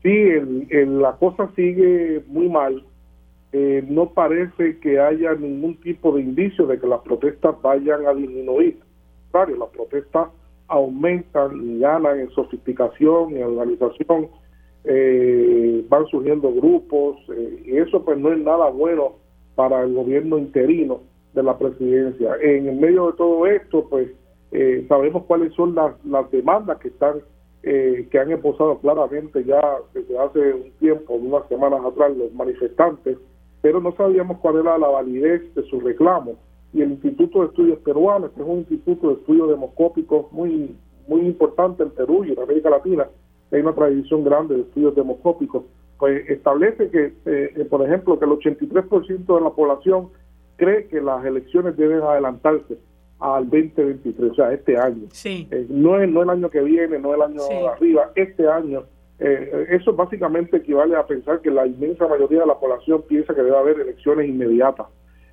Sí, 0.03 0.11
el, 0.11 1.01
la 1.01 1.17
cosa 1.17 1.51
sigue 1.57 2.23
muy 2.29 2.49
mal. 2.49 2.85
Eh, 3.53 3.85
no 3.89 4.11
parece 4.11 4.79
que 4.79 5.01
haya 5.01 5.35
ningún 5.35 5.77
tipo 5.81 6.13
de 6.13 6.23
indicio 6.23 6.67
de 6.67 6.79
que 6.79 6.87
las 6.87 7.01
protestas 7.01 7.61
vayan 7.63 8.07
a 8.07 8.15
disminuir. 8.15 8.79
Claro, 9.31 9.57
las 9.57 9.71
protestas 9.71 10.29
aumentan 10.69 11.63
y 11.65 11.79
ganan 11.81 12.21
en 12.21 12.31
sofisticación, 12.31 13.37
en 13.37 13.43
organización, 13.43 14.29
eh, 14.85 15.85
van 15.89 16.07
surgiendo 16.07 16.53
grupos, 16.53 17.17
eh, 17.35 17.63
y 17.65 17.77
eso 17.79 18.05
pues 18.05 18.19
no 18.19 18.33
es 18.33 18.39
nada 18.39 18.69
bueno 18.69 19.15
para 19.55 19.83
el 19.83 19.95
gobierno 19.95 20.39
interino 20.39 21.01
de 21.35 21.43
la 21.43 21.59
presidencia. 21.59 22.37
En 22.43 22.81
medio 22.81 23.11
de 23.11 23.17
todo 23.17 23.47
esto, 23.47 23.87
pues 23.89 24.09
eh, 24.53 24.85
sabemos 24.89 25.25
cuáles 25.25 25.53
son 25.55 25.75
las, 25.75 25.93
las 26.05 26.31
demandas 26.31 26.79
que 26.79 26.89
están 26.89 27.17
eh, 27.63 28.09
que 28.11 28.19
han 28.19 28.31
esposado 28.31 28.79
claramente 28.79 29.45
ya 29.45 29.61
desde 29.93 30.19
hace 30.19 30.55
un 30.55 30.71
tiempo, 30.79 31.15
unas 31.15 31.47
semanas 31.49 31.81
atrás, 31.85 32.17
los 32.17 32.33
manifestantes, 32.33 33.19
pero 33.61 33.81
no 33.81 33.93
sabíamos 33.97 34.39
cuál 34.39 34.57
era 34.57 34.79
la 34.79 34.89
validez 34.89 35.55
de 35.55 35.63
sus 35.65 35.83
reclamos. 35.83 36.37
Y 36.73 36.83
el 36.83 36.93
Instituto 36.93 37.41
de 37.41 37.47
Estudios 37.47 37.79
Peruanos, 37.81 38.31
que 38.33 38.43
es 38.43 38.47
un 38.47 38.59
instituto 38.59 39.09
de 39.09 39.15
estudios 39.15 39.49
demoscópicos 39.49 40.31
muy, 40.33 40.77
muy 41.09 41.23
importante 41.23 41.83
en 41.83 41.91
Perú 41.91 42.25
y 42.25 42.33
en 42.33 42.39
América 42.39 42.71
Latina, 42.71 43.09
hay 43.51 43.61
una 43.61 43.75
tradición 43.75 44.23
grande 44.23 44.55
de 44.55 44.61
estudios 44.63 44.95
demoscópicos, 44.95 45.65
pues 45.99 46.29
establece 46.29 46.91
que, 46.91 47.15
eh, 47.25 47.67
por 47.69 47.85
ejemplo, 47.85 48.19
que 48.19 48.27
el 48.27 48.33
83% 48.33 49.35
de 49.35 49.41
la 49.41 49.51
población 49.51 50.11
cree 50.57 50.87
que 50.87 51.01
las 51.01 51.25
elecciones 51.25 51.77
deben 51.77 52.03
adelantarse 52.03 52.79
al 53.21 53.45
2023, 53.51 54.31
o 54.31 54.35
sea, 54.35 54.53
este 54.53 54.77
año. 54.77 55.07
Sí. 55.11 55.49
Eh, 55.51 55.67
no, 55.69 56.01
es, 56.01 56.09
no 56.09 56.23
el 56.23 56.31
año 56.31 56.51
que 56.51 56.61
viene, 56.61 56.99
no 56.99 57.15
el 57.15 57.23
año 57.23 57.41
arriba, 57.73 58.11
este 58.15 58.49
año. 58.49 58.85
Eh, 59.19 59.67
eso 59.71 59.93
básicamente 59.95 60.59
equivale 60.59 60.95
a 60.95 61.07
pensar 61.07 61.41
que 61.41 61.51
la 61.51 61.67
inmensa 61.67 62.07
mayoría 62.07 62.41
de 62.41 62.47
la 62.47 62.59
población 62.59 63.03
piensa 63.09 63.35
que 63.35 63.43
debe 63.43 63.57
haber 63.57 63.81
elecciones 63.81 64.29
inmediatas. 64.29 64.87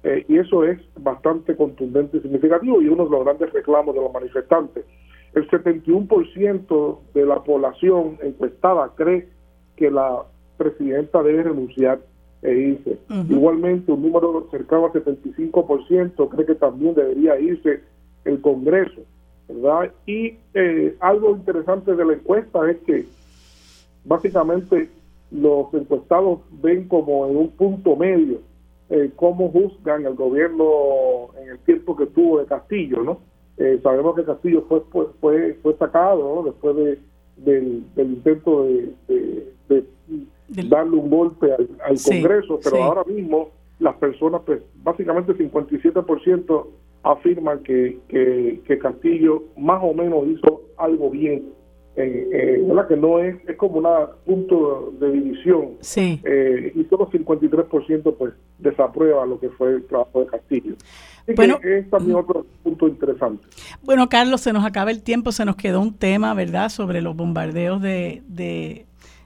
Eh, 0.04 0.26
y 0.28 0.38
eso 0.38 0.64
es 0.64 0.80
bastante 1.00 1.56
contundente 1.56 2.18
y 2.18 2.22
significativo 2.22 2.82
y 2.82 2.88
uno 2.88 3.06
de 3.06 3.10
los 3.10 3.26
grandes 3.26 3.52
reclamos 3.52 3.96
de 3.96 4.02
los 4.02 4.14
manifestantes. 4.14 4.86
El 5.34 5.50
71% 5.50 7.00
de 7.14 7.26
la 7.26 7.44
población 7.44 8.18
encuestada 8.22 8.92
cree 8.96 9.28
que 9.76 9.92
la 9.92 10.24
presidenta 10.58 11.22
debe 11.22 11.44
renunciar 11.44 12.00
e 12.46 12.58
irse. 12.58 12.98
Igualmente, 13.30 13.92
un 13.92 14.04
número 14.04 14.48
cercano 14.52 14.86
al 14.86 14.94
75% 14.94 16.30
cree 16.30 16.46
que 16.46 16.56
también 16.56 16.94
debería 16.94 17.40
irse 17.40 17.82
el 18.24 18.40
Congreso, 18.42 19.02
¿verdad? 19.48 19.92
Y 20.06 20.38
eh, 20.54 20.96
algo 21.00 21.32
interesante 21.32 21.96
de 21.96 22.06
la 22.06 22.14
encuesta 22.14 22.70
es 22.70 22.78
que 22.86 23.06
básicamente 24.04 24.90
los 25.32 25.74
encuestados 25.74 26.40
ven 26.62 26.88
como 26.88 27.28
en 27.28 27.38
un 27.38 27.50
punto 27.50 27.96
medio 27.96 28.40
eh, 28.90 29.12
cómo 29.16 29.50
juzgan 29.50 30.06
el 30.06 30.14
gobierno 30.14 31.30
en 31.42 31.50
el 31.50 31.60
tiempo 31.60 31.96
que 31.96 32.06
tuvo 32.06 32.40
de 32.40 32.46
Castillo, 32.46 33.04
¿no? 33.04 33.20
Eh, 33.58 33.80
sabemos 33.82 34.16
que 34.16 34.24
Castillo 34.24 34.64
fue 34.68 34.82
fue 34.92 35.08
fue, 35.20 35.54
fue 35.64 35.76
sacado 35.78 36.44
después 36.44 36.76
de, 36.76 37.00
del, 37.38 37.84
intento 37.98 38.66
de 38.66 38.94
darle 40.48 40.98
un 40.98 41.10
golpe 41.10 41.52
al, 41.54 41.68
Congreso, 42.04 42.60
pero 42.64 42.84
ahora 42.84 43.04
mismo 43.06 43.50
las 43.80 43.96
personas, 43.96 44.42
pues 44.46 44.62
básicamente 44.84 45.34
57% 45.34 46.68
afirman 47.04 47.60
que, 47.64 48.00
que, 48.10 48.80
Castillo 48.80 49.44
más 49.58 49.82
o 49.84 49.94
menos 49.94 50.28
hizo 50.28 50.62
algo 50.78 51.10
bien. 51.10 51.54
Eh, 51.98 52.62
¿verdad? 52.68 52.90
que 52.90 52.98
no 52.98 53.20
es, 53.20 53.38
es 53.48 53.56
como 53.56 53.78
un 53.78 53.86
punto 54.26 54.94
de 55.00 55.14
división 55.14 55.78
sí. 55.80 56.20
eh, 56.26 56.74
y 56.76 56.84
solo 56.90 57.10
53% 57.10 58.16
pues 58.18 58.34
desaprueba 58.58 59.26
lo 59.26 59.40
que 59.40 59.48
fue 59.52 59.76
el 59.76 59.86
trabajo 59.86 60.20
de 60.20 60.28
Castillo. 60.28 60.76
bueno, 61.38 61.58
es 61.64 61.90
también 61.90 62.18
otro 62.18 62.46
punto 62.64 62.90
interesante. 62.90 63.48
Bueno, 63.82 64.10
Carlos, 64.10 64.42
se 64.42 64.52
nos 64.52 64.66
acaba 64.66 64.92
el 64.92 65.04
tiempo, 65.04 65.32
se 65.32 65.46
nos 65.46 65.56
quedó 65.56 65.80
un 65.80 65.94
tema, 65.94 66.34
¿verdad?, 66.34 66.68
sobre 66.68 67.02
los 67.02 67.16
bombardeos 67.16 67.82
de, 67.82 68.24
de 68.28 68.86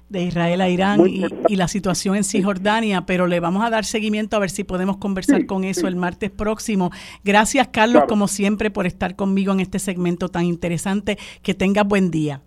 de 0.09 0.23
Israel 0.23 0.61
a 0.61 0.69
Irán 0.69 1.01
y, 1.07 1.55
la 1.55 1.67
situación 1.67 2.15
en 2.15 2.23
Cisjordania, 2.23 3.05
pero 3.05 3.27
le 3.27 3.39
vamos 3.39 3.63
a 3.63 3.69
dar 3.69 3.85
seguimiento 3.85 4.35
a 4.35 4.39
ver 4.39 4.49
si 4.49 4.63
podemos 4.63 4.97
conversar 4.97 5.45
con 5.45 5.63
eso 5.63 5.87
el 5.87 5.95
martes 5.95 6.31
próximo. 6.31 6.91
Gracias, 7.23 7.67
Carlos, 7.71 8.03
como 8.07 8.27
siempre, 8.27 8.71
por 8.71 8.87
estar 8.87 9.15
conmigo 9.15 9.53
en 9.53 9.59
este 9.59 9.79
segmento 9.79 10.29
tan 10.29 10.45
interesante. 10.45 11.17
Que 11.43 11.53
tengas 11.53 11.87
buen 11.87 12.11
día. 12.11 12.41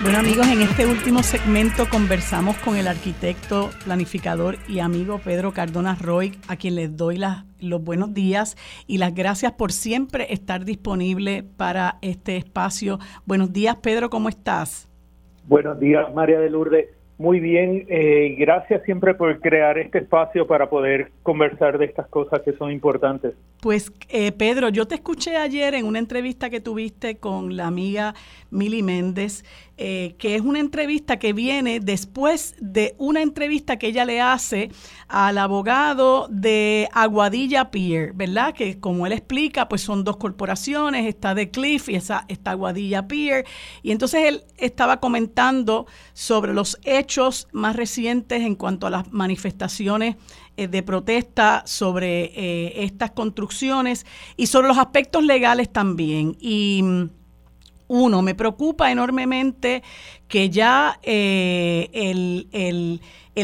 Bueno 0.00 0.18
amigos, 0.18 0.46
en 0.46 0.62
este 0.62 0.86
último 0.86 1.24
segmento 1.24 1.88
conversamos 1.90 2.56
con 2.58 2.76
el 2.76 2.86
arquitecto, 2.86 3.70
planificador 3.84 4.56
y 4.68 4.78
amigo 4.78 5.18
Pedro 5.18 5.52
Cardona 5.52 5.96
Roy, 5.96 6.38
a 6.46 6.54
quien 6.56 6.76
les 6.76 6.96
doy 6.96 7.16
las, 7.16 7.44
los 7.58 7.82
buenos 7.82 8.14
días 8.14 8.56
y 8.86 8.98
las 8.98 9.12
gracias 9.12 9.52
por 9.52 9.72
siempre 9.72 10.32
estar 10.32 10.64
disponible 10.64 11.42
para 11.42 11.98
este 12.00 12.36
espacio. 12.36 13.00
Buenos 13.26 13.52
días 13.52 13.76
Pedro, 13.82 14.08
¿cómo 14.08 14.28
estás? 14.28 14.87
Buenos 15.48 15.80
días, 15.80 16.14
María 16.14 16.38
de 16.40 16.50
Lourdes. 16.50 16.88
Muy 17.16 17.40
bien, 17.40 17.86
eh, 17.88 18.36
gracias 18.38 18.84
siempre 18.84 19.14
por 19.14 19.40
crear 19.40 19.78
este 19.78 19.98
espacio 19.98 20.46
para 20.46 20.68
poder 20.68 21.10
conversar 21.22 21.78
de 21.78 21.86
estas 21.86 22.06
cosas 22.08 22.42
que 22.42 22.52
son 22.52 22.70
importantes. 22.70 23.32
Pues 23.62 23.90
eh, 24.10 24.30
Pedro, 24.30 24.68
yo 24.68 24.86
te 24.86 24.96
escuché 24.96 25.36
ayer 25.36 25.74
en 25.74 25.86
una 25.86 25.98
entrevista 25.98 26.50
que 26.50 26.60
tuviste 26.60 27.16
con 27.16 27.56
la 27.56 27.66
amiga 27.66 28.14
Mili 28.50 28.82
Méndez 28.82 29.42
eh, 29.80 30.16
que 30.18 30.34
es 30.34 30.40
una 30.40 30.58
entrevista 30.58 31.20
que 31.20 31.32
viene 31.32 31.78
después 31.78 32.56
de 32.58 32.96
una 32.98 33.22
entrevista 33.22 33.78
que 33.78 33.86
ella 33.86 34.04
le 34.04 34.20
hace 34.20 34.72
al 35.06 35.38
abogado 35.38 36.26
de 36.30 36.88
Aguadilla 36.92 37.70
Pier, 37.70 38.12
¿verdad? 38.12 38.54
Que 38.54 38.80
como 38.80 39.06
él 39.06 39.12
explica, 39.12 39.68
pues 39.68 39.82
son 39.82 40.02
dos 40.02 40.16
corporaciones, 40.16 41.06
está 41.06 41.32
de 41.36 41.52
Cliff 41.52 41.88
y 41.88 41.94
esa, 41.94 42.24
está 42.26 42.50
Aguadilla 42.50 43.06
Pier. 43.06 43.46
Y 43.84 43.92
entonces 43.92 44.24
él 44.26 44.42
estaba 44.56 44.98
comentando 44.98 45.86
sobre 46.12 46.54
los 46.54 46.76
hechos 46.82 47.46
más 47.52 47.76
recientes 47.76 48.42
en 48.42 48.56
cuanto 48.56 48.88
a 48.88 48.90
las 48.90 49.12
manifestaciones 49.12 50.16
eh, 50.56 50.66
de 50.66 50.82
protesta 50.82 51.62
sobre 51.66 52.32
eh, 52.34 52.82
estas 52.82 53.12
construcciones 53.12 54.04
y 54.36 54.48
sobre 54.48 54.66
los 54.66 54.76
aspectos 54.78 55.22
legales 55.22 55.72
también. 55.72 56.36
Y 56.40 56.80
mm, 56.82 57.17
uno, 57.88 58.22
me 58.22 58.34
preocupa 58.34 58.90
enormemente 58.92 59.82
que 60.28 60.50
ya 60.50 61.00
eh, 61.02 61.90
el, 61.92 63.00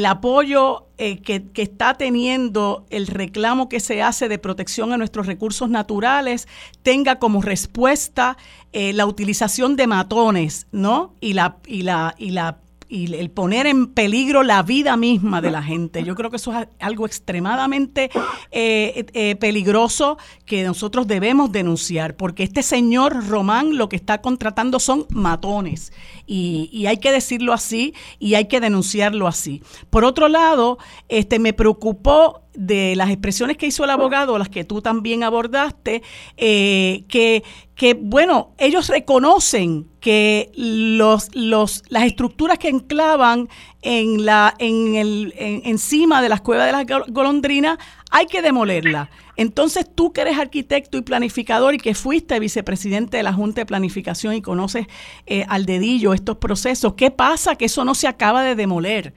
apoyo 0.06 0.86
eh, 0.98 1.18
que, 1.18 1.50
está 1.54 1.94
teniendo 1.94 2.86
el 2.90 3.06
reclamo 3.06 3.68
que 3.68 3.80
se 3.80 4.02
hace 4.02 4.28
de 4.28 4.38
protección 4.38 4.92
a 4.92 4.98
nuestros 4.98 5.26
recursos 5.26 5.70
naturales 5.70 6.46
tenga 6.82 7.18
como 7.18 7.42
respuesta 7.42 8.36
eh, 8.72 8.92
la 8.92 9.06
utilización 9.06 9.76
de 9.76 9.86
matones, 9.86 10.66
¿no? 10.72 11.14
Y 11.20 11.32
la, 11.32 11.56
y 11.66 11.82
la, 11.82 12.14
y 12.18 12.30
la 12.30 12.63
y 12.94 13.12
el 13.12 13.28
poner 13.28 13.66
en 13.66 13.88
peligro 13.88 14.44
la 14.44 14.62
vida 14.62 14.96
misma 14.96 15.40
de 15.40 15.50
la 15.50 15.64
gente. 15.64 16.04
Yo 16.04 16.14
creo 16.14 16.30
que 16.30 16.36
eso 16.36 16.56
es 16.56 16.68
algo 16.78 17.06
extremadamente 17.06 18.08
eh, 18.52 19.04
eh, 19.12 19.34
peligroso 19.34 20.16
que 20.46 20.62
nosotros 20.62 21.08
debemos 21.08 21.50
denunciar, 21.50 22.14
porque 22.14 22.44
este 22.44 22.62
señor 22.62 23.26
Román 23.28 23.76
lo 23.76 23.88
que 23.88 23.96
está 23.96 24.20
contratando 24.20 24.78
son 24.78 25.06
matones 25.10 25.92
y, 26.24 26.70
y, 26.72 26.86
hay 26.86 26.98
que 26.98 27.10
decirlo 27.10 27.52
así 27.52 27.94
y 28.20 28.34
hay 28.34 28.44
que 28.44 28.60
denunciarlo 28.60 29.26
así. 29.26 29.62
Por 29.90 30.04
otro 30.04 30.28
lado, 30.28 30.78
este 31.08 31.40
me 31.40 31.52
preocupó 31.52 32.43
de 32.54 32.94
las 32.96 33.10
expresiones 33.10 33.56
que 33.56 33.66
hizo 33.66 33.84
el 33.84 33.90
abogado, 33.90 34.38
las 34.38 34.48
que 34.48 34.64
tú 34.64 34.80
también 34.80 35.22
abordaste, 35.22 36.02
eh, 36.36 37.04
que, 37.08 37.42
que, 37.74 37.94
bueno, 37.94 38.52
ellos 38.58 38.88
reconocen 38.88 39.88
que 40.00 40.52
los, 40.54 41.34
los, 41.34 41.82
las 41.88 42.04
estructuras 42.04 42.58
que 42.58 42.68
enclavan 42.68 43.48
en 43.82 44.24
la, 44.24 44.54
en 44.58 44.94
el, 44.94 45.34
encima 45.36 46.22
de 46.22 46.28
las 46.28 46.40
cuevas 46.40 46.66
de 46.66 46.72
las 46.72 46.86
golondrinas 47.08 47.78
hay 48.10 48.26
que 48.26 48.42
demolerlas. 48.42 49.08
Entonces 49.36 49.86
tú 49.92 50.12
que 50.12 50.20
eres 50.20 50.38
arquitecto 50.38 50.96
y 50.96 51.02
planificador 51.02 51.74
y 51.74 51.78
que 51.78 51.94
fuiste 51.94 52.38
vicepresidente 52.38 53.16
de 53.16 53.22
la 53.22 53.32
Junta 53.32 53.62
de 53.62 53.66
Planificación 53.66 54.34
y 54.34 54.42
conoces 54.42 54.86
eh, 55.26 55.44
al 55.48 55.66
dedillo 55.66 56.14
estos 56.14 56.36
procesos, 56.36 56.94
¿qué 56.94 57.10
pasa 57.10 57.56
que 57.56 57.64
eso 57.64 57.84
no 57.84 57.94
se 57.94 58.06
acaba 58.06 58.44
de 58.44 58.54
demoler? 58.54 59.14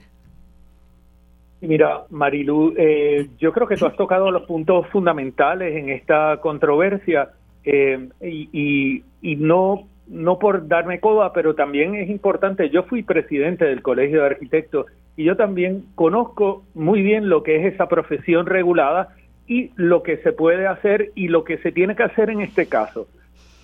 Mira, 1.60 2.04
Marilu, 2.10 2.74
eh, 2.76 3.28
yo 3.38 3.52
creo 3.52 3.66
que 3.66 3.76
tú 3.76 3.86
has 3.86 3.96
tocado 3.96 4.30
los 4.30 4.42
puntos 4.42 4.86
fundamentales 4.88 5.74
en 5.74 5.88
esta 5.88 6.38
controversia 6.40 7.30
eh, 7.64 8.08
y, 8.20 9.02
no, 9.36 9.88
no 10.06 10.38
por 10.38 10.68
darme 10.68 11.00
coda, 11.00 11.32
pero 11.32 11.54
también 11.54 11.96
es 11.96 12.08
importante, 12.08 12.70
yo 12.70 12.84
fui 12.84 13.02
presidente 13.02 13.64
del 13.64 13.82
Colegio 13.82 14.20
de 14.20 14.26
Arquitectos 14.26 14.86
y 15.16 15.24
yo 15.24 15.36
también 15.36 15.84
conozco 15.96 16.62
muy 16.74 17.02
bien 17.02 17.28
lo 17.28 17.42
que 17.42 17.56
es 17.56 17.74
esa 17.74 17.88
profesión 17.88 18.46
regulada 18.46 19.08
y 19.48 19.72
lo 19.74 20.04
que 20.04 20.18
se 20.18 20.32
puede 20.32 20.68
hacer 20.68 21.10
y 21.16 21.26
lo 21.26 21.42
que 21.42 21.58
se 21.58 21.72
tiene 21.72 21.96
que 21.96 22.04
hacer 22.04 22.30
en 22.30 22.40
este 22.40 22.66
caso. 22.66 23.08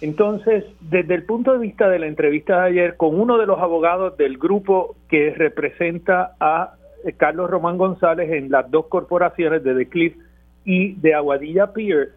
Entonces, 0.01 0.65
desde 0.81 1.15
el 1.15 1.23
punto 1.23 1.53
de 1.53 1.59
vista 1.59 1.89
de 1.89 2.01
la 2.01 2.09
entrevista 2.09 2.63
de 2.63 2.69
ayer 2.71 2.97
con 2.97 3.19
uno 3.19 3.39
de 3.39 3.47
los 3.47 3.61
abogados 3.61 4.17
del 4.17 4.37
grupo 4.37 4.97
que 5.09 5.31
representa 5.31 6.33
a 6.41 6.75
Carlos 7.17 7.51
Román 7.51 7.79
González 7.79 8.31
en 8.33 8.51
las 8.51 8.71
dos 8.71 8.87
corporaciones 8.87 9.63
de 9.63 9.75
The 9.75 9.89
Cliff 9.89 10.17
y 10.65 10.95
de 10.95 11.15
Aguadilla 11.15 11.73
Pier, 11.73 12.13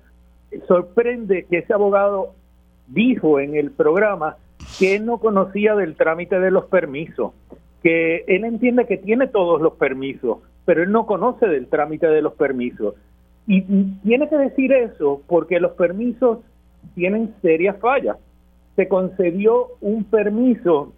sorprende 0.67 1.45
que 1.45 1.59
ese 1.59 1.73
abogado 1.73 2.33
dijo 2.87 3.39
en 3.39 3.55
el 3.55 3.71
programa 3.71 4.37
que 4.79 4.95
él 4.95 5.05
no 5.05 5.17
conocía 5.17 5.75
del 5.75 5.95
trámite 5.95 6.39
de 6.39 6.51
los 6.51 6.65
permisos, 6.65 7.33
que 7.83 8.23
él 8.27 8.45
entiende 8.45 8.85
que 8.85 8.97
tiene 8.97 9.27
todos 9.27 9.61
los 9.61 9.73
permisos, 9.73 10.39
pero 10.65 10.83
él 10.83 10.91
no 10.91 11.05
conoce 11.05 11.47
del 11.47 11.67
trámite 11.67 12.07
de 12.07 12.21
los 12.21 12.33
permisos. 12.33 12.95
Y 13.45 13.61
tiene 14.03 14.27
que 14.27 14.37
decir 14.37 14.73
eso 14.73 15.21
porque 15.27 15.59
los 15.59 15.71
permisos 15.73 16.39
tienen 16.95 17.33
serias 17.41 17.77
fallas. 17.79 18.17
Se 18.75 18.87
concedió 18.87 19.67
un 19.79 20.03
permiso 20.03 20.93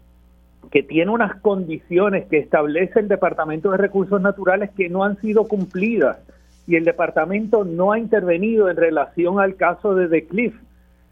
que 0.72 0.84
tiene 0.84 1.12
unas 1.12 1.40
condiciones 1.42 2.28
que 2.28 2.38
establece 2.38 3.00
el 3.00 3.08
Departamento 3.08 3.72
de 3.72 3.78
Recursos 3.78 4.22
Naturales 4.22 4.70
que 4.76 4.90
no 4.90 5.04
han 5.04 5.20
sido 5.20 5.48
cumplidas 5.48 6.20
y 6.68 6.76
el 6.76 6.86
departamento 6.86 7.66
no 7.66 7.92
ha 7.92 8.00
intervenido 8.00 8.70
en 8.70 8.78
relación 8.78 9.40
al 9.40 9.56
caso 9.56 9.96
de 9.96 10.08
The 10.08 10.28
Cliff, 10.28 10.54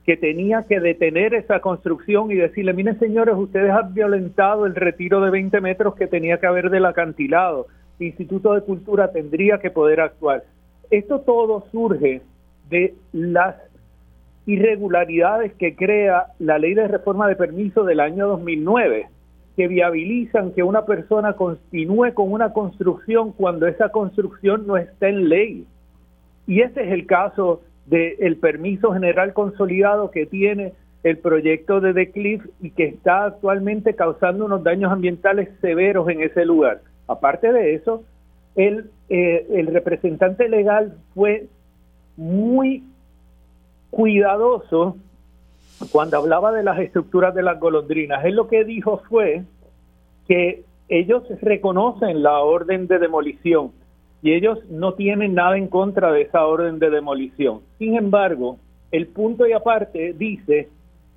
que 0.05 0.15
tenía 0.15 0.63
que 0.69 0.79
detener 0.79 1.33
esa 1.33 1.61
construcción 1.61 2.29
y 2.29 2.35
decirle, 2.35 2.73
miren 2.73 2.99
señores, 2.99 3.35
ustedes 3.35 3.71
han 3.71 3.93
violentado 3.93 4.67
el 4.67 4.75
retiro 4.75 5.19
de 5.19 5.31
20 5.31 5.59
metros 5.61 5.95
que 5.95 6.05
tenía 6.05 6.39
que 6.39 6.45
haber 6.45 6.69
del 6.69 6.85
acantilado. 6.85 7.65
El 7.99 8.07
Instituto 8.07 8.53
de 8.53 8.61
Cultura 8.61 9.11
tendría 9.11 9.57
que 9.57 9.71
poder 9.71 9.99
actuar. 9.99 10.43
Esto 10.91 11.21
todo 11.21 11.65
surge 11.71 12.21
de 12.69 12.93
las 13.11 13.55
irregularidades 14.45 15.53
que 15.53 15.75
crea 15.75 16.27
la 16.37 16.59
ley 16.59 16.75
de 16.75 16.87
reforma 16.87 17.27
de 17.27 17.35
permiso 17.35 17.83
del 17.83 17.99
año 17.99 18.27
2009 18.27 19.07
que 19.57 19.67
viabilizan 19.67 20.51
que 20.51 20.61
una 20.61 20.85
persona 20.85 21.33
continúe 21.33 22.13
con 22.13 22.31
una 22.31 22.53
construcción 22.53 23.31
cuando 23.31 23.65
esa 23.65 23.89
construcción 23.89 24.67
no 24.67 24.77
está 24.77 25.09
en 25.09 25.27
ley. 25.27 25.65
Y 26.45 26.61
ese 26.61 26.83
es 26.83 26.91
el 26.91 27.07
caso 27.07 27.61
del 27.87 28.37
permiso 28.37 28.93
general 28.93 29.33
consolidado 29.33 30.11
que 30.11 30.27
tiene 30.27 30.73
el 31.01 31.17
proyecto 31.17 31.81
de 31.81 31.95
The 31.95 32.11
Cliff 32.11 32.45
y 32.61 32.69
que 32.69 32.85
está 32.85 33.25
actualmente 33.25 33.95
causando 33.95 34.45
unos 34.45 34.63
daños 34.63 34.91
ambientales 34.91 35.49
severos 35.59 36.07
en 36.07 36.21
ese 36.21 36.45
lugar. 36.45 36.81
Aparte 37.07 37.51
de 37.51 37.73
eso, 37.73 38.03
el, 38.55 38.91
eh, 39.09 39.47
el 39.53 39.67
representante 39.67 40.49
legal 40.49 40.93
fue 41.15 41.47
muy 42.15 42.83
cuidadoso 43.89 44.97
cuando 45.91 46.17
hablaba 46.17 46.51
de 46.51 46.63
las 46.63 46.79
estructuras 46.79 47.33
de 47.35 47.43
las 47.43 47.59
golondrinas, 47.59 48.25
él 48.25 48.35
lo 48.35 48.47
que 48.47 48.63
dijo 48.63 49.01
fue 49.09 49.43
que 50.27 50.63
ellos 50.89 51.23
reconocen 51.41 52.23
la 52.23 52.39
orden 52.39 52.87
de 52.87 52.99
demolición 52.99 53.71
y 54.21 54.33
ellos 54.33 54.59
no 54.69 54.93
tienen 54.93 55.35
nada 55.35 55.57
en 55.57 55.67
contra 55.67 56.11
de 56.11 56.21
esa 56.23 56.45
orden 56.45 56.79
de 56.79 56.89
demolición. 56.89 57.61
Sin 57.77 57.95
embargo, 57.95 58.57
el 58.91 59.07
punto 59.07 59.45
y 59.45 59.53
aparte 59.53 60.13
dice 60.17 60.69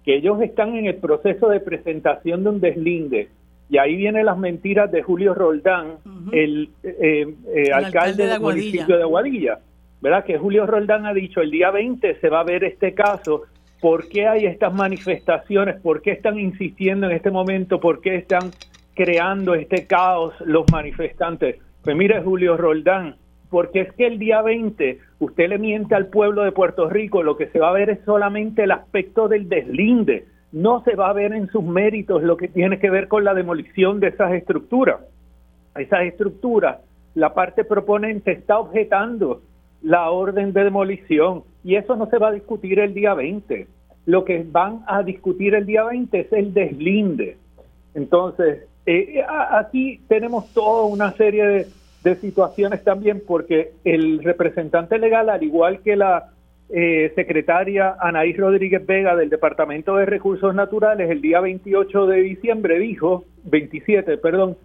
que 0.04 0.16
ellos 0.16 0.40
están 0.42 0.76
en 0.76 0.86
el 0.86 0.96
proceso 0.96 1.48
de 1.48 1.60
presentación 1.60 2.42
de 2.44 2.50
un 2.50 2.60
deslinde. 2.60 3.28
Y 3.68 3.78
ahí 3.78 3.96
vienen 3.96 4.26
las 4.26 4.36
mentiras 4.36 4.90
de 4.90 5.02
Julio 5.02 5.32
Roldán, 5.32 5.98
el, 6.32 6.70
eh, 6.82 7.32
eh, 7.54 7.72
alcalde, 7.72 8.26
del 8.26 8.40
municipio 8.40 8.96
de 8.96 9.02
Aguadilla. 9.02 9.60
¿Verdad? 10.00 10.24
Que 10.24 10.38
Julio 10.38 10.66
Roldán 10.66 11.06
ha 11.06 11.12
dicho 11.12 11.40
el 11.40 11.50
día 11.50 11.70
20 11.70 12.20
se 12.20 12.28
va 12.28 12.40
a 12.40 12.44
ver 12.44 12.64
este 12.64 12.94
caso 12.94 13.42
¿Por 13.80 14.08
qué 14.08 14.26
hay 14.26 14.44
estas 14.44 14.74
manifestaciones? 14.74 15.80
¿Por 15.80 16.02
qué 16.02 16.12
están 16.12 16.38
insistiendo 16.38 17.06
en 17.06 17.12
este 17.16 17.30
momento? 17.30 17.80
¿Por 17.80 18.00
qué 18.00 18.16
están 18.16 18.50
creando 18.94 19.54
este 19.54 19.86
caos 19.86 20.34
los 20.40 20.64
manifestantes? 20.70 21.56
Pues 21.82 21.96
mire, 21.96 22.20
Julio 22.20 22.58
Roldán, 22.58 23.16
porque 23.48 23.80
es 23.80 23.92
que 23.94 24.06
el 24.06 24.18
día 24.18 24.42
20 24.42 24.98
usted 25.18 25.48
le 25.48 25.58
miente 25.58 25.94
al 25.94 26.08
pueblo 26.08 26.42
de 26.42 26.52
Puerto 26.52 26.90
Rico, 26.90 27.22
lo 27.22 27.38
que 27.38 27.48
se 27.48 27.58
va 27.58 27.70
a 27.70 27.72
ver 27.72 27.88
es 27.88 28.00
solamente 28.04 28.64
el 28.64 28.70
aspecto 28.70 29.28
del 29.28 29.48
deslinde, 29.48 30.26
no 30.52 30.82
se 30.84 30.94
va 30.94 31.08
a 31.08 31.14
ver 31.14 31.32
en 31.32 31.48
sus 31.48 31.64
méritos 31.64 32.22
lo 32.22 32.36
que 32.36 32.48
tiene 32.48 32.78
que 32.78 32.90
ver 32.90 33.08
con 33.08 33.24
la 33.24 33.32
demolición 33.32 33.98
de 33.98 34.08
esas 34.08 34.32
estructuras. 34.32 35.00
Esas 35.74 36.02
estructuras, 36.02 36.80
la 37.14 37.32
parte 37.32 37.64
proponente 37.64 38.32
está 38.32 38.58
objetando 38.58 39.42
la 39.82 40.10
orden 40.10 40.52
de 40.52 40.64
demolición 40.64 41.44
y 41.64 41.76
eso 41.76 41.96
no 41.96 42.06
se 42.06 42.18
va 42.18 42.28
a 42.28 42.32
discutir 42.32 42.78
el 42.78 42.94
día 42.94 43.14
20. 43.14 43.66
Lo 44.06 44.24
que 44.24 44.44
van 44.48 44.82
a 44.86 45.02
discutir 45.02 45.54
el 45.54 45.66
día 45.66 45.84
20 45.84 46.20
es 46.20 46.32
el 46.32 46.54
deslinde. 46.54 47.36
Entonces, 47.94 48.66
eh, 48.86 49.22
aquí 49.50 50.00
tenemos 50.08 50.52
toda 50.52 50.84
una 50.84 51.12
serie 51.12 51.44
de, 51.46 51.66
situaciones 52.16 52.82
también 52.82 53.22
porque 53.26 53.72
el 53.84 54.24
representante 54.24 54.98
legal, 54.98 55.28
al 55.28 55.42
igual 55.42 55.80
que 55.82 55.96
la 55.96 56.30
eh, 56.70 57.12
secretaria 57.14 57.94
Anaís 58.00 58.38
Rodríguez 58.38 58.86
Vega 58.86 59.14
del 59.14 59.28
Departamento 59.28 59.96
de 59.96 60.06
Recursos 60.06 60.54
Naturales, 60.54 61.10
el 61.10 61.20
día 61.20 61.40
28 61.40 62.06
de 62.06 62.22
diciembre 62.22 62.78
dijo, 62.78 63.24
27, 63.44 64.16
perdón, 64.16 64.56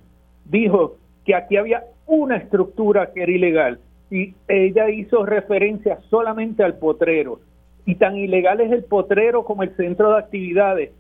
dijo 0.46 0.96
que 1.26 1.36
aquí 1.36 1.58
había 1.58 1.84
una 2.06 2.38
estructura 2.38 3.12
que 3.14 3.24
era 3.24 3.32
ilegal 3.34 3.80
y 4.16 4.34
ella 4.48 4.90
hizo 4.90 5.26
referencia 5.26 6.00
solamente 6.10 6.64
al 6.64 6.78
potrero. 6.78 7.42
Y 7.86 7.96
tan 7.96 8.16
ilegal 8.16 8.62
es 8.62 8.72
el 8.72 8.86
potrero 8.86 9.44
como 9.44 9.64
el 9.64 9.76
centro 9.76 10.12
de 10.12 10.20
actividades. 10.20 10.92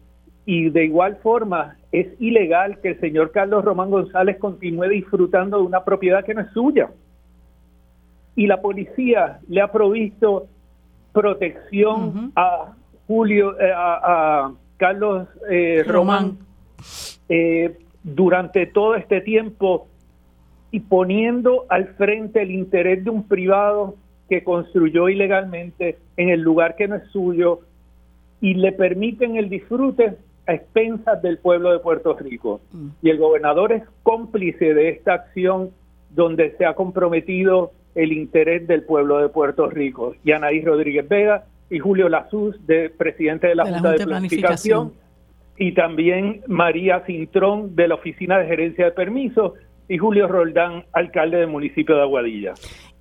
Y 0.46 0.70
de 0.70 0.84
igual 0.84 1.16
forma 1.24 1.78
es 1.94 2.08
ilegal 2.20 2.82
que 2.82 2.90
el 2.90 3.00
señor 3.00 3.32
Carlos 3.32 3.64
Román 3.64 3.90
González 3.90 4.38
continúe 4.38 4.90
disfrutando 4.90 5.60
de 5.60 5.64
una 5.64 5.86
propiedad 5.86 6.26
que 6.26 6.34
no 6.34 6.42
es 6.42 6.52
suya. 6.52 6.90
Y 8.36 8.48
la 8.48 8.62
policía 8.62 9.40
le 9.48 9.62
ha 9.62 9.72
provisto 9.72 10.48
protección 11.14 12.34
a 12.36 12.74
Julio, 13.08 13.58
eh, 13.58 13.72
a, 13.74 14.52
Carlos 14.76 15.30
eh, 15.50 15.86
Román, 15.88 16.38
eh, 17.30 17.78
durante 18.04 18.66
todo 18.66 18.96
este 18.96 19.22
tiempo 19.22 19.88
y 20.76 20.81
poniendo 20.81 21.65
al 21.69 21.88
frente 21.95 22.41
el 22.41 22.52
interés 22.52 23.02
de 23.06 23.10
un 23.10 23.23
privado 23.23 23.95
que 24.27 24.43
construyó 24.43 25.07
ilegalmente 25.07 25.99
en 26.18 26.27
el 26.27 26.41
lugar 26.41 26.76
que 26.76 26.89
no 26.89 26.95
es 26.95 27.07
suyo 27.14 27.61
y 28.41 28.56
le 28.56 28.73
permiten 28.73 29.38
el 29.38 29.47
disfrute 29.47 30.18
a 30.45 30.53
expensas 30.53 31.22
del 31.22 31.38
pueblo 31.38 31.72
de 31.72 31.80
Puerto 31.80 32.14
Rico. 32.18 32.60
Mm. 32.73 32.88
Y 33.02 33.10
el 33.10 33.19
gobernador 33.19 33.72
es 33.72 33.84
cómplice 34.03 34.73
de 34.73 34.89
esta 34.89 35.14
acción 35.14 35.69
donde 36.10 36.53
se 36.57 36.65
ha 36.65 36.73
comprometido 36.73 37.72
el 37.95 38.11
interés 38.11 38.68
del 38.68 38.84
pueblo 38.84 39.19
de 39.19 39.30
Puerto 39.30 39.69
Rico. 39.69 40.14
Y 40.26 40.34
Anaís 40.34 40.65
Rodríguez 40.65 41.07
Vega 41.07 41.45
y 41.69 41.80
Julio 41.80 42.10
Lazuz, 42.10 42.57
de 42.68 42.89
presidente 42.89 43.47
de 43.47 43.56
la, 43.56 43.64
Junta 43.64 43.93
de 43.93 44.06
Planificación, 44.06 44.91
y 45.57 45.72
también 45.72 46.41
María 46.47 46.99
Cintrón 47.06 47.77
de 47.77 47.88
la 47.88 47.95
Oficina 47.95 48.39
de 48.39 48.47
Gerencia 48.47 48.84
de 48.84 48.91
Permisos 48.91 49.53
y 49.88 49.98
Julio 49.98 50.28
Roldán, 50.28 50.86
alcalde 50.94 51.38
del 51.38 51.48
municipio 51.48 51.95
de 51.95 52.02
Aguadilla. 52.02 52.53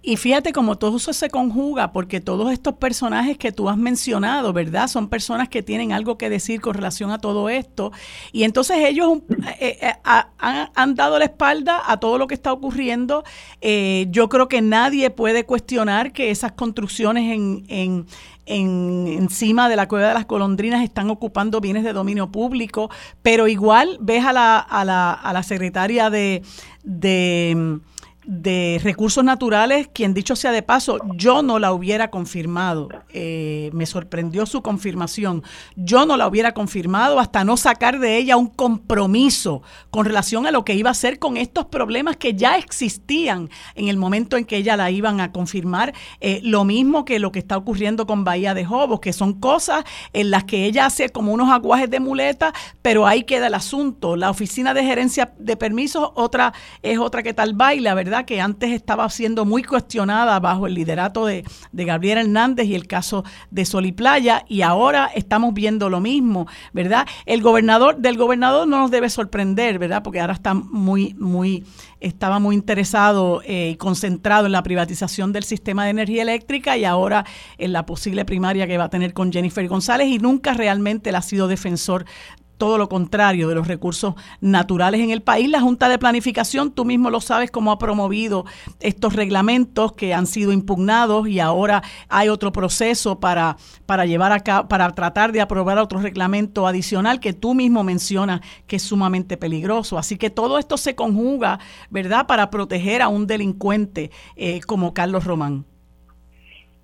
Y 0.07 0.19
fíjate 0.19 0.53
cómo 0.53 0.77
todo 0.77 0.99
eso 0.99 1.15
se 1.15 1.31
conjuga, 1.31 1.91
porque 1.91 2.21
todos 2.21 2.53
estos 2.53 2.75
personajes 2.75 3.39
que 3.39 3.53
tú 3.53 3.71
has 3.71 3.79
mencionado, 3.79 4.53
¿verdad? 4.53 4.87
Son 4.87 5.09
personas 5.09 5.49
que 5.49 5.63
tienen 5.63 5.93
algo 5.93 6.19
que 6.19 6.29
decir 6.29 6.61
con 6.61 6.75
relación 6.75 7.11
a 7.11 7.17
todo 7.17 7.49
esto. 7.49 7.91
Y 8.31 8.45
entonces 8.45 8.77
ellos 8.87 9.21
eh, 9.59 9.79
eh, 9.81 9.93
han, 10.05 10.95
dado 10.95 11.19
la 11.19 11.25
espalda 11.25 11.81
a 11.87 11.97
todo 12.01 12.19
lo 12.19 12.27
que 12.27 12.35
está 12.35 12.53
ocurriendo. 12.53 13.25
Eh, 13.63 14.05
yo 14.11 14.29
creo 14.29 14.47
que 14.47 14.61
nadie 14.61 15.09
puede 15.09 15.45
cuestionar 15.45 16.13
que 16.13 16.31
esas 16.31 16.53
construcciones 16.53 17.33
en, 17.33 17.65
en, 17.69 18.07
en, 18.45 19.07
encima 19.09 19.71
de 19.71 19.77
la 19.77 19.89
cueva 19.89 20.09
de 20.09 20.15
las 20.15 20.27
golondrinas 20.27 20.85
están 20.85 21.09
ocupando 21.09 21.63
bienes 21.63 21.83
de 21.83 21.95
dominio 21.95 22.31
público, 22.31 22.91
pero 23.23 23.49
igual 23.49 23.97
ves 24.03 24.23
la, 24.25 24.59
a 24.59 24.85
la, 24.85 25.13
a 25.13 25.33
la 25.33 25.43
secretaria 25.43 26.11
de 26.11 26.43
de 26.85 27.81
recursos 28.27 29.25
naturales, 29.25 29.89
quien 29.93 30.15
dicho 30.15 30.37
sea 30.37 30.53
de 30.53 30.63
paso, 30.63 30.99
yo 31.17 31.43
no 31.43 31.59
la 31.59 31.73
hubiera 31.73 32.11
confirmado. 32.11 32.89
Eh, 33.11 33.71
me 33.73 33.87
sorprendió 33.87 34.47
su 34.47 34.63
confirmación. 34.63 35.43
Yo 35.77 36.07
no 36.07 36.17
la 36.17 36.27
hubiera 36.27 36.53
confirmado 36.53 37.19
hasta 37.21 37.45
no 37.45 37.57
sacar 37.57 37.99
de 37.99 38.17
ella 38.17 38.37
un 38.37 38.49
compromiso 38.49 39.63
con 39.91 40.05
relación 40.05 40.47
a 40.47 40.51
lo 40.51 40.65
que 40.65 40.75
iba 40.75 40.91
a 40.91 40.93
hacer 40.93 41.19
con 41.19 41.37
estos 41.37 41.67
problemas 41.67 42.17
que 42.17 42.35
ya 42.35 42.57
existían 42.57 43.51
en 43.75 43.89
el 43.89 43.97
momento 43.97 44.37
en 44.37 44.45
que 44.45 44.57
ella 44.57 44.77
la 44.77 44.91
iban 44.91 45.21
a 45.21 45.33
confirmar. 45.33 45.95
Eh, 46.21 46.41
lo 46.43 46.65
mismo 46.65 47.05
que 47.05 47.19
lo 47.19 47.33
que 47.33 47.39
está 47.39 47.57
ocurriendo 47.57 48.07
con 48.07 48.25
Bahía 48.25 48.55
de 48.55 48.65
Jobos, 48.65 49.01
que 49.01 49.13
son 49.13 49.35
cosas 49.35 49.85
en 50.13 50.31
las 50.31 50.45
que 50.45 50.65
ella 50.65 50.87
hace 50.87 51.09
como 51.11 51.33
unos 51.33 51.51
aguajes 51.51 51.91
de 51.91 52.01
muleta, 52.01 52.53
pero 52.83 53.07
ahí 53.07 53.25
queda 53.25 53.49
el 53.49 53.55
asunto. 53.55 54.17
La 54.17 54.31
oficina 54.31 54.75
de 54.75 54.85
gerencia 54.85 55.33
de 55.39 55.57
permisos 55.57 56.11
otra 56.15 56.53
es 56.83 56.99
otra 56.99 57.23
que 57.23 57.35
tal 57.35 57.55
baila, 57.55 57.95
¿verdad? 57.95 58.14
Que 58.23 58.41
antes 58.41 58.71
estaba 58.71 59.11
siendo 59.11 59.45
muy 59.45 59.65
cuestionada 59.65 60.39
bajo 60.39 60.69
el 60.69 60.75
liderato 60.75 61.27
de, 61.27 61.45
de 61.73 61.85
Gabriel 61.85 62.19
Hernández 62.19 62.67
y 62.67 62.77
el 62.77 62.87
caso 62.87 63.25
de 63.51 63.65
Sol 63.65 63.87
y 63.87 63.93
Playa, 63.93 64.45
y 64.49 64.63
ahora 64.63 65.11
estamos 65.15 65.53
viendo 65.53 65.91
lo 65.91 66.01
mismo, 66.01 66.47
¿verdad? 66.73 67.07
El 67.27 67.43
gobernador, 67.43 67.97
del 67.97 68.17
gobernador 68.17 68.69
no 68.69 68.79
nos 68.79 68.91
debe 68.91 69.11
sorprender, 69.11 69.79
¿verdad? 69.81 70.03
Porque 70.05 70.21
ahora 70.21 70.35
está 70.35 70.55
muy, 70.55 71.15
muy 71.15 71.65
estaba 72.05 72.39
muy 72.39 72.55
interesado 72.55 73.41
eh, 73.45 73.71
y 73.73 73.77
concentrado 73.77 74.47
en 74.47 74.53
la 74.53 74.63
privatización 74.63 75.33
del 75.33 75.43
sistema 75.45 75.85
de 75.85 75.91
energía 75.91 76.23
eléctrica 76.23 76.77
y 76.77 76.85
ahora 76.85 77.25
en 77.57 77.73
la 77.73 77.87
posible 77.87 78.25
primaria 78.25 78.67
que 78.67 78.77
va 78.77 78.85
a 78.85 78.91
tener 78.91 79.15
con 79.15 79.33
Jennifer 79.33 79.67
González 79.67 80.09
y 80.09 80.19
nunca 80.19 80.53
realmente 80.53 81.11
él 81.11 81.17
ha 81.17 81.23
sido 81.23 81.49
defensor 81.49 82.05
todo 82.59 82.79
lo 82.79 82.89
contrario 82.89 83.49
de 83.49 83.55
los 83.55 83.69
recursos 83.69 84.15
naturales 84.41 85.01
en 85.01 85.11
el 85.11 85.23
país. 85.23 85.49
La 85.49 85.61
Junta 85.61 85.89
de 85.89 85.99
Planificación, 85.99 86.73
tú 86.73 86.85
mismo 86.85 87.11
lo 87.11 87.21
sabes 87.21 87.51
cómo 87.51 87.73
ha 87.73 87.79
promovido 87.79 88.45
estos 88.81 89.15
reglamentos 89.15 89.93
que 89.93 90.15
han 90.15 90.27
sido 90.27 90.53
impugnados 90.53 91.29
y 91.29 91.41
ahora 91.41 91.83
hay 92.09 92.29
otro 92.29 92.53
proceso 92.53 93.21
para, 93.21 93.57
para 93.87 94.07
llevar 94.07 94.33
a 94.33 94.41
cabo, 94.41 94.69
para 94.69 94.91
tratar 94.91 95.33
de 95.33 95.41
aprobar 95.41 95.79
otro 95.79 96.01
reglamento 96.01 96.67
adicional 96.67 97.21
que 97.21 97.33
tú 97.33 97.55
mismo 97.55 97.85
mencionas 97.85 98.41
que 98.67 98.77
es 98.77 98.83
sumamente 98.83 99.37
peligroso. 99.37 99.99
Así 99.99 100.17
que 100.17 100.31
todo 100.31 100.59
esto 100.59 100.77
se 100.77 100.95
conjuga, 100.95 101.59
¿verdad?, 101.91 102.27
para 102.27 102.51
proteger 102.51 103.03
a 103.03 103.09
un 103.09 103.27
delincuente 103.27 104.11
eh, 104.37 104.61
como 104.61 104.95
Carlos 104.95 105.25
Román. 105.25 105.65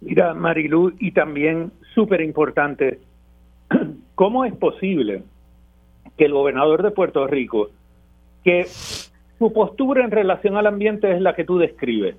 Mira, 0.00 0.32
Marilu, 0.34 0.94
y 0.98 1.12
también 1.12 1.72
súper 1.94 2.22
importante, 2.22 3.00
¿cómo 4.14 4.44
es 4.44 4.54
posible 4.54 5.22
que 6.16 6.26
el 6.26 6.32
gobernador 6.32 6.82
de 6.82 6.90
Puerto 6.90 7.26
Rico, 7.26 7.68
que 8.44 8.64
su 8.64 9.52
postura 9.52 10.04
en 10.04 10.10
relación 10.10 10.56
al 10.56 10.66
ambiente 10.66 11.10
es 11.12 11.20
la 11.20 11.34
que 11.34 11.44
tú 11.44 11.58
describes, 11.58 12.16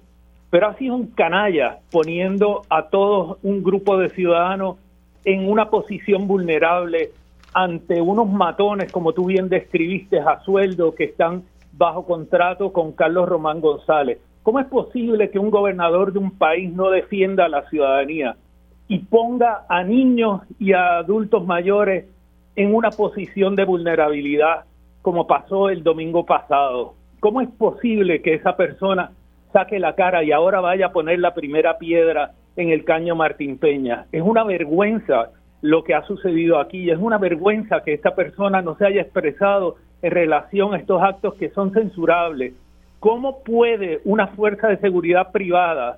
pero 0.50 0.68
ha 0.68 0.76
sido 0.76 0.96
un 0.96 1.08
canalla 1.08 1.80
poniendo 1.92 2.64
a 2.70 2.90
todos 2.90 3.38
un 3.44 3.64
grupo 3.64 3.98
de 3.98 4.10
ciudadanos 4.10 4.78
en 5.24 5.50
una 5.50 5.70
posición 5.70 6.28
vulnerable 6.28 7.12
ante 7.54 8.02
unos 8.02 8.30
matones, 8.30 8.92
como 8.92 9.14
tú 9.14 9.26
bien 9.26 9.50
describiste, 9.50 10.20
a 10.20 10.40
sueldo, 10.42 10.96
que 10.96 11.06
están 11.06 11.44
bajo 11.74 12.06
contrato 12.06 12.72
con 12.72 12.92
Carlos 12.94 13.28
Román 13.28 13.62
González. 13.62 14.20
¿Cómo 14.44 14.60
es 14.60 14.66
posible 14.68 15.30
que 15.30 15.40
un 15.40 15.52
gobernador 15.52 16.14
de 16.14 16.20
un 16.20 16.32
país 16.32 16.72
no 16.74 16.90
defienda 16.90 17.46
a 17.46 17.50
la 17.50 17.70
ciudadanía 17.70 18.36
y 18.88 19.00
ponga 19.00 19.66
a 19.70 19.84
niños 19.84 20.42
y 20.60 20.74
a 20.74 20.98
adultos 20.98 21.46
mayores 21.46 22.06
en 22.56 22.73
una 22.73 22.91
posición 22.91 23.56
de 23.56 23.65
vulnerabilidad 23.65 24.65
como 25.02 25.28
pasó 25.28 25.69
el 25.69 25.84
domingo 25.84 26.26
pasado? 26.26 26.95
¿Cómo 27.19 27.41
es 27.41 27.49
posible 27.49 28.22
que 28.22 28.34
esa 28.34 28.56
persona 28.56 29.11
saque 29.53 29.80
la 29.80 29.95
cara 29.95 30.23
y 30.23 30.32
ahora 30.32 30.61
vaya 30.61 30.88
a 30.88 30.91
poner 30.91 31.19
la 31.19 31.34
primera 31.34 31.78
piedra 31.78 32.32
en 32.56 32.69
el 32.69 32.84
caño 32.84 33.15
Martín 33.15 33.57
Peña? 33.57 34.06
Es 34.11 34.22
una 34.22 34.44
vergüenza 34.44 35.30
lo 35.61 35.84
que 35.84 35.94
ha 35.94 36.03
sucedido 36.03 36.60
aquí. 36.60 36.90
Es 36.90 36.98
una 36.98 37.18
vergüenza 37.18 37.82
que 37.84 37.94
esta 37.94 38.15
persona 38.15 38.61
no 38.61 38.76
se 38.76 38.86
haya 38.86 39.02
expresado 39.02 39.78
en 40.02 40.11
relación 40.11 40.73
a 40.73 40.78
estos 40.78 41.02
actos 41.02 41.36
que 41.36 41.49
son 41.52 41.72
censurables. 41.72 42.53
¿Cómo 42.99 43.44
puede 43.44 44.02
una 44.03 44.28
fuerza 44.28 44.68
de 44.68 44.78
seguridad 44.78 45.32
privada 45.32 45.98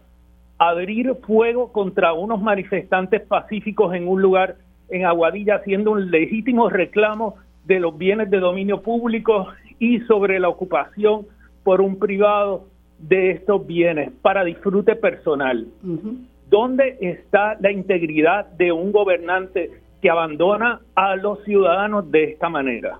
abrir 0.57 1.15
fuego 1.25 1.71
contra 1.71 2.13
unos 2.13 2.41
manifestantes 2.41 3.21
pacíficos 3.21 3.93
en 3.93 4.07
un 4.07 4.21
lugar 4.21 4.55
en 4.89 5.05
Aguadilla 5.05 5.55
haciendo 5.55 5.91
un 5.91 6.11
legítimo 6.11 6.69
reclamo 6.69 7.35
de 7.65 7.79
los 7.79 7.97
bienes 7.97 8.29
de 8.29 8.39
dominio 8.39 8.81
público 8.81 9.47
y 9.79 9.99
sobre 10.01 10.39
la 10.39 10.49
ocupación 10.49 11.25
por 11.63 11.81
un 11.81 11.97
privado 11.97 12.67
de 12.99 13.31
estos 13.31 13.65
bienes 13.65 14.11
para 14.21 14.43
disfrute 14.43 14.95
personal? 14.95 15.67
¿Dónde 16.49 16.97
está 17.01 17.57
la 17.59 17.71
integridad 17.71 18.45
de 18.45 18.71
un 18.71 18.91
gobernante 18.91 19.71
que 20.01 20.09
abandona 20.09 20.81
a 20.95 21.15
los 21.15 21.43
ciudadanos 21.43 22.11
de 22.11 22.25
esta 22.25 22.49
manera? 22.49 22.99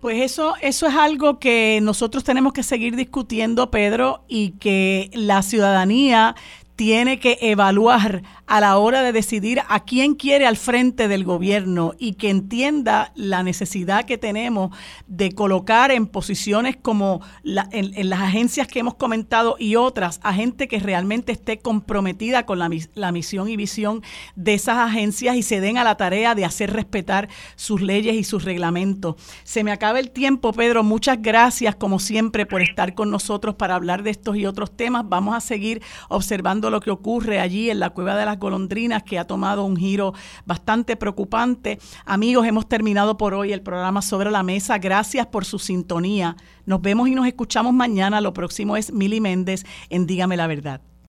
Pues 0.00 0.22
eso, 0.22 0.54
eso 0.62 0.86
es 0.86 0.94
algo 0.94 1.40
que 1.40 1.80
nosotros 1.82 2.22
tenemos 2.22 2.52
que 2.52 2.62
seguir 2.62 2.94
discutiendo, 2.94 3.70
Pedro, 3.70 4.20
y 4.28 4.52
que 4.52 5.10
la 5.12 5.42
ciudadanía 5.42 6.36
tiene 6.78 7.18
que 7.18 7.38
evaluar 7.40 8.22
a 8.46 8.60
la 8.60 8.78
hora 8.78 9.02
de 9.02 9.10
decidir 9.10 9.60
a 9.68 9.80
quién 9.80 10.14
quiere 10.14 10.46
al 10.46 10.56
frente 10.56 11.08
del 11.08 11.24
gobierno 11.24 11.94
y 11.98 12.14
que 12.14 12.30
entienda 12.30 13.10
la 13.16 13.42
necesidad 13.42 14.04
que 14.04 14.16
tenemos 14.16 14.70
de 15.08 15.32
colocar 15.32 15.90
en 15.90 16.06
posiciones 16.06 16.76
como 16.80 17.20
en, 17.42 18.08
las 18.08 18.20
agencias 18.20 18.68
que 18.68 18.78
hemos 18.78 18.94
comentado 18.94 19.56
y 19.58 19.74
otras, 19.74 20.20
a 20.22 20.32
gente 20.32 20.68
que 20.68 20.78
realmente 20.78 21.32
esté 21.32 21.58
comprometida 21.58 22.46
con 22.46 22.60
la, 22.60 22.68
misión 23.10 23.48
y 23.48 23.56
visión 23.56 24.04
de 24.36 24.54
esas 24.54 24.78
agencias 24.78 25.34
y 25.34 25.42
se 25.42 25.60
den 25.60 25.78
a 25.78 25.84
la 25.84 25.96
tarea 25.96 26.36
de 26.36 26.44
hacer 26.44 26.72
respetar 26.72 27.28
sus 27.56 27.82
leyes 27.82 28.14
y 28.14 28.22
sus 28.22 28.44
reglamentos. 28.44 29.16
Se 29.42 29.64
me 29.64 29.72
acaba 29.72 29.98
el 29.98 30.12
tiempo, 30.12 30.52
Pedro. 30.52 30.84
Muchas 30.84 31.20
gracias, 31.20 31.74
como 31.74 31.98
siempre, 31.98 32.46
por 32.46 32.62
estar 32.62 32.94
con 32.94 33.10
nosotros 33.10 33.56
para 33.56 33.74
hablar 33.74 34.04
de 34.04 34.10
estos 34.10 34.36
y 34.36 34.46
otros 34.46 34.76
temas. 34.76 35.08
Vamos 35.08 35.34
a 35.34 35.40
seguir 35.40 35.82
observando 36.08 36.67
lo 36.70 36.80
que 36.80 36.90
ocurre 36.90 37.40
allí 37.40 37.70
en 37.70 37.80
la 37.80 37.90
Cueva 37.90 38.16
de 38.16 38.24
las 38.24 38.38
golondrinas 38.38 39.02
que 39.02 39.18
ha 39.18 39.26
tomado 39.26 39.64
un 39.64 39.76
giro 39.76 40.14
bastante 40.46 40.96
preocupante. 40.96 41.78
Amigos, 42.04 42.46
hemos 42.46 42.68
terminado 42.68 43.16
por 43.16 43.34
hoy 43.34 43.52
el 43.52 43.62
programa 43.62 44.02
sobre 44.02 44.30
la 44.30 44.42
mesa. 44.42 44.78
Gracias 44.78 45.26
por 45.26 45.44
su 45.44 45.58
sintonía. 45.58 46.36
Nos 46.66 46.80
vemos 46.82 47.08
y 47.08 47.14
nos 47.14 47.26
escuchamos 47.26 47.72
mañana. 47.72 48.20
Lo 48.20 48.32
próximo 48.32 48.76
es 48.76 48.92
Mili 48.92 49.20
Méndez 49.20 49.64
en 49.90 50.06
Dígame 50.06 50.36
la 50.36 50.46
Verdad. 50.46 50.80